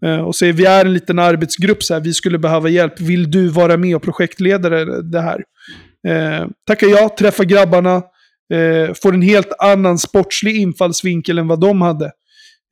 Eh, 0.04 0.20
och 0.20 0.36
säger 0.36 0.52
vi 0.52 0.64
är 0.64 0.84
en 0.84 0.92
liten 0.92 1.18
arbetsgrupp, 1.18 1.82
så 1.82 1.94
här, 1.94 2.00
vi 2.00 2.14
skulle 2.14 2.38
behöva 2.38 2.68
hjälp. 2.68 3.00
Vill 3.00 3.30
du 3.30 3.48
vara 3.48 3.76
med 3.76 3.96
och 3.96 4.02
projektledare 4.02 5.02
det 5.02 5.20
här? 5.20 5.44
Eh, 6.08 6.46
tackar 6.66 6.86
ja, 6.86 7.16
träffar 7.18 7.44
grabbarna, 7.44 8.02
eh, 8.54 8.94
får 9.02 9.14
en 9.14 9.22
helt 9.22 9.52
annan 9.58 9.98
sportslig 9.98 10.56
infallsvinkel 10.56 11.38
än 11.38 11.48
vad 11.48 11.60
de 11.60 11.80
hade. 11.80 12.12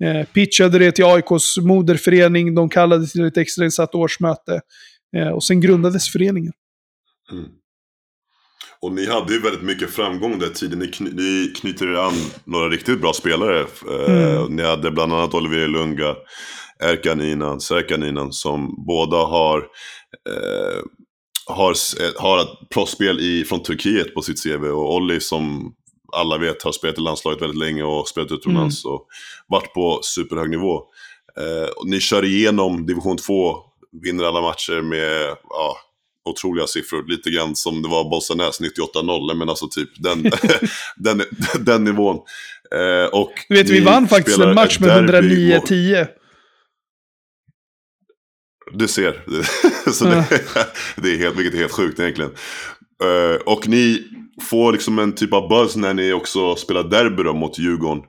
Eh, 0.05 0.27
pitchade 0.27 0.79
det 0.79 0.93
till 0.93 1.05
AIKs 1.05 1.57
moderförening, 1.57 2.55
de 2.55 2.69
kallade 2.69 3.07
till 3.07 3.25
ett 3.25 3.37
extrainsatt 3.37 3.95
årsmöte. 3.95 4.61
Eh, 5.17 5.29
och 5.29 5.45
sen 5.45 5.61
grundades 5.61 6.09
föreningen. 6.09 6.53
Mm. 7.33 7.45
Och 8.81 8.93
ni 8.93 9.07
hade 9.07 9.33
ju 9.33 9.41
väldigt 9.41 9.63
mycket 9.63 9.91
framgång 9.91 10.39
där 10.39 10.49
tiden. 10.49 10.79
Ni, 10.79 10.87
kny 10.87 11.11
ni 11.11 11.53
knyter 11.57 11.87
er 11.87 11.95
an 11.95 12.13
några 12.45 12.69
riktigt 12.69 13.01
bra 13.01 13.13
spelare. 13.13 13.61
Eh, 13.61 14.37
mm. 14.37 14.57
Ni 14.57 14.63
hade 14.63 14.91
bland 14.91 15.13
annat 15.13 15.35
Olivier 15.35 15.69
Lunga, 15.69 16.17
Erkan 16.85 17.21
Inan, 17.21 17.61
Serkan 17.61 18.03
Inan 18.03 18.33
som 18.33 18.85
båda 18.87 19.17
har 19.17 19.59
eh, 20.29 20.83
har, 21.49 21.71
eh, 21.71 22.11
har 22.17 22.39
ett 22.43 22.69
proffsspel 22.75 23.21
i, 23.21 23.45
från 23.45 23.63
Turkiet 23.63 24.15
på 24.15 24.23
sitt 24.23 24.43
CV. 24.43 24.65
Och 24.65 24.95
Olli 24.95 25.21
som 25.21 25.75
alla 26.13 26.39
vet 26.39 26.63
har 26.63 26.73
spelat 26.73 26.99
i 26.99 27.01
landslaget 27.01 27.43
väldigt 27.43 27.59
länge 27.59 27.83
och 27.83 28.09
spelat 28.09 28.33
utomlands 28.33 28.85
mm. 28.85 28.95
och 28.95 29.07
varit 29.47 29.75
på 29.75 30.01
superhög 30.03 30.51
nivå. 30.51 30.77
Eh, 31.39 31.69
ni 31.85 32.01
kör 32.01 32.25
igenom 32.25 32.87
division 32.87 33.17
2, 33.17 33.57
vinner 34.03 34.25
alla 34.25 34.41
matcher 34.41 34.83
med 34.83 35.37
ja, 35.51 35.77
otroliga 36.25 36.67
siffror. 36.67 37.05
Lite 37.09 37.31
grann 37.31 37.57
som 37.57 37.83
det 37.83 37.89
var 37.89 38.11
Bollstanäs 38.11 38.61
98-0, 38.61 39.35
men 39.35 39.49
alltså 39.49 39.69
typ 39.69 39.91
den, 39.97 40.23
den, 40.97 41.23
den 41.61 41.85
nivån. 41.85 42.17
Eh, 42.75 43.15
och 43.15 43.33
du 43.49 43.55
vet, 43.55 43.71
vi 43.71 43.81
vann 43.81 44.09
faktiskt 44.09 44.39
en 44.39 44.55
match 44.55 44.79
med 44.81 45.11
109-10. 45.11 46.07
Du 48.73 48.89
ser. 48.89 49.25
så 49.93 50.05
det, 50.05 50.25
det, 50.97 51.15
är 51.15 51.19
helt, 51.19 51.37
vilket 51.37 51.55
är 51.55 51.59
helt 51.59 51.73
sjukt 51.73 52.01
egentligen. 52.01 52.31
Uh, 53.05 53.41
och 53.47 53.69
ni 53.69 54.03
får 54.51 54.73
liksom 54.73 54.99
en 54.99 55.15
typ 55.15 55.33
av 55.33 55.49
buzz 55.49 55.77
när 55.77 55.95
ni 55.95 56.13
också 56.13 56.57
spelar 56.57 56.83
derby 56.83 57.23
då, 57.23 57.33
mot 57.33 57.59
Djurgården 57.59 58.05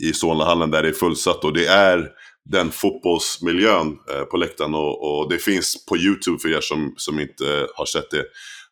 i 0.00 0.12
Solnahallen 0.12 0.70
där 0.70 0.82
det 0.82 0.88
är 0.88 0.92
fullsatt. 0.92 1.44
Och 1.44 1.52
det 1.52 1.66
är 1.66 2.08
den 2.50 2.70
fotbollsmiljön 2.70 3.86
uh, 3.88 4.24
på 4.30 4.36
läktaren 4.36 4.74
och, 4.74 5.20
och, 5.20 5.30
det 5.30 5.38
finns 5.38 5.86
på 5.86 5.96
YouTube 5.96 6.38
för 6.38 6.48
er 6.48 6.60
som, 6.60 6.94
som 6.96 7.20
inte 7.20 7.44
uh, 7.44 7.66
har 7.74 7.86
sett 7.86 8.10
det. 8.10 8.24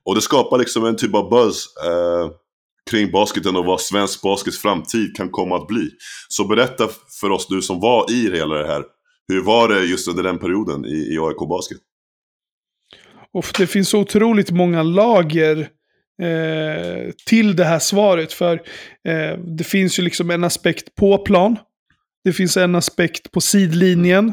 Och 0.05 0.14
det 0.14 0.20
skapar 0.20 0.59
liksom 0.59 0.84
en 0.84 0.97
typ 0.97 1.14
av 1.14 1.30
buzz 1.30 1.66
kring 2.91 3.11
basketen 3.11 3.57
och 3.57 3.64
vad 3.64 3.80
svensk 3.80 4.22
baskets 4.22 4.59
framtid 4.59 5.16
kan 5.16 5.30
komma 5.30 5.57
att 5.57 5.66
bli. 5.66 5.91
Så 6.28 6.45
berätta 6.45 6.89
för 7.20 7.30
oss, 7.30 7.47
du 7.47 7.62
som 7.62 7.80
var 7.80 8.11
i 8.11 8.30
hela 8.37 8.55
det 8.55 8.66
här. 8.66 8.84
Hur 9.29 9.43
var 9.43 9.68
det 9.68 9.85
just 9.85 10.09
under 10.09 10.22
den 10.22 10.39
perioden 10.39 10.85
i, 10.85 11.14
i 11.14 11.18
AIK 11.18 11.49
Basket? 11.49 11.79
Och 13.33 13.47
det 13.59 13.66
finns 13.66 13.89
så 13.89 14.01
otroligt 14.01 14.51
många 14.51 14.83
lager 14.83 15.68
eh, 16.22 17.12
till 17.27 17.57
det 17.57 17.64
här 17.64 17.79
svaret. 17.79 18.33
För 18.33 18.55
eh, 19.09 19.39
det 19.39 19.64
finns 19.64 19.99
ju 19.99 20.03
liksom 20.03 20.31
en 20.31 20.45
aspekt 20.45 20.95
på 20.95 21.18
plan. 21.18 21.57
Det 22.24 22.33
finns 22.33 22.57
en 22.57 22.74
aspekt 22.74 23.33
på 23.33 23.41
sidlinjen. 23.41 24.33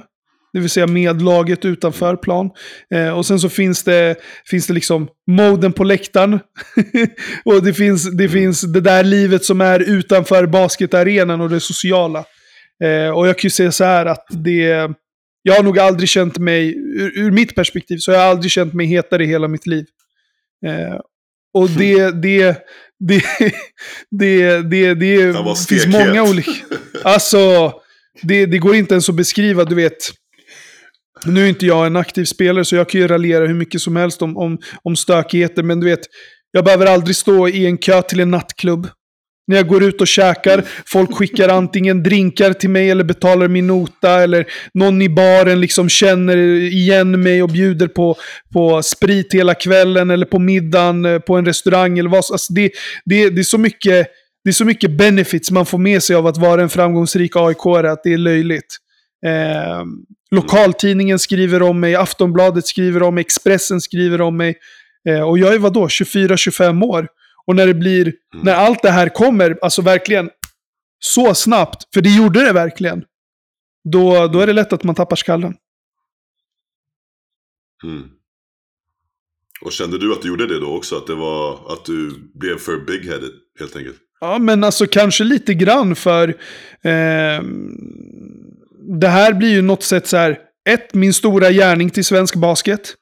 Det 0.54 0.60
vill 0.60 0.70
säga 0.70 0.88
med 0.88 1.22
laget 1.22 1.66
utanför 1.66 2.16
plan. 2.16 2.50
Eh, 2.94 3.18
och 3.18 3.26
sen 3.26 3.40
så 3.40 3.50
finns 3.50 3.84
det, 3.84 4.16
finns 4.46 4.68
det 4.68 4.74
liksom 4.74 5.08
moden 5.28 5.74
på 5.74 5.84
läktaren. 5.84 6.40
och 7.46 7.64
det 7.64 7.74
finns, 7.74 8.18
det 8.18 8.30
finns 8.30 8.62
det 8.62 8.82
där 8.82 9.04
livet 9.04 9.46
som 9.46 9.62
är 9.62 9.80
utanför 9.80 10.46
basketarenan 10.46 11.42
och 11.42 11.50
det 11.50 11.60
sociala. 11.60 12.26
Eh, 12.84 13.10
och 13.10 13.28
jag 13.28 13.38
kan 13.38 13.48
ju 13.48 13.50
säga 13.50 13.72
så 13.72 13.84
här 13.84 14.06
att 14.06 14.26
det... 14.30 14.92
Jag 15.46 15.56
har 15.56 15.64
nog 15.64 15.80
aldrig 15.80 16.10
känt 16.10 16.38
mig, 16.38 16.76
ur, 16.78 17.20
ur 17.20 17.32
mitt 17.32 17.56
perspektiv, 17.56 17.98
så 17.98 18.12
har 18.12 18.20
jag 18.20 18.30
aldrig 18.30 18.52
känt 18.52 18.74
mig 18.74 18.86
hetare 18.86 19.24
i 19.24 19.28
hela 19.28 19.48
mitt 19.48 19.68
liv. 19.68 19.86
Eh, 20.66 21.00
och 21.54 21.70
det, 21.70 22.12
det, 22.22 22.58
det, 23.00 23.24
det, 24.12 24.62
det, 24.62 24.94
det, 24.94 25.34
det 25.34 25.68
finns 25.70 25.88
många 25.88 26.24
olika... 26.24 26.52
Alltså, 27.04 27.74
det, 28.22 28.46
det 28.46 28.58
går 28.58 28.76
inte 28.76 28.94
ens 28.94 29.10
att 29.10 29.16
beskriva, 29.16 29.64
du 29.64 29.76
vet. 29.76 29.98
Nu 31.26 31.44
är 31.44 31.50
inte 31.50 31.66
jag 31.66 31.86
en 31.86 31.96
aktiv 31.96 32.26
spelare 32.26 32.66
så 32.66 32.76
jag 32.76 32.90
kan 32.90 33.02
ju 33.02 33.08
raljera 33.08 33.48
hur 33.48 33.54
mycket 33.54 33.82
som 33.82 33.96
helst 33.96 34.22
om, 34.22 34.38
om, 34.38 34.58
om 34.84 34.96
stökigheter. 34.96 35.64
Men 35.64 35.80
du 35.80 35.86
vet, 35.86 36.00
jag 36.52 36.66
behöver 36.66 36.86
aldrig 36.86 37.16
stå 37.16 37.48
i 37.48 37.66
en 37.66 37.78
kö 37.78 38.02
till 38.02 38.20
en 38.20 38.32
nattklubb. 38.32 38.88
När 39.48 39.56
jag 39.56 39.68
går 39.68 39.84
ut 39.84 40.02
och 40.02 40.08
käkar, 40.08 40.64
folk 40.86 41.18
skickar 41.18 41.50
antingen 41.50 42.04
drinkar 42.04 42.54
till 42.54 42.70
mig 42.70 42.90
eller 42.90 43.04
betalar 43.04 43.48
min 43.48 43.68
nota. 43.68 44.24
Eller 44.24 44.46
någon 44.74 45.02
i 45.02 45.10
baren 45.10 45.62
liksom 45.62 45.90
känner 45.90 46.38
igen 46.58 47.24
mig 47.24 47.44
och 47.44 47.50
bjuder 47.50 47.88
på, 47.88 48.18
på 48.54 48.84
sprit 48.84 49.34
hela 49.34 49.56
kvällen. 49.56 50.12
Eller 50.12 50.26
på 50.26 50.40
middagen 50.40 51.06
eh, 51.06 51.20
på 51.20 51.36
en 51.36 51.46
restaurang. 51.46 52.00
Eller 52.00 52.10
vad. 52.10 52.18
Alltså 52.18 52.54
det, 52.54 52.72
det, 53.06 53.30
det, 53.30 53.42
är 53.42 53.44
så 53.44 53.58
mycket, 53.58 54.08
det 54.44 54.50
är 54.50 54.54
så 54.54 54.66
mycket 54.66 54.98
benefits 54.98 55.52
man 55.52 55.66
får 55.66 55.78
med 55.78 56.04
sig 56.04 56.16
av 56.16 56.28
att 56.28 56.38
vara 56.38 56.62
en 56.62 56.70
framgångsrik 56.70 57.36
aik 57.36 57.66
att 57.66 58.04
det 58.04 58.14
är 58.14 58.18
löjligt. 58.18 58.78
Eh, 59.26 59.84
lokaltidningen 60.32 61.20
skriver 61.20 61.62
om 61.62 61.80
mig, 61.80 61.96
Aftonbladet 61.96 62.68
skriver 62.68 63.04
om 63.04 63.16
mig, 63.16 63.22
Expressen 63.22 63.82
skriver 63.82 64.22
om 64.22 64.38
mig. 64.38 64.56
Eh, 65.10 65.22
och 65.22 65.40
jag 65.40 65.54
är 65.54 65.60
vadå, 65.60 65.88
24-25 65.88 66.84
år. 66.84 67.08
Och 67.48 67.56
när 67.56 67.68
det 67.68 67.74
blir, 67.74 68.06
mm. 68.34 68.46
när 68.46 68.54
allt 68.54 68.82
det 68.82 68.90
här 68.90 69.10
kommer, 69.10 69.58
alltså 69.62 69.82
verkligen 69.82 70.30
så 71.00 71.34
snabbt, 71.34 71.94
för 71.94 72.02
det 72.02 72.10
gjorde 72.10 72.46
det 72.46 72.54
verkligen. 72.54 73.04
Då, 73.92 74.28
då 74.28 74.40
är 74.40 74.48
det 74.48 74.54
lätt 74.54 74.74
att 74.74 74.84
man 74.84 74.96
tappar 74.96 75.16
skallen. 75.16 75.56
Mm. 77.84 78.10
Och 79.62 79.72
kände 79.72 79.98
du 79.98 80.14
att 80.14 80.22
du 80.22 80.28
gjorde 80.28 80.48
det 80.48 80.60
då 80.60 80.78
också? 80.78 80.98
Att 80.98 81.08
det 81.08 81.16
var 81.16 81.74
att 81.74 81.86
du 81.86 82.32
blev 82.34 82.58
för 82.58 82.78
big-headed 82.78 83.32
helt 83.60 83.76
enkelt? 83.76 83.98
Ja, 84.20 84.40
men 84.40 84.64
alltså 84.64 84.88
kanske 84.88 85.24
lite 85.24 85.54
grann 85.54 85.96
för 85.96 86.30
eh, 86.84 87.44
det 89.02 89.08
här 89.08 89.34
blir 89.34 89.50
ju 89.50 89.62
något 89.62 89.84
sätt 89.84 90.08
så 90.08 90.18
här, 90.18 90.40
ett, 90.70 90.94
min 90.94 91.14
stora 91.14 91.52
gärning 91.52 91.90
till 91.90 92.06
svensk 92.06 92.36
basket. 92.36 92.96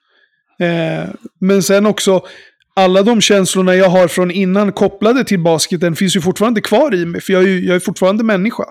Eh, 0.60 1.10
men 1.39 1.64
sen 1.64 1.86
också, 1.86 2.26
alla 2.74 3.03
de 3.03 3.22
känslorna 3.22 3.76
jag 3.76 3.89
har 3.89 4.07
från 4.07 4.32
innan 4.32 4.72
kopplade 4.72 5.24
till 5.24 5.39
basketen 5.39 5.95
finns 5.95 6.15
ju 6.15 6.22
fortfarande 6.22 6.61
kvar 6.61 6.95
i 6.95 7.05
mig. 7.05 7.22
För 7.22 7.34
jag 7.34 7.43
är, 7.43 7.47
ju, 7.47 7.65
jag 7.65 7.76
är 7.76 7.80
fortfarande 7.80 8.24
människa. 8.24 8.63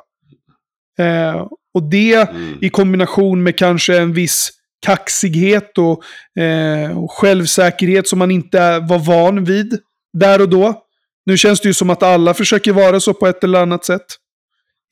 Eh, 0.98 1.46
och 1.74 1.82
det 1.90 2.14
mm. 2.14 2.59
i 2.61 2.68
kombination 2.68 3.42
med 3.42 3.59
kanske 3.59 3.98
en 3.98 4.12
viss 4.12 4.51
kaxighet 4.86 5.78
och, 5.78 6.05
eh, 6.42 6.98
och 6.98 7.12
självsäkerhet 7.12 8.09
som 8.09 8.18
man 8.18 8.30
inte 8.30 8.78
var 8.78 8.98
van 8.98 9.44
vid 9.44 9.78
där 10.12 10.40
och 10.40 10.48
då. 10.48 10.82
Nu 11.26 11.36
känns 11.36 11.61
det 11.61 11.68
ju 11.68 11.74
som 11.74 11.90
att 11.90 12.03
alla 12.03 12.34
försöker 12.34 12.72
vara 12.72 13.01
så 13.01 13.14
på 13.14 13.26
ett 13.26 13.44
eller 13.44 13.62
annat 13.62 13.84
sätt. 13.84 14.07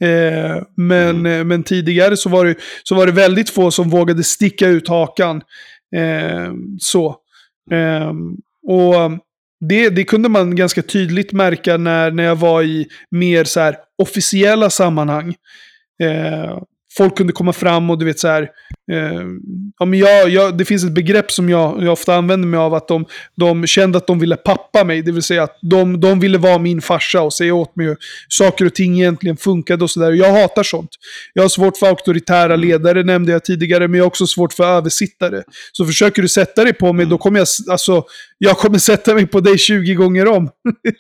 Eh, 0.03 0.63
men, 0.77 1.09
mm. 1.09 1.27
Eh, 1.27 1.45
men 1.45 1.63
tidigare 1.63 2.17
så 2.17 2.29
var, 2.29 2.45
det, 2.45 2.55
så 2.83 2.95
var 2.95 3.07
det 3.07 3.13
väldigt 3.13 3.51
få 3.51 3.71
som 3.71 3.91
vågade 3.91 4.25
sticka 4.25 4.69
ut 4.69 4.89
hakan. 4.89 5.43
Eh, 5.97 6.53
så. 6.79 7.17
Eh, 7.71 8.13
och 8.67 8.95
um, 8.95 9.21
det, 9.61 9.91
det 9.91 10.05
kunde 10.05 10.29
man 10.29 10.57
ganska 10.57 10.83
tydligt 10.83 11.33
märka 11.33 11.77
när, 11.77 12.11
när 12.11 12.25
jag 12.25 12.37
var 12.37 12.63
i 12.63 12.87
mer 13.11 13.45
så 13.45 13.61
här 13.61 13.77
officiella 14.03 14.71
sammanhang. 14.71 15.35
Eh, 16.03 16.59
folk 16.99 17.17
kunde 17.17 17.33
komma 17.33 17.53
fram 17.53 17.91
och 17.91 17.99
du 17.99 18.05
vet 18.05 18.19
så 18.19 18.29
här. 18.29 18.43
Eh, 18.93 19.23
ja, 19.79 19.85
men 19.85 19.99
jag, 19.99 20.29
jag, 20.29 20.59
det 20.59 20.65
finns 20.65 20.85
ett 20.85 20.93
begrepp 20.93 21.31
som 21.31 21.49
jag, 21.49 21.85
jag 21.85 21.93
ofta 21.93 22.15
använder 22.15 22.49
mig 22.49 22.59
av. 22.59 22.75
Att 22.75 22.89
de, 22.89 23.05
de 23.37 23.67
kände 23.67 23.99
att 23.99 24.07
de 24.07 24.19
ville 24.19 24.37
pappa 24.37 24.85
mig. 24.85 25.03
Det 25.03 25.13
vill 25.13 25.23
säga 25.23 25.43
att 25.43 25.59
de, 25.63 26.01
de 26.01 26.21
ville 26.21 26.39
vara 26.39 26.59
min 26.59 26.81
farsa 26.81 27.23
och 27.23 27.33
säga 27.33 27.55
åt 27.55 27.77
mig 27.77 27.87
hur 27.87 27.97
saker 28.29 28.65
och 28.65 28.75
ting 28.75 29.01
egentligen 29.01 29.37
funkade 29.37 29.85
och 29.85 29.91
sådär. 29.91 30.13
Jag 30.13 30.33
hatar 30.33 30.63
sånt. 30.63 30.91
Jag 31.35 31.43
har 31.43 31.49
svårt 31.49 31.77
för 31.77 31.87
auktoritära 31.87 32.57
ledare, 32.57 33.03
nämnde 33.03 33.33
jag 33.33 33.45
tidigare. 33.45 33.89
Men 33.89 33.99
jag 33.99 34.05
har 34.05 34.09
också 34.09 34.27
svårt 34.27 34.53
för 34.53 34.65
översittare. 34.65 35.43
Så 35.73 35.87
försöker 35.87 36.23
du 36.23 36.29
sätta 36.29 36.65
dig 36.65 36.73
på 36.73 36.93
mig, 36.93 37.07
då 37.07 37.19
kommer 37.19 37.39
jag, 37.39 37.49
alltså, 37.71 38.05
jag 38.39 38.59
kommer 38.59 38.79
sätta 38.79 39.15
mig 39.15 39.27
på 39.27 39.41
dig 39.41 39.59
20 39.59 39.95
gånger 39.95 40.29
om. 40.29 40.51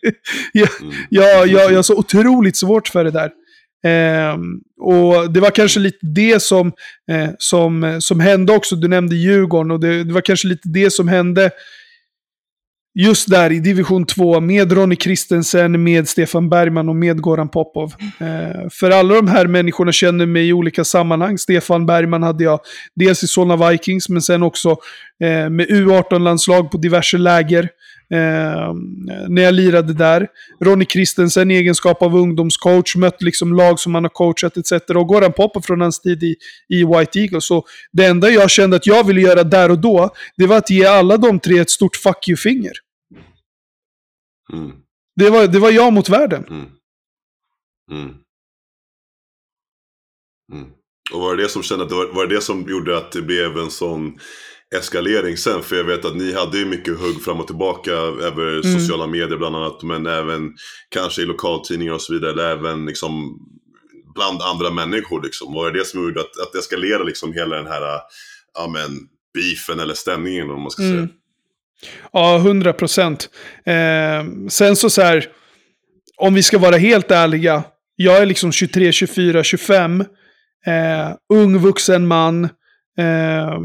jag, 0.52 0.68
jag, 1.10 1.48
jag, 1.48 1.70
jag 1.70 1.76
har 1.76 1.82
så 1.82 1.96
otroligt 1.96 2.56
svårt 2.56 2.88
för 2.88 3.04
det 3.04 3.10
där. 3.10 3.30
Eh, 3.84 4.38
och 4.80 5.32
det 5.32 5.40
var 5.40 5.50
kanske 5.50 5.80
lite 5.80 5.98
det 6.02 6.42
som, 6.42 6.72
eh, 7.10 7.30
som, 7.38 7.98
som 8.00 8.20
hände 8.20 8.52
också. 8.52 8.76
Du 8.76 8.88
nämnde 8.88 9.16
Djurgården 9.16 9.70
och 9.70 9.80
det, 9.80 10.04
det, 10.04 10.12
var 10.12 10.20
kanske 10.20 10.48
lite 10.48 10.68
det 10.68 10.90
som 10.90 11.08
hände 11.08 11.50
just 12.98 13.30
där 13.30 13.52
i 13.52 13.58
division 13.60 14.06
2 14.06 14.40
med 14.40 14.72
Ronny 14.72 14.96
Kristensen, 14.96 15.82
med 15.82 16.08
Stefan 16.08 16.48
Bergman 16.48 16.88
och 16.88 16.96
med 16.96 17.20
Goran 17.20 17.48
Popov. 17.48 17.92
Eh, 18.18 18.68
för 18.70 18.90
alla 18.90 19.14
de 19.14 19.28
här 19.28 19.46
människorna 19.46 19.92
känner 19.92 20.26
mig 20.26 20.48
i 20.48 20.52
olika 20.52 20.84
sammanhang. 20.84 21.38
Stefan 21.38 21.86
Bergman 21.86 22.22
hade 22.22 22.44
jag 22.44 22.60
dels 22.94 23.22
i 23.22 23.26
Solna 23.26 23.70
Vikings, 23.70 24.08
men 24.08 24.22
sen 24.22 24.42
också 24.42 24.70
eh, 25.22 25.50
med 25.50 25.66
U18-landslag 25.68 26.70
på 26.70 26.78
diverse 26.78 27.18
läger. 27.18 27.68
Eh, 28.10 28.74
när 29.28 29.42
jag 29.42 29.54
lirade 29.54 29.92
där. 29.92 30.28
Ronny 30.60 30.84
Kristensen 30.84 31.50
i 31.50 31.54
egenskap 31.54 32.02
av 32.02 32.16
ungdomscoach, 32.16 32.96
mött 32.96 33.22
liksom 33.22 33.52
lag 33.52 33.80
som 33.80 33.94
han 33.94 34.04
har 34.04 34.10
coachat 34.10 34.56
etc. 34.56 34.72
Och 34.72 35.06
Goran 35.06 35.32
Popov 35.32 35.60
från 35.60 35.80
hans 35.80 36.00
tid 36.00 36.22
i, 36.22 36.36
i 36.68 36.84
White 36.84 37.20
Eagles. 37.20 37.46
Så 37.46 37.64
det 37.92 38.06
enda 38.06 38.30
jag 38.30 38.50
kände 38.50 38.76
att 38.76 38.86
jag 38.86 39.06
ville 39.06 39.20
göra 39.20 39.44
där 39.44 39.70
och 39.70 39.78
då, 39.78 40.10
det 40.36 40.46
var 40.46 40.56
att 40.56 40.70
ge 40.70 40.86
alla 40.86 41.16
de 41.16 41.40
tre 41.40 41.58
ett 41.58 41.70
stort 41.70 41.96
fuck 41.96 42.28
you-finger. 42.28 42.72
Mm. 44.52 44.72
Det, 45.16 45.30
var, 45.30 45.46
det 45.46 45.58
var 45.58 45.70
jag 45.70 45.92
mot 45.92 46.08
världen. 46.08 46.44
Mm. 46.50 46.66
Mm. 47.90 48.14
mm. 50.52 50.70
Och 51.12 51.20
var 51.20 51.36
det 51.36 51.42
det 51.42 51.48
som 51.48 51.62
kände 51.62 51.84
var, 51.84 52.14
var 52.14 52.26
det, 52.26 52.34
det 52.34 52.40
som 52.40 52.68
gjorde 52.68 52.98
att 52.98 53.12
det 53.12 53.22
blev 53.22 53.58
en 53.58 53.70
sån 53.70 54.18
eskalering 54.76 55.36
sen. 55.36 55.62
För 55.62 55.76
jag 55.76 55.84
vet 55.84 56.04
att 56.04 56.16
ni 56.16 56.32
hade 56.32 56.58
ju 56.58 56.66
mycket 56.66 56.98
hugg 56.98 57.22
fram 57.24 57.40
och 57.40 57.46
tillbaka 57.46 57.92
över 57.92 58.52
mm. 58.52 58.80
sociala 58.80 59.06
medier 59.06 59.36
bland 59.36 59.56
annat. 59.56 59.82
Men 59.82 60.06
även 60.06 60.54
kanske 60.88 61.22
i 61.22 61.24
lokaltidningar 61.24 61.92
och 61.92 62.02
så 62.02 62.12
vidare. 62.12 62.30
Eller 62.30 62.50
även 62.50 62.86
liksom 62.86 63.38
bland 64.14 64.42
andra 64.42 64.70
människor 64.70 65.22
liksom. 65.22 65.54
Var 65.54 65.70
det 65.70 65.78
det 65.78 65.84
som 65.84 66.02
gjorde 66.02 66.20
att, 66.20 66.38
att 66.42 66.54
eskalera 66.54 67.02
liksom 67.02 67.32
hela 67.32 67.56
den 67.56 67.66
här 67.66 67.82
ja, 68.54 68.68
men, 68.72 68.98
beefen 69.34 69.80
eller 69.80 69.94
stämningen 69.94 70.50
om 70.50 70.62
man 70.62 70.70
ska 70.70 70.82
mm. 70.82 70.96
säga? 70.96 71.08
Ja, 72.12 72.36
100 72.36 72.72
procent. 72.72 73.30
Eh, 73.64 74.48
sen 74.48 74.76
så 74.76 74.90
så 74.90 75.02
här, 75.02 75.26
om 76.16 76.34
vi 76.34 76.42
ska 76.42 76.58
vara 76.58 76.76
helt 76.76 77.10
ärliga, 77.10 77.64
jag 77.96 78.16
är 78.16 78.26
liksom 78.26 78.52
23, 78.52 78.92
24, 78.92 79.44
25, 79.44 80.00
eh, 80.66 81.14
ung 81.32 81.58
vuxen 81.58 82.06
man, 82.06 82.44
eh, 82.98 83.58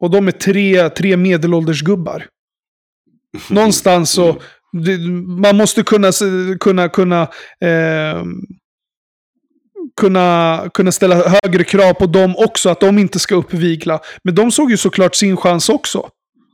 och 0.00 0.10
de 0.10 0.28
är 0.28 0.32
tre, 0.32 0.88
tre 0.88 1.16
medelålders 1.16 1.82
gubbar. 1.82 2.26
Någonstans 3.50 4.10
så, 4.10 4.40
man 5.26 5.56
måste 5.56 5.82
kunna, 5.82 6.10
kunna, 6.60 6.88
kunna, 6.88 7.22
eh, 7.60 8.22
kunna, 10.00 10.62
kunna 10.74 10.92
ställa 10.92 11.38
högre 11.42 11.64
krav 11.64 11.94
på 11.94 12.06
dem 12.06 12.34
också, 12.36 12.68
att 12.68 12.80
de 12.80 12.98
inte 12.98 13.18
ska 13.18 13.34
uppvigla. 13.34 14.00
Men 14.24 14.34
de 14.34 14.52
såg 14.52 14.70
ju 14.70 14.76
såklart 14.76 15.14
sin 15.14 15.36
chans 15.36 15.68
också. 15.68 16.10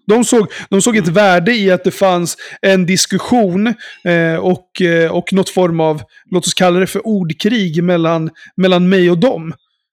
De 0.06 0.24
såg, 0.24 0.52
de 0.68 0.82
såg 0.82 0.96
ett 0.96 1.08
värde 1.08 1.54
i 1.54 1.70
att 1.70 1.84
det 1.84 1.90
fanns 1.90 2.36
en 2.62 2.86
diskussion 2.86 3.66
eh, 4.04 4.36
och, 4.36 4.82
eh, 4.82 5.12
och 5.12 5.32
något 5.32 5.48
form 5.48 5.80
av, 5.80 6.02
låt 6.30 6.46
oss 6.46 6.54
kalla 6.54 6.80
det 6.80 6.86
för 6.86 7.06
ordkrig 7.06 7.84
mellan, 7.84 8.30
mellan 8.56 8.88
mig 8.88 9.10
och 9.10 9.18
dem. 9.18 9.52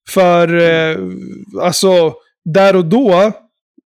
För, 0.09 0.57
eh, 0.57 0.97
alltså, 1.61 2.13
där 2.45 2.75
och 2.75 2.85
då, 2.85 3.31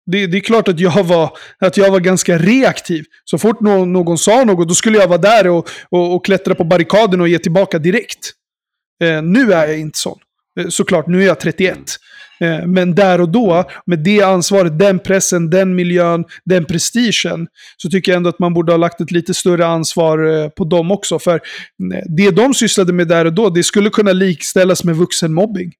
det, 0.06 0.26
det, 0.26 0.38
är 0.38 0.40
klart 0.40 0.68
att 0.68 0.80
jag, 0.80 1.04
var, 1.04 1.36
att 1.58 1.76
jag 1.76 1.90
var 1.90 2.00
ganska 2.00 2.38
reaktiv. 2.38 3.04
Så 3.24 3.38
fort 3.38 3.60
någon, 3.60 3.92
någon 3.92 4.18
sa 4.18 4.44
något, 4.44 4.68
då 4.68 4.74
skulle 4.74 4.98
jag 4.98 5.08
vara 5.08 5.18
där 5.18 5.48
och, 5.48 5.68
och, 5.88 6.14
och 6.14 6.24
klättra 6.24 6.54
på 6.54 6.64
barrikaden 6.64 7.20
och 7.20 7.28
ge 7.28 7.38
tillbaka 7.38 7.78
direkt. 7.78 8.32
Eh, 9.02 9.22
nu 9.22 9.52
är 9.52 9.66
jag 9.66 9.78
inte 9.78 9.98
sån. 9.98 10.18
Eh, 10.60 10.68
såklart, 10.68 11.06
nu 11.06 11.22
är 11.22 11.26
jag 11.26 11.40
31. 11.40 11.78
Eh, 12.40 12.66
men 12.66 12.94
där 12.94 13.20
och 13.20 13.28
då, 13.28 13.64
med 13.86 13.98
det 13.98 14.22
ansvaret, 14.22 14.78
den 14.78 14.98
pressen, 14.98 15.50
den 15.50 15.74
miljön, 15.74 16.24
den 16.44 16.64
prestigen, 16.64 17.46
så 17.76 17.90
tycker 17.90 18.12
jag 18.12 18.16
ändå 18.16 18.28
att 18.30 18.38
man 18.38 18.54
borde 18.54 18.72
ha 18.72 18.76
lagt 18.76 19.00
ett 19.00 19.10
lite 19.10 19.34
större 19.34 19.66
ansvar 19.66 20.42
eh, 20.42 20.48
på 20.48 20.64
dem 20.64 20.90
också. 20.90 21.18
För 21.18 21.34
eh, 21.34 22.04
det 22.16 22.30
de 22.30 22.54
sysslade 22.54 22.92
med 22.92 23.08
där 23.08 23.24
och 23.24 23.32
då, 23.32 23.50
det 23.50 23.64
skulle 23.64 23.90
kunna 23.90 24.12
likställas 24.12 24.84
med 24.84 24.96
vuxenmobbing. 24.96 25.72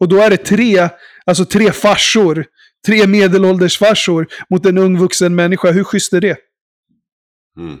Och 0.00 0.08
då 0.08 0.20
är 0.20 0.30
det 0.30 0.36
tre, 0.36 0.88
alltså 1.26 1.44
tre 1.44 1.72
farsor, 1.72 2.46
tre 2.86 3.06
medelålders 3.06 3.78
farsor 3.78 4.26
mot 4.50 4.66
en 4.66 4.78
ung 4.78 4.98
vuxen 4.98 5.34
människa. 5.34 5.70
Hur 5.70 5.84
schysst 5.84 6.12
är 6.12 6.20
det? 6.20 6.36
Mm. 7.58 7.78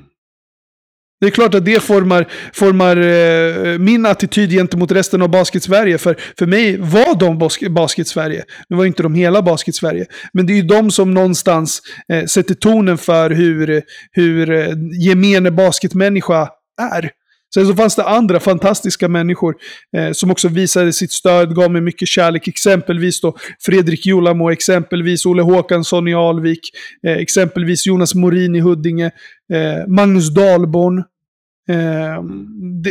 Det 1.20 1.26
är 1.26 1.30
klart 1.30 1.54
att 1.54 1.64
det 1.64 1.82
formar, 1.82 2.28
formar 2.52 2.96
eh, 2.96 3.78
min 3.78 4.06
attityd 4.06 4.50
gentemot 4.50 4.92
resten 4.92 5.22
av 5.22 5.28
Basket-Sverige. 5.28 5.98
För, 5.98 6.16
för 6.38 6.46
mig 6.46 6.76
var 6.76 7.14
de 7.20 7.38
Basket-Sverige. 7.74 8.44
Nu 8.68 8.76
var 8.76 8.84
inte 8.84 9.02
de 9.02 9.14
hela 9.14 9.42
Basket-Sverige. 9.42 10.06
Men 10.32 10.46
det 10.46 10.52
är 10.52 10.54
ju 10.54 10.62
de 10.62 10.90
som 10.90 11.14
någonstans 11.14 11.82
eh, 12.08 12.24
sätter 12.24 12.54
tonen 12.54 12.98
för 12.98 13.30
hur, 13.30 13.82
hur 14.12 14.50
eh, 14.50 14.68
gemene 15.06 15.50
basketmänniska 15.50 16.48
är. 16.92 17.10
Sen 17.54 17.66
så 17.66 17.74
fanns 17.74 17.96
det 17.96 18.04
andra 18.04 18.40
fantastiska 18.40 19.08
människor 19.08 19.54
eh, 19.96 20.12
som 20.12 20.30
också 20.30 20.48
visade 20.48 20.92
sitt 20.92 21.12
stöd, 21.12 21.54
gav 21.54 21.70
mig 21.70 21.80
mycket 21.80 22.08
kärlek. 22.08 22.48
Exempelvis 22.48 23.20
då 23.20 23.36
Fredrik 23.60 24.06
Julamo, 24.06 24.50
exempelvis 24.50 25.26
Olle 25.26 25.42
Håkansson 25.42 26.08
i 26.08 26.14
Alvik, 26.14 26.60
eh, 27.06 27.16
exempelvis 27.16 27.86
Jonas 27.86 28.14
Morin 28.14 28.56
i 28.56 28.60
Huddinge, 28.60 29.10
eh, 29.52 29.86
Magnus 29.88 30.34
Dahlborn. 30.34 30.98
Eh, 31.68 32.22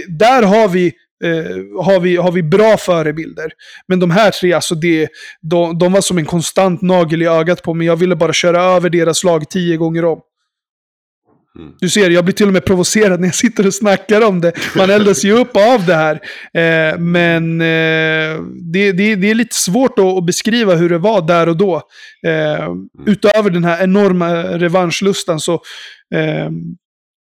där 0.07 0.43
har 0.43 0.69
vi, 0.69 0.85
eh, 1.23 1.83
har, 1.83 1.99
vi, 1.99 2.15
har 2.15 2.31
vi 2.31 2.43
bra 2.43 2.77
förebilder. 2.77 3.51
Men 3.87 3.99
de 3.99 4.11
här 4.11 4.31
tre, 4.31 4.53
alltså 4.53 4.75
det, 4.75 5.09
de, 5.41 5.77
de 5.77 5.93
var 5.93 6.01
som 6.01 6.17
en 6.17 6.25
konstant 6.25 6.81
nagel 6.81 7.21
i 7.21 7.25
ögat 7.25 7.63
på 7.63 7.73
mig. 7.73 7.87
Jag 7.87 7.95
ville 7.95 8.15
bara 8.15 8.33
köra 8.33 8.63
över 8.63 8.89
deras 8.89 9.23
lag 9.23 9.49
tio 9.49 9.77
gånger 9.77 10.05
om. 10.05 10.19
Mm. 11.59 11.73
Du 11.79 11.89
ser, 11.89 12.09
jag 12.09 12.25
blir 12.25 12.33
till 12.33 12.47
och 12.47 12.53
med 12.53 12.65
provocerad 12.65 13.19
när 13.19 13.27
jag 13.27 13.35
sitter 13.35 13.67
och 13.67 13.73
snackar 13.73 14.25
om 14.25 14.41
det. 14.41 14.53
Man 14.75 14.89
eldas 14.89 15.23
ju 15.23 15.31
upp 15.31 15.57
av 15.57 15.85
det 15.85 15.95
här. 15.95 16.15
Eh, 16.53 16.99
men 16.99 17.61
eh, 17.61 18.41
det, 18.73 18.91
det, 18.91 19.15
det, 19.15 19.29
är 19.29 19.35
lite 19.35 19.55
svårt 19.55 19.99
att, 19.99 20.25
beskriva 20.25 20.75
hur 20.75 20.89
det 20.89 20.97
var 20.97 21.21
där 21.27 21.49
och 21.49 21.57
då. 21.57 21.81
Eh, 22.25 22.63
mm. 22.63 22.89
Utöver 23.05 23.49
den 23.49 23.63
här 23.63 23.83
enorma 23.83 24.33
revanschlustan 24.43 25.39
så... 25.39 25.53
Eh, 26.15 26.49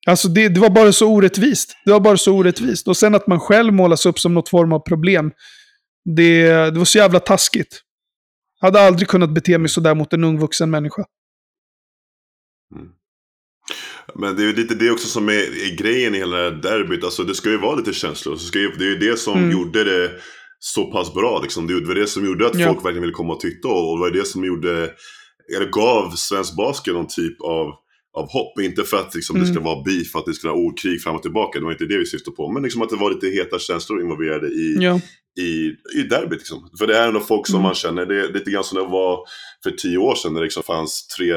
alltså 0.07 0.29
det, 0.29 0.49
det, 0.49 0.61
var 0.61 0.71
bara 0.71 0.93
så 0.93 1.09
orättvist. 1.09 1.77
Det 1.85 1.93
var 1.93 2.01
bara 2.01 2.17
så 2.17 2.37
orättvist. 2.37 2.89
Och 2.89 2.97
sen 2.97 3.15
att 3.15 3.27
man 3.27 3.41
själv 3.41 3.73
målas 3.73 4.07
upp 4.07 4.19
som 4.19 4.35
något 4.35 4.49
form 4.49 4.73
av 4.73 4.79
problem. 4.79 5.33
Det, 6.17 6.49
det 6.49 6.79
var 6.79 6.85
så 6.85 6.99
jävla 6.99 7.21
taskigt. 7.21 7.81
Jag 8.61 8.67
hade 8.67 8.81
aldrig 8.81 9.09
kunnat 9.09 9.35
bete 9.35 9.59
mig 9.59 9.69
sådär 9.69 9.95
mot 9.95 10.13
en 10.13 10.25
ung 10.25 10.39
vuxen 10.39 10.71
människa. 10.71 11.05
Mm. 12.75 12.89
Men 14.19 14.37
det 14.37 14.43
är 14.43 14.47
ju 14.47 14.53
lite 14.53 14.75
det 14.75 14.91
också 14.91 15.09
som 15.09 15.29
är, 15.29 15.33
är 15.33 15.77
grejen 15.77 16.15
i 16.15 16.19
hela 16.19 16.51
derbyt. 16.51 17.05
Alltså 17.05 17.25
det 17.25 17.35
ska 17.35 17.51
ju 17.51 17.59
vara 17.59 17.77
lite 17.77 17.93
känslor. 17.93 18.37
Så 18.37 18.59
ju, 18.59 18.73
det 18.79 18.85
är 18.85 18.89
ju 18.89 18.99
det 18.99 19.17
som 19.17 19.39
mm. 19.39 19.51
gjorde 19.51 19.85
det 19.85 20.11
så 20.59 20.93
pass 20.93 21.15
bra. 21.15 21.41
Liksom. 21.43 21.67
Det 21.67 21.75
var 21.75 21.95
det 21.95 22.07
som 22.07 22.27
gjorde 22.27 22.47
att 22.47 22.59
ja. 22.59 22.67
folk 22.67 22.85
verkligen 22.85 23.03
ville 23.03 23.13
komma 23.13 23.35
och 23.35 23.41
titta. 23.41 23.69
Och 23.69 23.97
det 23.97 24.01
var 24.01 24.11
det 24.11 24.27
som 24.27 24.45
gjorde, 24.45 24.91
eller 25.57 25.71
gav 25.71 26.11
svensk 26.11 26.57
basket 26.57 26.95
någon 26.95 27.09
typ 27.09 27.41
av, 27.41 27.67
av 28.17 28.29
hopp. 28.31 28.61
Inte 28.61 28.85
för 28.85 28.97
att 28.97 29.15
liksom, 29.15 29.37
mm. 29.37 29.49
det 29.49 29.55
ska 29.55 29.65
vara 29.65 29.83
beef, 29.83 30.17
att 30.17 30.27
det 30.27 30.35
ska 30.35 30.49
vara 30.49 30.59
ordkrig 30.59 31.03
fram 31.03 31.17
och 31.17 31.23
tillbaka. 31.23 31.59
Det 31.59 31.65
var 31.65 31.73
inte 31.73 31.87
det 31.87 31.99
vi 31.99 32.07
syftade 32.07 32.37
på. 32.37 32.53
Men 32.53 32.63
liksom 32.63 32.83
att 32.83 32.91
det 32.91 32.97
var 32.97 33.11
lite 33.11 33.27
heta 33.27 33.59
känslor 33.59 34.01
involverade 34.01 34.47
i, 34.47 34.77
ja. 34.81 35.01
i, 35.41 35.75
i 35.99 36.03
derbyt. 36.11 36.39
Liksom. 36.39 36.71
För 36.79 36.87
det 36.87 36.99
är 36.99 37.09
ändå 37.09 37.21
folk 37.21 37.47
som 37.47 37.57
mm. 37.57 37.63
man 37.63 37.75
känner. 37.75 38.07
Det 38.07 38.21
är 38.21 38.33
lite 38.33 38.51
grann 38.51 38.65
som 38.65 38.79
det 38.79 38.85
var 38.85 39.19
för 39.63 39.71
tio 39.71 39.99
år 39.99 40.15
sedan. 40.15 40.33
När 40.33 40.41
det 40.41 40.45
liksom 40.45 40.63
fanns 40.63 41.07
tre 41.07 41.35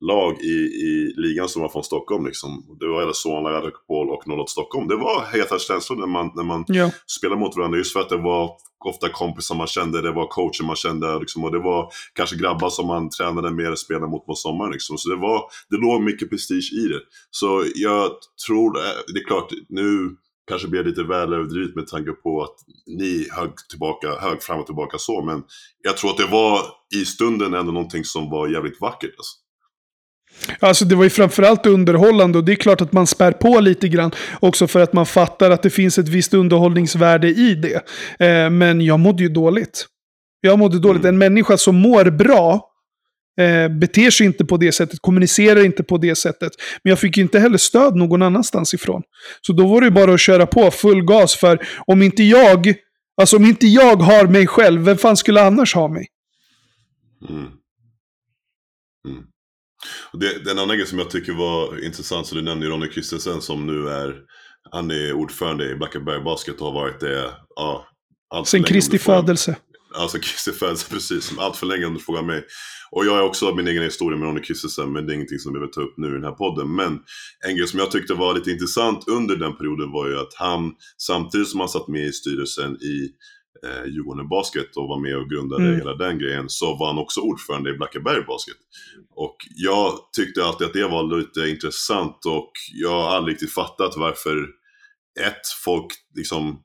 lag 0.00 0.40
i, 0.40 0.56
i 0.86 1.12
ligan 1.16 1.48
som 1.48 1.62
var 1.62 1.68
från 1.68 1.84
Stockholm. 1.84 2.26
Liksom. 2.26 2.76
Det 2.80 2.86
var 2.86 3.12
Solna, 3.12 3.50
Radikopol 3.50 4.10
och 4.10 4.28
08 4.28 4.46
Stockholm. 4.50 4.88
Det 4.88 4.96
var 4.96 5.32
heta 5.32 5.58
känslor 5.58 5.96
när 5.96 6.06
man, 6.06 6.30
när 6.34 6.42
man 6.42 6.64
ja. 6.68 6.90
spelade 7.06 7.40
mot 7.40 7.56
varandra. 7.56 7.78
Just 7.78 7.92
för 7.92 8.00
att 8.00 8.08
det 8.08 8.16
var 8.16 8.50
ofta 8.84 9.08
kompisar 9.08 9.54
man 9.54 9.66
kände, 9.66 10.02
det 10.02 10.12
var 10.12 10.26
coacher 10.26 10.64
man 10.64 10.76
kände. 10.76 11.18
Liksom, 11.18 11.44
och 11.44 11.52
det 11.52 11.58
var 11.58 11.92
kanske 12.14 12.36
grabbar 12.36 12.70
som 12.70 12.86
man 12.86 13.10
tränade 13.10 13.50
med 13.50 13.70
och 13.70 13.78
spelade 13.78 14.06
mot 14.06 14.26
på 14.26 14.34
sommaren. 14.34 14.72
Liksom. 14.72 14.98
Så 14.98 15.08
det, 15.08 15.16
var, 15.16 15.42
det 15.70 15.76
låg 15.76 16.02
mycket 16.02 16.30
prestige 16.30 16.72
i 16.72 16.88
det. 16.88 17.00
Så 17.30 17.64
jag 17.74 18.10
tror, 18.46 18.78
eh, 18.78 19.12
det 19.14 19.20
är 19.20 19.24
klart, 19.24 19.48
nu 19.68 20.16
kanske 20.48 20.68
blir 20.68 20.84
lite 20.84 21.02
väl 21.02 21.32
överdrivet 21.32 21.76
med 21.76 21.86
tanke 21.86 22.12
på 22.12 22.42
att 22.42 22.56
ni 22.86 23.28
högg, 23.32 23.52
tillbaka, 23.70 24.08
högg 24.20 24.42
fram 24.42 24.60
och 24.60 24.66
tillbaka 24.66 24.98
så. 24.98 25.22
Men 25.22 25.42
jag 25.82 25.96
tror 25.96 26.10
att 26.10 26.16
det 26.16 26.26
var 26.26 26.60
i 26.94 27.04
stunden 27.04 27.54
ändå 27.54 27.72
någonting 27.72 28.04
som 28.04 28.30
var 28.30 28.48
jävligt 28.48 28.80
vackert. 28.80 29.14
Alltså. 29.18 29.36
Alltså 30.58 30.84
det 30.84 30.94
var 30.94 31.04
ju 31.04 31.10
framförallt 31.10 31.66
underhållande 31.66 32.38
och 32.38 32.44
det 32.44 32.52
är 32.52 32.56
klart 32.56 32.80
att 32.80 32.92
man 32.92 33.06
spär 33.06 33.32
på 33.32 33.60
lite 33.60 33.88
grann. 33.88 34.10
Också 34.40 34.66
för 34.66 34.80
att 34.80 34.92
man 34.92 35.06
fattar 35.06 35.50
att 35.50 35.62
det 35.62 35.70
finns 35.70 35.98
ett 35.98 36.08
visst 36.08 36.34
underhållningsvärde 36.34 37.28
i 37.28 37.54
det. 37.54 37.74
Eh, 38.26 38.50
men 38.50 38.80
jag 38.80 39.00
mådde 39.00 39.22
ju 39.22 39.28
dåligt. 39.28 39.86
Jag 40.40 40.58
mådde 40.58 40.78
dåligt. 40.78 41.04
En 41.04 41.18
människa 41.18 41.56
som 41.56 41.76
mår 41.76 42.10
bra 42.10 42.70
eh, 43.40 43.68
beter 43.68 44.10
sig 44.10 44.26
inte 44.26 44.44
på 44.44 44.56
det 44.56 44.72
sättet, 44.72 44.98
kommunicerar 45.02 45.64
inte 45.64 45.82
på 45.82 45.98
det 45.98 46.14
sättet. 46.14 46.52
Men 46.84 46.90
jag 46.90 46.98
fick 46.98 47.16
ju 47.16 47.22
inte 47.22 47.38
heller 47.38 47.58
stöd 47.58 47.96
någon 47.96 48.22
annanstans 48.22 48.74
ifrån. 48.74 49.02
Så 49.40 49.52
då 49.52 49.66
var 49.66 49.80
det 49.80 49.84
ju 49.84 49.90
bara 49.90 50.14
att 50.14 50.20
köra 50.20 50.46
på 50.46 50.70
full 50.70 51.04
gas. 51.04 51.36
För 51.36 51.66
om 51.86 52.02
inte 52.02 52.22
jag, 52.22 52.74
alltså 53.20 53.36
om 53.36 53.44
inte 53.44 53.66
jag 53.66 53.96
har 53.96 54.26
mig 54.26 54.46
själv, 54.46 54.80
vem 54.80 54.96
fan 54.96 55.16
skulle 55.16 55.42
annars 55.42 55.74
ha 55.74 55.88
mig? 55.88 56.06
Mm. 57.28 57.40
Mm. 57.40 57.50
Det, 60.12 60.44
den 60.44 60.58
andra 60.58 60.74
grejen 60.74 60.88
som 60.88 60.98
jag 60.98 61.10
tycker 61.10 61.32
var 61.32 61.84
intressant, 61.84 62.26
så 62.26 62.34
du 62.34 62.42
nämnde 62.42 62.66
Ronny 62.66 62.88
Christensen 62.92 63.42
som 63.42 63.66
nu 63.66 63.88
är, 63.88 64.14
han 64.70 64.90
är 64.90 65.12
ordförande 65.12 65.70
i 65.70 65.74
Blackaberg 65.74 66.20
Basket 66.20 66.60
och 66.60 66.66
har 66.66 66.74
varit 66.74 67.00
det, 67.00 67.30
ja. 67.56 67.86
Sen 68.46 68.62
Kristi 68.62 68.98
födelse. 68.98 69.56
Alltså 69.94 70.18
Kristi 70.22 70.52
födelse, 70.52 70.86
precis. 70.90 71.32
Allt 71.38 71.56
för 71.56 71.66
länge 71.66 71.86
om 71.86 71.94
du 71.94 72.00
frågar 72.00 72.22
mig. 72.22 72.44
Och 72.90 73.06
jag 73.06 73.12
har 73.12 73.22
också 73.22 73.54
min 73.54 73.68
egen 73.68 73.82
historia 73.82 74.18
med 74.18 74.28
Ronny 74.28 74.42
Christensen, 74.42 74.92
men 74.92 75.06
det 75.06 75.12
är 75.12 75.14
ingenting 75.14 75.38
som 75.38 75.52
vi 75.52 75.60
vill 75.60 75.70
ta 75.70 75.80
upp 75.80 75.94
nu 75.96 76.08
i 76.08 76.10
den 76.10 76.24
här 76.24 76.32
podden. 76.32 76.74
Men 76.74 76.98
en 77.46 77.56
grej 77.56 77.68
som 77.68 77.78
jag 77.78 77.90
tyckte 77.90 78.14
var 78.14 78.34
lite 78.34 78.50
intressant 78.50 79.08
under 79.08 79.36
den 79.36 79.56
perioden 79.56 79.92
var 79.92 80.08
ju 80.08 80.18
att 80.18 80.34
han, 80.34 80.72
samtidigt 80.98 81.48
som 81.48 81.60
han 81.60 81.68
satt 81.68 81.88
med 81.88 82.06
i 82.06 82.12
styrelsen 82.12 82.72
i 82.74 83.08
eh, 83.66 83.84
Djurgården 83.84 84.28
Basket 84.28 84.76
och 84.76 84.88
var 84.88 85.00
med 85.00 85.16
och 85.16 85.30
grundade 85.30 85.64
mm. 85.64 85.76
hela 85.76 85.94
den 85.94 86.18
grejen 86.18 86.48
så 86.48 86.76
var 86.76 86.86
han 86.86 86.98
också 86.98 87.20
ordförande 87.20 87.70
i 87.70 87.72
Blackaberg 87.72 88.24
Basket. 88.26 88.56
Och 89.14 89.36
jag 89.56 89.92
tyckte 90.16 90.44
alltid 90.44 90.66
att 90.66 90.72
det 90.72 90.88
var 90.88 91.18
lite 91.18 91.40
intressant 91.40 92.26
och 92.26 92.52
jag 92.72 93.02
har 93.02 93.16
aldrig 93.16 93.34
riktigt 93.34 93.54
fattat 93.54 93.96
varför 93.96 94.48
ett, 95.20 95.46
folk 95.64 95.86
liksom 96.16 96.60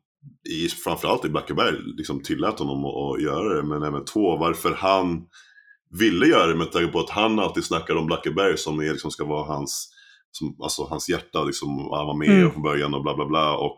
i, 0.49 0.69
framförallt 0.69 1.25
i 1.25 1.29
Blackaberg 1.29 1.75
liksom 1.97 2.23
tillät 2.23 2.59
honom 2.59 2.85
att, 2.85 3.15
att 3.15 3.23
göra 3.23 3.53
det, 3.53 3.63
men 3.63 3.83
även 3.83 4.05
två, 4.05 4.37
varför 4.37 4.73
han 4.73 5.23
ville 5.99 6.27
göra 6.27 6.47
det 6.47 6.55
med 6.55 6.71
tanke 6.71 6.91
på 6.91 6.99
att 6.99 7.09
han 7.09 7.39
alltid 7.39 7.63
snackar 7.63 7.95
om 7.95 8.05
Blackeberg 8.05 8.57
som 8.57 8.79
är, 8.79 8.91
liksom, 8.91 9.11
ska 9.11 9.25
vara 9.25 9.47
hans, 9.55 9.89
som, 10.31 10.57
alltså, 10.61 10.83
hans 10.83 11.09
hjärta, 11.09 11.43
liksom, 11.43 11.69
han 11.69 12.07
var 12.07 12.17
med 12.17 12.29
mm. 12.29 12.51
från 12.51 12.63
början 12.63 12.93
och 12.93 13.03
bla 13.03 13.15
bla 13.15 13.25
bla. 13.25 13.57
Och 13.57 13.77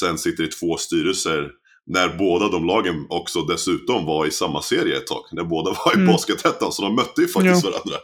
sen 0.00 0.18
sitter 0.18 0.44
i 0.44 0.48
två 0.48 0.76
styrelser 0.76 1.50
när 1.86 2.18
båda 2.18 2.48
de 2.48 2.66
lagen 2.66 3.06
också 3.08 3.42
dessutom 3.42 4.06
var 4.06 4.26
i 4.26 4.30
samma 4.30 4.62
serie 4.62 4.96
ett 4.96 5.06
tag. 5.06 5.24
När 5.32 5.44
båda 5.44 5.70
var 5.70 5.92
i 5.92 5.94
Mm. 5.94 6.06
Basketettan, 6.06 6.72
så 6.72 6.82
de 6.82 6.94
mötte 6.94 7.20
ju 7.20 7.28
faktiskt 7.28 7.64
Ja. 7.64 7.70
varandra. 7.70 7.96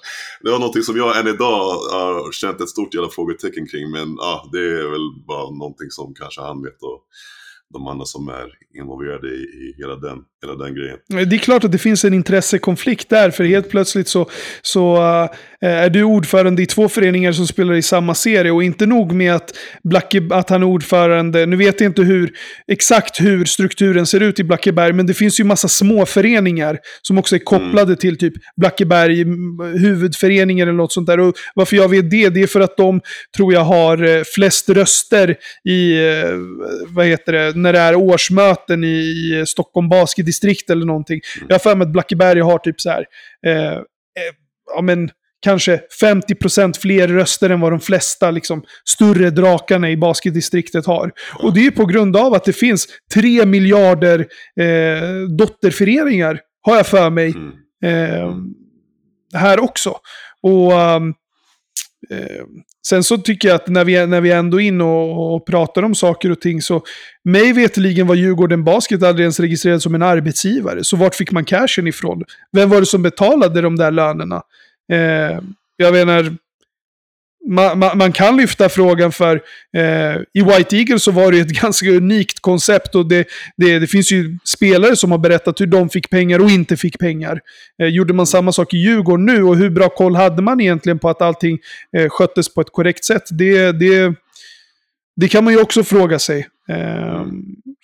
Det 0.43 0.51
var 0.51 0.59
någonting 0.59 0.83
som 0.83 0.97
jag 0.97 1.19
än 1.21 1.29
idag 1.29 1.65
har 1.93 2.33
känt 2.33 2.61
ett 2.61 2.69
stort 2.69 2.95
jävla 2.95 3.11
frågetecken 3.11 3.67
kring. 3.67 3.91
Men 3.91 4.15
ja, 4.19 4.49
det 4.53 4.59
är 4.59 4.91
väl 4.91 5.25
bara 5.27 5.51
någonting 5.51 5.91
som 5.91 6.15
kanske 6.15 6.41
han 6.41 6.63
vet 6.63 6.83
och 6.83 7.05
de 7.73 7.87
andra 7.87 8.05
som 8.05 8.29
är 8.29 8.53
involverade 8.81 9.29
i, 9.29 9.41
i 9.41 9.75
hela, 9.79 9.97
den, 9.97 10.19
hela 10.43 10.55
den 10.65 10.75
grejen. 10.75 11.29
Det 11.29 11.37
är 11.37 11.39
klart 11.39 11.65
att 11.65 11.73
det 11.73 11.79
finns 11.79 12.05
en 12.05 12.15
intressekonflikt 12.15 13.09
där, 13.09 13.31
för 13.31 13.45
helt 13.45 13.71
plötsligt 13.71 14.09
så, 14.09 14.31
så 14.63 14.97
äh, 14.97 15.69
är 15.69 15.91
du 15.91 16.03
ordförande 16.03 16.63
i 16.63 16.67
två 16.67 16.89
föreningar 16.89 17.33
som 17.33 17.47
spelar 17.47 17.75
i 17.75 17.83
samma 17.83 18.15
serie. 18.15 18.53
Och 18.53 18.63
inte 18.63 18.87
nog 18.87 19.13
med 19.13 19.35
att, 19.35 19.55
Blacke, 19.85 20.29
att 20.31 20.51
han 20.51 20.63
är 20.63 20.67
ordförande, 20.67 21.47
nu 21.47 21.57
vet 21.57 21.81
jag 21.81 21.89
inte 21.89 22.03
hur, 22.03 22.31
exakt 22.67 23.21
hur 23.21 23.45
strukturen 23.45 24.07
ser 24.07 24.21
ut 24.21 24.41
i 24.41 24.45
Blackeberg, 24.45 24.93
men 24.93 25.07
det 25.07 25.15
finns 25.15 25.41
ju 25.41 25.45
massa 25.45 25.69
små 25.69 26.07
föreningar 26.07 26.79
som 27.03 27.19
också 27.19 27.35
är 27.35 27.39
kopplade 27.39 27.97
till 27.97 28.19
typ 28.19 28.35
Blackeberg, 28.57 29.23
mm, 29.23 29.79
huvudföreningen 29.79 30.69
eller 30.69 30.79
något 30.79 30.93
sånt 30.93 31.07
där. 31.07 31.21
Och 31.21 31.35
varför 31.55 31.77
jag 31.77 31.89
vet 31.89 32.11
det, 32.11 32.29
det 32.29 32.43
är 32.43 32.47
för 32.47 32.61
att 32.61 32.77
de, 32.77 33.01
tror 33.37 33.53
jag, 33.53 33.65
har 33.65 34.05
eh, 34.05 34.23
flest 34.35 34.69
röster 34.69 35.37
i, 35.69 36.09
eh, 36.09 36.31
vad 36.89 37.07
heter 37.07 37.33
det, 37.33 37.57
när 37.57 37.73
det 37.73 37.79
är 37.79 37.95
årsmöten 37.95 38.85
i, 38.85 39.45
Stockholm 39.47 39.89
Basketdistrikt 40.29 40.71
eller 40.71 40.87
någonting. 40.87 41.21
Jag 41.49 41.55
har 41.55 41.59
för 41.59 41.77
mig 41.77 41.85
att 41.85 41.93
Blackeberg 41.93 42.41
har 42.41 42.59
typ 42.59 42.81
så 42.81 42.91
här, 42.91 43.05
eh, 43.47 43.73
eh, 43.73 43.81
ja 44.75 44.83
men 44.83 45.11
kanske 45.41 45.81
50% 46.01 46.79
fler 46.79 47.09
röster 47.09 47.51
än 47.51 47.61
vad 47.61 47.73
de 47.73 47.81
flesta 47.81 48.31
liksom, 48.31 48.63
större 48.85 49.31
drakarna 49.31 49.91
i 49.91 49.97
basketdistriktet 49.97 50.87
har. 50.87 51.11
Och 51.43 51.55
det 51.55 51.67
är 51.67 51.71
på 51.71 51.87
grund 51.87 52.17
av 52.17 52.35
att 52.35 52.45
det 52.45 52.53
finns 52.53 52.87
3 53.15 53.47
miljarder 53.47 54.19
eh, 54.61 55.29
dotterföreningar, 55.39 56.41
har 56.63 56.77
jag 56.77 56.87
för 56.87 57.11
mig, 57.11 57.35
Mm. 57.85 58.15
eh, 58.15 58.35
här 59.35 59.61
också. 59.61 59.97
Och 60.43 60.73
eh, 60.73 61.01
Eh, 62.11 62.45
sen 62.87 63.05
så 63.05 63.19
tycker 63.19 63.49
jag 63.49 63.55
att 63.55 63.69
när 63.69 63.85
vi, 63.85 64.07
när 64.07 64.21
vi 64.21 64.33
ändå 64.33 64.61
är 64.61 64.67
inne 64.67 64.85
och, 64.85 65.35
och 65.35 65.47
pratar 65.47 65.83
om 65.83 65.95
saker 65.95 66.31
och 66.31 66.41
ting 66.41 66.63
så 66.63 66.83
mig 67.25 67.53
veteligen 67.53 68.07
var 68.07 68.15
Djurgården 68.15 68.65
Basket 68.65 69.03
aldrig 69.03 69.25
ens 69.25 69.41
registrerad 69.41 69.83
som 69.83 69.95
en 69.95 70.03
arbetsgivare. 70.03 70.85
Så 70.85 70.97
vart 70.97 71.15
fick 71.15 71.33
man 71.33 71.45
cashen 71.45 71.87
ifrån? 71.87 72.25
Vem 72.53 72.71
var 72.71 72.81
det 72.81 72.87
som 72.87 73.03
betalade 73.03 73.61
de 73.61 73.77
där 73.77 73.91
lönerna? 73.91 74.43
Eh, 74.93 75.41
jag 75.77 75.93
menar, 75.93 76.37
man, 77.49 77.79
man, 77.79 77.99
man 77.99 78.13
kan 78.13 78.37
lyfta 78.37 78.69
frågan 78.69 79.13
för 79.13 79.43
eh, 79.77 80.17
i 80.35 80.43
White 80.43 80.77
Eagle 80.77 80.99
så 80.99 81.11
var 81.11 81.33
det 81.33 81.39
ett 81.39 81.49
ganska 81.63 81.87
unikt 81.91 82.41
koncept 82.41 82.95
och 82.95 83.09
det, 83.09 83.29
det, 83.57 83.79
det 83.79 83.87
finns 83.87 84.13
ju 84.13 84.39
spelare 84.45 84.97
som 84.97 85.11
har 85.11 85.19
berättat 85.19 85.61
hur 85.61 85.67
de 85.67 85.89
fick 85.89 86.11
pengar 86.11 86.39
och 86.39 86.51
inte 86.51 86.77
fick 86.77 86.99
pengar. 86.99 87.41
Eh, 87.83 87.89
gjorde 87.89 88.13
man 88.13 88.27
samma 88.27 88.53
sak 88.53 88.75
i 88.75 88.77
Djurgården 88.77 89.27
nu 89.27 89.43
och 89.43 89.57
hur 89.57 89.71
bra 89.71 89.89
koll 89.89 90.17
hade 90.17 90.43
man 90.43 90.61
egentligen 90.61 90.99
på 90.99 91.09
att 91.09 91.23
allting 91.23 91.59
eh, 91.97 92.09
sköttes 92.09 92.55
på 92.55 92.61
ett 92.61 92.73
korrekt 92.73 93.05
sätt? 93.05 93.23
Det, 93.31 93.73
det, 93.73 94.15
det 95.17 95.29
kan 95.29 95.45
man 95.45 95.53
ju 95.53 95.61
också 95.61 95.85
fråga 95.85 96.19
sig. 96.19 96.49
Eh, 96.69 97.27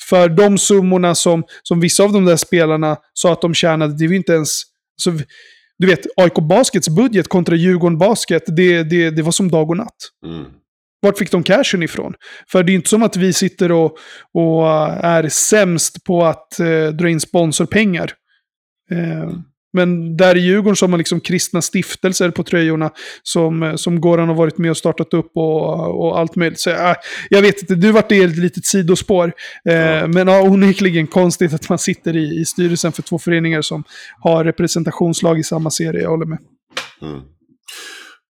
för 0.08 0.28
de 0.28 0.58
summorna 0.58 1.14
som, 1.14 1.44
som 1.62 1.80
vissa 1.80 2.04
av 2.04 2.12
de 2.12 2.24
där 2.24 2.36
spelarna 2.36 2.96
sa 3.12 3.32
att 3.32 3.40
de 3.40 3.54
tjänade, 3.54 3.98
det 3.98 4.04
är 4.04 4.08
ju 4.08 4.16
inte 4.16 4.32
ens... 4.32 4.62
Alltså, 5.06 5.24
du 5.84 5.90
vet, 5.90 6.06
AIK 6.16 6.34
Baskets 6.34 6.88
budget 6.88 7.28
kontra 7.28 7.54
Djurgården 7.54 7.98
Basket, 7.98 8.42
det, 8.46 8.82
det, 8.82 9.10
det 9.10 9.22
var 9.22 9.32
som 9.32 9.50
dag 9.50 9.70
och 9.70 9.76
natt. 9.76 9.96
Mm. 10.26 10.44
Vart 11.02 11.18
fick 11.18 11.30
de 11.30 11.42
cashen 11.42 11.82
ifrån? 11.82 12.14
För 12.48 12.62
det 12.62 12.72
är 12.72 12.74
inte 12.74 12.88
som 12.88 13.02
att 13.02 13.16
vi 13.16 13.32
sitter 13.32 13.72
och, 13.72 13.96
och 14.34 14.66
äh, 14.68 15.04
är 15.04 15.28
sämst 15.28 16.04
på 16.04 16.24
att 16.24 16.60
eh, 16.60 16.88
dra 16.88 17.08
in 17.08 17.20
sponsorpengar. 17.20 18.12
Eh, 18.90 19.30
men 19.74 20.16
där 20.16 20.36
i 20.36 20.40
Djurgården 20.40 20.76
så 20.76 20.84
har 20.84 20.90
man 20.90 20.98
liksom 20.98 21.20
kristna 21.20 21.62
stiftelser 21.62 22.30
på 22.30 22.42
tröjorna 22.42 22.90
som, 23.22 23.62
eh, 23.62 23.74
som 23.74 24.00
Goran 24.00 24.28
har 24.28 24.34
varit 24.34 24.58
med 24.58 24.70
och 24.70 24.76
startat 24.76 25.14
upp 25.14 25.30
och, 25.34 26.00
och 26.00 26.18
allt 26.18 26.36
möjligt. 26.36 26.60
Så, 26.60 26.70
äh, 26.70 26.94
jag 27.30 27.42
vet 27.42 27.60
inte, 27.60 27.74
du 27.74 27.92
vart 27.92 28.08
det 28.08 28.22
ett 28.22 28.36
litet 28.36 28.66
sidospår. 28.66 29.32
Eh, 29.68 29.74
Ja. 29.84 30.06
Men 30.06 30.28
ja, 30.28 30.42
onekligen 30.42 31.06
konstigt 31.06 31.54
att 31.54 31.68
man 31.68 31.78
sitter 31.78 32.16
i, 32.16 32.40
i 32.40 32.44
styrelsen 32.44 32.92
för 32.92 33.02
två 33.02 33.18
föreningar 33.18 33.62
som 33.62 33.84
har 34.20 34.44
representationslag 34.44 35.38
i 35.38 35.42
samma 35.42 35.70
serie, 35.70 36.02
jag 36.02 36.10
håller 36.10 36.26
med. 36.26 36.38
Mm. 37.02 37.20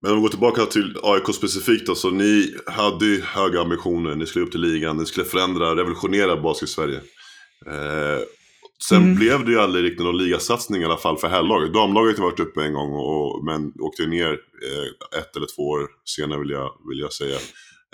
Men 0.02 0.10
om 0.12 0.16
vi 0.16 0.22
går 0.22 0.28
tillbaka 0.28 0.66
till 0.66 0.96
AIK 1.02 1.34
specifikt 1.34 1.86
då, 1.86 1.94
så 1.94 2.10
ni 2.10 2.54
hade 2.66 3.06
ju 3.06 3.22
höga 3.22 3.60
ambitioner, 3.60 4.14
ni 4.14 4.26
skulle 4.26 4.44
upp 4.44 4.50
till 4.50 4.60
ligan, 4.60 4.96
ni 4.96 5.06
skulle 5.06 5.26
förändra, 5.26 5.76
revolutionera 5.76 6.36
basket-Sverige. 6.36 7.00
Eh, 7.66 8.18
sen 8.84 9.02
Mm. 9.02 9.14
blev 9.14 9.44
det 9.44 9.50
ju 9.50 9.60
aldrig 9.60 9.84
riktigt 9.84 10.04
någon 10.04 10.18
ligasatsning 10.18 10.82
i 10.82 10.84
alla 10.84 10.96
fall 10.96 11.18
för 11.18 11.28
herrlaget. 11.28 11.72
Damlaget 11.74 12.18
har 12.18 12.24
varit 12.24 12.40
uppe 12.40 12.64
en 12.64 12.72
gång, 12.72 12.92
och, 12.92 13.44
men 13.44 13.72
åkte 13.80 14.06
ner 14.06 14.30
eh, 14.32 15.18
ett 15.20 15.36
eller 15.36 15.46
två 15.56 15.62
år 15.62 15.86
senare 16.04 16.38
vill 16.40 16.50
jag, 16.50 16.70
vill 16.88 16.98
jag 16.98 17.12
säga. 17.12 17.36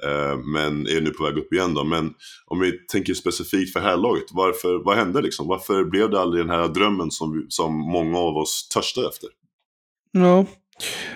Eh, 0.03 0.39
men 0.39 0.87
är 0.87 1.01
nu 1.01 1.11
på 1.11 1.25
väg 1.25 1.39
upp 1.39 1.53
igen 1.53 1.75
då. 1.75 1.85
Men 1.85 2.15
om 2.47 2.61
vi 2.61 2.73
tänker 2.73 3.15
specifikt 3.15 3.73
för 3.73 3.81
herrlaget, 3.81 4.25
varför, 4.31 4.85
vad 4.85 4.97
hände 4.97 5.23
liksom? 5.23 5.49
Varför 5.49 5.85
blev 5.85 6.11
det 6.11 6.21
aldrig 6.21 6.45
den 6.45 6.57
här 6.57 6.69
drömmen 6.69 7.11
som, 7.11 7.47
som 7.49 7.75
många 7.75 8.19
av 8.19 8.37
oss 8.37 8.69
törstade 8.69 9.09
efter? 9.09 9.29
Ja. 10.13 10.47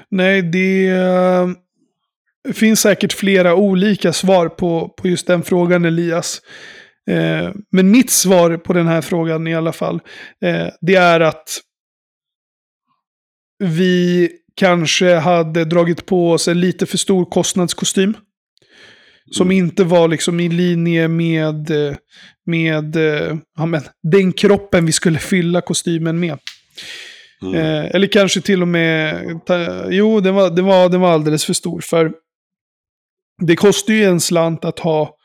Nej, 0.08 0.42
det 0.42 0.88
eh, 0.88 1.48
finns 2.52 2.80
säkert 2.80 3.12
flera 3.12 3.54
olika 3.54 4.12
svar 4.12 4.48
på, 4.48 4.94
på 4.96 5.08
just 5.08 5.26
den 5.26 5.42
frågan, 5.42 5.84
Elias. 5.84 6.40
Eh, 7.08 7.52
men 7.72 7.90
mitt 7.90 8.10
svar 8.10 8.56
på 8.56 8.72
den 8.72 8.86
här 8.86 9.00
frågan 9.00 9.46
i 9.46 9.54
alla 9.54 9.72
fall, 9.72 10.00
eh, 10.44 10.66
det 10.80 10.94
är 10.94 11.20
att 11.20 11.60
vi 13.58 14.30
kanske 14.56 15.14
hade 15.14 15.64
dragit 15.64 16.06
på 16.06 16.32
oss 16.32 16.48
en 16.48 16.60
lite 16.60 16.86
för 16.86 16.98
stor 16.98 17.24
kostnadskostym. 17.24 18.16
Som 19.30 19.46
Mm. 19.46 19.58
inte 19.58 19.84
var 19.84 20.08
liksom 20.08 20.40
i 20.40 20.48
linje 20.48 21.08
med, 21.08 21.70
eh, 21.70 21.96
med 22.46 22.96
ja, 23.56 23.66
men, 23.66 23.82
den 24.02 24.32
kroppen 24.32 24.86
vi 24.86 24.92
skulle 24.92 25.18
fylla 25.18 25.60
kostymen 25.60 26.20
med. 26.20 26.38
Mm. 27.42 27.54
Eh, 27.54 27.84
eller 27.94 28.06
kanske 28.06 28.40
till 28.40 28.62
och 28.62 28.68
med... 28.68 29.24
Ta, 29.46 29.84
jo, 29.90 30.20
den 30.20 30.34
var, 30.34 30.50
den, 30.50 30.64
var, 30.64 30.88
den 30.88 31.00
var 31.00 31.12
alldeles 31.12 31.44
för 31.44 31.52
stor. 31.52 31.80
För 31.80 32.12
det 33.46 33.56
kostar 33.56 33.94
ju 33.94 34.04
en 34.04 34.20
slant 34.20 34.64
att 34.64 34.78
ha 34.78 35.16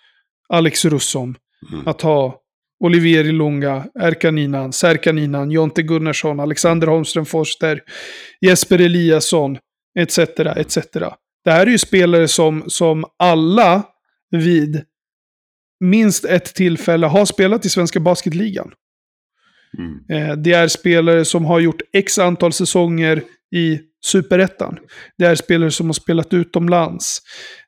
Alex 0.50 0.86
Russom, 0.86 1.36
Mm. 1.72 1.88
att 1.88 2.02
ha 2.02 2.40
Olivier 2.84 3.23
Ilunga, 3.23 3.85
Erkan 3.99 4.38
Inan, 4.38 4.73
Serkan 4.73 5.18
Inan, 5.18 5.52
Jonte 5.52 5.81
Gunnarsson, 5.84 6.40
Alexander 6.40 6.88
Holmström 6.88 7.26
Forster, 7.26 7.81
Jesper 8.41 8.81
Eliasson, 8.81 9.57
etc. 9.99 10.18
etc. 10.56 10.77
Det 11.44 11.52
här 11.52 11.68
är 11.68 11.72
ju 11.72 11.77
spelare 11.77 12.27
som, 12.27 12.64
som 12.68 13.06
alla 13.19 13.84
vid 14.31 14.84
minst 15.80 16.26
ett 16.26 16.56
tillfälle 16.56 17.07
har 17.07 17.26
spelat 17.26 17.65
i 17.65 17.69
Svenska 17.69 17.99
Basketligan. 17.99 18.72
Mm. 19.77 19.99
Eh, 20.10 20.38
Det 20.38 20.53
är 20.53 20.68
spelare 20.68 21.26
som 21.26 21.45
har 21.45 21.60
gjort 21.60 21.81
x 21.94 22.19
antal 22.19 22.53
säsonger 22.53 23.23
i 23.54 23.80
superettan. 24.06 24.78
Det 25.18 25.26
är 25.26 25.36
spelare 25.36 25.72
som 25.72 25.86
har 25.86 25.94
spelat 25.94 26.34
utomlands. 26.34 27.20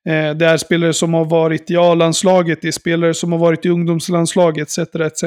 Eh, 0.09 0.35
Det 0.35 0.45
är 0.45 0.57
spelare 0.57 0.93
som 0.93 1.13
har 1.13 1.25
varit 1.25 1.71
i 1.71 1.77
A-landslaget. 1.77 2.61
Det 2.61 2.67
är 2.67 2.71
spelare 2.71 3.13
som 3.13 3.31
har 3.31 3.39
varit 3.39 3.65
i 3.65 3.69
ungdomslandslaget 3.69 4.67
etc. 4.67 4.77
etc. 4.95 5.23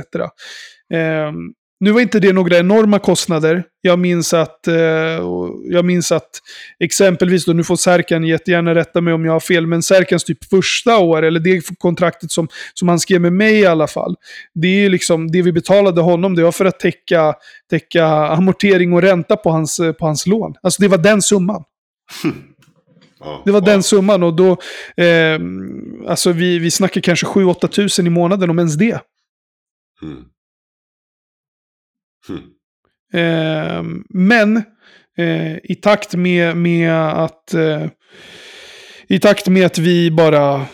Eh, 0.94 1.32
nu 1.80 1.92
var 1.92 2.00
inte 2.00 2.20
det 2.20 2.32
några 2.32 2.58
enorma 2.58 2.98
kostnader. 2.98 3.64
Jag 3.80 3.98
minns 3.98 4.34
att, 4.34 4.68
eh, 4.68 4.74
jag 5.64 5.84
minns 5.84 6.12
att 6.12 6.30
exempelvis, 6.80 7.44
då, 7.44 7.52
nu 7.52 7.64
får 7.64 7.76
Serkan 7.76 8.24
jättegärna 8.24 8.74
rätta 8.74 9.00
mig 9.00 9.14
om 9.14 9.24
jag 9.24 9.32
har 9.32 9.40
fel, 9.40 9.66
men 9.66 9.82
Serkans 9.82 10.24
typ 10.24 10.44
första 10.44 10.98
år, 10.98 11.22
eller 11.22 11.40
det 11.40 11.78
kontraktet 11.78 12.30
som, 12.30 12.48
som 12.74 12.88
han 12.88 13.00
skrev 13.00 13.20
med 13.20 13.32
mig 13.32 13.54
i 13.60 13.66
alla 13.66 13.86
fall, 13.86 14.16
det 14.54 14.84
är 14.84 14.88
liksom, 14.88 15.30
det 15.30 15.42
vi 15.42 15.52
betalade 15.52 16.00
honom, 16.00 16.34
det 16.34 16.42
var 16.42 16.52
för 16.52 16.64
att 16.64 16.80
täcka, 16.80 17.34
täcka 17.70 18.06
amortering 18.06 18.92
och 18.92 19.02
ränta 19.02 19.36
på 19.36 19.50
hans, 19.50 19.80
på 19.98 20.06
hans 20.06 20.26
lån. 20.26 20.54
Alltså 20.62 20.82
det 20.82 20.88
var 20.88 20.98
den 20.98 21.22
summan. 21.22 21.64
Det 23.44 23.50
var 23.50 23.60
den 23.60 23.82
summan 23.82 24.22
och 24.22 24.34
då, 24.36 24.50
eh, 24.96 25.40
alltså 26.08 26.32
vi, 26.32 26.58
vi 26.58 26.70
snackar 26.70 27.00
kanske 27.00 27.26
7-8 27.26 27.68
tusen 27.68 28.06
i 28.06 28.10
månaden 28.10 28.50
om 28.50 28.58
ens 28.58 28.74
det. 28.74 29.00
Mm. 30.02 30.24
Hmm. 32.28 32.42
Eh, 33.12 33.82
men 34.08 34.56
eh, 35.18 35.56
i 35.62 35.74
takt 35.82 36.14
med, 36.14 36.56
med 36.56 36.92
att 36.94 37.54
eh, 37.54 37.86
i 39.08 39.18
takt 39.18 39.48
med 39.48 39.66
att 39.66 39.78
vi 39.78 40.10
bara 40.10 40.66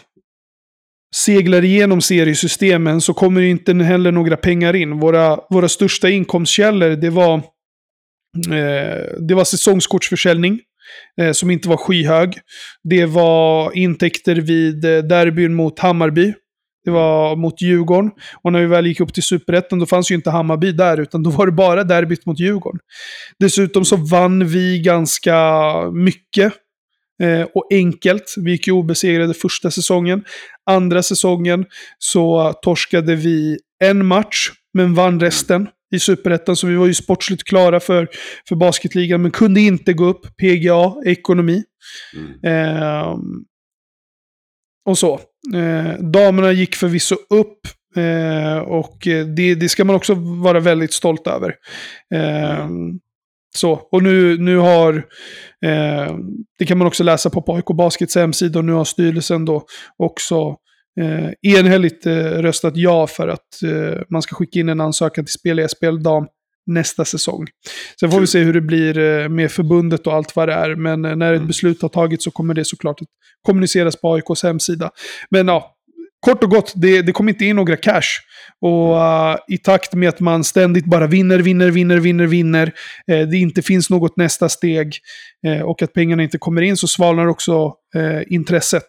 seglar 1.15 1.65
igenom 1.65 2.01
seriesystemen 2.01 3.01
så 3.01 3.15
kommer 3.15 3.41
det 3.41 3.49
inte 3.49 3.75
heller 3.75 4.13
några 4.13 4.37
pengar 4.37 4.77
in. 4.77 5.01
Våra, 5.01 5.41
våra 5.51 5.69
största 5.69 6.11
inkomstkällor 6.11 6.91
det 6.91 7.11
var, 7.11 7.35
eh, 7.35 9.05
det 9.29 9.35
var 9.35 9.45
säsongskortsförsäljning. 9.45 10.61
Eh, 11.21 11.33
som 11.33 11.51
inte 11.51 11.69
var 11.69 11.77
skyhög. 11.77 12.39
Det 12.83 13.07
var 13.07 13.77
intäkter 13.77 14.37
vid 14.37 14.85
eh, 14.85 14.99
derbyn 14.99 15.55
mot 15.55 15.79
Hammarby. 15.79 16.35
Det 16.85 16.91
var 16.91 17.37
mot 17.37 17.63
Djurgården. 17.63 18.11
Och 18.43 18.53
när 18.53 18.61
vi 18.61 18.67
väl 18.67 18.87
gick 18.87 19.01
upp 19.01 19.15
till 19.15 19.23
Superettan 19.23 19.79
då 19.79 19.87
fanns 19.87 20.11
ju 20.11 20.15
inte 20.15 20.31
Hammarby 20.31 20.73
där, 20.73 21.01
utan 21.01 21.23
då 21.23 21.31
var 21.31 21.47
det 21.47 21.53
bara 21.53 21.85
derbyt 21.85 22.27
mot 22.27 22.41
Djurgården. 22.41 22.81
Dessutom 23.39 23.85
så 23.85 23.97
vann 23.97 24.47
vi 24.47 24.79
ganska 24.79 25.37
mycket. 25.91 26.53
Eh, 27.23 27.43
och 27.55 27.67
enkelt. 27.71 28.35
Vi 28.37 28.51
gick 28.51 28.67
ju 28.67 28.73
obesegrade 28.73 29.35
första 29.35 29.71
säsongen. 29.71 30.25
Andra 30.71 31.03
säsongen 31.03 31.65
så 31.99 32.53
torskade 32.63 33.17
vi 33.17 33.59
en 33.85 34.07
match, 34.07 34.51
men 34.75 34.95
vann 34.95 35.21
resten 35.21 35.69
i 35.95 35.99
Superettan. 35.99 36.57
Så 36.57 36.67
vi 36.67 36.77
var 36.77 36.87
ju 36.87 36.95
sportsligt 36.95 37.45
klara 37.45 37.81
för, 37.81 38.09
för 38.49 38.57
basketligan, 38.57 39.23
men 39.23 39.31
kunde 39.31 39.61
inte 39.61 39.93
gå 39.93 40.05
upp. 40.05 40.37
PGA, 40.37 40.95
ekonomi. 41.05 41.63
Mm. 42.17 42.45
Eh, 42.45 43.17
och 44.87 44.99
så. 44.99 45.21
Eh, 45.55 45.99
damerna 45.99 46.53
gick 46.53 46.77
förvisso 46.77 47.15
upp. 47.15 47.59
Eh, 47.97 48.59
och 48.59 49.07
eh, 49.07 49.27
det, 49.27 49.55
det 49.55 49.69
ska 49.69 49.85
man 49.85 49.97
också 49.97 50.15
vara 50.15 50.61
väldigt 50.61 50.93
stolt 50.93 51.27
över. 51.27 51.55
Eh, 52.15 52.61
mm. 52.61 53.01
Så, 53.57 53.73
och 53.73 54.03
nu, 54.03 54.39
nu 54.39 54.57
har, 54.57 54.95
eh, 55.65 56.17
det 56.59 56.67
kan 56.67 56.79
man 56.79 56.87
också 56.87 57.05
läsa 57.05 57.31
på 57.31 57.43
Pojk 57.43 57.71
och 57.71 57.77
Baskets 57.77 58.17
hemsida, 58.17 58.59
och 58.59 58.65
nu 58.65 58.73
har 58.73 58.85
styrelsen 58.85 59.45
då 59.45 59.65
också 59.99 60.57
eh, 61.01 61.57
enhälligt 61.57 62.07
eh, 62.07 62.15
röstat 62.15 62.77
ja 62.77 63.07
för 63.07 63.29
att 63.29 63.63
eh, 63.65 64.03
man 64.11 64.23
ska 64.23 64.35
skicka 64.35 64.61
in 64.61 64.69
en 64.69 64.81
ansökan 64.81 65.25
till 65.25 65.33
Spel 65.33 65.61
i 65.61 65.69
SPL 65.69 66.03
Dam 66.03 66.27
nästa 66.67 67.05
säsong. 67.05 67.47
Sen 68.01 68.11
får 68.11 68.21
vi 68.21 68.27
se 68.27 68.39
hur 68.39 68.53
det 68.53 68.61
blir 68.61 68.99
eh, 68.99 69.29
med 69.29 69.53
förbundet 69.53 70.07
och 70.07 70.15
allt 70.15 70.37
vad 70.37 70.49
det 70.49 70.55
är. 70.55 70.75
Men 70.75 71.05
eh, 71.05 71.17
när 71.17 71.33
ett 71.33 71.37
mm. 71.37 71.49
beslut 71.49 71.83
har 71.83 71.89
tagits 71.89 72.25
så 72.25 72.31
kommer 72.31 72.55
det 72.55 72.65
såklart 72.65 73.01
att 73.01 73.09
kommuniceras 73.43 74.01
på 74.01 74.15
AIKs 74.15 74.43
hemsida. 74.43 74.91
Men 75.31 75.49
ja, 75.49 75.75
kort 76.25 76.45
och 76.45 76.51
gott, 76.51 76.73
det, 76.77 77.03
det 77.03 77.13
kom 77.13 77.29
inte 77.29 77.45
in 77.45 77.57
några 77.57 77.77
cash. 77.77 78.21
Och 78.61 78.95
uh, 78.95 79.37
i 79.49 79.59
takt 79.59 79.95
med 79.95 80.09
att 80.09 80.21
man 80.21 80.45
ständigt 80.45 80.85
bara 80.85 81.07
vinner, 81.07 81.39
vinner, 81.39 81.71
vinner, 81.71 81.97
vinner, 81.97 82.27
vinner, 82.27 82.73
eh, 83.07 83.29
det 83.29 83.37
inte 83.37 83.63
finns 83.63 83.91
något 83.91 84.17
nästa 84.17 84.49
steg 84.49 84.97
eh, 85.47 85.63
och 85.63 85.83
att 85.83 85.93
pengarna 85.93 86.23
inte 86.23 86.39
kommer 86.39 86.63
in 86.63 86.77
så 86.77 86.89
svalnar 86.89 87.27
också 87.27 87.75
eh, 87.95 88.23
intresset. 88.27 88.87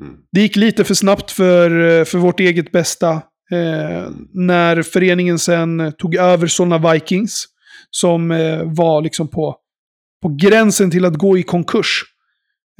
Mm. 0.00 0.14
Det 0.32 0.40
gick 0.40 0.56
lite 0.56 0.84
för 0.84 0.94
snabbt 0.94 1.30
för, 1.30 2.04
för 2.04 2.18
vårt 2.18 2.40
eget 2.40 2.72
bästa 2.72 3.22
Eh, 3.50 4.10
när 4.32 4.82
föreningen 4.82 5.38
sen 5.38 5.92
tog 5.98 6.14
över 6.14 6.46
sådana 6.46 6.92
Vikings, 6.92 7.44
som 7.90 8.30
eh, 8.30 8.62
var 8.64 9.02
liksom 9.02 9.28
på, 9.28 9.56
på 10.22 10.28
gränsen 10.28 10.90
till 10.90 11.04
att 11.04 11.14
gå 11.14 11.38
i 11.38 11.42
konkurs. 11.42 12.04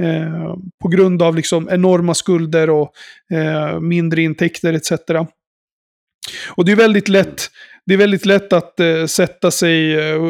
Eh, 0.03 0.55
på 0.83 0.89
grund 0.89 1.23
av 1.23 1.37
liksom 1.37 1.69
enorma 1.71 2.15
skulder 2.15 2.71
och 2.71 2.93
eh, 3.33 3.81
mindre 3.81 4.23
intäkter 4.23 4.73
etc. 4.73 4.93
Och 6.49 6.65
det 6.65 6.73
är 6.73 6.77
väldigt 6.77 7.09
lätt, 7.09 7.51
det 7.87 7.95
är 7.95 7.99
väldigt 7.99 8.27
lätt 8.27 8.53
att 8.53 8.81
eh, 8.81 9.07
sätta 9.07 9.51
sig 9.51 9.95
eh, 9.95 10.21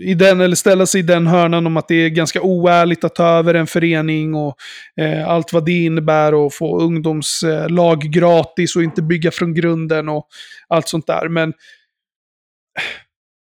i 0.00 0.14
den, 0.14 0.40
eller 0.40 0.56
ställa 0.56 0.86
sig 0.86 0.98
i 1.00 1.02
den 1.02 1.26
hörnan 1.26 1.66
om 1.66 1.76
att 1.76 1.88
det 1.88 1.94
är 1.94 2.08
ganska 2.08 2.42
oärligt 2.42 3.04
att 3.04 3.14
ta 3.14 3.26
över 3.26 3.54
en 3.54 3.66
förening 3.66 4.34
och 4.34 4.56
eh, 5.00 5.28
allt 5.28 5.52
vad 5.52 5.64
det 5.64 5.84
innebär 5.84 6.34
och 6.34 6.54
få 6.54 6.80
ungdomslag 6.80 8.04
eh, 8.04 8.10
gratis 8.10 8.76
och 8.76 8.82
inte 8.82 9.02
bygga 9.02 9.30
från 9.30 9.54
grunden 9.54 10.08
och 10.08 10.26
allt 10.68 10.88
sånt 10.88 11.06
där. 11.06 11.28
Men 11.28 11.52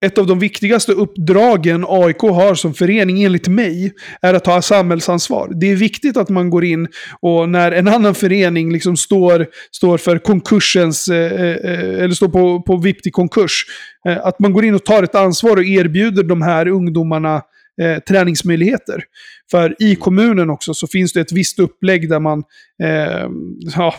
ett 0.01 0.19
av 0.19 0.27
de 0.27 0.39
viktigaste 0.39 0.93
uppdragen 0.93 1.85
AIK 1.89 2.21
har 2.21 2.55
som 2.55 2.75
förening 2.75 3.23
enligt 3.23 3.49
mig 3.49 3.93
är 4.23 4.35
att 4.35 4.45
ta 4.45 4.63
samhällsansvar. 4.63 5.53
Det 5.61 5.71
är 5.71 5.77
viktigt 5.77 6.17
att 6.17 6.29
man 6.29 6.51
går 6.51 6.65
in 6.65 6.89
och 7.21 7.49
när 7.49 7.73
en 7.73 7.89
annan 7.89 8.15
förening 8.15 8.73
liksom 8.73 8.97
står, 8.97 9.47
står 9.71 9.99
för 9.99 10.19
konkursens, 10.19 11.09
eh, 11.09 11.33
eh, 11.33 12.03
eller 12.03 12.15
står 12.15 12.29
på, 12.29 12.63
på 12.63 12.77
vipp 12.77 13.03
till 13.03 13.13
konkurs, 13.13 13.65
eh, 14.09 14.27
att 14.27 14.39
man 14.39 14.53
går 14.53 14.65
in 14.65 14.75
och 14.75 14.85
tar 14.85 15.03
ett 15.03 15.15
ansvar 15.15 15.57
och 15.57 15.65
erbjuder 15.65 16.23
de 16.23 16.43
här 16.43 16.69
ungdomarna 16.69 17.43
eh, 17.81 17.99
träningsmöjligheter. 17.99 19.03
För 19.51 19.77
i 19.79 19.95
kommunen 19.95 20.51
också 20.51 20.75
så 20.75 20.87
finns 20.87 21.13
det 21.13 21.21
ett 21.21 21.33
visst 21.33 21.59
upplägg 21.59 22.09
där 22.09 22.21
man, 22.21 22.43
eh, 22.83 23.29
ja, 23.77 23.95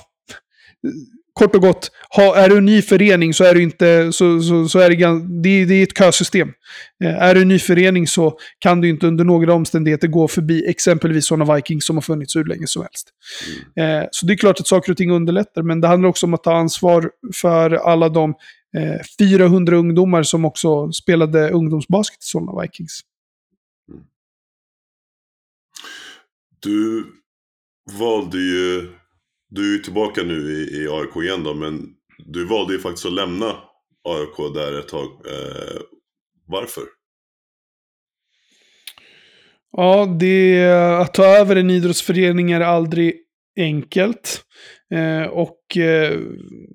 kort 1.34 1.56
och 1.56 1.62
gott, 1.62 1.92
ha, 2.16 2.36
är 2.36 2.50
du 2.50 2.58
en 2.58 2.66
ny 2.66 2.82
förening 2.82 3.34
så 3.34 3.44
är 3.44 3.54
du 3.54 3.64
inte, 3.64 4.12
så, 4.14 4.42
så, 4.42 4.70
så 4.70 4.80
är 4.80 4.90
det, 4.90 4.96
det, 5.44 5.66
det 5.66 5.74
är 5.74 5.84
ett 5.84 5.98
kösystem. 5.98 6.50
Eh, 7.04 7.24
är 7.24 7.36
du 7.36 7.42
en 7.42 7.48
ny 7.48 7.60
förening 7.60 8.08
så 8.08 8.38
kan 8.60 8.82
du 8.82 8.90
inte 8.90 9.08
under 9.08 9.24
några 9.24 9.54
omständigheter 9.54 10.08
gå 10.08 10.28
förbi 10.28 10.70
exempelvis 10.70 11.26
sådana 11.26 11.56
Vikings 11.56 11.86
som 11.86 11.96
har 11.96 12.02
funnits 12.02 12.36
hur 12.36 12.46
länge 12.46 12.68
som 12.68 12.82
helst. 12.82 13.10
Mm. 13.78 14.02
Eh, 14.02 14.08
så 14.12 14.26
det 14.26 14.34
är 14.34 14.38
klart 14.38 14.60
att 14.60 14.68
saker 14.68 14.92
och 14.92 14.98
ting 14.98 15.12
underlättar, 15.12 15.62
men 15.62 15.82
det 15.82 15.88
handlar 15.88 16.10
också 16.10 16.26
om 16.26 16.34
att 16.34 16.44
ta 16.44 16.56
ansvar 16.56 17.12
för 17.42 17.72
alla 17.72 18.10
de 18.10 18.34
eh, 18.78 19.28
400 19.30 19.78
ungdomar 19.78 20.24
som 20.24 20.46
också 20.46 20.92
spelade 20.92 21.50
ungdomsbasket 21.50 22.24
i 22.24 22.26
sådana 22.26 22.62
Vikings. 22.62 23.02
Mm. 23.90 24.04
Du 26.60 27.06
valde 28.00 28.38
ju 28.38 29.01
du 29.52 29.70
är 29.70 29.78
ju 29.78 29.84
tillbaka 29.84 30.24
nu 30.24 30.52
i, 30.52 30.84
i 30.84 30.88
AIK 30.88 31.16
igen 31.16 31.44
då, 31.44 31.54
men 31.54 31.88
du 32.18 32.46
valde 32.46 32.74
ju 32.74 32.80
faktiskt 32.80 33.06
att 33.06 33.14
lämna 33.14 33.56
AIK 34.04 34.54
där 34.54 34.80
ett 34.80 34.88
tag. 34.88 35.08
Eh, 35.08 35.82
varför? 36.48 36.84
Ja, 39.72 40.06
det, 40.20 40.72
att 41.02 41.14
ta 41.14 41.26
över 41.26 41.56
en 41.56 41.70
idrottsförening 41.70 42.52
är 42.52 42.62
aldrig 42.62 43.14
enkelt. 43.58 44.42
Eh, 44.92 45.28
och 45.28 45.78
eh, 45.78 46.20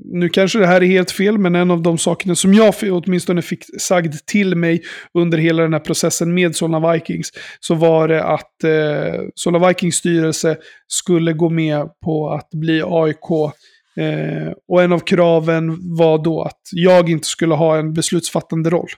nu 0.05 0.29
kanske 0.29 0.59
det 0.59 0.67
här 0.67 0.83
är 0.83 0.87
helt 0.87 1.11
fel, 1.11 1.39
men 1.39 1.55
en 1.55 1.71
av 1.71 1.83
de 1.83 1.99
sakerna 1.99 2.35
som 2.35 2.55
jag 2.55 2.75
åtminstone 2.83 3.43
fick 3.43 3.65
sagd 3.81 4.15
till 4.27 4.55
mig 4.55 4.83
under 5.15 5.39
hela 5.39 5.63
den 5.63 5.73
här 5.73 5.81
processen 5.81 6.35
med 6.35 6.57
Solna 6.57 6.93
Vikings, 6.93 7.31
så 7.61 7.75
var 7.75 8.09
det 8.09 8.25
att 8.25 8.65
eh, 8.65 9.21
Solna 9.35 9.69
Vikings 9.69 9.97
styrelse 9.97 10.57
skulle 10.87 11.33
gå 11.33 11.51
med 11.51 11.89
på 12.05 12.31
att 12.31 12.51
bli 12.51 12.83
AIK. 12.85 13.55
Eh, 13.97 14.53
och 14.69 14.83
en 14.83 14.93
av 14.93 14.99
kraven 14.99 15.97
var 15.97 16.25
då 16.25 16.43
att 16.43 16.61
jag 16.73 17.11
inte 17.11 17.27
skulle 17.27 17.55
ha 17.55 17.79
en 17.79 17.93
beslutsfattande 17.93 18.71
roll. 18.71 18.89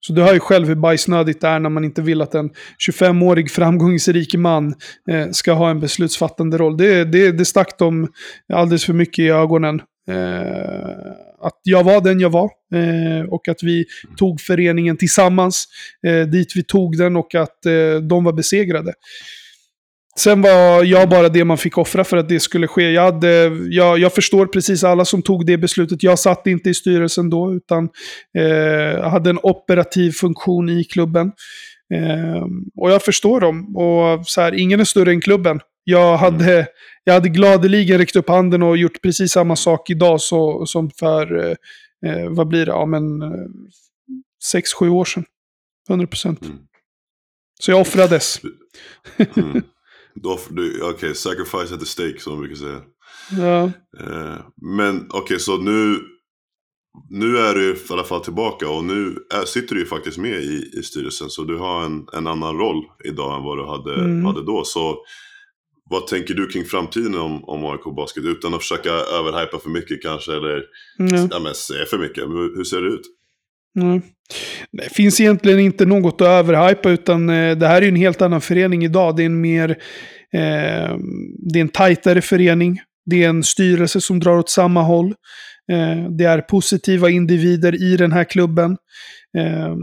Så 0.00 0.12
du 0.12 0.22
hör 0.22 0.34
ju 0.34 0.40
själv 0.40 0.68
hur 0.68 0.74
bajsnödigt 0.74 1.40
det 1.40 1.48
är 1.48 1.58
när 1.58 1.70
man 1.70 1.84
inte 1.84 2.02
vill 2.02 2.22
att 2.22 2.34
en 2.34 2.50
25-årig 2.88 3.50
framgångsrik 3.50 4.34
man 4.34 4.74
eh, 5.10 5.30
ska 5.30 5.52
ha 5.52 5.70
en 5.70 5.80
beslutsfattande 5.80 6.58
roll. 6.58 6.76
Det, 6.76 7.04
det, 7.04 7.32
det 7.32 7.44
stack 7.44 7.78
dem 7.78 8.08
alldeles 8.52 8.84
för 8.84 8.92
mycket 8.92 9.18
i 9.18 9.28
ögonen. 9.28 9.80
Eh, 10.10 11.30
att 11.42 11.60
jag 11.62 11.84
var 11.84 12.00
den 12.00 12.20
jag 12.20 12.30
var 12.30 12.50
eh, 12.74 13.24
och 13.28 13.48
att 13.48 13.62
vi 13.62 13.84
tog 14.16 14.40
föreningen 14.40 14.96
tillsammans 14.96 15.64
eh, 16.06 16.28
dit 16.28 16.52
vi 16.56 16.64
tog 16.64 16.98
den 16.98 17.16
och 17.16 17.34
att 17.34 17.66
eh, 17.66 17.94
de 18.08 18.24
var 18.24 18.32
besegrade. 18.32 18.92
Sen 20.16 20.42
var 20.42 20.84
jag 20.84 21.08
bara 21.08 21.28
det 21.28 21.44
man 21.44 21.58
fick 21.58 21.78
offra 21.78 22.04
för 22.04 22.16
att 22.16 22.28
det 22.28 22.40
skulle 22.40 22.66
ske. 22.68 22.90
Jag, 22.90 23.02
hade, 23.02 23.28
jag, 23.70 23.98
jag 23.98 24.14
förstår 24.14 24.46
precis 24.46 24.84
alla 24.84 25.04
som 25.04 25.22
tog 25.22 25.46
det 25.46 25.58
beslutet. 25.58 26.02
Jag 26.02 26.18
satt 26.18 26.46
inte 26.46 26.70
i 26.70 26.74
styrelsen 26.74 27.30
då, 27.30 27.54
utan 27.54 27.88
eh, 28.38 29.10
hade 29.10 29.30
en 29.30 29.38
operativ 29.42 30.12
funktion 30.12 30.68
i 30.68 30.84
klubben. 30.84 31.32
Eh, 31.94 32.44
och 32.76 32.90
jag 32.90 33.02
förstår 33.02 33.40
dem. 33.40 33.76
Och 33.76 34.26
så 34.26 34.40
här, 34.40 34.54
ingen 34.54 34.80
är 34.80 34.84
större 34.84 35.10
än 35.10 35.20
klubben. 35.20 35.60
Jag 35.84 36.16
hade, 36.16 36.66
jag 37.04 37.14
hade 37.14 37.28
gladeligen 37.28 37.98
räckt 37.98 38.16
upp 38.16 38.28
handen 38.28 38.62
och 38.62 38.76
gjort 38.76 39.02
precis 39.02 39.32
samma 39.32 39.56
sak 39.56 39.90
idag 39.90 40.20
så, 40.20 40.66
som 40.66 40.90
för, 40.90 41.38
eh, 41.38 41.56
eh 42.10 42.28
vad 42.28 42.48
blir 42.48 42.66
det, 42.66 42.72
ja 42.72 42.86
men, 42.86 43.22
eh, 43.22 43.28
sex, 44.44 44.72
sju 44.72 44.88
år 44.88 45.04
sedan. 45.04 45.24
100 45.88 46.06
procent. 46.06 46.42
Mm. 46.42 46.58
Så 47.60 47.70
jag 47.70 47.80
offrades. 47.80 48.40
Mm. 49.36 49.62
Okej, 50.24 50.82
okay, 50.82 51.14
sacrifice 51.14 51.74
at 51.74 51.80
the 51.80 51.86
stake 51.86 52.20
som 52.20 52.32
man 52.32 52.40
brukar 52.40 52.56
säga. 52.56 52.80
Ja. 53.30 53.62
Eh, 54.00 54.38
men 54.76 55.06
okej, 55.08 55.20
okay, 55.20 55.38
så 55.38 55.56
nu, 55.56 55.98
nu 57.10 57.38
är 57.38 57.54
du 57.54 57.70
i 57.70 57.76
alla 57.90 58.04
fall 58.04 58.24
tillbaka 58.24 58.68
och 58.68 58.84
nu 58.84 59.16
är, 59.34 59.44
sitter 59.44 59.74
du 59.74 59.80
ju 59.80 59.86
faktiskt 59.86 60.18
med 60.18 60.42
i, 60.42 60.70
i 60.78 60.82
styrelsen. 60.82 61.30
Så 61.30 61.44
du 61.44 61.56
har 61.56 61.84
en, 61.84 62.06
en 62.12 62.26
annan 62.26 62.58
roll 62.58 62.84
idag 63.04 63.36
än 63.36 63.44
vad 63.44 63.58
du 63.58 63.64
hade, 63.66 63.94
mm. 63.94 64.24
hade 64.24 64.44
då. 64.44 64.64
Så 64.64 64.96
vad 65.90 66.06
tänker 66.06 66.34
du 66.34 66.46
kring 66.46 66.64
framtiden 66.64 67.14
om, 67.14 67.44
om 67.44 67.64
AIK 67.64 67.96
Basket? 67.96 68.24
Utan 68.24 68.54
att 68.54 68.60
försöka 68.60 68.90
överhypa 68.90 69.58
för 69.58 69.70
mycket 69.70 70.02
kanske, 70.02 70.32
eller 70.32 70.64
mm. 70.98 71.28
ja, 71.30 71.38
men, 71.38 71.54
säga 71.54 71.86
för 71.86 71.98
mycket. 71.98 72.24
Hur, 72.24 72.56
hur 72.56 72.64
ser 72.64 72.82
det 72.82 72.88
ut? 72.88 73.06
Mm. 73.80 74.02
Det 74.72 74.94
finns 74.94 75.20
egentligen 75.20 75.60
inte 75.60 75.86
något 75.86 76.20
att 76.20 76.28
överhypa 76.28 76.90
utan 76.90 77.28
eh, 77.28 77.56
det 77.56 77.66
här 77.66 77.82
är 77.82 77.88
en 77.88 77.96
helt 77.96 78.22
annan 78.22 78.40
förening 78.40 78.84
idag. 78.84 79.16
Det 79.16 79.22
är 79.22 79.26
en 79.26 79.40
mer, 79.40 79.70
eh, 80.34 80.96
det 81.52 81.58
är 81.58 81.60
en 81.60 81.68
tajtare 81.68 82.22
förening. 82.22 82.80
Det 83.06 83.24
är 83.24 83.28
en 83.28 83.42
styrelse 83.42 84.00
som 84.00 84.20
drar 84.20 84.38
åt 84.38 84.50
samma 84.50 84.82
håll. 84.82 85.14
Eh, 85.72 86.10
det 86.10 86.24
är 86.24 86.40
positiva 86.40 87.10
individer 87.10 87.82
i 87.82 87.96
den 87.96 88.12
här 88.12 88.24
klubben. 88.24 88.76
Eh, 89.38 89.74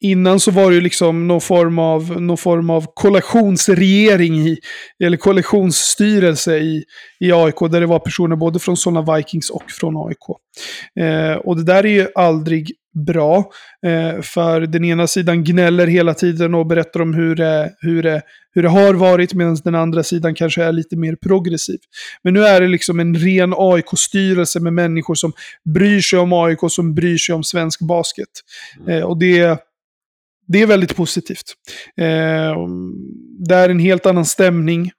innan 0.00 0.40
så 0.40 0.50
var 0.50 0.70
det 0.70 0.74
ju 0.74 0.80
liksom 0.80 1.28
någon 1.28 1.40
form 1.40 1.78
av, 1.78 2.20
någon 2.22 2.36
form 2.36 2.70
av 2.70 2.86
kollektionsregering 2.94 4.34
i, 4.34 4.58
eller 5.04 5.16
kollektionsstyrelse 5.16 6.58
i, 6.58 6.84
i 7.20 7.32
AIK, 7.32 7.58
där 7.70 7.80
det 7.80 7.86
var 7.86 7.98
personer 7.98 8.36
både 8.36 8.58
från 8.58 8.76
sådana 8.76 9.16
Vikings 9.16 9.50
och 9.50 9.70
från 9.70 10.08
AIK. 10.08 10.38
Eh, 11.00 11.36
och 11.36 11.56
det 11.56 11.64
där 11.64 11.86
är 11.86 11.90
ju 11.90 12.06
aldrig 12.14 12.72
bra, 13.06 13.50
eh, 13.86 14.22
för 14.22 14.60
den 14.60 14.84
ena 14.84 15.06
sidan 15.06 15.44
gnäller 15.44 15.86
hela 15.86 16.14
tiden 16.14 16.54
och 16.54 16.66
berättar 16.66 17.00
om 17.00 17.14
hur 17.14 17.34
det, 17.36 17.72
hur 17.80 18.02
det, 18.02 18.22
hur 18.54 18.62
det 18.62 18.68
har 18.68 18.94
varit, 18.94 19.34
medan 19.34 19.56
den 19.64 19.74
andra 19.74 20.02
sidan 20.02 20.34
kanske 20.34 20.64
är 20.64 20.72
lite 20.72 20.96
mer 20.96 21.16
progressiv. 21.16 21.78
Men 22.22 22.34
nu 22.34 22.44
är 22.44 22.60
det 22.60 22.68
liksom 22.68 23.00
en 23.00 23.14
ren 23.14 23.54
AIK-styrelse 23.56 24.60
med 24.60 24.72
människor 24.72 25.14
som 25.14 25.32
bryr 25.74 26.00
sig 26.00 26.18
om 26.18 26.32
AIK, 26.32 26.58
som 26.68 26.94
bryr 26.94 27.18
sig 27.18 27.34
om 27.34 27.44
svensk 27.44 27.80
basket. 27.80 28.28
Eh, 28.88 29.02
och 29.02 29.18
det 29.18 29.58
det 30.48 30.62
är 30.62 30.66
väldigt 30.66 30.96
positivt. 30.96 31.54
Eh, 31.96 32.56
det 33.48 33.54
är 33.54 33.68
en 33.68 33.78
helt 33.78 34.06
annan 34.06 34.24
stämning. 34.24 34.90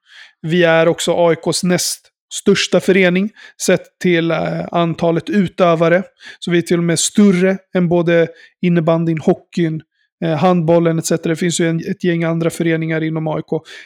Vi 0.41 0.63
är 0.63 0.87
också 0.87 1.27
AIKs 1.27 1.63
näst 1.63 2.09
största 2.33 2.79
förening 2.79 3.29
sett 3.65 3.99
till 4.01 4.31
eh, 4.31 4.65
antalet 4.71 5.29
utövare. 5.29 6.03
Så 6.39 6.51
vi 6.51 6.57
är 6.57 6.61
till 6.61 6.77
och 6.77 6.83
med 6.83 6.99
större 6.99 7.57
än 7.75 7.89
både 7.89 8.27
innebandyn, 8.61 9.19
hockeyn, 9.19 9.81
eh, 10.25 10.35
handbollen 10.35 10.99
etc. 10.99 11.09
Det 11.23 11.35
finns 11.35 11.59
ju 11.59 11.69
en, 11.69 11.79
ett 11.79 12.03
gäng 12.03 12.23
andra 12.23 12.49
föreningar 12.49 13.03
inom 13.03 13.27
AIK. 13.27 13.45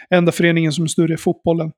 Enda 0.10 0.32
föreningen 0.32 0.72
som 0.72 0.84
är 0.84 0.88
större 0.88 1.14
är 1.14 1.18
fotbollen. 1.18 1.72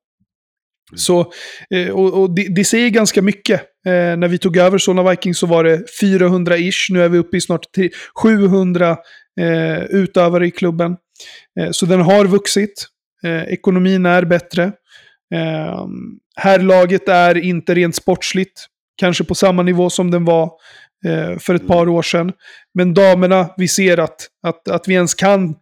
Mm. 0.92 0.98
Så, 0.98 1.32
eh, 1.70 1.90
och, 1.90 2.22
och 2.22 2.36
det, 2.36 2.56
det, 2.56 2.66
säger 2.66 2.90
ganska 2.90 3.22
mycket. 3.22 3.62
Eh, 3.86 4.18
när 4.18 4.28
vi 4.28 4.38
tog 4.38 4.58
över 4.58 4.78
Solna 4.78 5.10
Vikings 5.10 5.38
så 5.38 5.48
var 5.48 5.64
det 5.64 5.84
400-ish. 6.02 6.94
Nu 6.94 7.04
är 7.04 7.10
vi 7.10 7.18
uppe 7.18 7.38
i 7.38 7.42
snart 7.42 7.66
700 8.24 8.98
eh, 9.40 9.84
utövare 9.84 10.48
i 10.48 10.52
klubben. 10.52 10.96
Eh, 11.60 11.72
så 11.72 11.86
den 11.86 12.02
har 12.02 12.26
vuxit. 12.26 12.88
Ekonomin 13.48 14.06
är 14.06 14.26
bättre. 14.26 14.72
Eh, 15.34 15.88
herrlaget 16.36 17.10
är 17.10 17.38
inte 17.38 17.74
rent 17.76 17.96
sportsligt. 17.96 18.66
Kanske 18.98 19.24
på 19.24 19.36
samma 19.36 19.64
nivå 19.64 19.90
som 19.90 20.12
den 20.12 20.26
var 20.26 20.52
eh, 21.06 21.38
för 21.40 21.56
ett 21.56 21.68
par 21.68 21.90
år 21.90 22.02
sedan. 22.02 22.34
Men 22.74 22.94
damerna, 22.94 23.50
vi 23.58 23.68
ser 23.68 23.98
att, 24.00 24.28
att, 24.44 24.68
att 24.68 24.88
vi 24.88 24.94
ens 24.94 25.14
kan 25.14 25.56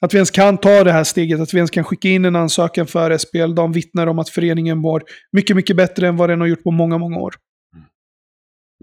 att 0.00 0.14
vi 0.14 0.16
ens 0.16 0.30
kan 0.30 0.58
ta 0.58 0.84
det 0.84 0.92
här 0.92 1.04
steget, 1.04 1.40
att 1.40 1.54
vi 1.54 1.58
ens 1.58 1.70
kan 1.70 1.84
skicka 1.84 2.08
in 2.08 2.24
en 2.24 2.36
ansökan 2.36 2.86
för 2.86 3.18
SPL. 3.18 3.54
De 3.54 3.72
vittnar 3.72 4.06
om 4.06 4.18
att 4.18 4.28
föreningen 4.28 4.78
mår 4.78 5.02
mycket, 5.32 5.56
mycket 5.56 5.76
bättre 5.76 6.08
än 6.08 6.16
vad 6.16 6.30
den 6.30 6.40
har 6.40 6.46
gjort 6.46 6.62
på 6.62 6.70
många, 6.70 6.98
många 6.98 7.18
år. 7.18 7.34
Mm. 7.74 7.86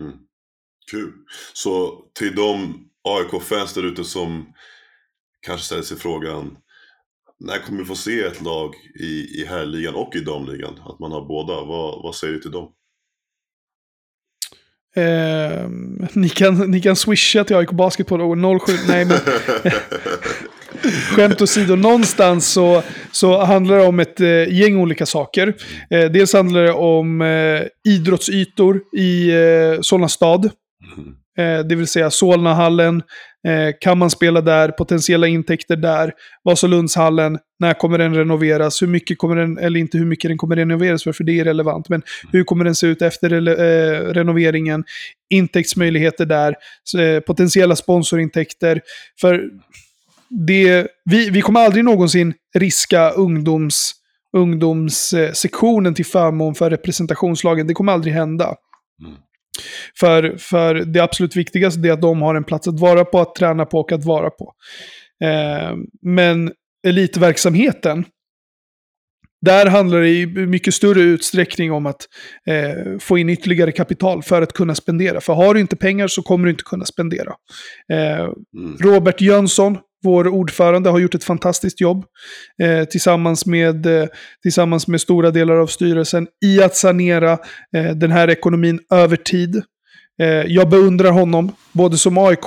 Mm. 0.08 0.20
Kul. 0.92 1.14
Så 1.54 2.04
till 2.20 2.36
de 2.36 2.80
AIK-fans 3.04 3.74
där 3.74 3.86
ute 3.86 4.04
som 4.04 4.54
kanske 5.46 5.66
ställer 5.66 5.84
sig 5.84 5.98
frågan 5.98 6.58
när 7.40 7.60
kommer 7.60 7.80
vi 7.80 7.86
få 7.86 7.96
se 7.96 8.20
ett 8.20 8.42
lag 8.42 8.76
i, 9.00 9.42
i 9.42 9.46
herrligan 9.46 9.96
och 9.96 10.16
i 10.16 10.20
damligan? 10.20 10.80
Att 10.86 11.00
man 11.00 11.12
har 11.12 11.26
båda. 11.26 11.54
Vad, 11.54 12.04
vad 12.04 12.16
säger 12.16 12.34
du 12.34 12.40
till 12.40 12.52
dem? 12.52 12.72
Eh, 14.96 15.70
ni, 16.14 16.30
kan, 16.30 16.72
ni 16.72 16.82
kan 16.82 16.96
swisha 16.96 17.44
till 17.44 17.56
AIK 17.56 17.72
Basket 17.72 18.08
på 18.08 18.18
07... 18.66 18.74
Nej, 18.88 19.06
men... 19.06 19.18
Skämt 21.16 21.42
åsido, 21.42 21.76
någonstans 21.76 22.52
så, 22.52 22.84
så 23.12 23.46
handlar 23.46 23.78
det 23.78 23.84
om 23.84 24.00
ett 24.00 24.20
eh, 24.20 24.54
gäng 24.54 24.78
olika 24.78 25.06
saker. 25.06 25.54
Eh, 25.90 26.06
dels 26.06 26.34
handlar 26.34 26.64
det 26.64 26.72
om 26.72 27.22
eh, 27.22 27.62
idrottsytor 27.94 28.82
i 28.94 29.32
eh, 29.32 29.82
Solna 29.82 30.10
stad. 30.10 30.52
Mm. 31.40 31.60
Eh, 31.60 31.66
det 31.66 31.76
vill 31.76 31.88
säga 31.88 32.12
Solnahallen, 32.12 33.04
eh, 33.48 33.76
kan 33.82 33.98
man 33.98 34.10
spela 34.10 34.42
där, 34.42 34.70
potentiella 34.70 35.28
intäkter 35.28 35.76
där. 35.76 36.14
Vasalundshallen, 36.44 37.40
när 37.60 37.74
kommer 37.74 37.98
den 37.98 38.16
renoveras? 38.16 38.82
Hur 38.82 38.88
mycket 38.88 39.18
kommer 39.18 39.36
den, 39.36 39.58
eller 39.58 39.80
inte 39.80 39.98
hur 39.98 40.06
mycket 40.06 40.30
den 40.30 40.38
kommer 40.38 40.56
renoveras 40.56 41.04
för, 41.04 41.12
för 41.12 41.24
det 41.24 41.40
är 41.40 41.44
relevant. 41.44 41.90
Men 41.90 42.02
hur 42.32 42.44
kommer 42.44 42.66
den 42.66 42.76
se 42.76 42.88
ut 42.88 43.02
efter 43.02 43.32
eh, 43.32 44.14
renoveringen? 44.14 44.84
Intäktsmöjligheter 45.30 46.26
där, 46.26 46.56
potentiella 47.20 47.76
sponsorintäkter. 47.76 48.82
För 49.22 49.44
det, 50.30 50.88
vi, 51.06 51.30
vi 51.30 51.42
kommer 51.42 51.60
aldrig 51.60 51.86
någonsin 51.86 52.34
riska 52.56 53.10
ungdoms 53.10 53.96
ungdomssektionen 54.38 55.94
till 55.94 56.06
förmån 56.06 56.56
för 56.56 56.70
representationslagen. 56.70 57.68
Det 57.68 57.74
kommer 57.74 57.94
aldrig 57.94 58.14
hända. 58.14 58.56
Mm. 59.06 59.18
För, 60.00 60.38
för 60.38 60.76
det 60.76 61.00
absolut 61.00 61.36
viktigaste 61.36 61.88
är 61.88 61.92
att 61.92 62.02
de 62.02 62.22
har 62.22 62.36
en 62.36 62.44
plats 62.44 62.68
att 62.68 62.80
vara 62.80 63.06
på, 63.06 63.20
att 63.20 63.36
träna 63.36 63.66
på 63.66 63.80
och 63.80 63.92
att 63.92 64.06
vara 64.06 64.30
på. 64.30 64.54
Eh, 65.24 65.76
men 66.02 66.52
elitverksamheten, 66.88 68.06
där 69.42 69.66
handlar 69.66 70.00
det 70.00 70.10
i 70.10 70.26
mycket 70.28 70.74
större 70.74 71.02
utsträckning 71.02 71.72
om 71.72 71.86
att 71.86 72.06
eh, 72.48 73.00
få 73.00 73.18
in 73.18 73.30
ytterligare 73.30 73.72
kapital 73.72 74.24
för 74.24 74.42
att 74.42 74.54
kunna 74.54 74.76
spendera. 74.76 75.22
För 75.22 75.34
har 75.34 75.54
du 75.54 75.60
inte 75.60 75.76
pengar 75.76 76.08
så 76.08 76.22
kommer 76.22 76.46
du 76.46 76.52
inte 76.52 76.64
kunna 76.64 76.86
spendera. 76.86 77.34
Eh, 77.92 78.20
mm. 78.20 78.78
Robert 78.80 79.22
Jönsson, 79.22 79.78
vår 80.04 80.28
ordförande, 80.28 80.90
har 80.90 81.00
gjort 81.00 81.16
ett 81.16 81.24
fantastiskt 81.24 81.82
jobb 81.82 82.06
eh, 82.64 82.84
tillsammans, 82.84 83.46
med, 83.46 83.86
eh, 83.86 84.08
tillsammans 84.42 84.88
med 84.88 85.02
stora 85.02 85.32
delar 85.32 85.56
av 85.56 85.68
styrelsen 85.68 86.28
i 86.46 86.64
att 86.64 86.76
sanera 86.76 87.32
eh, 87.76 87.92
den 87.96 88.12
här 88.12 88.30
ekonomin 88.30 88.80
över 88.92 89.16
tid. 89.16 89.64
Eh, 90.22 90.28
jag 90.28 90.70
beundrar 90.70 91.12
honom, 91.12 91.52
både 91.72 91.98
som 91.98 92.18
aik 92.18 92.40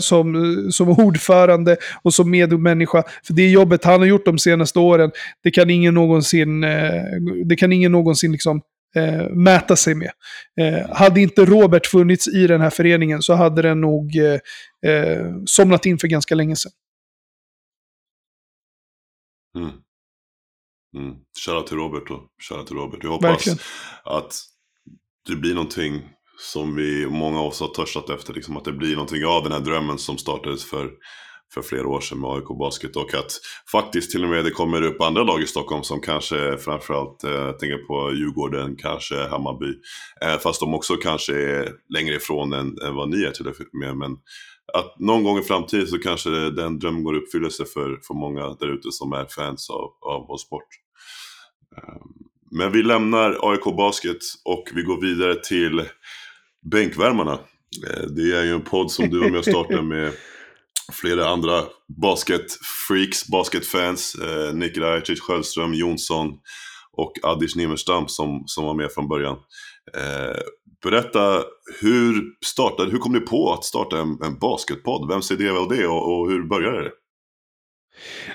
som, 0.00 0.34
eh, 0.34 0.68
som 0.70 0.88
ordförande 1.00 1.76
och 2.02 2.14
som 2.14 2.30
medmänniska. 2.30 3.02
För 3.26 3.34
det 3.34 3.50
jobbet 3.50 3.84
han 3.84 4.00
har 4.00 4.06
gjort 4.06 4.24
de 4.24 4.38
senaste 4.38 4.78
åren, 4.78 5.10
det 5.42 5.50
kan 5.50 5.70
ingen 5.70 5.94
någonsin, 5.94 6.64
eh, 6.64 7.02
det 7.44 7.56
kan 7.56 7.72
ingen 7.72 7.92
någonsin 7.92 8.32
liksom 8.32 8.60
eh, 8.96 9.30
mäta 9.30 9.76
sig 9.76 9.94
med. 9.94 10.10
Eh, 10.60 10.96
hade 10.96 11.20
inte 11.20 11.44
Robert 11.44 11.86
funnits 11.86 12.28
i 12.28 12.46
den 12.46 12.60
här 12.60 12.70
föreningen 12.70 13.22
så 13.22 13.34
hade 13.34 13.62
den 13.62 13.80
nog 13.80 14.16
eh, 14.16 14.92
eh, 14.92 15.26
somnat 15.46 15.86
in 15.86 15.98
för 15.98 16.08
ganska 16.08 16.34
länge 16.34 16.56
sedan. 16.56 16.72
Mm. 19.54 19.70
Mm. 20.96 21.14
Shoutout 21.44 21.66
till 21.66 21.76
Robert 21.76 22.08
då. 22.08 22.28
Shoutout 22.48 22.66
till 22.66 22.76
Robert. 22.76 23.00
Jag 23.02 23.10
hoppas 23.10 23.30
Verkligen. 23.30 23.58
att 24.04 24.34
det 25.28 25.36
blir 25.36 25.54
någonting 25.54 26.02
som 26.38 26.74
vi, 26.74 27.06
många 27.06 27.40
av 27.40 27.46
oss 27.46 27.60
har 27.60 27.68
törstat 27.68 28.10
efter. 28.10 28.34
Liksom, 28.34 28.56
att 28.56 28.64
det 28.64 28.72
blir 28.72 28.92
någonting 28.94 29.24
av 29.26 29.42
den 29.42 29.52
här 29.52 29.60
drömmen 29.60 29.98
som 29.98 30.18
startades 30.18 30.64
för, 30.64 30.90
för 31.54 31.62
flera 31.62 31.88
år 31.88 32.00
sedan 32.00 32.20
med 32.20 32.30
AIK 32.30 32.58
Basket. 32.58 32.96
Och 32.96 33.14
att 33.14 33.32
faktiskt 33.72 34.10
till 34.10 34.24
och 34.24 34.30
med 34.30 34.44
det 34.44 34.50
kommer 34.50 34.82
upp 34.82 35.00
andra 35.00 35.22
lag 35.22 35.42
i 35.42 35.46
Stockholm 35.46 35.82
som 35.82 36.00
kanske 36.00 36.58
framförallt 36.58 37.24
eh, 37.24 37.50
tänker 37.50 37.86
på 37.86 38.12
Djurgården, 38.14 38.76
kanske 38.76 39.28
Hammarby. 39.28 39.74
Eh, 40.24 40.38
fast 40.38 40.60
de 40.60 40.74
också 40.74 40.96
kanske 40.96 41.32
är 41.34 41.72
längre 41.88 42.14
ifrån 42.14 42.52
än, 42.52 42.78
än 42.86 42.94
vad 42.94 43.10
ni 43.10 43.22
är 43.22 43.30
till 43.30 43.48
och 43.48 43.54
med. 43.72 43.96
Men 43.96 44.16
att 44.72 44.98
någon 44.98 45.24
gång 45.24 45.38
i 45.38 45.42
framtiden 45.42 45.86
så 45.86 45.98
kanske 45.98 46.30
den 46.30 46.78
drömmen 46.78 47.04
går 47.04 47.16
i 47.16 47.18
uppfyllelse 47.18 47.64
för, 47.64 48.00
för 48.06 48.14
många 48.14 48.48
där 48.48 48.74
ute 48.74 48.92
som 48.92 49.12
är 49.12 49.26
fans 49.26 49.70
av, 49.70 49.90
av 50.00 50.26
vår 50.28 50.36
sport. 50.36 50.68
Ehm, 51.76 52.08
men 52.50 52.72
vi 52.72 52.82
lämnar 52.82 53.38
AIK 53.42 53.64
Basket 53.76 54.18
och 54.44 54.64
vi 54.74 54.82
går 54.82 55.00
vidare 55.00 55.34
till 55.34 55.82
Bänkvärmarna. 56.70 57.32
Eh, 57.90 58.02
det 58.02 58.36
är 58.36 58.44
ju 58.44 58.54
en 58.54 58.62
podd 58.62 58.90
som 58.90 59.10
du 59.10 59.18
var 59.18 59.30
med 59.30 59.38
och 59.38 59.44
startade 59.44 59.82
med 59.94 60.12
flera 60.92 61.28
andra 61.28 61.64
basketfreaks, 62.02 63.28
basketfans. 63.28 64.14
Eh, 64.14 64.54
Nick 64.54 64.78
Rajic, 64.78 65.20
Sköldström, 65.20 65.74
Jonsson 65.74 66.32
och 66.92 67.12
Adish 67.22 67.56
Nimmerstam 67.56 68.08
som, 68.08 68.42
som 68.46 68.64
var 68.64 68.74
med 68.74 68.92
från 68.92 69.08
början. 69.08 69.36
Eh, 69.96 70.40
berätta, 70.82 71.42
hur, 71.80 72.22
startade, 72.44 72.90
hur 72.90 72.98
kom 72.98 73.12
ni 73.12 73.20
på 73.20 73.52
att 73.52 73.64
starta 73.64 73.98
en, 73.98 74.18
en 74.24 74.38
basketpodd? 74.38 75.08
Vems 75.08 75.30
idé 75.30 75.50
var 75.50 75.76
det 75.76 75.86
och, 75.86 76.12
och 76.12 76.30
hur 76.30 76.48
började 76.48 76.82
det? 76.82 76.90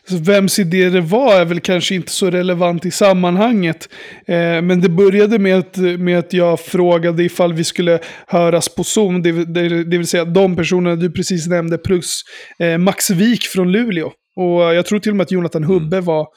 Vems 0.10 0.60
idé 0.60 0.90
det 0.90 1.02
var 1.02 1.36
är 1.42 1.46
väl 1.46 1.60
kanske 1.60 1.96
inte 1.96 2.12
så 2.12 2.30
relevant 2.30 2.86
i 2.86 2.92
sammanhanget. 2.92 3.90
Eh, 4.28 4.62
men 4.62 4.82
det 4.82 4.90
började 4.90 5.40
med 5.40 5.58
att, 5.58 5.78
med 5.78 6.20
att 6.20 6.34
jag 6.34 6.60
frågade 6.60 7.24
ifall 7.24 7.54
vi 7.54 7.64
skulle 7.64 8.00
höras 8.28 8.76
på 8.76 8.84
Zoom. 8.84 9.22
Det, 9.22 9.32
det, 9.32 9.84
det 9.84 9.98
vill 9.98 10.08
säga 10.08 10.26
de 10.26 10.56
personerna 10.56 10.96
du 10.96 11.12
precis 11.12 11.48
nämnde 11.48 11.78
plus 11.78 12.22
eh, 12.60 12.78
Max 12.78 13.10
Wik 13.10 13.44
från 13.44 13.72
Luleå. 13.72 14.12
Och 14.36 14.62
jag 14.62 14.86
tror 14.86 15.00
till 15.00 15.12
och 15.12 15.16
med 15.16 15.24
att 15.24 15.32
Jonathan 15.32 15.64
mm. 15.64 15.74
Hubbe 15.74 16.02
var, 16.02 16.28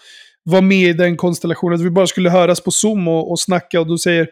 var 0.45 0.61
med 0.61 0.89
i 0.89 0.93
den 0.93 1.17
konstellationen. 1.17 1.75
Att 1.75 1.87
vi 1.87 1.91
bara 1.91 2.07
skulle 2.07 2.31
höras 2.31 2.61
på 2.61 2.71
Zoom 2.71 3.09
och, 3.09 3.31
och 3.31 3.41
snacka. 3.41 3.81
Och 3.81 3.87
då 3.87 3.99
säger, 3.99 4.29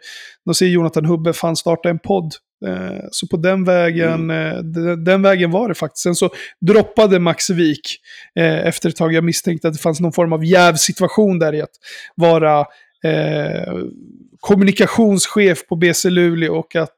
då 0.47 0.55
säger 0.55 0.73
Jonathan 0.73 1.05
Hubbe, 1.05 1.33
fan 1.33 1.57
starta 1.57 1.89
en 1.89 1.99
podd. 1.99 2.35
Eh, 2.67 3.05
så 3.11 3.27
på 3.27 3.37
den 3.37 3.65
vägen, 3.65 4.31
mm. 4.31 4.57
Eh, 4.87 4.93
den, 4.97 5.23
vägen 5.23 5.51
var 5.51 5.69
det 5.69 5.75
faktiskt. 5.75 6.03
Sen 6.03 6.15
så 6.15 6.31
droppade 6.61 7.19
Max 7.19 7.51
Wik 7.51 7.97
eh, 8.39 8.67
efter 8.67 8.89
ett 8.89 8.97
tag. 8.97 9.13
Jag 9.13 9.25
misstänkte 9.25 9.69
att 9.69 9.75
det 9.75 9.81
fanns 9.81 10.01
någon 10.01 10.13
form 10.13 10.33
av 10.33 10.45
jävsituation 10.45 11.39
där 11.39 11.55
i 11.55 11.63
att 11.63 11.71
vara 12.15 12.65
kommunikationschef 14.41 15.67
på 15.69 15.77
BC 15.77 16.11
Luleå 16.11 16.55
och 16.55 16.77
att 16.77 16.97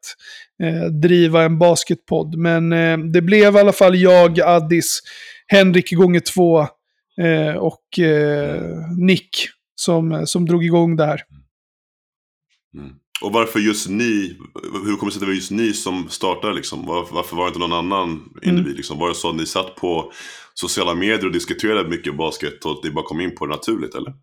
driva 1.03 1.43
en 1.43 1.59
basketpodd. 1.59 2.39
Men 2.39 2.71
det 3.13 3.23
blev 3.23 3.57
i 3.57 3.59
alla 3.59 3.73
fall 3.73 3.97
jag, 3.97 4.41
Addis, 4.41 5.01
Henrik 5.47 5.93
gånger 5.93 6.21
två 6.21 6.67
eh, 7.21 7.57
och 7.57 7.99
eh, 7.99 8.63
Nick 8.99 9.49
som, 9.75 10.27
som 10.27 10.47
drog 10.47 10.65
igång 10.65 10.97
det 10.97 11.07
här. 11.07 11.21
Mm. 12.75 12.93
Och 13.23 13.33
varför 13.33 13.61
just 13.61 13.89
ni? 13.89 14.37
Hur 14.85 14.97
kommer 14.97 15.11
det 15.11 15.13
sig 15.13 15.17
att 15.17 15.21
det 15.21 15.27
var 15.27 15.35
just 15.35 15.51
ni 15.51 15.73
som 15.73 16.09
startade? 16.09 16.55
Liksom? 16.55 16.87
Var, 16.87 17.09
varför 17.13 17.37
var 17.37 17.45
det 17.45 17.49
inte 17.49 17.59
någon 17.59 17.73
annan 17.73 18.11
individ? 18.43 18.67
Mm. 18.67 18.77
Liksom? 18.77 18.99
Var 18.99 19.09
det 19.09 19.15
så 19.15 19.31
att 19.31 19.37
ni 19.37 19.47
satt 19.47 19.75
på 19.75 20.13
sociala 20.55 20.95
medier 20.95 21.27
och 21.27 21.33
diskuterade 21.33 21.89
mycket 21.89 22.17
basket 22.17 22.65
och 22.65 22.73
att 22.73 22.85
ni 22.85 22.91
bara 22.91 23.05
kom 23.05 23.21
in 23.21 23.35
på 23.35 23.47
det 23.47 23.53
naturligt? 23.53 23.95
eller? 23.95 24.15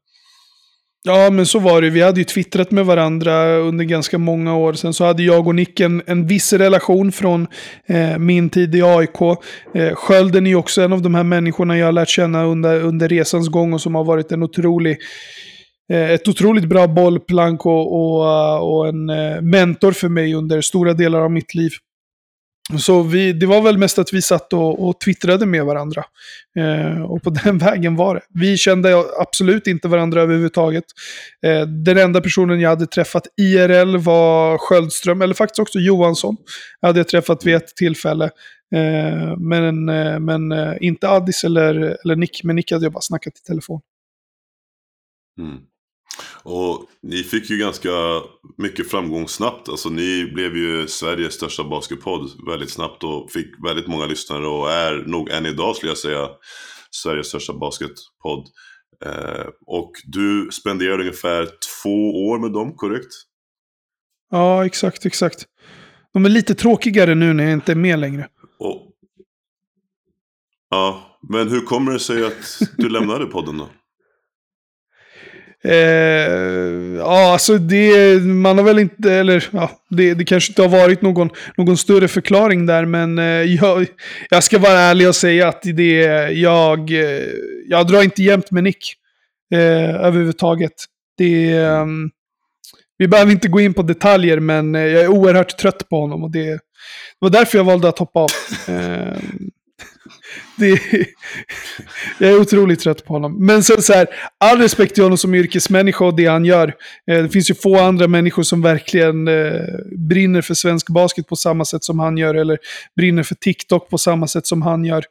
Ja, 1.04 1.30
men 1.30 1.46
så 1.46 1.60
var 1.60 1.82
det. 1.82 1.90
Vi 1.90 2.02
hade 2.02 2.20
ju 2.20 2.24
twittrat 2.24 2.72
med 2.72 2.86
varandra 2.86 3.56
under 3.58 3.86
ganska 3.86 4.18
många 4.18 4.56
år. 4.56 4.74
Sen 4.74 4.94
så 4.94 5.06
hade 5.06 5.24
jag 5.24 5.48
och 5.48 5.56
Nick 5.56 5.80
en, 5.80 6.02
en 6.06 6.28
viss 6.28 6.54
relation 6.54 7.12
från 7.12 7.48
eh, 7.86 8.18
min 8.18 8.50
tid 8.50 8.76
i 8.76 8.82
AIK. 8.82 9.22
Eh, 9.76 9.96
Skölden 9.96 10.46
är 10.46 10.50
ju 10.50 10.56
också 10.56 10.82
en 10.82 10.94
av 10.94 11.02
de 11.02 11.16
här 11.16 11.24
människorna 11.24 11.78
jag 11.78 11.86
har 11.86 11.92
lärt 11.92 12.10
känna 12.10 12.44
under, 12.44 12.82
under 12.82 13.08
resans 13.08 13.50
gång 13.50 13.74
och 13.74 13.82
som 13.82 13.96
har 13.96 14.04
varit 14.04 14.32
en 14.32 14.44
otrolig 14.44 14.98
eh, 15.92 16.12
ett 16.12 16.28
otroligt 16.28 16.66
bra 16.66 16.88
bollplank 16.88 17.66
och, 17.66 17.94
och, 17.94 18.78
och 18.78 18.88
en 18.88 19.10
eh, 19.10 19.42
mentor 19.42 19.92
för 19.92 20.10
mig 20.10 20.34
under 20.34 20.62
stora 20.62 20.94
delar 20.94 21.22
av 21.22 21.32
mitt 21.32 21.56
liv. 21.56 21.72
Så 22.78 23.04
vi, 23.04 23.34
det 23.34 23.46
var 23.46 23.62
väl 23.62 23.78
mest 23.78 24.00
att 24.00 24.14
vi 24.14 24.22
satt 24.22 24.54
och, 24.54 24.88
och 24.88 25.00
twittrade 25.00 25.46
med 25.46 25.66
varandra. 25.66 26.04
Eh, 26.60 27.02
och 27.02 27.24
på 27.24 27.30
den 27.44 27.58
vägen 27.58 27.96
var 27.96 28.16
det. 28.16 28.22
Vi 28.30 28.58
kände 28.58 29.04
absolut 29.20 29.68
inte 29.68 29.88
varandra 29.88 30.22
överhuvudtaget. 30.22 30.84
Eh, 31.46 31.62
den 31.62 31.98
enda 31.98 32.22
personen 32.22 32.60
jag 32.60 32.70
hade 32.70 32.88
träffat 32.88 33.28
IRL 33.38 33.98
var 33.98 34.58
Sköldström, 34.58 35.22
eller 35.22 35.34
faktiskt 35.34 35.60
också 35.60 35.80
Johansson. 35.80 36.38
Jag 36.80 36.90
hade 36.90 37.04
träffat 37.04 37.46
vid 37.46 37.56
ett 37.56 37.76
tillfälle. 37.76 38.30
Eh, 38.76 39.38
men 39.38 39.90
eh, 39.90 40.20
men 40.20 40.52
eh, 40.52 40.74
inte 40.82 41.10
Addis 41.10 41.44
eller, 41.44 41.98
eller 42.04 42.16
Nick, 42.16 42.44
men 42.44 42.56
Nick 42.56 42.72
hade 42.72 42.86
jag 42.86 42.94
bara 42.94 43.02
snackat 43.02 43.38
i 43.38 43.42
telefon. 43.42 43.82
Mm. 45.40 45.58
Och 46.44 46.86
ni 47.02 47.24
fick 47.24 47.50
ju 47.50 47.58
ganska 47.58 47.90
mycket 48.58 48.92
framgång 48.92 49.28
snabbt. 49.28 49.70
Alltså 49.70 49.90
ni 49.90 50.32
blev 50.34 50.58
ju 50.58 50.88
Sveriges 50.88 51.34
största 51.34 51.64
basketpodd 51.64 52.32
väldigt 52.48 52.70
snabbt 52.70 53.04
och 53.04 53.32
fick 53.32 53.48
väldigt 53.66 53.88
många 53.88 54.06
lyssnare 54.06 54.48
och 54.48 54.72
är 54.72 55.04
nog 55.08 55.30
än 55.30 55.46
idag 55.46 55.76
skulle 55.76 55.92
jag 55.92 55.98
säga 55.98 56.30
Sveriges 56.92 57.28
största 57.28 57.54
basketpodd. 57.54 58.48
Eh, 59.06 59.46
och 59.66 59.92
du 60.06 60.50
spenderade 60.52 61.04
ungefär 61.04 61.50
två 61.84 62.28
år 62.28 62.40
med 62.40 62.52
dem, 62.52 62.74
korrekt? 62.76 63.14
Ja, 64.32 64.66
exakt, 64.66 65.06
exakt. 65.06 65.46
De 66.14 66.26
är 66.26 66.30
lite 66.30 66.56
tråkigare 66.56 67.16
nu 67.16 67.34
när 67.34 67.44
jag 67.44 67.54
inte 67.54 67.72
är 67.72 67.76
med 67.76 68.00
längre. 68.00 68.28
Och, 68.60 68.92
ja, 70.70 71.18
men 71.30 71.50
hur 71.50 71.62
kommer 71.62 71.92
det 71.92 72.00
sig 72.00 72.26
att 72.26 72.60
du 72.78 72.90
lämnade 72.90 73.26
podden 73.26 73.58
då? 73.58 73.70
Eh, 75.64 75.72
ja, 76.98 77.34
alltså 77.34 77.58
det, 77.58 78.22
man 78.24 78.58
har 78.58 78.66
väl 78.66 78.80
inte, 78.80 79.14
eller 79.14 79.50
ja, 79.52 79.72
det, 79.90 80.14
det 80.14 80.26
kanske 80.26 80.52
inte 80.52 80.62
har 80.62 80.70
varit 80.70 81.02
någon, 81.02 81.30
någon 81.58 81.78
större 81.78 82.08
förklaring 82.08 82.66
där, 82.66 82.86
men 82.86 83.20
eh, 83.20 83.26
jag, 83.26 83.88
jag 84.30 84.44
ska 84.44 84.60
vara 84.60 84.80
ärlig 84.80 85.08
och 85.08 85.16
säga 85.16 85.48
att 85.48 85.62
det, 85.62 86.02
jag, 86.32 86.92
eh, 86.92 87.28
jag 87.68 87.88
drar 87.88 88.04
inte 88.04 88.24
jämt 88.24 88.52
med 88.52 88.64
Nick 88.64 88.94
eh, 89.54 89.96
överhuvudtaget. 89.96 90.74
Det, 91.18 91.60
um, 91.60 92.12
vi 92.98 93.08
behöver 93.08 93.32
inte 93.32 93.48
gå 93.48 93.60
in 93.60 93.74
på 93.74 93.82
detaljer, 93.82 94.40
men 94.40 94.76
eh, 94.76 94.82
jag 94.82 95.04
är 95.04 95.08
oerhört 95.08 95.58
trött 95.58 95.90
på 95.90 96.00
honom 96.00 96.24
och 96.24 96.32
det, 96.32 96.46
det 96.46 96.60
var 97.20 97.30
därför 97.30 97.58
jag 97.58 97.66
valde 97.66 97.90
att 97.90 98.00
hoppa 98.00 98.20
av. 98.20 98.30
Det, 100.60 100.80
jag 102.18 102.32
är 102.32 102.40
otroligt 102.40 102.80
trött 102.80 103.06
på 103.06 103.14
honom. 103.14 103.46
Men 103.46 103.64
så, 103.64 103.82
så 103.82 103.94
här, 103.94 104.08
all 104.38 104.58
respekt 104.58 104.94
till 104.94 105.04
honom 105.04 105.18
som 105.18 105.36
yrkesmänniska 105.36 106.06
och 106.06 106.16
det 106.16 106.26
han 106.26 106.46
gör. 106.46 106.74
Eh, 107.12 107.24
det 107.24 107.30
finns 107.30 107.50
ju 107.50 107.56
få 107.56 107.80
andra 107.80 108.08
människor 108.08 108.44
som 108.44 108.62
verkligen 108.62 109.28
eh, 109.28 109.62
brinner 110.10 110.42
för 110.42 110.54
svensk 110.54 110.90
basket 110.90 111.28
på 111.28 111.36
samma 111.36 111.66
sätt 111.66 111.84
som 111.84 112.00
han 112.00 112.18
gör. 112.18 112.36
Eller 112.36 112.58
brinner 112.96 113.24
för 113.24 113.36
TikTok 113.36 113.90
på 113.90 113.98
samma 113.98 114.28
sätt 114.28 114.48
som 114.48 114.62
han 114.62 114.86
gör. 114.86 115.04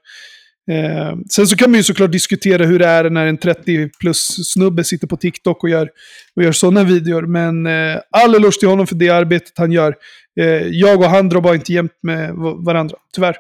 Eh, 0.71 1.17
sen 1.31 1.47
så 1.47 1.57
kan 1.57 1.71
man 1.71 1.79
ju 1.79 1.85
såklart 1.85 2.13
diskutera 2.13 2.65
hur 2.65 2.79
det 2.79 2.87
är 2.87 3.11
när 3.11 3.27
en 3.27 3.39
30 3.39 3.91
plus 4.01 4.51
snubbe 4.53 4.85
sitter 4.85 5.07
på 5.07 5.17
TikTok 5.17 5.65
och 5.65 5.71
gör, 5.71 5.89
och 6.37 6.43
gör 6.43 6.53
sådana 6.53 6.85
videor. 6.85 7.23
Men 7.23 7.67
eh, 7.67 8.01
all 8.11 8.35
eloge 8.35 8.59
till 8.59 8.69
honom 8.69 8.87
för 8.87 8.95
det 8.95 9.11
arbetet 9.11 9.53
han 9.57 9.73
gör. 9.73 9.95
Eh, 10.41 10.47
jag 10.67 10.99
och 10.99 11.11
han 11.11 11.29
drar 11.29 11.41
bara 11.41 11.55
inte 11.55 11.73
jämt 11.73 11.99
med 12.03 12.35
varandra, 12.65 12.97
tyvärr 13.15 13.37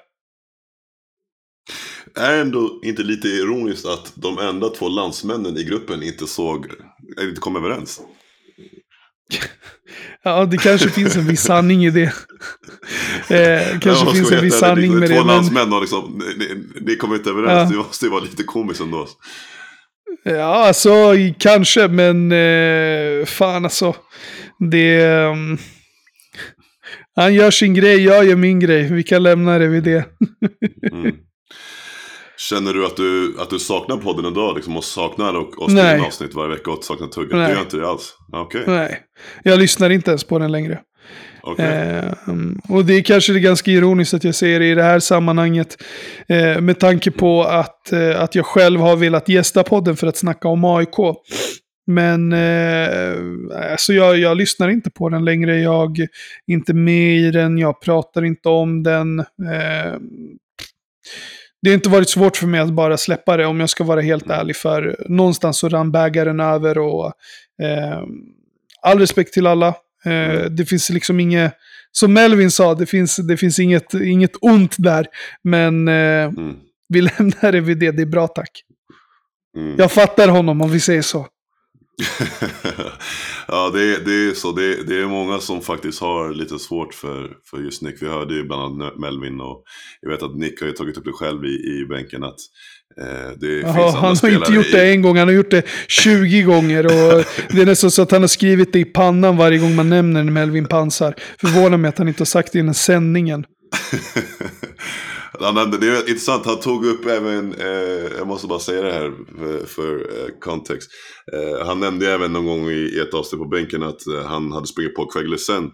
är 2.15 2.41
ändå 2.41 2.81
inte 2.85 3.03
lite 3.03 3.29
ironiskt 3.29 3.87
att 3.87 4.13
de 4.15 4.39
enda 4.39 4.69
två 4.69 4.89
landsmännen 4.89 5.57
i 5.57 5.65
gruppen 5.65 6.03
inte 6.03 6.27
såg, 6.27 6.67
inte 7.21 7.41
kom 7.41 7.57
överens? 7.57 8.01
Ja, 10.23 10.45
det 10.45 10.57
kanske 10.57 10.89
finns 10.89 11.17
en 11.17 11.27
viss 11.27 11.41
sanning 11.41 11.85
i 11.85 11.91
det. 11.91 12.13
Eh, 13.31 13.79
kanske 13.81 14.07
ja, 14.07 14.13
finns 14.13 14.33
en 14.33 14.43
viss 14.43 14.59
sanning 14.59 14.99
med 14.99 15.11
det. 15.11 15.17
Två 15.17 15.25
landsmän 15.25 15.73
och 15.73 15.81
liksom, 15.81 16.23
ni, 16.39 16.65
ni 16.81 16.97
kommer 16.97 17.17
inte 17.17 17.31
överens. 17.31 17.71
Ja. 17.71 17.77
Det 17.77 17.85
måste 17.85 18.05
ju 18.05 18.11
vara 18.11 18.21
lite 18.21 18.43
komiskt 18.43 18.81
ändå. 18.81 19.09
Ja, 20.25 20.67
alltså 20.67 21.15
kanske, 21.39 21.89
men 21.89 22.33
eh, 22.33 23.27
fan 23.27 23.65
alltså. 23.65 23.97
Det... 24.71 25.07
Um, 25.25 25.59
han 27.17 27.35
gör 27.35 27.51
sin 27.51 27.75
grej, 27.75 28.05
jag 28.05 28.25
gör 28.25 28.37
min 28.37 28.61
grej. 28.61 28.93
Vi 28.93 29.03
kan 29.03 29.23
lämna 29.23 29.59
det 29.59 29.69
vid 29.69 29.83
det. 29.83 30.05
mm. 30.93 31.17
Känner 32.39 32.75
du 32.75 32.87
att 32.87 32.97
du, 32.97 33.35
att 33.39 33.51
du 33.51 33.59
saknar 33.59 33.97
podden 33.97 34.33
idag 34.33 34.57
liksom, 34.57 34.77
och 34.77 34.85
saknar 34.85 35.35
och, 35.35 35.63
och 35.63 35.71
spela 35.71 36.07
avsnitt 36.07 36.35
varje 36.35 36.51
vecka 36.51 36.71
och 36.71 36.85
saknar 36.85 37.07
tugget? 37.07 37.37
Nej. 37.37 37.47
Det 37.47 37.55
gör 37.55 37.61
inte 37.61 37.77
det 37.77 37.89
alls? 37.89 38.15
Okay. 38.33 38.63
Nej, 38.67 39.01
jag 39.43 39.59
lyssnar 39.59 39.91
inte 39.91 40.11
ens 40.11 40.25
på 40.25 40.39
den 40.39 40.53
längre. 40.53 40.81
Okay. 41.43 41.67
Eh, 41.67 42.13
och 42.69 42.85
det 42.85 42.95
är 42.95 43.03
kanske 43.03 43.33
det 43.33 43.41
ganska 43.41 43.71
ironiskt 43.71 44.15
att 44.15 44.25
jag 44.25 44.35
säger 44.35 44.61
det 44.61 44.67
i 44.67 44.75
det 44.75 44.83
här 44.83 45.01
sammanhanget. 45.01 45.77
Eh, 46.29 46.61
med 46.61 46.81
tanke 46.81 47.11
på 47.11 47.43
att, 47.43 47.93
eh, 47.93 48.23
att 48.23 48.35
jag 48.35 48.47
själv 48.47 48.81
har 48.81 48.97
velat 48.97 49.29
gästa 49.29 49.63
podden 49.63 49.97
för 49.97 50.07
att 50.07 50.17
snacka 50.17 50.49
om 50.49 50.65
AIK. 50.65 50.97
Men 51.87 52.33
eh, 52.33 53.71
alltså 53.73 53.93
jag, 53.93 54.19
jag 54.19 54.37
lyssnar 54.37 54.69
inte 54.69 54.91
på 54.91 55.09
den 55.09 55.25
längre. 55.25 55.61
Jag 55.61 55.99
är 55.99 56.09
inte 56.47 56.75
med 56.75 57.19
i 57.19 57.31
den. 57.31 57.59
Jag 57.59 57.81
pratar 57.81 58.25
inte 58.25 58.49
om 58.49 58.83
den. 58.83 59.19
Eh, 59.19 59.95
det 61.63 61.71
har 61.71 61.75
inte 61.75 61.89
varit 61.89 62.09
svårt 62.09 62.37
för 62.37 62.47
mig 62.47 62.61
att 62.61 62.73
bara 62.73 62.97
släppa 62.97 63.37
det 63.37 63.47
om 63.47 63.61
jag 63.61 63.71
ska 63.71 63.85
vara 63.85 64.01
helt 64.01 64.31
ärlig. 64.31 64.57
För 64.57 65.05
någonstans 65.09 65.59
så 65.59 65.69
rann 65.69 65.93
bägaren 65.93 66.41
över 66.41 66.79
och 66.79 67.07
eh, 67.63 68.03
all 68.83 68.99
respekt 68.99 69.33
till 69.33 69.47
alla. 69.47 69.69
Eh, 70.05 70.45
det 70.51 70.67
finns 70.67 70.91
liksom 70.91 71.21
inget, 71.21 71.55
som 71.93 72.13
Melvin 72.13 72.51
sa, 72.51 72.75
det 72.75 72.87
finns, 72.87 73.17
det 73.17 73.37
finns 73.37 73.59
inget, 73.59 73.95
inget 73.95 74.33
ont 74.41 74.75
där. 74.79 75.07
Men 75.43 75.89
eh, 75.89 75.95
mm. 76.25 76.57
vi 76.89 77.01
lämnar 77.19 77.53
det 77.53 77.61
vid 77.61 77.79
det, 77.79 77.91
det 77.91 78.03
är 78.03 78.07
bra 78.07 78.27
tack. 78.27 78.63
Mm. 79.57 79.75
Jag 79.79 79.93
fattar 79.93 80.29
honom 80.29 80.61
om 80.61 80.71
vi 80.71 80.81
säger 80.81 81.03
så. 81.03 81.27
ja, 83.49 83.71
det 83.71 83.83
är, 83.83 84.05
det 84.05 84.31
är 84.31 84.35
så. 84.35 84.53
Det 84.53 84.83
det 84.83 85.01
är 85.01 85.07
många 85.07 85.39
som 85.39 85.63
faktiskt 85.63 86.01
har 86.01 86.33
lite 86.33 86.59
svårt 86.59 86.95
för, 86.95 87.31
för 87.51 87.59
just 87.59 87.83
Nick. 87.83 88.03
Vi 88.03 88.09
hörde 88.09 88.35
ju 88.35 88.45
bland 88.45 88.63
annat 88.63 88.99
Melvin 88.99 89.41
och 89.41 89.63
jag 90.01 90.11
vet 90.11 90.23
att 90.23 90.37
Nick 90.37 90.61
har 90.61 90.67
ju 90.67 90.73
tagit 90.73 90.97
upp 90.97 91.05
det 91.05 91.13
själv 91.13 91.45
i, 91.45 91.49
i 91.49 91.87
bänken. 91.89 92.25
att 92.25 92.39
eh, 93.01 93.31
det 93.41 93.61
Jaha, 93.61 93.91
Han 93.91 94.17
har 94.23 94.29
inte 94.29 94.53
gjort 94.53 94.73
det 94.73 94.91
en 94.91 95.03
gång, 95.03 95.17
han 95.17 95.29
har 95.29 95.35
gjort 95.35 95.51
det 95.51 95.63
20 95.89 96.43
gånger. 96.43 96.85
Och 96.85 97.25
det 97.51 97.63
är 97.63 97.67
nästan 97.67 97.91
så 97.91 98.03
att 98.03 98.11
han 98.11 98.21
har 98.21 98.29
skrivit 98.29 98.73
det 98.73 98.79
i 98.79 98.85
pannan 98.85 99.37
varje 99.37 99.59
gång 99.59 99.75
man 99.75 99.89
nämner 99.89 100.25
Melvin 100.25 100.67
Pansar. 100.67 101.15
Förvånar 101.41 101.79
mig 101.79 101.89
att 101.89 101.99
han 101.99 102.09
inte 102.09 102.21
har 102.21 102.27
sagt 102.27 102.53
det 102.53 102.59
i 102.59 102.63
den 102.63 102.75
det 105.39 105.87
är 105.87 106.09
intressant, 106.09 106.47
han 106.47 106.61
tog 106.61 106.87
upp 106.87 107.07
även, 107.07 107.55
eh, 107.55 108.17
jag 108.19 108.27
måste 108.27 108.47
bara 108.47 108.59
säga 108.59 108.83
det 108.83 108.93
här 108.93 109.13
för, 109.39 109.67
för 109.67 109.95
eh, 109.95 110.29
kontext. 110.41 110.91
Eh, 111.33 111.67
han 111.67 111.81
nämnde 111.81 112.13
även 112.13 112.33
någon 112.33 112.47
gång 112.47 112.69
i, 112.71 112.75
i 112.75 112.99
ett 112.99 113.15
avsnitt 113.15 113.41
på 113.41 113.49
bänken 113.49 113.83
att 113.83 114.07
eh, 114.07 114.25
han 114.25 114.53
hade 114.53 114.67
sprungit 114.67 114.95
på 114.95 115.07
Craig 115.07 115.29
Lesen 115.29 115.65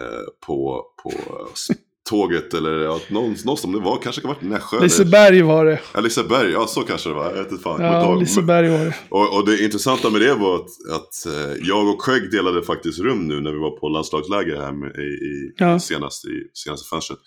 eh, 0.00 0.46
på, 0.46 0.84
på 1.02 1.12
tåget 2.10 2.54
eller 2.54 2.80
ja, 2.80 3.00
någonstans 3.08 3.62
det 3.62 3.80
var, 3.80 3.98
kanske 4.02 4.20
kan 4.20 4.30
ha 4.30 4.34
varit 4.34 4.48
Nässjö. 4.48 4.80
Liseberg 4.80 5.42
var 5.42 5.64
det. 5.64 5.80
Ja, 5.94 6.00
Liseberg, 6.00 6.50
ja 6.52 6.66
så 6.66 6.82
kanske 6.82 7.08
det 7.08 7.14
var. 7.14 7.24
Jag 7.24 7.42
vet 7.42 7.50
inte 7.50 7.62
fan. 7.62 7.80
Ja, 7.80 8.14
Liseberg 8.14 8.68
var 8.68 8.78
det. 8.78 8.94
Och, 9.08 9.36
och, 9.36 9.46
det 9.46 9.64
intressanta 9.64 10.10
med 10.10 10.20
det 10.20 10.34
var 10.34 10.54
att, 10.54 10.70
att 10.94 11.26
eh, 11.26 11.54
jag 11.62 11.88
och 11.88 12.04
Craig 12.04 12.30
delade 12.30 12.62
faktiskt 12.62 12.98
rum 12.98 13.28
nu 13.28 13.40
när 13.40 13.52
vi 13.52 13.58
var 13.58 13.70
på 13.70 13.88
landslagsläger 13.88 14.56
här 14.56 14.72
med, 14.72 14.90
i, 14.96 15.08
i, 15.26 15.52
ja. 15.56 15.78
senast, 15.78 16.24
i 16.24 16.50
senaste 16.54 16.88
fönstret. 16.88 17.18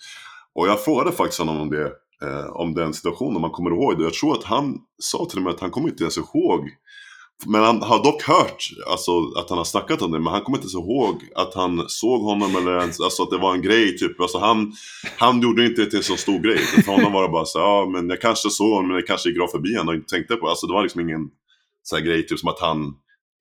Och 0.54 0.68
jag 0.68 0.84
frågade 0.84 1.12
faktiskt 1.12 1.38
honom 1.38 1.60
om 1.60 1.70
det, 1.70 1.86
eh, 2.22 2.46
om 2.52 2.74
den 2.74 2.94
situationen, 2.94 3.36
om 3.36 3.42
han 3.42 3.52
kommer 3.52 3.70
ihåg 3.70 3.98
det. 3.98 4.04
Jag 4.04 4.14
tror 4.14 4.32
att 4.32 4.44
han 4.44 4.78
sa 5.02 5.26
till 5.30 5.40
mig 5.40 5.52
att 5.52 5.60
han 5.60 5.70
kommer 5.70 5.88
inte 5.88 6.02
ens 6.02 6.18
ihåg 6.18 6.70
men 7.46 7.62
han 7.62 7.82
har 7.82 8.04
dock 8.04 8.22
hört 8.22 8.64
alltså, 8.90 9.12
att 9.36 9.48
han 9.48 9.58
har 9.58 9.64
snackat 9.64 10.02
om 10.02 10.10
det, 10.10 10.18
men 10.18 10.32
han 10.32 10.42
kommer 10.42 10.58
inte 10.58 10.64
ens 10.64 10.74
ihåg 10.74 11.22
att 11.34 11.54
han 11.54 11.84
såg 11.88 12.22
honom 12.22 12.56
eller 12.56 12.78
ens, 12.80 13.00
alltså 13.00 13.22
att 13.22 13.30
det 13.30 13.38
var 13.38 13.54
en 13.54 13.62
grej 13.62 13.96
typ. 13.96 14.20
Alltså 14.20 14.38
han, 14.38 14.72
han 15.18 15.40
gjorde 15.40 15.66
inte 15.66 15.82
det 15.82 15.90
till 15.90 15.96
en 15.96 16.02
så 16.02 16.16
stor 16.16 16.38
grej. 16.38 16.58
För 16.58 16.92
honom 16.92 17.12
var 17.12 17.22
det 17.22 17.28
bara 17.28 17.44
så 17.44 17.58
ja 17.58 17.90
men 17.92 18.10
jag 18.10 18.20
kanske 18.20 18.50
såg 18.50 18.70
honom, 18.70 18.86
men 18.86 18.96
jag 18.96 19.06
kanske 19.06 19.28
gick 19.28 19.38
rakt 19.38 19.52
förbi 19.52 19.76
honom 19.76 19.88
och 19.88 19.94
inte 19.94 20.14
tänkte 20.14 20.36
på 20.36 20.46
det. 20.46 20.50
Alltså 20.50 20.66
det 20.66 20.72
var 20.72 20.82
liksom 20.82 21.00
ingen 21.00 21.28
så 21.82 21.96
här 21.96 22.02
grej, 22.02 22.26
typ 22.26 22.38
som 22.38 22.48
att 22.48 22.60
han 22.60 22.94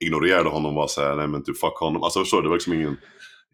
ignorerade 0.05 0.49
honom 0.49 0.71
och 0.71 0.75
var 0.75 0.87
såhär, 0.87 1.15
nej 1.15 1.27
men 1.27 1.43
typ 1.43 1.57
fuck 1.57 1.77
honom. 1.77 2.03
Alltså 2.03 2.19
förstår 2.19 2.37
du, 2.37 2.43
det 2.43 2.49
var 2.49 2.55
liksom 2.55 2.73
ingen, 2.73 2.97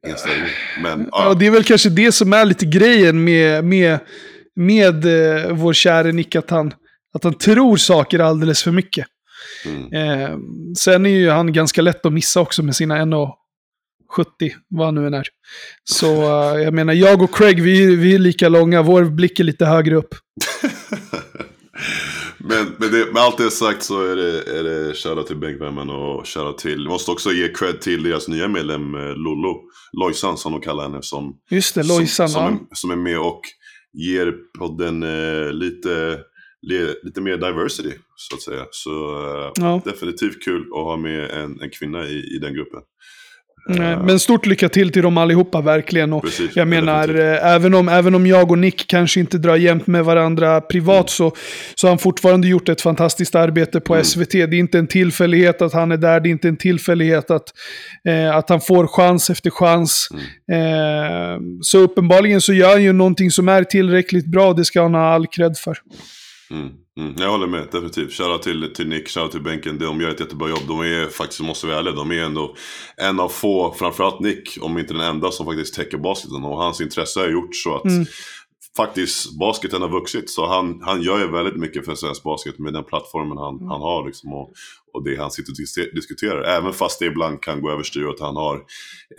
ingen 0.06 0.18
ställning. 0.18 0.50
Men, 0.82 1.10
ja. 1.12 1.34
det 1.34 1.48
är 1.48 1.52
väl 1.52 1.64
kanske 1.64 1.90
det 1.90 2.12
som 2.12 2.34
är 2.34 2.46
lite 2.46 2.66
grejen 2.66 3.24
med, 3.24 3.64
med, 3.64 4.00
med 4.56 5.06
eh, 5.06 5.52
vår 5.52 5.74
käre 5.74 6.12
Nick, 6.12 6.36
att 6.36 6.50
han, 6.50 6.74
att 7.14 7.24
han 7.24 7.34
tror 7.34 7.78
saker 7.78 8.20
alldeles 8.20 8.64
för 8.64 8.72
mycket. 8.72 9.08
Mm. 9.66 9.94
Eh, 9.94 10.38
sen 10.78 11.06
är 11.06 11.10
ju 11.10 11.30
han 11.30 11.54
ganska 11.54 11.82
lätt 11.82 12.06
att 12.06 12.14
missa 12.14 12.42
också 12.42 12.64
med 12.64 12.76
sina 12.76 12.98
1,70, 12.98 13.36
vad 14.68 14.88
han 14.88 14.96
nu 14.96 15.08
än 15.08 15.14
är. 15.14 15.28
Så 15.84 16.22
uh, 16.22 16.62
jag 16.62 16.74
menar, 16.74 16.94
jag 16.94 17.22
och 17.22 17.36
Craig, 17.36 17.62
vi, 17.62 17.96
vi 17.96 18.16
är 18.16 18.20
lika 18.20 18.50
långa, 18.50 18.82
vår 18.82 19.04
blick 19.04 19.40
är 19.40 19.44
lite 19.44 19.66
högre 19.66 19.96
upp. 19.96 20.16
men 22.38 22.76
men 22.78 22.92
det, 22.92 23.14
med 23.14 23.22
allt 23.22 23.38
det 23.38 23.52
sagt 23.52 23.84
så 23.84 24.02
är 24.02 24.16
det, 24.16 24.60
är 24.60 24.64
det 24.64 24.94
shoutout 24.94 25.28
till 25.28 25.38
bänkvärmen 25.38 25.90
och 25.90 26.28
shoutout 26.28 26.58
till, 26.58 26.78
vi 26.78 26.90
måste 26.90 27.12
också 27.12 27.32
ge 27.32 27.48
cred 27.48 27.82
till 27.82 28.04
deras 28.04 28.28
nya 28.28 28.48
medlem 28.48 28.96
eh, 28.96 29.16
Lollo, 29.16 29.62
Lojsan 29.94 30.38
som 30.38 30.52
de 30.52 30.62
kallar 30.62 30.84
henne. 30.84 31.02
Som, 31.02 31.38
Just 31.50 31.76
det, 31.76 31.84
Lojsan. 31.84 32.30
Som, 32.30 32.42
som, 32.48 32.54
är, 32.54 32.76
som 32.76 32.92
är 32.92 32.96
med 32.96 33.20
och 33.20 33.42
ger 33.94 34.34
podden 34.60 35.04
eh, 35.04 35.52
lite 35.52 36.20
lite 37.04 37.22
mer 37.22 37.38
diversity 37.38 37.92
så 38.16 38.36
att 38.36 38.42
säga. 38.42 38.66
Så 38.72 38.92
uh, 38.92 39.52
ja. 39.56 39.82
definitivt 39.86 40.44
kul 40.44 40.62
att 40.62 40.84
ha 40.84 40.98
med 40.98 41.32
en, 41.32 41.62
en 41.62 41.70
kvinna 41.70 42.08
i, 42.08 42.36
i 42.36 42.40
den 42.42 42.54
gruppen. 42.54 42.82
Nej, 43.68 43.98
men 43.98 44.20
stort 44.20 44.46
lycka 44.46 44.70
till 44.70 44.92
till 44.92 45.02
dem 45.02 45.18
allihopa 45.18 45.62
verkligen. 45.62 46.14
Och 46.14 46.24
Precis, 46.24 46.56
jag 46.56 46.68
menar, 46.68 47.20
eh, 47.20 47.54
även, 47.54 47.74
om, 47.74 47.90
även 47.90 48.16
om 48.16 48.28
jag 48.28 48.52
och 48.52 48.58
Nick 48.58 48.88
kanske 48.88 49.20
inte 49.20 49.38
drar 49.38 49.56
jämt 49.56 49.88
med 49.88 50.06
varandra 50.06 50.62
privat 50.62 50.96
mm. 50.98 51.08
så, 51.08 51.36
så 51.76 51.88
har 51.88 51.92
han 51.92 51.98
fortfarande 51.98 52.48
gjort 52.48 52.70
ett 52.70 52.82
fantastiskt 52.82 53.36
arbete 53.36 53.80
på 53.80 53.94
mm. 53.94 54.06
SVT. 54.06 54.32
Det 54.32 54.44
är 54.44 54.54
inte 54.54 54.80
en 54.80 54.88
tillfällighet 54.88 55.62
att 55.62 55.74
han 55.74 55.92
är 55.92 55.98
där, 55.98 56.20
det 56.20 56.30
är 56.30 56.32
inte 56.32 56.48
en 56.48 56.58
tillfällighet 56.58 57.32
att, 57.32 57.54
eh, 58.08 58.36
att 58.36 58.50
han 58.50 58.62
får 58.62 58.88
chans 58.88 59.30
efter 59.30 59.50
chans. 59.50 60.08
Mm. 60.48 61.34
Eh, 61.34 61.40
så 61.62 61.78
uppenbarligen 61.78 62.42
så 62.42 62.54
gör 62.54 62.72
han 62.72 62.84
ju 62.84 62.94
någonting 62.94 63.32
som 63.32 63.50
är 63.50 63.64
tillräckligt 63.64 64.26
bra, 64.26 64.54
det 64.54 64.66
ska 64.66 64.82
han 64.82 64.94
ha 64.94 65.14
all 65.14 65.28
cred 65.28 65.58
för. 65.58 65.78
Mm, 66.52 66.74
mm. 67.00 67.16
Jag 67.18 67.30
håller 67.30 67.48
med, 67.48 67.68
definitivt. 67.72 68.14
Shoutout 68.14 68.42
till, 68.42 68.74
till 68.74 68.88
Nick, 68.88 69.10
shoutout 69.10 69.32
till 69.32 69.42
bänken. 69.42 69.80
De 69.80 70.02
gör 70.02 70.10
ett 70.10 70.20
jättebra 70.20 70.50
jobb. 70.50 70.62
De 70.68 70.80
är 70.80 71.08
faktiskt, 71.08 71.42
måste 71.42 71.68
vi 71.68 71.74
ärliga, 71.74 71.94
de 71.94 72.12
är 72.12 72.24
ändå 72.24 72.56
en 72.98 73.20
av 73.20 73.30
få, 73.30 73.74
framförallt 73.80 74.20
Nick, 74.20 74.58
om 74.62 74.78
inte 74.78 74.94
den 74.94 75.02
enda 75.02 75.32
som 75.32 75.46
faktiskt 75.46 75.76
täcker 75.76 75.98
basketen. 75.98 76.44
Och 76.44 76.58
hans 76.58 76.82
intresse 76.82 77.20
har 77.20 77.28
gjort 77.28 77.56
så 77.56 77.76
att 77.76 77.86
mm. 77.86 78.06
faktiskt 78.78 79.40
basketen 79.40 79.82
har 79.82 79.90
vuxit. 79.90 80.30
Så 80.30 80.48
han, 80.48 80.82
han 80.82 81.02
gör 81.02 81.20
ju 81.20 81.32
väldigt 81.32 81.58
mycket 81.58 81.86
för 81.86 81.96
svensk 81.96 82.24
basket 82.24 82.60
med 82.60 82.74
den 82.74 82.84
plattformen 82.84 83.38
han, 83.38 83.56
mm. 83.56 83.68
han 83.68 83.82
har. 83.82 84.06
Liksom, 84.06 84.34
och, 84.34 84.54
och 84.94 85.04
det 85.04 85.16
han 85.16 85.32
sitter 85.32 85.52
och 85.52 85.96
diskuterar. 85.96 86.42
Även 86.42 86.74
fast 86.74 87.00
det 87.00 87.06
ibland 87.06 87.42
kan 87.42 87.62
gå 87.62 87.72
överstyr 87.72 88.04
och 88.04 88.14
att 88.14 88.20
han 88.20 88.36
har 88.36 88.62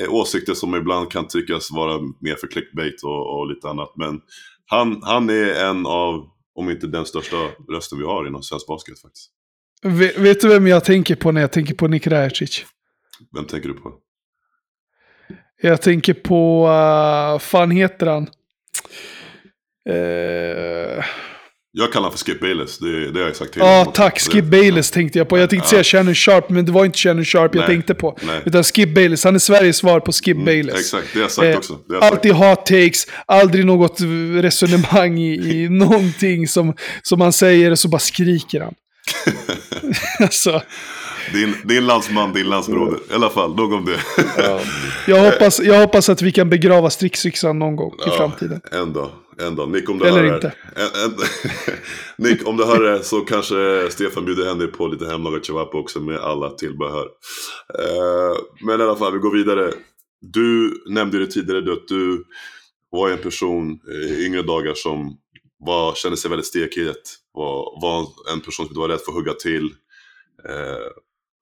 eh, 0.03 0.15
åsikter 0.15 0.55
som 0.55 0.75
ibland 0.75 1.11
kan 1.11 1.29
tyckas 1.29 1.71
vara 1.71 2.01
mer 2.21 2.35
för 2.35 2.47
clickbait 2.47 3.03
och, 3.03 3.39
och 3.39 3.49
lite 3.49 3.69
annat. 3.69 3.93
Men 3.97 4.21
han, 4.67 5.01
han 5.03 5.31
är 5.31 5.65
en 5.65 5.87
av 5.87 6.36
om 6.57 6.71
inte 6.71 6.87
den 6.87 7.07
största 7.07 7.37
rösten 7.69 7.99
vi 7.99 8.05
har 8.05 8.27
inom 8.27 8.43
svensk 8.43 8.67
basket 8.67 9.01
faktiskt. 9.01 9.31
Vet, 9.83 10.19
vet 10.19 10.41
du 10.41 10.49
vem 10.49 10.67
jag 10.67 10.85
tänker 10.85 11.17
på 11.17 11.33
när 11.33 11.41
jag 11.41 11.53
tänker 11.53 11.75
på 11.75 11.89
Nik 11.89 12.07
Rajacic? 12.07 12.65
Vem 13.35 13.45
tänker 13.45 13.69
du 13.69 13.75
på? 13.75 13.95
Jag 15.63 15.83
tänker 15.83 16.15
på, 16.15 16.67
uh, 16.67 17.39
fan 17.39 17.71
heter 17.71 18.07
han? 18.07 18.23
Uh, 19.91 21.05
jag 21.79 21.93
kallar 21.93 22.05
honom 22.05 22.19
för 22.19 22.25
Skip 22.25 22.41
Bayless, 22.41 22.79
det, 22.79 23.11
det 23.11 23.21
har 23.21 23.27
jag 23.27 23.37
sagt 23.37 23.53
till 23.53 23.63
Ja, 23.63 23.81
ah, 23.81 23.85
tack. 23.85 24.21
Skip 24.21 24.45
Bayless 24.45 24.91
tänkte 24.91 25.19
jag 25.19 25.29
på. 25.29 25.39
Jag 25.39 25.51
tänkte 25.51 25.67
ja. 25.67 25.71
säga 25.71 25.85
Shannon 25.85 26.15
Sharp, 26.15 26.51
men 26.51 26.65
det 26.65 26.73
var 26.73 26.85
inte 26.85 26.99
Shannon 26.99 27.25
Sharp 27.25 27.55
jag 27.55 27.67
tänkte 27.67 27.95
på. 27.95 28.19
Nej. 28.23 28.41
Utan 28.45 28.65
Skip 28.65 28.95
Bayless, 28.95 29.25
han 29.25 29.35
är 29.35 29.39
Sveriges 29.39 29.77
svar 29.77 30.01
på 30.01 30.13
Skip 30.13 30.35
mm, 30.35 30.45
Bayless. 30.45 30.81
Exakt, 30.81 31.07
det 31.13 31.19
har 31.19 31.23
jag 31.25 31.31
sagt 31.31 31.47
eh, 31.47 31.57
också. 31.57 31.79
Jag 31.89 32.05
alltid 32.05 32.33
hot 32.33 32.67
takes, 32.67 33.07
aldrig 33.27 33.67
något 33.67 34.01
resonemang 34.43 35.19
i, 35.19 35.35
i 35.35 35.69
någonting 35.71 36.49
som, 36.49 36.75
som 37.03 37.21
han 37.21 37.33
säger, 37.33 37.71
och 37.71 37.79
så 37.79 37.89
bara 37.89 37.99
skriker 37.99 38.61
han. 38.61 38.75
alltså. 40.21 40.63
Din, 41.33 41.55
din 41.65 41.87
landsman, 41.87 42.33
din 42.33 42.47
landsbroder. 42.47 42.99
I 43.11 43.15
alla 43.15 43.31
fall, 43.31 43.57
nog 43.57 43.73
om 43.73 43.85
det. 43.85 43.99
ja. 44.37 44.61
jag, 45.07 45.33
hoppas, 45.33 45.61
jag 45.61 45.81
hoppas 45.81 46.09
att 46.09 46.23
vi 46.23 46.33
kan 46.33 46.51
begrava 46.51 46.91
stridsyxan 46.91 47.59
någon 47.59 47.77
gång 47.77 47.95
ja, 47.99 48.15
i 48.15 48.17
framtiden. 48.17 48.61
En 48.73 48.93
dag. 48.93 49.11
En 49.39 49.57
dag. 49.57 49.71
Nick, 49.71 49.89
om 49.89 49.99
du 49.99 50.07
Eller 50.07 50.25
hör 50.25 50.35
inte. 50.35 50.55
En, 50.77 51.05
en, 51.05 51.17
Nick, 52.17 52.47
om 52.47 52.57
du 52.57 52.65
hör 52.65 52.83
det 52.83 53.05
så 53.05 53.21
kanske 53.21 53.91
Stefan 53.91 54.25
bjuder 54.25 54.47
hem 54.47 54.59
dig 54.59 54.69
på 54.69 54.87
lite 54.87 55.07
hemlagad 55.07 55.47
chewapa 55.47 55.79
också 55.79 56.01
med 56.01 56.17
alla 56.17 56.51
tillbehör. 56.51 57.05
Uh, 57.05 58.37
men 58.67 58.81
i 58.81 58.83
alla 58.83 58.97
fall, 58.97 59.13
vi 59.13 59.19
går 59.19 59.33
vidare. 59.33 59.73
Du 60.21 60.83
nämnde 60.89 61.19
det 61.19 61.27
tidigare 61.27 61.73
att 61.73 61.89
du 61.89 62.25
var 62.91 63.11
en 63.11 63.19
person 63.19 63.81
i 64.07 64.27
yngre 64.27 64.43
dagar 64.43 64.75
som 64.75 65.17
var, 65.59 65.95
kände 65.95 66.17
sig 66.17 66.31
väldigt 66.31 66.47
stekig. 66.47 66.87
Var, 67.33 67.81
var 67.83 68.07
en 68.33 68.41
person 68.41 68.67
som 68.67 68.77
var 68.77 68.89
rädd 68.89 69.01
för 69.01 69.13
att 69.13 69.19
hugga 69.19 69.33
till. 69.33 69.65
Uh, 70.49 70.91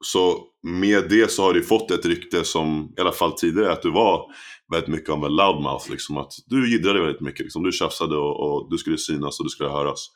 så 0.04 0.44
med 0.62 1.08
det 1.10 1.30
så 1.30 1.42
har 1.42 1.52
du 1.52 1.62
fått 1.62 1.90
ett 1.90 2.06
rykte 2.06 2.44
som, 2.44 2.94
i 2.98 3.00
alla 3.00 3.12
fall 3.12 3.32
tidigare, 3.32 3.72
att 3.72 3.82
du 3.82 3.90
var 3.90 4.26
väldigt 4.74 4.94
mycket 4.94 5.10
av 5.10 5.24
en 5.24 5.36
loudmouth. 5.36 5.90
Liksom, 5.90 6.16
att 6.16 6.32
du 6.46 6.70
jiddrade 6.70 7.00
väldigt 7.00 7.20
mycket. 7.20 7.40
Liksom, 7.40 7.62
du 7.62 7.72
tjafsade 7.72 8.16
och, 8.16 8.40
och, 8.40 8.70
du 8.70 8.78
skulle 8.78 8.98
synas 8.98 9.40
och 9.40 9.46
du 9.46 9.50
skulle 9.50 9.70
höras. 9.70 10.06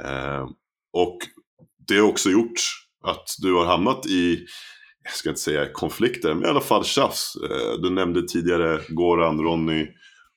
Eh, 0.00 0.48
och 0.92 1.18
det 1.88 1.96
har 1.96 2.08
också 2.08 2.30
gjort 2.30 2.60
att 3.04 3.28
du 3.38 3.54
har 3.54 3.66
hamnat 3.66 4.06
i, 4.06 4.46
jag 5.04 5.12
ska 5.12 5.28
inte 5.28 5.40
säga 5.40 5.72
konflikter, 5.72 6.34
men 6.34 6.44
i 6.44 6.48
alla 6.48 6.60
fall 6.60 6.84
tjafs. 6.84 7.36
Eh, 7.36 7.80
du 7.82 7.90
nämnde 7.90 8.22
tidigare 8.28 8.80
Goran, 8.88 9.40
Ronny 9.40 9.86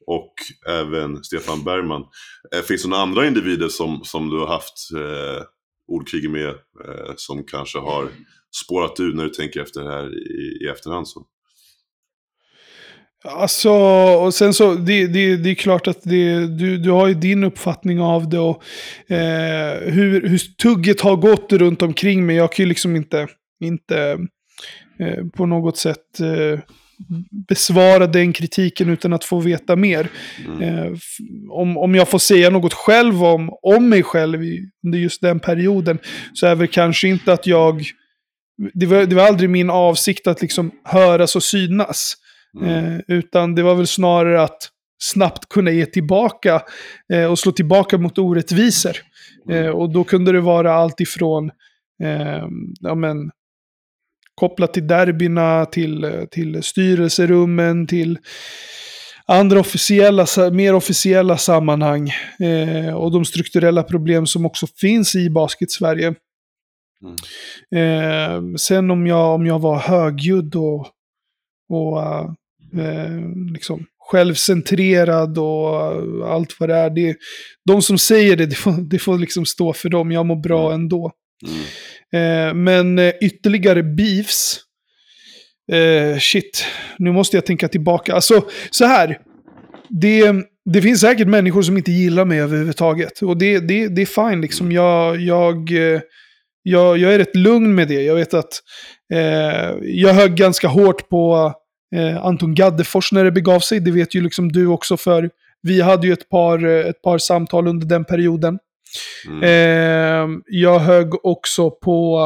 och 0.08 0.34
även 0.68 1.24
Stefan 1.24 1.64
Bergman. 1.64 2.04
Eh, 2.56 2.62
finns 2.62 2.84
det 2.84 2.90
några 2.90 3.04
andra 3.04 3.28
individer 3.28 3.70
som, 3.70 4.02
som 4.04 4.30
du 4.30 4.40
har 4.40 4.48
haft 4.48 4.92
eh, 4.96 5.44
ordkrig 5.88 6.30
med 6.30 6.50
eh, 6.50 7.14
som 7.16 7.44
kanske 7.44 7.80
har 7.80 8.10
spårat 8.66 9.00
ur 9.00 9.14
när 9.14 9.24
du 9.24 9.30
tänker 9.30 9.62
efter 9.62 9.84
det 9.84 9.92
här 9.92 10.32
i, 10.32 10.64
i 10.64 10.68
efterhand? 10.68 11.08
Så? 11.08 11.26
Alltså, 13.26 13.70
och 14.26 14.34
sen 14.34 14.54
så, 14.54 14.74
det, 14.74 15.08
det, 15.08 15.38
det 15.38 15.50
är 15.50 15.56
klart 15.56 15.88
att 15.88 16.02
det, 16.04 16.48
du, 16.48 16.78
du 16.78 16.92
har 16.92 17.08
ju 17.08 17.14
din 17.14 17.44
uppfattning 17.44 18.02
av 18.02 18.30
det 18.30 18.40
och 18.40 18.64
eh, 19.08 19.92
hur, 19.92 20.28
hur 20.28 20.38
tugget 20.38 21.02
har 21.02 21.16
gått 21.16 21.54
runt 21.54 21.82
omkring 21.82 22.26
mig. 22.26 22.36
Jag 22.36 22.54
kan 22.54 22.64
ju 22.64 22.70
liksom 22.70 22.96
inte, 22.96 23.28
inte 23.64 24.20
eh, 25.00 25.26
på 25.36 25.46
något 25.46 25.78
sätt 25.78 26.20
eh, 26.20 26.60
besvara 27.48 28.08
den 28.08 28.34
kritiken 28.34 28.90
utan 28.90 29.14
att 29.14 29.24
få 29.24 29.40
veta 29.40 29.76
mer. 29.76 30.08
Mm. 30.46 30.62
Eh, 30.62 30.92
om, 31.50 31.78
om 31.78 31.96
jag 31.96 32.10
får 32.10 32.20
säga 32.20 32.50
något 32.50 32.74
själv 32.74 33.24
om, 33.24 33.50
om 33.62 33.90
mig 33.90 34.04
själv 34.04 34.44
i, 34.44 34.60
under 34.86 35.00
just 35.00 35.22
den 35.22 35.40
perioden 35.40 36.00
så 36.34 36.48
är 36.48 36.56
väl 36.56 36.68
kanske 36.68 37.08
inte 37.08 37.34
att 37.34 37.48
jag 37.48 37.84
det 38.74 38.86
var, 38.86 39.06
det 39.06 39.16
var 39.16 39.24
aldrig 39.24 39.50
min 39.50 39.70
avsikt 39.70 40.28
att 40.28 40.42
liksom 40.42 40.72
höras 40.84 41.36
och 41.36 41.44
synas. 41.44 42.18
Mm. 42.62 42.70
Eh, 42.70 43.00
utan 43.08 43.56
det 43.56 43.64
var 43.64 43.76
väl 43.76 43.88
snarare 43.88 44.42
att 44.42 44.70
snabbt 45.04 45.50
kunna 45.50 45.72
ge 45.72 45.86
tillbaka 45.86 46.62
eh, 47.14 47.26
och 47.26 47.40
slå 47.40 47.52
tillbaka 47.52 47.98
mot 47.98 48.18
orättvisor. 48.18 48.98
Mm. 49.50 49.66
Eh, 49.66 49.70
och 49.72 49.90
då 49.90 50.04
kunde 50.04 50.32
det 50.32 50.42
vara 50.42 50.74
allt 50.74 51.00
ifrån 51.00 51.52
eh, 52.04 52.48
ja, 52.80 52.96
men, 52.96 53.32
kopplat 54.36 54.74
till 54.74 54.88
derbyna, 54.88 55.66
till, 55.66 56.28
till 56.32 56.64
styrelserummen, 56.64 57.88
till 57.88 58.18
andra 59.26 59.60
officiella, 59.60 60.26
mer 60.52 60.76
officiella 60.76 61.38
sammanhang. 61.38 62.12
Eh, 62.40 62.94
och 62.94 63.12
de 63.12 63.26
strukturella 63.26 63.84
problem 63.84 64.26
som 64.26 64.46
också 64.46 64.68
finns 64.68 65.16
i 65.16 65.30
Basket-Sverige. 65.30 66.14
Mm. 67.04 67.16
Eh, 67.76 68.56
sen 68.58 68.92
om 68.92 69.08
jag, 69.08 69.36
om 69.36 69.46
jag 69.46 69.60
var 69.60 69.78
högljudd 69.78 70.56
och, 70.56 70.88
och 71.70 71.98
uh, 71.98 72.32
liksom 73.54 73.86
självcentrerad 74.10 75.38
och 75.38 75.76
allt 76.28 76.60
vad 76.60 76.70
det 76.70 76.76
är. 76.76 76.90
Det, 76.90 77.16
de 77.66 77.82
som 77.82 77.98
säger 77.98 78.36
det, 78.36 78.46
det 78.46 78.56
får, 78.56 78.90
det 78.90 79.00
får 79.00 79.18
liksom 79.18 79.46
stå 79.46 79.74
för 79.74 79.90
dem. 79.90 80.12
Jag 80.12 80.26
mår 80.26 80.44
bra 80.44 80.68
mm. 80.68 80.82
ändå. 80.82 81.12
Mm. 81.48 82.50
Eh, 82.50 82.54
men 82.54 83.00
eh, 83.00 83.14
ytterligare 83.22 83.84
beefs. 83.84 84.60
Eh, 85.72 86.18
shit, 86.20 86.66
nu 86.98 87.12
måste 87.12 87.38
jag 87.38 87.46
tänka 87.46 87.68
tillbaka. 87.68 88.14
Alltså, 88.14 88.46
så 88.70 88.86
här. 88.86 89.18
Det, 90.02 90.34
det 90.74 90.82
finns 90.82 91.02
säkert 91.02 91.28
människor 91.28 91.62
som 91.62 91.78
inte 91.78 91.92
gillar 91.92 92.26
mig 92.26 92.40
överhuvudtaget. 92.40 93.22
Och 93.22 93.38
det, 93.38 93.60
det, 93.60 93.88
det 93.88 94.02
är 94.02 94.30
fine 94.30 94.42
liksom. 94.42 94.72
Jag, 94.72 95.22
jag, 95.22 95.70
jag, 96.64 96.98
jag 96.98 97.14
är 97.14 97.18
rätt 97.18 97.36
lugn 97.36 97.76
med 97.76 97.88
det. 97.88 98.02
Jag 98.02 98.16
vet 98.16 98.34
att 98.34 98.62
eh, 99.14 99.74
jag 99.82 100.14
högg 100.14 100.36
ganska 100.36 100.68
hårt 100.68 101.10
på 101.10 101.54
eh, 101.94 102.26
Anton 102.26 102.56
Gaddefors 102.56 103.12
när 103.12 103.24
det 103.24 103.32
begav 103.32 103.60
sig. 103.60 103.80
Det 103.80 103.92
vet 103.92 104.16
ju 104.16 104.22
liksom 104.22 104.52
du 104.52 104.68
också 104.68 104.98
för 104.98 105.30
vi 105.64 105.82
hade 105.82 106.08
ju 106.08 106.14
ett 106.14 106.30
par, 106.30 106.66
ett 106.66 107.02
par 107.02 107.18
samtal 107.18 107.68
under 107.68 107.88
den 107.88 108.06
perioden. 108.06 108.60
Mm. 109.28 109.44
Eh, 109.44 110.40
jag 110.48 110.80
högg 110.80 111.26
också 111.26 111.72
på, 111.72 112.20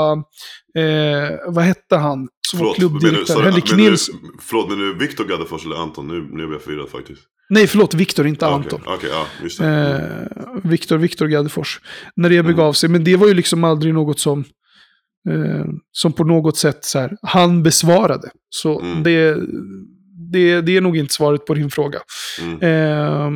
eh, 0.77 1.37
vad 1.47 1.63
hette 1.63 1.95
han? 1.95 2.27
Som 2.47 2.59
förlåt, 2.59 2.75
klubbdirektör. 2.75 3.43
Henrik 3.43 3.75
Nilsson. 3.75 4.15
Förlåt, 4.41 4.69
men 4.69 4.79
nu 4.79 4.93
Viktor 4.93 5.25
Gaddefors 5.25 5.65
eller 5.65 5.75
Anton? 5.75 6.07
Nu, 6.07 6.27
nu 6.31 6.43
är 6.43 6.51
jag 6.51 6.61
förvirrad 6.61 6.89
faktiskt. 6.89 7.21
Nej, 7.49 7.67
förlåt, 7.67 7.93
Viktor, 7.93 8.27
inte 8.27 8.47
ah, 8.47 8.49
Anton. 8.49 8.81
Okej, 8.85 9.09
okay, 9.09 9.09
ja. 9.59 9.65
Eh, 9.65 10.01
Viktor, 10.63 10.97
Viktor 10.97 11.27
Gaddefors. 11.27 11.79
När 12.15 12.29
det 12.29 12.43
begav 12.43 12.65
mm. 12.65 12.73
sig, 12.73 12.89
men 12.89 13.03
det 13.03 13.15
var 13.15 13.27
ju 13.27 13.33
liksom 13.33 13.63
aldrig 13.63 13.93
något 13.93 14.19
som, 14.19 14.43
eh, 15.29 15.65
som 15.91 16.13
på 16.13 16.23
något 16.23 16.57
sätt 16.57 16.85
så 16.85 16.99
här, 16.99 17.17
han 17.21 17.63
besvarade. 17.63 18.29
Så 18.49 18.79
mm. 18.79 19.03
det, 19.03 19.35
det, 20.31 20.61
det 20.61 20.77
är 20.77 20.81
nog 20.81 20.97
inte 20.97 21.13
svaret 21.13 21.45
på 21.45 21.53
din 21.53 21.69
fråga. 21.69 21.99
Mm. 22.41 22.61
Eh, 22.61 23.31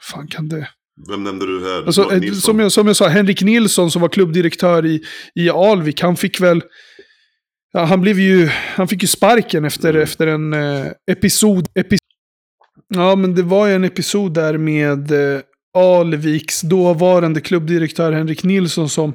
fan 0.00 0.28
kan 0.28 0.48
det... 0.48 0.68
Vem 1.08 1.24
nämnde 1.24 1.46
du 1.46 1.64
här? 1.64 1.86
Alltså, 1.86 2.12
eh, 2.12 2.32
som, 2.32 2.60
jag, 2.60 2.72
som 2.72 2.86
jag 2.86 2.96
sa, 2.96 3.08
Henrik 3.08 3.42
Nilsson 3.42 3.90
som 3.90 4.02
var 4.02 4.08
klubbdirektör 4.08 4.86
i, 4.86 5.02
i 5.34 5.50
Alvik, 5.50 6.02
han 6.02 6.16
fick 6.16 6.40
väl... 6.40 6.62
Ja, 7.72 7.84
han, 7.84 8.00
blev 8.00 8.18
ju, 8.18 8.48
han 8.48 8.88
fick 8.88 9.02
ju 9.02 9.08
sparken 9.08 9.64
efter, 9.64 9.90
mm. 9.90 10.02
efter 10.02 10.26
en 10.26 10.52
eh, 10.52 10.86
episod, 11.10 11.68
episod. 11.74 11.98
Ja, 12.94 13.16
men 13.16 13.34
det 13.34 13.42
var 13.42 13.66
ju 13.66 13.74
en 13.74 13.84
episod 13.84 14.34
där 14.34 14.58
med 14.58 15.10
eh, 15.10 15.40
Alviks 15.74 16.60
dåvarande 16.60 17.40
klubbdirektör 17.40 18.12
Henrik 18.12 18.44
Nilsson 18.44 18.88
som 18.88 19.14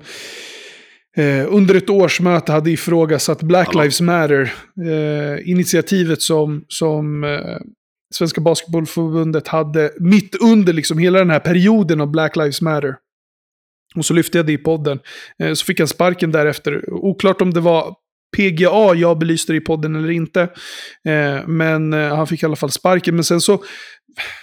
eh, 1.16 1.54
under 1.54 1.76
ett 1.76 1.90
årsmöte 1.90 2.52
hade 2.52 2.72
ifrågasatt 2.72 3.42
Black 3.42 3.68
Hallå. 3.68 3.82
Lives 3.82 4.02
Matter. 4.02 4.54
Eh, 4.86 5.50
initiativet 5.50 6.22
som, 6.22 6.66
som 6.68 7.24
eh, 7.24 7.58
Svenska 8.16 8.42
Basketbollförbundet 8.42 9.48
hade 9.48 9.92
mitt 10.00 10.36
under 10.36 10.74
liksom 10.74 10.98
hela 10.98 11.20
den 11.20 11.30
här 11.30 11.40
perioden 11.40 12.02
av 12.02 12.12
Black 12.12 12.36
Lives 12.36 12.62
Matter. 12.62 12.96
Och 13.96 14.06
så 14.06 14.14
lyfte 14.14 14.38
jag 14.38 14.46
det 14.46 14.54
i 14.54 14.58
podden. 14.58 15.00
Eh, 15.40 15.54
så 15.54 15.66
fick 15.66 15.80
han 15.80 15.88
sparken 15.88 16.32
därefter. 16.32 16.94
Oklart 16.94 17.42
om 17.42 17.54
det 17.54 17.60
var 17.60 17.96
PGA 18.38 18.96
jag 18.96 19.18
belyste 19.18 19.54
det 19.54 19.58
i 19.58 19.62
podden 19.62 19.96
eller 19.96 20.12
inte. 20.12 20.42
Eh, 21.08 21.48
men 21.48 21.94
han 21.94 22.28
fick 22.28 22.44
i 22.44 22.46
alla 22.46 22.56
fall 22.56 22.72
sparken. 22.72 23.16
Men 23.16 23.24
sen 23.24 23.42
så, 23.42 23.64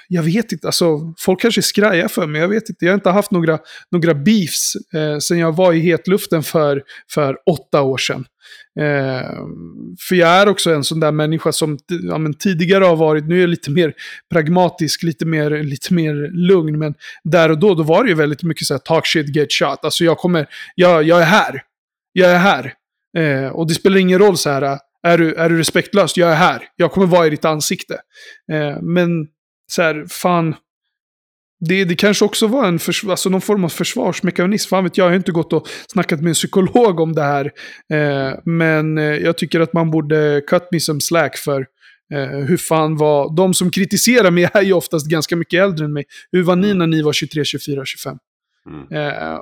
jag 0.08 0.22
vet 0.22 0.52
inte, 0.52 0.68
alltså 0.68 1.14
folk 1.18 1.40
kanske 1.40 1.62
skrajar 1.62 2.08
för 2.08 2.26
mig, 2.26 2.40
jag 2.40 2.48
vet 2.48 2.68
inte. 2.68 2.84
Jag 2.84 2.92
har 2.92 2.94
inte 2.94 3.10
haft 3.10 3.30
några, 3.30 3.58
några 3.90 4.14
beefs 4.14 4.72
eh, 4.94 5.18
sen 5.18 5.38
jag 5.38 5.56
var 5.56 5.72
i 5.72 5.80
hetluften 5.80 6.42
för, 6.42 6.82
för 7.10 7.36
åtta 7.46 7.82
år 7.82 7.98
sedan. 7.98 8.24
Eh, 8.80 9.30
för 10.08 10.14
jag 10.14 10.28
är 10.28 10.48
också 10.48 10.74
en 10.74 10.84
sån 10.84 11.00
där 11.00 11.12
människa 11.12 11.52
som 11.52 11.78
ja, 11.88 12.18
men 12.18 12.34
tidigare 12.34 12.84
har 12.84 12.96
varit, 12.96 13.28
nu 13.28 13.36
är 13.36 13.40
jag 13.40 13.50
lite 13.50 13.70
mer 13.70 13.94
pragmatisk, 14.32 15.02
lite 15.02 15.26
mer, 15.26 15.50
lite 15.50 15.94
mer 15.94 16.30
lugn. 16.48 16.78
Men 16.78 16.94
där 17.24 17.50
och 17.50 17.58
då, 17.58 17.74
då 17.74 17.82
var 17.82 18.04
det 18.04 18.10
ju 18.10 18.16
väldigt 18.16 18.42
mycket 18.42 18.66
så 18.66 18.74
här 18.74 18.78
talk 18.78 19.06
shit, 19.06 19.36
get 19.36 19.52
shot. 19.52 19.84
Alltså 19.84 20.04
jag 20.04 20.18
kommer, 20.18 20.46
jag, 20.74 21.02
jag 21.02 21.20
är 21.20 21.26
här. 21.26 21.62
Jag 22.12 22.30
är 22.30 22.38
här. 22.38 22.74
Eh, 23.18 23.48
och 23.48 23.66
det 23.68 23.74
spelar 23.74 23.98
ingen 23.98 24.18
roll 24.18 24.36
så 24.36 24.50
här, 24.50 24.62
eh, 24.62 24.78
är 25.02 25.18
du, 25.18 25.34
är 25.34 25.48
du 25.48 25.58
respektlös? 25.58 26.16
Jag 26.16 26.30
är 26.30 26.36
här. 26.36 26.62
Jag 26.76 26.92
kommer 26.92 27.06
vara 27.06 27.26
i 27.26 27.30
ditt 27.30 27.44
ansikte. 27.44 27.94
Eh, 28.52 28.82
men 28.82 29.26
så 29.72 29.82
här, 29.82 30.06
fan. 30.08 30.54
Det, 31.60 31.84
det 31.84 31.96
kanske 31.96 32.24
också 32.24 32.46
var 32.46 32.66
en 32.66 32.78
förs 32.78 33.04
alltså 33.04 33.28
någon 33.28 33.40
form 33.40 33.64
av 33.64 33.68
försvarsmekanism. 33.68 34.68
Fan 34.68 34.84
vet 34.84 34.98
jag, 34.98 35.04
jag 35.04 35.10
har 35.10 35.16
inte 35.16 35.32
gått 35.32 35.52
och 35.52 35.68
snackat 35.88 36.20
med 36.20 36.28
en 36.28 36.34
psykolog 36.34 37.00
om 37.00 37.12
det 37.12 37.22
här. 37.22 37.52
Eh, 37.92 38.38
men 38.44 38.98
eh, 38.98 39.04
jag 39.04 39.38
tycker 39.38 39.60
att 39.60 39.72
man 39.72 39.90
borde 39.90 40.42
cut 40.46 40.62
me 40.72 40.80
some 40.80 41.00
slack 41.00 41.36
för 41.36 41.66
eh, 42.12 42.28
hur 42.28 42.56
fan 42.56 42.96
var... 42.96 43.36
De 43.36 43.54
som 43.54 43.70
kritiserar 43.70 44.30
mig 44.30 44.50
är 44.54 44.62
ju 44.62 44.72
oftast 44.72 45.06
ganska 45.06 45.36
mycket 45.36 45.60
äldre 45.60 45.84
än 45.84 45.92
mig. 45.92 46.04
Hur 46.32 46.42
var 46.42 46.56
ni 46.56 46.66
mm. 46.66 46.78
när 46.78 46.86
ni 46.86 47.02
var 47.02 47.12
23, 47.12 47.44
24, 47.44 47.84
25? 47.84 48.18
Mm. 48.66 48.92
Eh, 48.92 49.38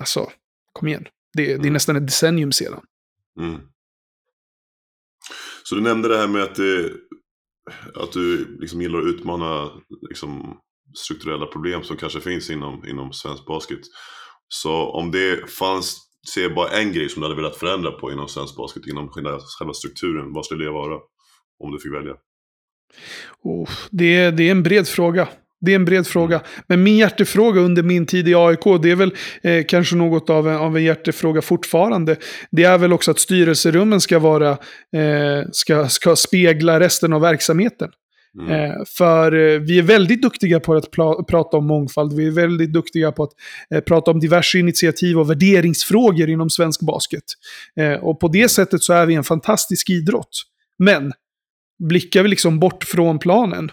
alltså, 0.00 0.30
kom 0.72 0.88
igen. 0.88 1.04
Det, 1.34 1.46
det 1.46 1.52
är 1.52 1.56
mm. 1.56 1.72
nästan 1.72 1.96
ett 1.96 2.06
decennium 2.06 2.52
sedan. 2.52 2.80
Mm. 3.40 3.60
Så 5.64 5.74
du 5.74 5.80
nämnde 5.80 6.08
det 6.08 6.18
här 6.18 6.28
med 6.28 6.42
att, 6.42 6.54
det, 6.54 6.90
att 7.94 8.12
du 8.12 8.56
liksom 8.60 8.82
gillar 8.82 8.98
att 8.98 9.04
utmana 9.04 9.70
liksom, 10.08 10.58
strukturella 10.94 11.46
problem 11.46 11.82
som 11.82 11.96
kanske 11.96 12.20
finns 12.20 12.50
inom, 12.50 12.86
inom 12.86 13.12
svensk 13.12 13.46
basket. 13.46 13.80
Så 14.48 14.90
om 14.90 15.10
det 15.10 15.50
fanns, 15.50 15.98
se 16.28 16.48
bara 16.48 16.68
en 16.68 16.92
grej 16.92 17.08
som 17.08 17.20
du 17.20 17.28
hade 17.28 17.42
velat 17.42 17.56
förändra 17.56 17.90
på 17.90 18.12
inom 18.12 18.28
svensk 18.28 18.56
basket, 18.56 18.86
inom 18.86 19.08
själva 19.08 19.74
strukturen, 19.74 20.32
vad 20.32 20.46
skulle 20.46 20.64
det 20.64 20.70
vara? 20.70 20.98
Om 21.58 21.72
du 21.72 21.78
fick 21.78 21.92
välja. 21.92 22.14
Oh, 23.42 23.70
det, 23.90 24.30
det 24.30 24.42
är 24.42 24.50
en 24.50 24.62
bred 24.62 24.88
fråga. 24.88 25.28
Det 25.62 25.72
är 25.72 25.76
en 25.76 25.84
bred 25.84 26.06
fråga. 26.06 26.40
Men 26.66 26.82
min 26.82 26.96
hjärtefråga 26.96 27.60
under 27.60 27.82
min 27.82 28.06
tid 28.06 28.28
i 28.28 28.34
AIK, 28.34 28.64
det 28.82 28.90
är 28.90 28.96
väl 28.96 29.14
eh, 29.42 29.64
kanske 29.68 29.96
något 29.96 30.30
av 30.30 30.48
en, 30.48 30.56
av 30.56 30.76
en 30.76 30.84
hjärtefråga 30.84 31.42
fortfarande. 31.42 32.16
Det 32.50 32.64
är 32.64 32.78
väl 32.78 32.92
också 32.92 33.10
att 33.10 33.18
styrelserummen 33.18 34.00
ska 34.00 34.18
vara, 34.18 34.50
eh, 34.96 35.48
ska, 35.52 35.88
ska 35.88 36.16
spegla 36.16 36.80
resten 36.80 37.12
av 37.12 37.20
verksamheten. 37.20 37.90
Mm. 38.40 38.50
Eh, 38.50 38.76
för 38.86 39.32
eh, 39.32 39.60
vi 39.60 39.78
är 39.78 39.82
väldigt 39.82 40.22
duktiga 40.22 40.60
på 40.60 40.74
att 40.74 40.90
prata 41.26 41.56
om 41.56 41.66
mångfald. 41.66 42.12
Vi 42.12 42.26
är 42.26 42.30
väldigt 42.30 42.72
duktiga 42.72 43.12
på 43.12 43.22
att 43.22 43.32
eh, 43.74 43.80
prata 43.80 44.10
om 44.10 44.20
diverse 44.20 44.58
initiativ 44.58 45.18
och 45.18 45.30
värderingsfrågor 45.30 46.28
inom 46.30 46.50
svensk 46.50 46.80
basket. 46.80 47.24
Eh, 47.80 47.94
och 47.94 48.20
på 48.20 48.28
det 48.28 48.48
sättet 48.48 48.82
så 48.82 48.92
är 48.92 49.06
vi 49.06 49.14
en 49.14 49.24
fantastisk 49.24 49.90
idrott. 49.90 50.42
Men 50.78 51.12
blickar 51.88 52.22
vi 52.22 52.28
liksom 52.28 52.58
bort 52.58 52.84
från 52.84 53.18
planen 53.18 53.70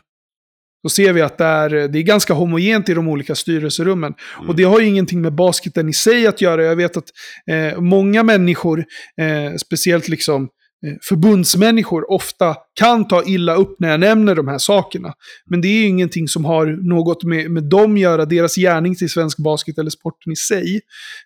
då 0.84 0.90
ser 0.90 1.14
vi 1.14 1.22
att 1.22 1.38
det 1.38 1.46
är, 1.46 1.70
det 1.70 2.00
är 2.00 2.04
ganska 2.04 2.34
homogent 2.34 2.90
i 2.90 2.94
de 2.94 3.08
olika 3.08 3.36
styrelserummen. 3.36 4.14
Mm. 4.38 4.50
Och 4.50 4.56
det 4.56 4.64
har 4.64 4.80
ju 4.80 4.88
ingenting 4.88 5.22
med 5.22 5.36
basketen 5.36 5.90
i 5.90 5.94
sig 5.94 6.28
att 6.28 6.42
göra. 6.42 6.64
Jag 6.64 6.76
vet 6.76 6.98
att 6.98 7.10
eh, 7.52 7.82
många 7.82 8.24
människor, 8.24 8.86
eh, 9.22 9.56
speciellt 9.56 10.08
liksom 10.08 10.44
eh, 10.86 10.94
förbundsmänniskor, 11.02 12.12
ofta 12.12 12.56
kan 12.80 13.08
ta 13.08 13.24
illa 13.24 13.56
upp 13.56 13.76
när 13.80 13.90
jag 13.90 14.00
nämner 14.00 14.36
de 14.36 14.48
här 14.48 14.58
sakerna. 14.58 15.14
Men 15.50 15.62
det 15.62 15.68
är 15.68 15.82
ju 15.82 15.86
ingenting 15.86 16.28
som 16.28 16.46
har 16.46 16.66
något 16.66 17.24
med, 17.24 17.52
med 17.52 17.64
dem 17.64 17.94
att 17.94 18.00
göra, 18.00 18.26
deras 18.26 18.56
gärning 18.56 18.96
till 18.96 19.10
svensk 19.10 19.38
basket 19.38 19.78
eller 19.78 19.90
sporten 19.90 20.34
i 20.34 20.36
sig. 20.36 20.82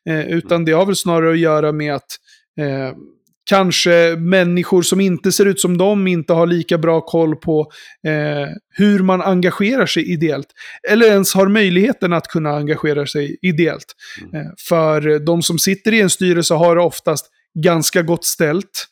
Eh, 0.09 0.27
utan 0.27 0.65
det 0.65 0.71
har 0.71 0.85
väl 0.85 0.95
snarare 0.95 1.31
att 1.31 1.39
göra 1.39 1.71
med 1.71 1.95
att 1.95 2.17
eh, 2.59 2.97
kanske 3.45 4.15
människor 4.19 4.81
som 4.81 5.01
inte 5.01 5.31
ser 5.31 5.45
ut 5.45 5.59
som 5.59 5.77
dem 5.77 6.07
inte 6.07 6.33
har 6.33 6.47
lika 6.47 6.77
bra 6.77 7.01
koll 7.01 7.35
på 7.35 7.71
eh, 8.07 8.49
hur 8.69 8.99
man 8.99 9.21
engagerar 9.21 9.85
sig 9.85 10.11
ideellt. 10.11 10.47
Eller 10.89 11.05
ens 11.07 11.33
har 11.33 11.47
möjligheten 11.47 12.13
att 12.13 12.27
kunna 12.27 12.49
engagera 12.49 13.05
sig 13.05 13.37
ideellt. 13.41 13.95
Mm. 14.21 14.35
Eh, 14.35 14.51
för 14.67 15.19
de 15.19 15.41
som 15.41 15.59
sitter 15.59 15.93
i 15.93 16.01
en 16.01 16.09
styrelse 16.09 16.53
har 16.53 16.77
oftast 16.77 17.25
ganska 17.63 18.01
gott 18.01 18.25
ställt. 18.25 18.85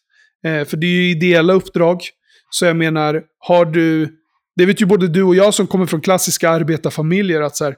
Eh, 0.45 0.65
för 0.65 0.77
det 0.77 0.87
är 0.87 0.91
ju 0.91 1.11
ideella 1.11 1.53
uppdrag. 1.53 2.01
Så 2.49 2.65
jag 2.65 2.75
menar, 2.75 3.21
har 3.39 3.65
du... 3.65 4.17
Det 4.55 4.65
vet 4.65 4.81
ju 4.81 4.85
både 4.85 5.07
du 5.07 5.23
och 5.23 5.35
jag 5.35 5.53
som 5.53 5.67
kommer 5.67 5.85
från 5.85 6.01
klassiska 6.01 6.49
arbetarfamiljer 6.49 7.41
att 7.41 7.55
så 7.55 7.63
här, 7.63 7.75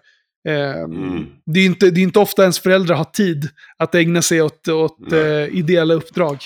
Eh, 0.49 0.79
mm. 0.79 1.25
det, 1.45 1.59
är 1.59 1.65
inte, 1.65 1.89
det 1.89 2.01
är 2.01 2.03
inte 2.03 2.19
ofta 2.19 2.41
ens 2.41 2.59
föräldrar 2.59 2.95
har 2.95 3.03
tid 3.03 3.49
att 3.77 3.95
ägna 3.95 4.21
sig 4.21 4.41
åt, 4.41 4.67
åt 4.67 5.11
eh, 5.11 5.57
ideella 5.57 5.93
uppdrag. 5.93 6.37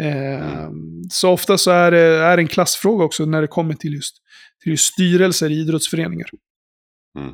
Eh, 0.00 0.70
så 1.10 1.30
ofta 1.30 1.58
så 1.58 1.70
är 1.70 1.90
det 1.90 2.00
är 2.00 2.38
en 2.38 2.48
klassfråga 2.48 3.04
också 3.04 3.24
när 3.24 3.40
det 3.40 3.48
kommer 3.48 3.74
till 3.74 3.94
just, 3.94 4.16
till 4.62 4.72
just 4.72 4.92
styrelser 4.92 5.50
i 5.50 5.60
idrottsföreningar. 5.60 6.28
Mm. 7.18 7.28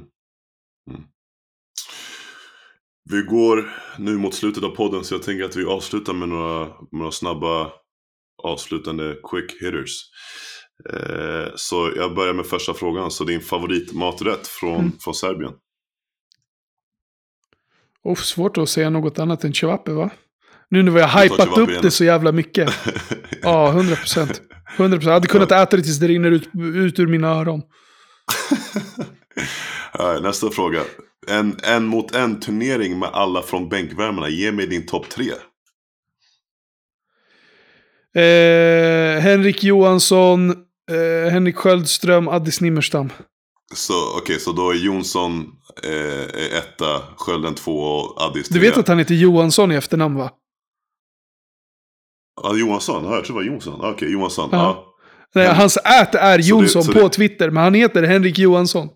Mm. 0.91 1.03
Vi 3.11 3.23
går 3.23 3.73
nu 3.99 4.17
mot 4.17 4.35
slutet 4.35 4.65
av 4.65 4.71
podden 4.71 5.05
så 5.05 5.15
jag 5.15 5.23
tänker 5.23 5.45
att 5.45 5.57
vi 5.57 5.65
avslutar 5.65 6.13
med 6.13 6.29
några, 6.29 6.69
några 6.93 7.13
snabba 7.13 7.73
avslutande 8.43 9.17
quick 9.31 9.63
hitters. 9.63 10.11
Eh, 10.91 11.53
så 11.57 11.93
jag 11.97 12.15
börjar 12.15 12.35
med 12.35 12.47
första 12.47 12.75
frågan. 12.75 13.11
Så 13.11 13.25
din 13.25 13.41
favoritmaträtt 13.41 14.47
från, 14.47 14.81
mm. 14.81 14.93
från 15.01 15.15
Serbien? 15.15 15.53
Oh, 18.03 18.17
svårt 18.17 18.59
att 18.59 18.69
säga 18.69 18.91
något 18.91 19.19
annat 19.19 19.45
än 19.45 19.55
cevape 19.55 19.93
va? 19.93 20.11
Nu 20.75 20.83
när 20.83 20.93
vi 20.93 21.01
har 21.01 21.23
hypat 21.23 21.59
upp 21.59 21.83
det 21.83 21.91
så 21.91 22.05
jävla 22.05 22.33
mycket. 22.33 22.71
ja, 23.43 23.69
100 23.69 23.97
procent. 23.97 24.43
100 24.77 24.99
Jag 25.03 25.13
hade 25.13 25.29
kunnat 25.29 25.53
äta 25.53 25.77
det 25.77 25.83
tills 25.83 25.99
det 25.99 26.09
rinner 26.09 26.31
ut, 26.31 26.49
ut 26.75 26.99
ur 26.99 27.07
mina 27.07 27.29
öron. 27.29 27.63
Nästa 30.23 30.51
fråga. 30.51 30.81
En, 31.29 31.57
en 31.63 31.85
mot 31.85 32.15
en 32.15 32.41
turnering 32.41 32.99
med 32.99 33.09
alla 33.13 33.43
från 33.43 33.69
bänkvärmarna. 33.69 34.29
Ge 34.29 34.53
mig 34.53 34.67
din 34.67 34.87
topp 34.87 35.09
tre. 35.09 35.31
Eh, 38.17 39.21
Henrik 39.21 39.65
Johansson, 39.65 40.51
eh, 40.91 41.33
Henrik 41.33 41.57
Sköldström, 41.57 42.29
Addis 42.29 42.61
Nimmerstam. 42.61 43.11
Så 43.75 44.09
okej, 44.09 44.23
okay, 44.23 44.39
så 44.39 44.53
då 44.53 44.71
är 44.71 44.75
Jonsson 44.75 45.47
eh, 45.83 46.59
etta, 46.59 47.03
Skölden 47.17 47.55
två 47.55 47.81
och 47.81 48.23
Addis 48.23 48.49
Du 48.49 48.61
vet 48.61 48.77
att 48.77 48.89
han 48.89 48.99
heter 48.99 49.15
Johansson 49.15 49.73
i 49.73 49.75
efternamn 49.75 50.17
va? 50.17 50.31
Ja, 52.43 52.57
Johansson? 52.57 53.05
Ja, 53.05 53.15
jag 53.15 53.25
tror 53.25 53.41
det 53.41 53.45
var 53.45 53.53
Jonsson. 53.53 53.75
Okej, 53.75 53.91
okay, 53.91 54.09
Johansson. 54.09 54.49
Ja. 54.53 54.59
ja. 54.59 54.95
Nej, 55.35 55.55
hans 55.55 55.77
ät 55.77 56.15
är 56.15 56.39
Jonsson 56.39 56.85
på 56.87 57.01
det... 57.01 57.09
Twitter, 57.09 57.51
men 57.51 57.63
han 57.63 57.75
heter 57.75 58.03
Henrik 58.03 58.39
Johansson. 58.39 58.89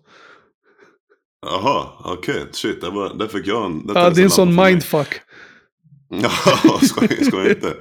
Jaha, 1.45 1.87
okej. 2.05 2.35
Okay. 2.35 2.45
Shit, 2.51 2.81
det, 2.81 2.89
var, 2.89 3.13
det 3.13 3.29
fick 3.29 3.47
jag 3.47 3.65
en... 3.65 3.83
Ja, 3.95 4.09
det 4.09 4.21
är 4.21 4.23
en 4.23 4.29
sån 4.29 4.55
mindfuck. 4.55 5.07
Ja, 6.11 6.31
jag 7.31 7.49
inte. 7.49 7.73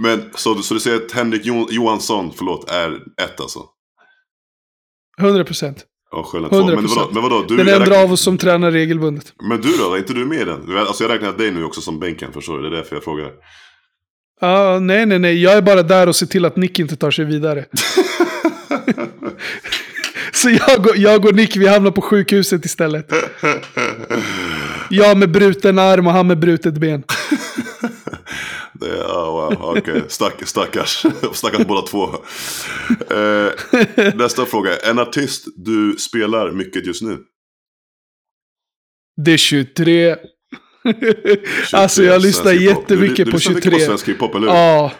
Men 0.00 0.30
så, 0.34 0.54
så 0.54 0.74
du 0.74 0.80
säger 0.80 0.96
att 0.96 1.12
Henrik 1.12 1.42
Johansson, 1.70 2.32
förlåt, 2.36 2.70
är 2.70 2.94
ett 3.22 3.40
alltså? 3.40 3.60
100 5.20 5.44
procent. 5.44 5.84
Ja. 6.10 6.30
Men 6.32 6.42
vadå, 6.42 7.10
men 7.12 7.22
vadå, 7.22 7.44
du, 7.48 7.56
den 7.56 7.68
enda 7.68 7.80
räknar... 7.80 8.02
av 8.02 8.12
oss 8.12 8.20
som 8.20 8.38
tränar 8.38 8.70
regelbundet. 8.70 9.32
Men 9.48 9.60
du 9.60 9.76
då, 9.76 9.94
är 9.94 9.98
inte 9.98 10.12
du 10.12 10.24
med 10.26 10.40
i 10.40 10.44
den? 10.44 10.78
Alltså 10.78 11.04
jag 11.04 11.10
räknar 11.10 11.32
dig 11.32 11.50
nu 11.50 11.64
också 11.64 11.80
som 11.80 12.00
bänken, 12.00 12.32
förstår 12.32 12.56
du? 12.56 12.62
Det 12.62 12.76
är 12.76 12.78
därför 12.78 12.96
jag 12.96 13.04
frågar. 13.04 13.32
Ja, 14.40 14.74
uh, 14.74 14.80
nej, 14.80 15.06
nej, 15.06 15.18
nej. 15.18 15.42
Jag 15.42 15.52
är 15.52 15.62
bara 15.62 15.82
där 15.82 16.06
och 16.06 16.16
ser 16.16 16.26
till 16.26 16.44
att 16.44 16.56
Nick 16.56 16.78
inte 16.78 16.96
tar 16.96 17.10
sig 17.10 17.24
vidare. 17.24 17.64
Så 20.32 20.50
jag 20.50 20.86
och, 20.86 20.96
jag 20.96 21.24
och 21.24 21.34
Nick, 21.34 21.56
vi 21.56 21.66
hamnar 21.66 21.90
på 21.90 22.00
sjukhuset 22.00 22.64
istället. 22.64 23.12
Jag 24.90 25.18
med 25.18 25.30
bruten 25.30 25.78
arm 25.78 26.06
och 26.06 26.12
han 26.12 26.26
med 26.26 26.38
brutet 26.38 26.74
ben. 26.74 27.02
Det 28.80 29.04
oh, 29.04 29.56
wow. 29.60 29.78
Okay. 29.78 30.02
Stack, 30.08 30.48
stackars. 30.48 31.06
Stackars 31.32 31.66
båda 31.66 31.82
två. 31.82 32.04
Eh, 33.10 34.14
nästa 34.14 34.46
fråga. 34.46 34.76
En 34.76 34.98
artist 34.98 35.44
du 35.56 35.96
spelar 35.98 36.52
mycket 36.52 36.86
just 36.86 37.02
nu? 37.02 37.18
Det 39.16 39.32
är 39.32 39.36
23. 39.36 40.16
23 40.16 40.16
alltså 41.72 42.02
jag 42.02 42.22
lyssnar 42.22 42.52
jättemycket 42.52 43.16
du, 43.16 43.24
du, 43.24 43.30
du 43.30 43.32
på 43.32 43.38
23. 43.38 43.70
Du 43.70 43.70
lyssnar 43.70 43.70
mycket 43.70 43.72
på 43.72 43.78
svensk 43.78 44.08
hiphop, 44.08 44.34
eller 44.34 44.46
hur? 44.46 44.54
Ja. 44.54 44.92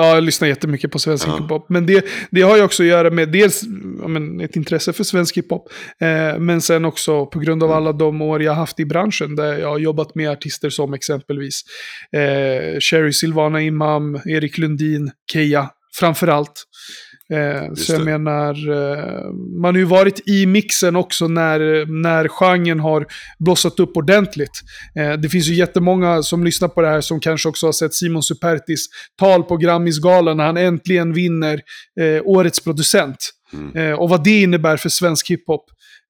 Ja, 0.00 0.14
jag 0.14 0.24
lyssnar 0.24 0.48
jättemycket 0.48 0.90
på 0.90 0.98
svensk 0.98 1.28
ja. 1.28 1.38
hiphop. 1.40 1.66
Men 1.68 1.86
det, 1.86 2.06
det 2.30 2.42
har 2.42 2.56
ju 2.56 2.62
också 2.62 2.82
att 2.82 2.88
göra 2.88 3.10
med 3.10 3.28
dels 3.28 3.62
men, 4.06 4.40
ett 4.40 4.56
intresse 4.56 4.92
för 4.92 5.04
svensk 5.04 5.36
hiphop. 5.36 5.68
Eh, 6.00 6.38
men 6.38 6.60
sen 6.60 6.84
också 6.84 7.26
på 7.26 7.38
grund 7.38 7.62
av 7.62 7.70
mm. 7.70 7.76
alla 7.76 7.92
de 7.92 8.22
år 8.22 8.42
jag 8.42 8.54
haft 8.54 8.80
i 8.80 8.84
branschen. 8.84 9.36
Där 9.36 9.58
jag 9.58 9.68
har 9.68 9.78
jobbat 9.78 10.14
med 10.14 10.30
artister 10.30 10.70
som 10.70 10.94
exempelvis 10.94 11.62
eh, 12.12 12.80
Sherry 12.80 13.12
Silvana 13.12 13.62
Imam, 13.62 14.20
Erik 14.24 14.58
Lundin, 14.58 15.10
Keja. 15.32 15.70
Framförallt. 15.94 16.64
Eh, 17.32 17.74
så 17.74 17.92
jag 17.92 18.00
det. 18.00 18.04
menar, 18.04 18.70
eh, 18.70 19.32
man 19.32 19.74
har 19.74 19.78
ju 19.78 19.84
varit 19.84 20.28
i 20.28 20.46
mixen 20.46 20.96
också 20.96 21.28
när, 21.28 21.86
när 22.02 22.28
genren 22.28 22.80
har 22.80 23.06
blossat 23.38 23.80
upp 23.80 23.96
ordentligt. 23.96 24.60
Eh, 24.98 25.12
det 25.12 25.28
finns 25.28 25.46
ju 25.46 25.54
jättemånga 25.54 26.22
som 26.22 26.44
lyssnar 26.44 26.68
på 26.68 26.82
det 26.82 26.88
här 26.88 27.00
som 27.00 27.20
kanske 27.20 27.48
också 27.48 27.66
har 27.66 27.72
sett 27.72 27.94
Simon 27.94 28.22
Supertis 28.22 28.86
tal 29.18 29.42
på 29.42 29.56
Grammisgalan 29.56 30.36
när 30.36 30.46
han 30.46 30.56
äntligen 30.56 31.12
vinner 31.12 31.60
eh, 32.00 32.22
Årets 32.24 32.60
producent. 32.64 33.30
Mm. 33.52 33.76
Eh, 33.76 33.98
och 33.98 34.08
vad 34.08 34.24
det 34.24 34.42
innebär 34.42 34.76
för 34.76 34.88
svensk 34.88 35.30
hiphop. 35.30 35.64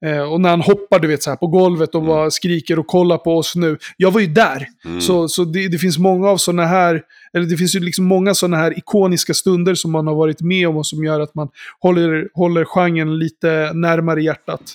Eh, 0.06 0.32
och 0.32 0.40
när 0.40 0.50
han 0.50 0.60
hoppar 0.60 0.98
du 0.98 1.08
vet, 1.08 1.22
så 1.22 1.30
här, 1.30 1.36
på 1.36 1.46
golvet 1.46 1.94
och 1.94 2.00
mm. 2.00 2.08
bara 2.08 2.30
skriker 2.30 2.78
och 2.78 2.86
kollar 2.86 3.18
på 3.18 3.38
oss 3.38 3.56
nu. 3.56 3.78
Jag 3.96 4.10
var 4.10 4.20
ju 4.20 4.26
där. 4.26 4.68
Mm. 4.84 5.00
Så, 5.00 5.28
så 5.28 5.44
det, 5.44 5.68
det, 5.68 5.78
finns 5.78 5.98
många 5.98 6.28
av 6.28 6.36
sådana 6.36 6.66
här, 6.66 7.02
eller 7.32 7.46
det 7.46 7.56
finns 7.56 7.76
ju 7.76 7.80
liksom 7.80 8.04
många 8.04 8.34
sådana 8.34 8.56
här 8.56 8.78
ikoniska 8.78 9.34
stunder 9.34 9.74
som 9.74 9.92
man 9.92 10.06
har 10.06 10.14
varit 10.14 10.40
med 10.40 10.68
om 10.68 10.76
och 10.76 10.86
som 10.86 11.04
gör 11.04 11.20
att 11.20 11.34
man 11.34 11.48
håller, 11.80 12.28
håller 12.34 12.64
genren 12.64 13.18
lite 13.18 13.72
närmare 13.74 14.22
hjärtat. 14.22 14.74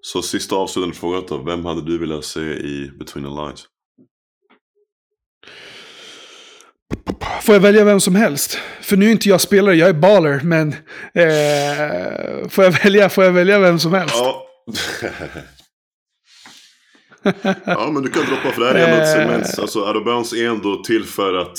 Så 0.00 0.22
sista 0.22 0.56
avslutande 0.56 0.96
frågan 0.96 1.24
då. 1.28 1.38
Vem 1.38 1.64
hade 1.64 1.82
du 1.82 1.98
velat 1.98 2.24
se 2.24 2.40
i 2.40 2.90
Between 2.98 3.24
the 3.24 3.30
Lines? 3.30 3.66
Får 7.42 7.54
jag 7.54 7.60
välja 7.60 7.84
vem 7.84 8.00
som 8.00 8.14
helst? 8.14 8.58
För 8.80 8.96
nu 8.96 9.06
är 9.06 9.10
inte 9.10 9.28
jag 9.28 9.40
spelare, 9.40 9.74
jag 9.74 9.88
är 9.88 9.92
baller. 9.94 10.40
Men 10.44 10.68
eh, 11.14 12.48
får, 12.48 12.64
jag 12.64 12.72
välja, 12.84 13.08
får 13.08 13.24
jag 13.24 13.32
välja 13.32 13.58
vem 13.58 13.78
som 13.78 13.94
helst? 13.94 14.14
Ja. 14.18 14.46
ja, 17.64 17.90
men 17.92 18.02
du 18.02 18.10
kan 18.10 18.24
droppa 18.24 18.50
för 18.50 18.60
det 18.60 18.66
här 18.66 18.74
är 18.74 18.88
ändå 18.88 19.02
ett 19.02 19.12
segment. 19.12 19.58
Alltså, 19.58 19.84
Adobounce 19.84 20.36
är 20.36 20.48
ändå 20.48 20.82
till 20.84 21.04
för 21.04 21.34
att 21.34 21.58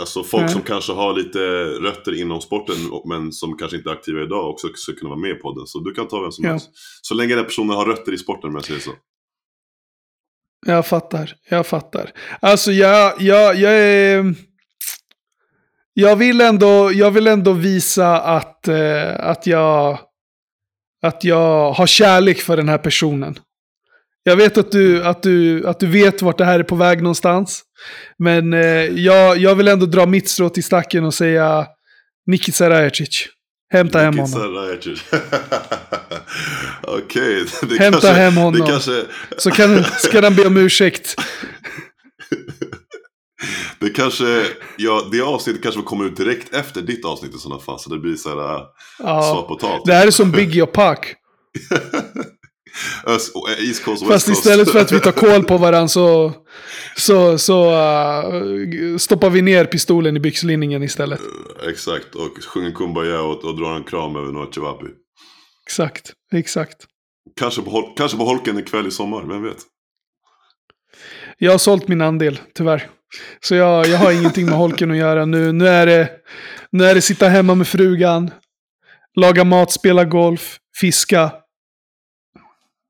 alltså, 0.00 0.24
folk 0.24 0.50
som 0.50 0.62
kanske 0.62 0.92
har 0.92 1.14
lite 1.14 1.38
rötter 1.64 2.20
inom 2.20 2.40
sporten 2.40 2.76
men 3.08 3.32
som 3.32 3.56
kanske 3.56 3.76
inte 3.76 3.90
är 3.90 3.92
aktiva 3.92 4.22
idag 4.22 4.50
också 4.50 4.68
ska 4.74 4.92
kunna 4.92 5.08
vara 5.08 5.20
med 5.20 5.40
på 5.40 5.52
den. 5.54 5.66
Så 5.66 5.78
du 5.78 5.94
kan 5.94 6.08
ta 6.08 6.20
vem 6.20 6.32
som 6.32 6.44
ja. 6.44 6.50
helst. 6.50 6.70
Så 7.02 7.14
länge 7.14 7.34
den 7.34 7.44
personen 7.44 7.76
har 7.76 7.86
rötter 7.86 8.12
i 8.12 8.18
sporten 8.18 8.50
om 8.50 8.54
jag 8.54 8.64
säger 8.64 8.80
så. 8.80 8.90
Jag 10.66 10.86
fattar, 10.86 11.34
jag 11.48 11.66
fattar. 11.66 12.10
Alltså 12.40 12.72
jag, 12.72 13.20
jag, 13.20 13.56
jag 13.56 13.72
är 13.72 14.34
jag 15.94 16.16
vill 16.16 16.40
ändå, 16.40 16.92
jag 16.92 17.10
vill 17.10 17.26
ändå 17.26 17.52
visa 17.52 18.20
att, 18.20 18.68
eh, 18.68 19.14
att, 19.18 19.46
jag, 19.46 19.98
att 21.02 21.24
jag 21.24 21.72
har 21.72 21.86
kärlek 21.86 22.40
för 22.40 22.56
den 22.56 22.68
här 22.68 22.78
personen. 22.78 23.38
Jag 24.22 24.36
vet 24.36 24.58
att 24.58 24.72
du, 24.72 25.04
att 25.04 25.22
du, 25.22 25.66
att 25.66 25.80
du 25.80 25.86
vet 25.86 26.22
vart 26.22 26.38
det 26.38 26.44
här 26.44 26.58
är 26.58 26.64
på 26.64 26.76
väg 26.76 27.02
någonstans. 27.02 27.62
Men 28.18 28.52
eh, 28.52 28.60
jag, 28.84 29.36
jag 29.36 29.54
vill 29.54 29.68
ändå 29.68 29.86
dra 29.86 30.06
mitt 30.06 30.28
strå 30.28 30.48
till 30.48 30.64
stacken 30.64 31.04
och 31.04 31.14
säga 31.14 31.66
Niki 32.26 32.52
Sarajacic. 32.52 33.28
Hämta 33.72 33.98
hem 33.98 34.18
honom. 34.18 34.78
Okej. 36.82 37.42
Okay, 37.42 37.78
Hämta 37.78 38.00
kanske, 38.00 38.08
hem 38.08 38.36
honom. 38.36 38.66
Kanske... 38.66 39.04
Så 39.38 39.50
kan, 39.50 39.84
ska 39.84 40.20
han 40.22 40.34
be 40.34 40.46
om 40.46 40.56
ursäkt. 40.56 41.14
Det 43.78 43.90
kanske, 43.90 44.46
ja, 44.76 45.08
det 45.12 45.20
avsnittet 45.20 45.62
kanske 45.62 45.82
kommer 45.82 46.04
ut 46.04 46.16
direkt 46.16 46.54
efter 46.54 46.82
ditt 46.82 47.04
avsnitt 47.04 47.34
i 47.34 47.38
sådana 47.38 47.60
fall. 47.60 47.78
Så 47.78 47.90
det 47.90 47.98
blir 47.98 48.16
så 48.16 48.28
här 48.28 48.56
äh, 48.56 48.62
ja, 48.98 49.22
svar 49.22 49.42
på 49.42 49.54
tal. 49.54 49.80
Det 49.84 49.94
här 49.94 50.06
är 50.06 50.10
som 50.10 50.30
Biggie 50.30 50.62
och 50.62 50.72
Pac. 50.72 50.98
Öst, 53.06 53.32
East 53.58 53.84
Coast, 53.84 54.06
Fast 54.06 54.26
Coast. 54.26 54.38
istället 54.38 54.72
för 54.72 54.80
att 54.80 54.92
vi 54.92 55.00
tar 55.00 55.12
koll 55.12 55.44
på 55.44 55.58
varandra 55.58 55.88
så, 55.88 56.32
så, 56.96 57.38
så 57.38 57.70
uh, 57.70 58.96
stoppar 58.96 59.30
vi 59.30 59.42
ner 59.42 59.64
pistolen 59.64 60.16
i 60.16 60.20
byxlinningen 60.20 60.82
istället. 60.82 61.20
Uh, 61.20 61.68
exakt, 61.68 62.14
och 62.14 62.44
sjunger 62.44 62.70
Kumbaya 62.70 63.22
och, 63.22 63.44
och 63.44 63.56
drar 63.56 63.76
en 63.76 63.84
kram 63.84 64.16
över 64.16 64.32
Noah 64.32 64.50
Chivapi. 64.50 64.86
Exakt, 65.66 66.12
exakt. 66.32 66.86
Kanske 67.36 67.62
på, 67.62 67.94
kanske 67.96 68.16
på 68.16 68.24
holken 68.24 68.58
ikväll 68.58 68.86
i 68.86 68.90
sommar, 68.90 69.22
vem 69.22 69.42
vet? 69.42 69.58
Jag 71.38 71.50
har 71.50 71.58
sålt 71.58 71.88
min 71.88 72.00
andel, 72.00 72.40
tyvärr. 72.54 72.90
Så 73.40 73.54
jag, 73.54 73.86
jag 73.86 73.98
har 73.98 74.12
ingenting 74.12 74.46
med 74.46 74.54
holken 74.54 74.90
att 74.90 74.96
göra 74.96 75.24
nu. 75.24 75.52
Nu 75.52 75.68
är, 75.68 75.86
det, 75.86 76.10
nu 76.70 76.84
är 76.84 76.94
det 76.94 77.02
sitta 77.02 77.28
hemma 77.28 77.54
med 77.54 77.68
frugan, 77.68 78.30
laga 79.16 79.44
mat, 79.44 79.72
spela 79.72 80.04
golf, 80.04 80.58
fiska. 80.80 81.32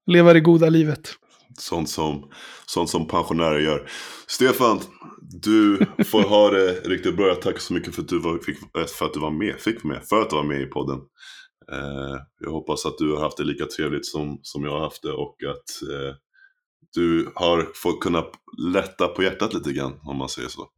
Leva 0.07 0.33
det 0.33 0.41
goda 0.41 0.69
livet. 0.69 1.15
Sånt 1.59 1.91
som, 1.91 2.31
sånt 2.67 2.91
som 2.91 3.09
pensionärer 3.09 3.59
gör. 3.59 3.89
Stefan, 4.27 4.81
du 5.43 5.87
får 6.07 6.23
ha 6.23 6.51
det 6.51 6.73
riktigt 6.73 7.17
bra. 7.17 7.27
Jag 7.27 7.43
tackar 7.43 7.59
så 7.59 7.75
mycket 7.75 7.95
för 7.95 8.03
att 8.03 8.09
du 8.09 8.19
var, 8.19 8.39
fick, 8.39 8.59
för 8.99 9.07
att 9.07 9.15
du 9.15 9.21
var 9.21 9.31
med, 9.31 9.61
fick 9.61 9.85
med, 9.85 10.05
för 10.09 10.23
att 10.23 10.31
du 10.31 10.37
var 10.37 10.45
med 10.45 10.61
i 10.61 10.67
podden. 10.67 10.99
Eh, 11.73 12.17
jag 12.41 12.51
hoppas 12.51 12.87
att 12.87 12.99
du 12.99 13.13
har 13.13 13.21
haft 13.21 13.37
det 13.37 13.45
lika 13.45 13.67
trevligt 13.67 14.07
som, 14.07 14.39
som 14.43 14.65
jag 14.65 14.71
har 14.71 14.81
haft 14.81 15.03
det 15.03 15.13
och 15.13 15.37
att 15.51 15.91
eh, 15.91 16.15
du 16.95 17.33
har 17.35 17.69
fått 17.75 18.01
kunna 18.01 18.25
lätta 18.59 19.09
på 19.09 19.23
hjärtat 19.23 19.55
lite 19.55 19.73
grann, 19.73 20.01
om 20.03 20.17
man 20.17 20.29
säger 20.29 20.49
så. 20.49 20.69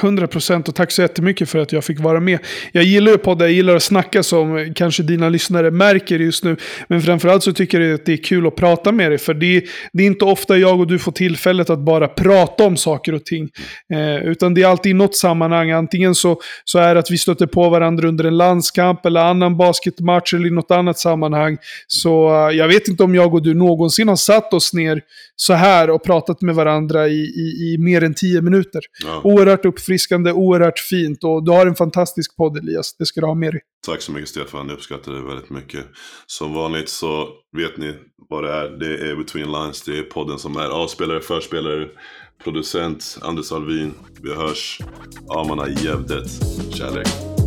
100 0.00 0.26
procent 0.26 0.68
och 0.68 0.74
tack 0.74 0.90
så 0.90 1.02
jättemycket 1.02 1.48
för 1.48 1.58
att 1.58 1.72
jag 1.72 1.84
fick 1.84 2.00
vara 2.00 2.20
med. 2.20 2.38
Jag 2.72 2.84
gillar 2.84 3.12
ju 3.12 3.18
poddar, 3.18 3.46
jag 3.46 3.52
gillar 3.52 3.76
att 3.76 3.82
snacka 3.82 4.22
som 4.22 4.72
kanske 4.74 5.02
dina 5.02 5.28
lyssnare 5.28 5.70
märker 5.70 6.18
just 6.18 6.44
nu. 6.44 6.56
Men 6.88 7.02
framförallt 7.02 7.42
så 7.42 7.52
tycker 7.52 7.80
jag 7.80 7.94
att 7.94 8.06
det 8.06 8.12
är 8.12 8.24
kul 8.24 8.46
att 8.46 8.56
prata 8.56 8.92
med 8.92 9.10
dig. 9.10 9.18
För 9.18 9.34
det, 9.34 9.64
det 9.92 10.02
är 10.02 10.06
inte 10.06 10.24
ofta 10.24 10.56
jag 10.56 10.80
och 10.80 10.86
du 10.86 10.98
får 10.98 11.12
tillfället 11.12 11.70
att 11.70 11.78
bara 11.78 12.08
prata 12.08 12.64
om 12.64 12.76
saker 12.76 13.14
och 13.14 13.24
ting. 13.24 13.48
Eh, 13.92 14.28
utan 14.28 14.54
det 14.54 14.62
är 14.62 14.66
alltid 14.66 14.90
i 14.90 14.94
något 14.94 15.16
sammanhang. 15.16 15.70
Antingen 15.70 16.14
så, 16.14 16.40
så 16.64 16.78
är 16.78 16.94
det 16.94 17.00
att 17.00 17.10
vi 17.10 17.18
stöter 17.18 17.46
på 17.46 17.68
varandra 17.68 18.08
under 18.08 18.24
en 18.24 18.36
landskamp 18.36 19.06
eller 19.06 19.20
annan 19.20 19.56
basketmatch 19.56 20.34
eller 20.34 20.46
i 20.46 20.50
något 20.50 20.70
annat 20.70 20.98
sammanhang. 20.98 21.56
Så 21.86 22.46
uh, 22.48 22.56
jag 22.56 22.68
vet 22.68 22.88
inte 22.88 23.02
om 23.02 23.14
jag 23.14 23.34
och 23.34 23.42
du 23.42 23.54
någonsin 23.54 24.08
har 24.08 24.16
satt 24.16 24.54
oss 24.54 24.74
ner 24.74 25.00
så 25.36 25.52
här 25.52 25.90
och 25.90 26.04
pratat 26.04 26.40
med 26.40 26.54
varandra 26.54 27.08
i, 27.08 27.20
i, 27.20 27.74
i 27.74 27.76
mer 27.78 28.04
än 28.04 28.14
tio 28.14 28.42
minuter. 28.42 28.80
Ja. 29.04 29.20
Oerhört 29.24 29.64
upp 29.64 29.81
uppfriskande, 29.82 30.32
oerhört 30.32 30.78
fint 30.78 31.24
och 31.24 31.44
du 31.44 31.50
har 31.50 31.66
en 31.66 31.74
fantastisk 31.74 32.36
podd 32.36 32.58
Elias. 32.58 32.96
Det 32.98 33.06
ska 33.06 33.20
du 33.20 33.26
ha 33.26 33.34
med 33.34 33.52
dig. 33.52 33.60
Tack 33.86 34.02
så 34.02 34.12
mycket 34.12 34.28
Stefan, 34.28 34.68
jag 34.68 34.74
uppskattar 34.74 35.12
det 35.12 35.22
väldigt 35.22 35.50
mycket. 35.50 35.84
Som 36.26 36.54
vanligt 36.54 36.88
så 36.88 37.28
vet 37.56 37.76
ni 37.76 37.94
vad 38.28 38.44
det 38.44 38.52
är. 38.52 38.68
Det 38.68 39.10
är 39.10 39.16
Between 39.16 39.52
Lines, 39.52 39.82
det 39.82 39.98
är 39.98 40.02
podden 40.02 40.38
som 40.38 40.56
är 40.56 40.68
avspelare, 40.68 41.20
förspelare, 41.20 41.88
producent 42.44 43.18
Anders 43.22 43.52
Alvin. 43.52 43.94
Vi 44.22 44.34
hörs. 44.34 44.80
Amana 45.28 45.68
Gävdet. 45.68 46.30
Kärlek. 46.74 47.41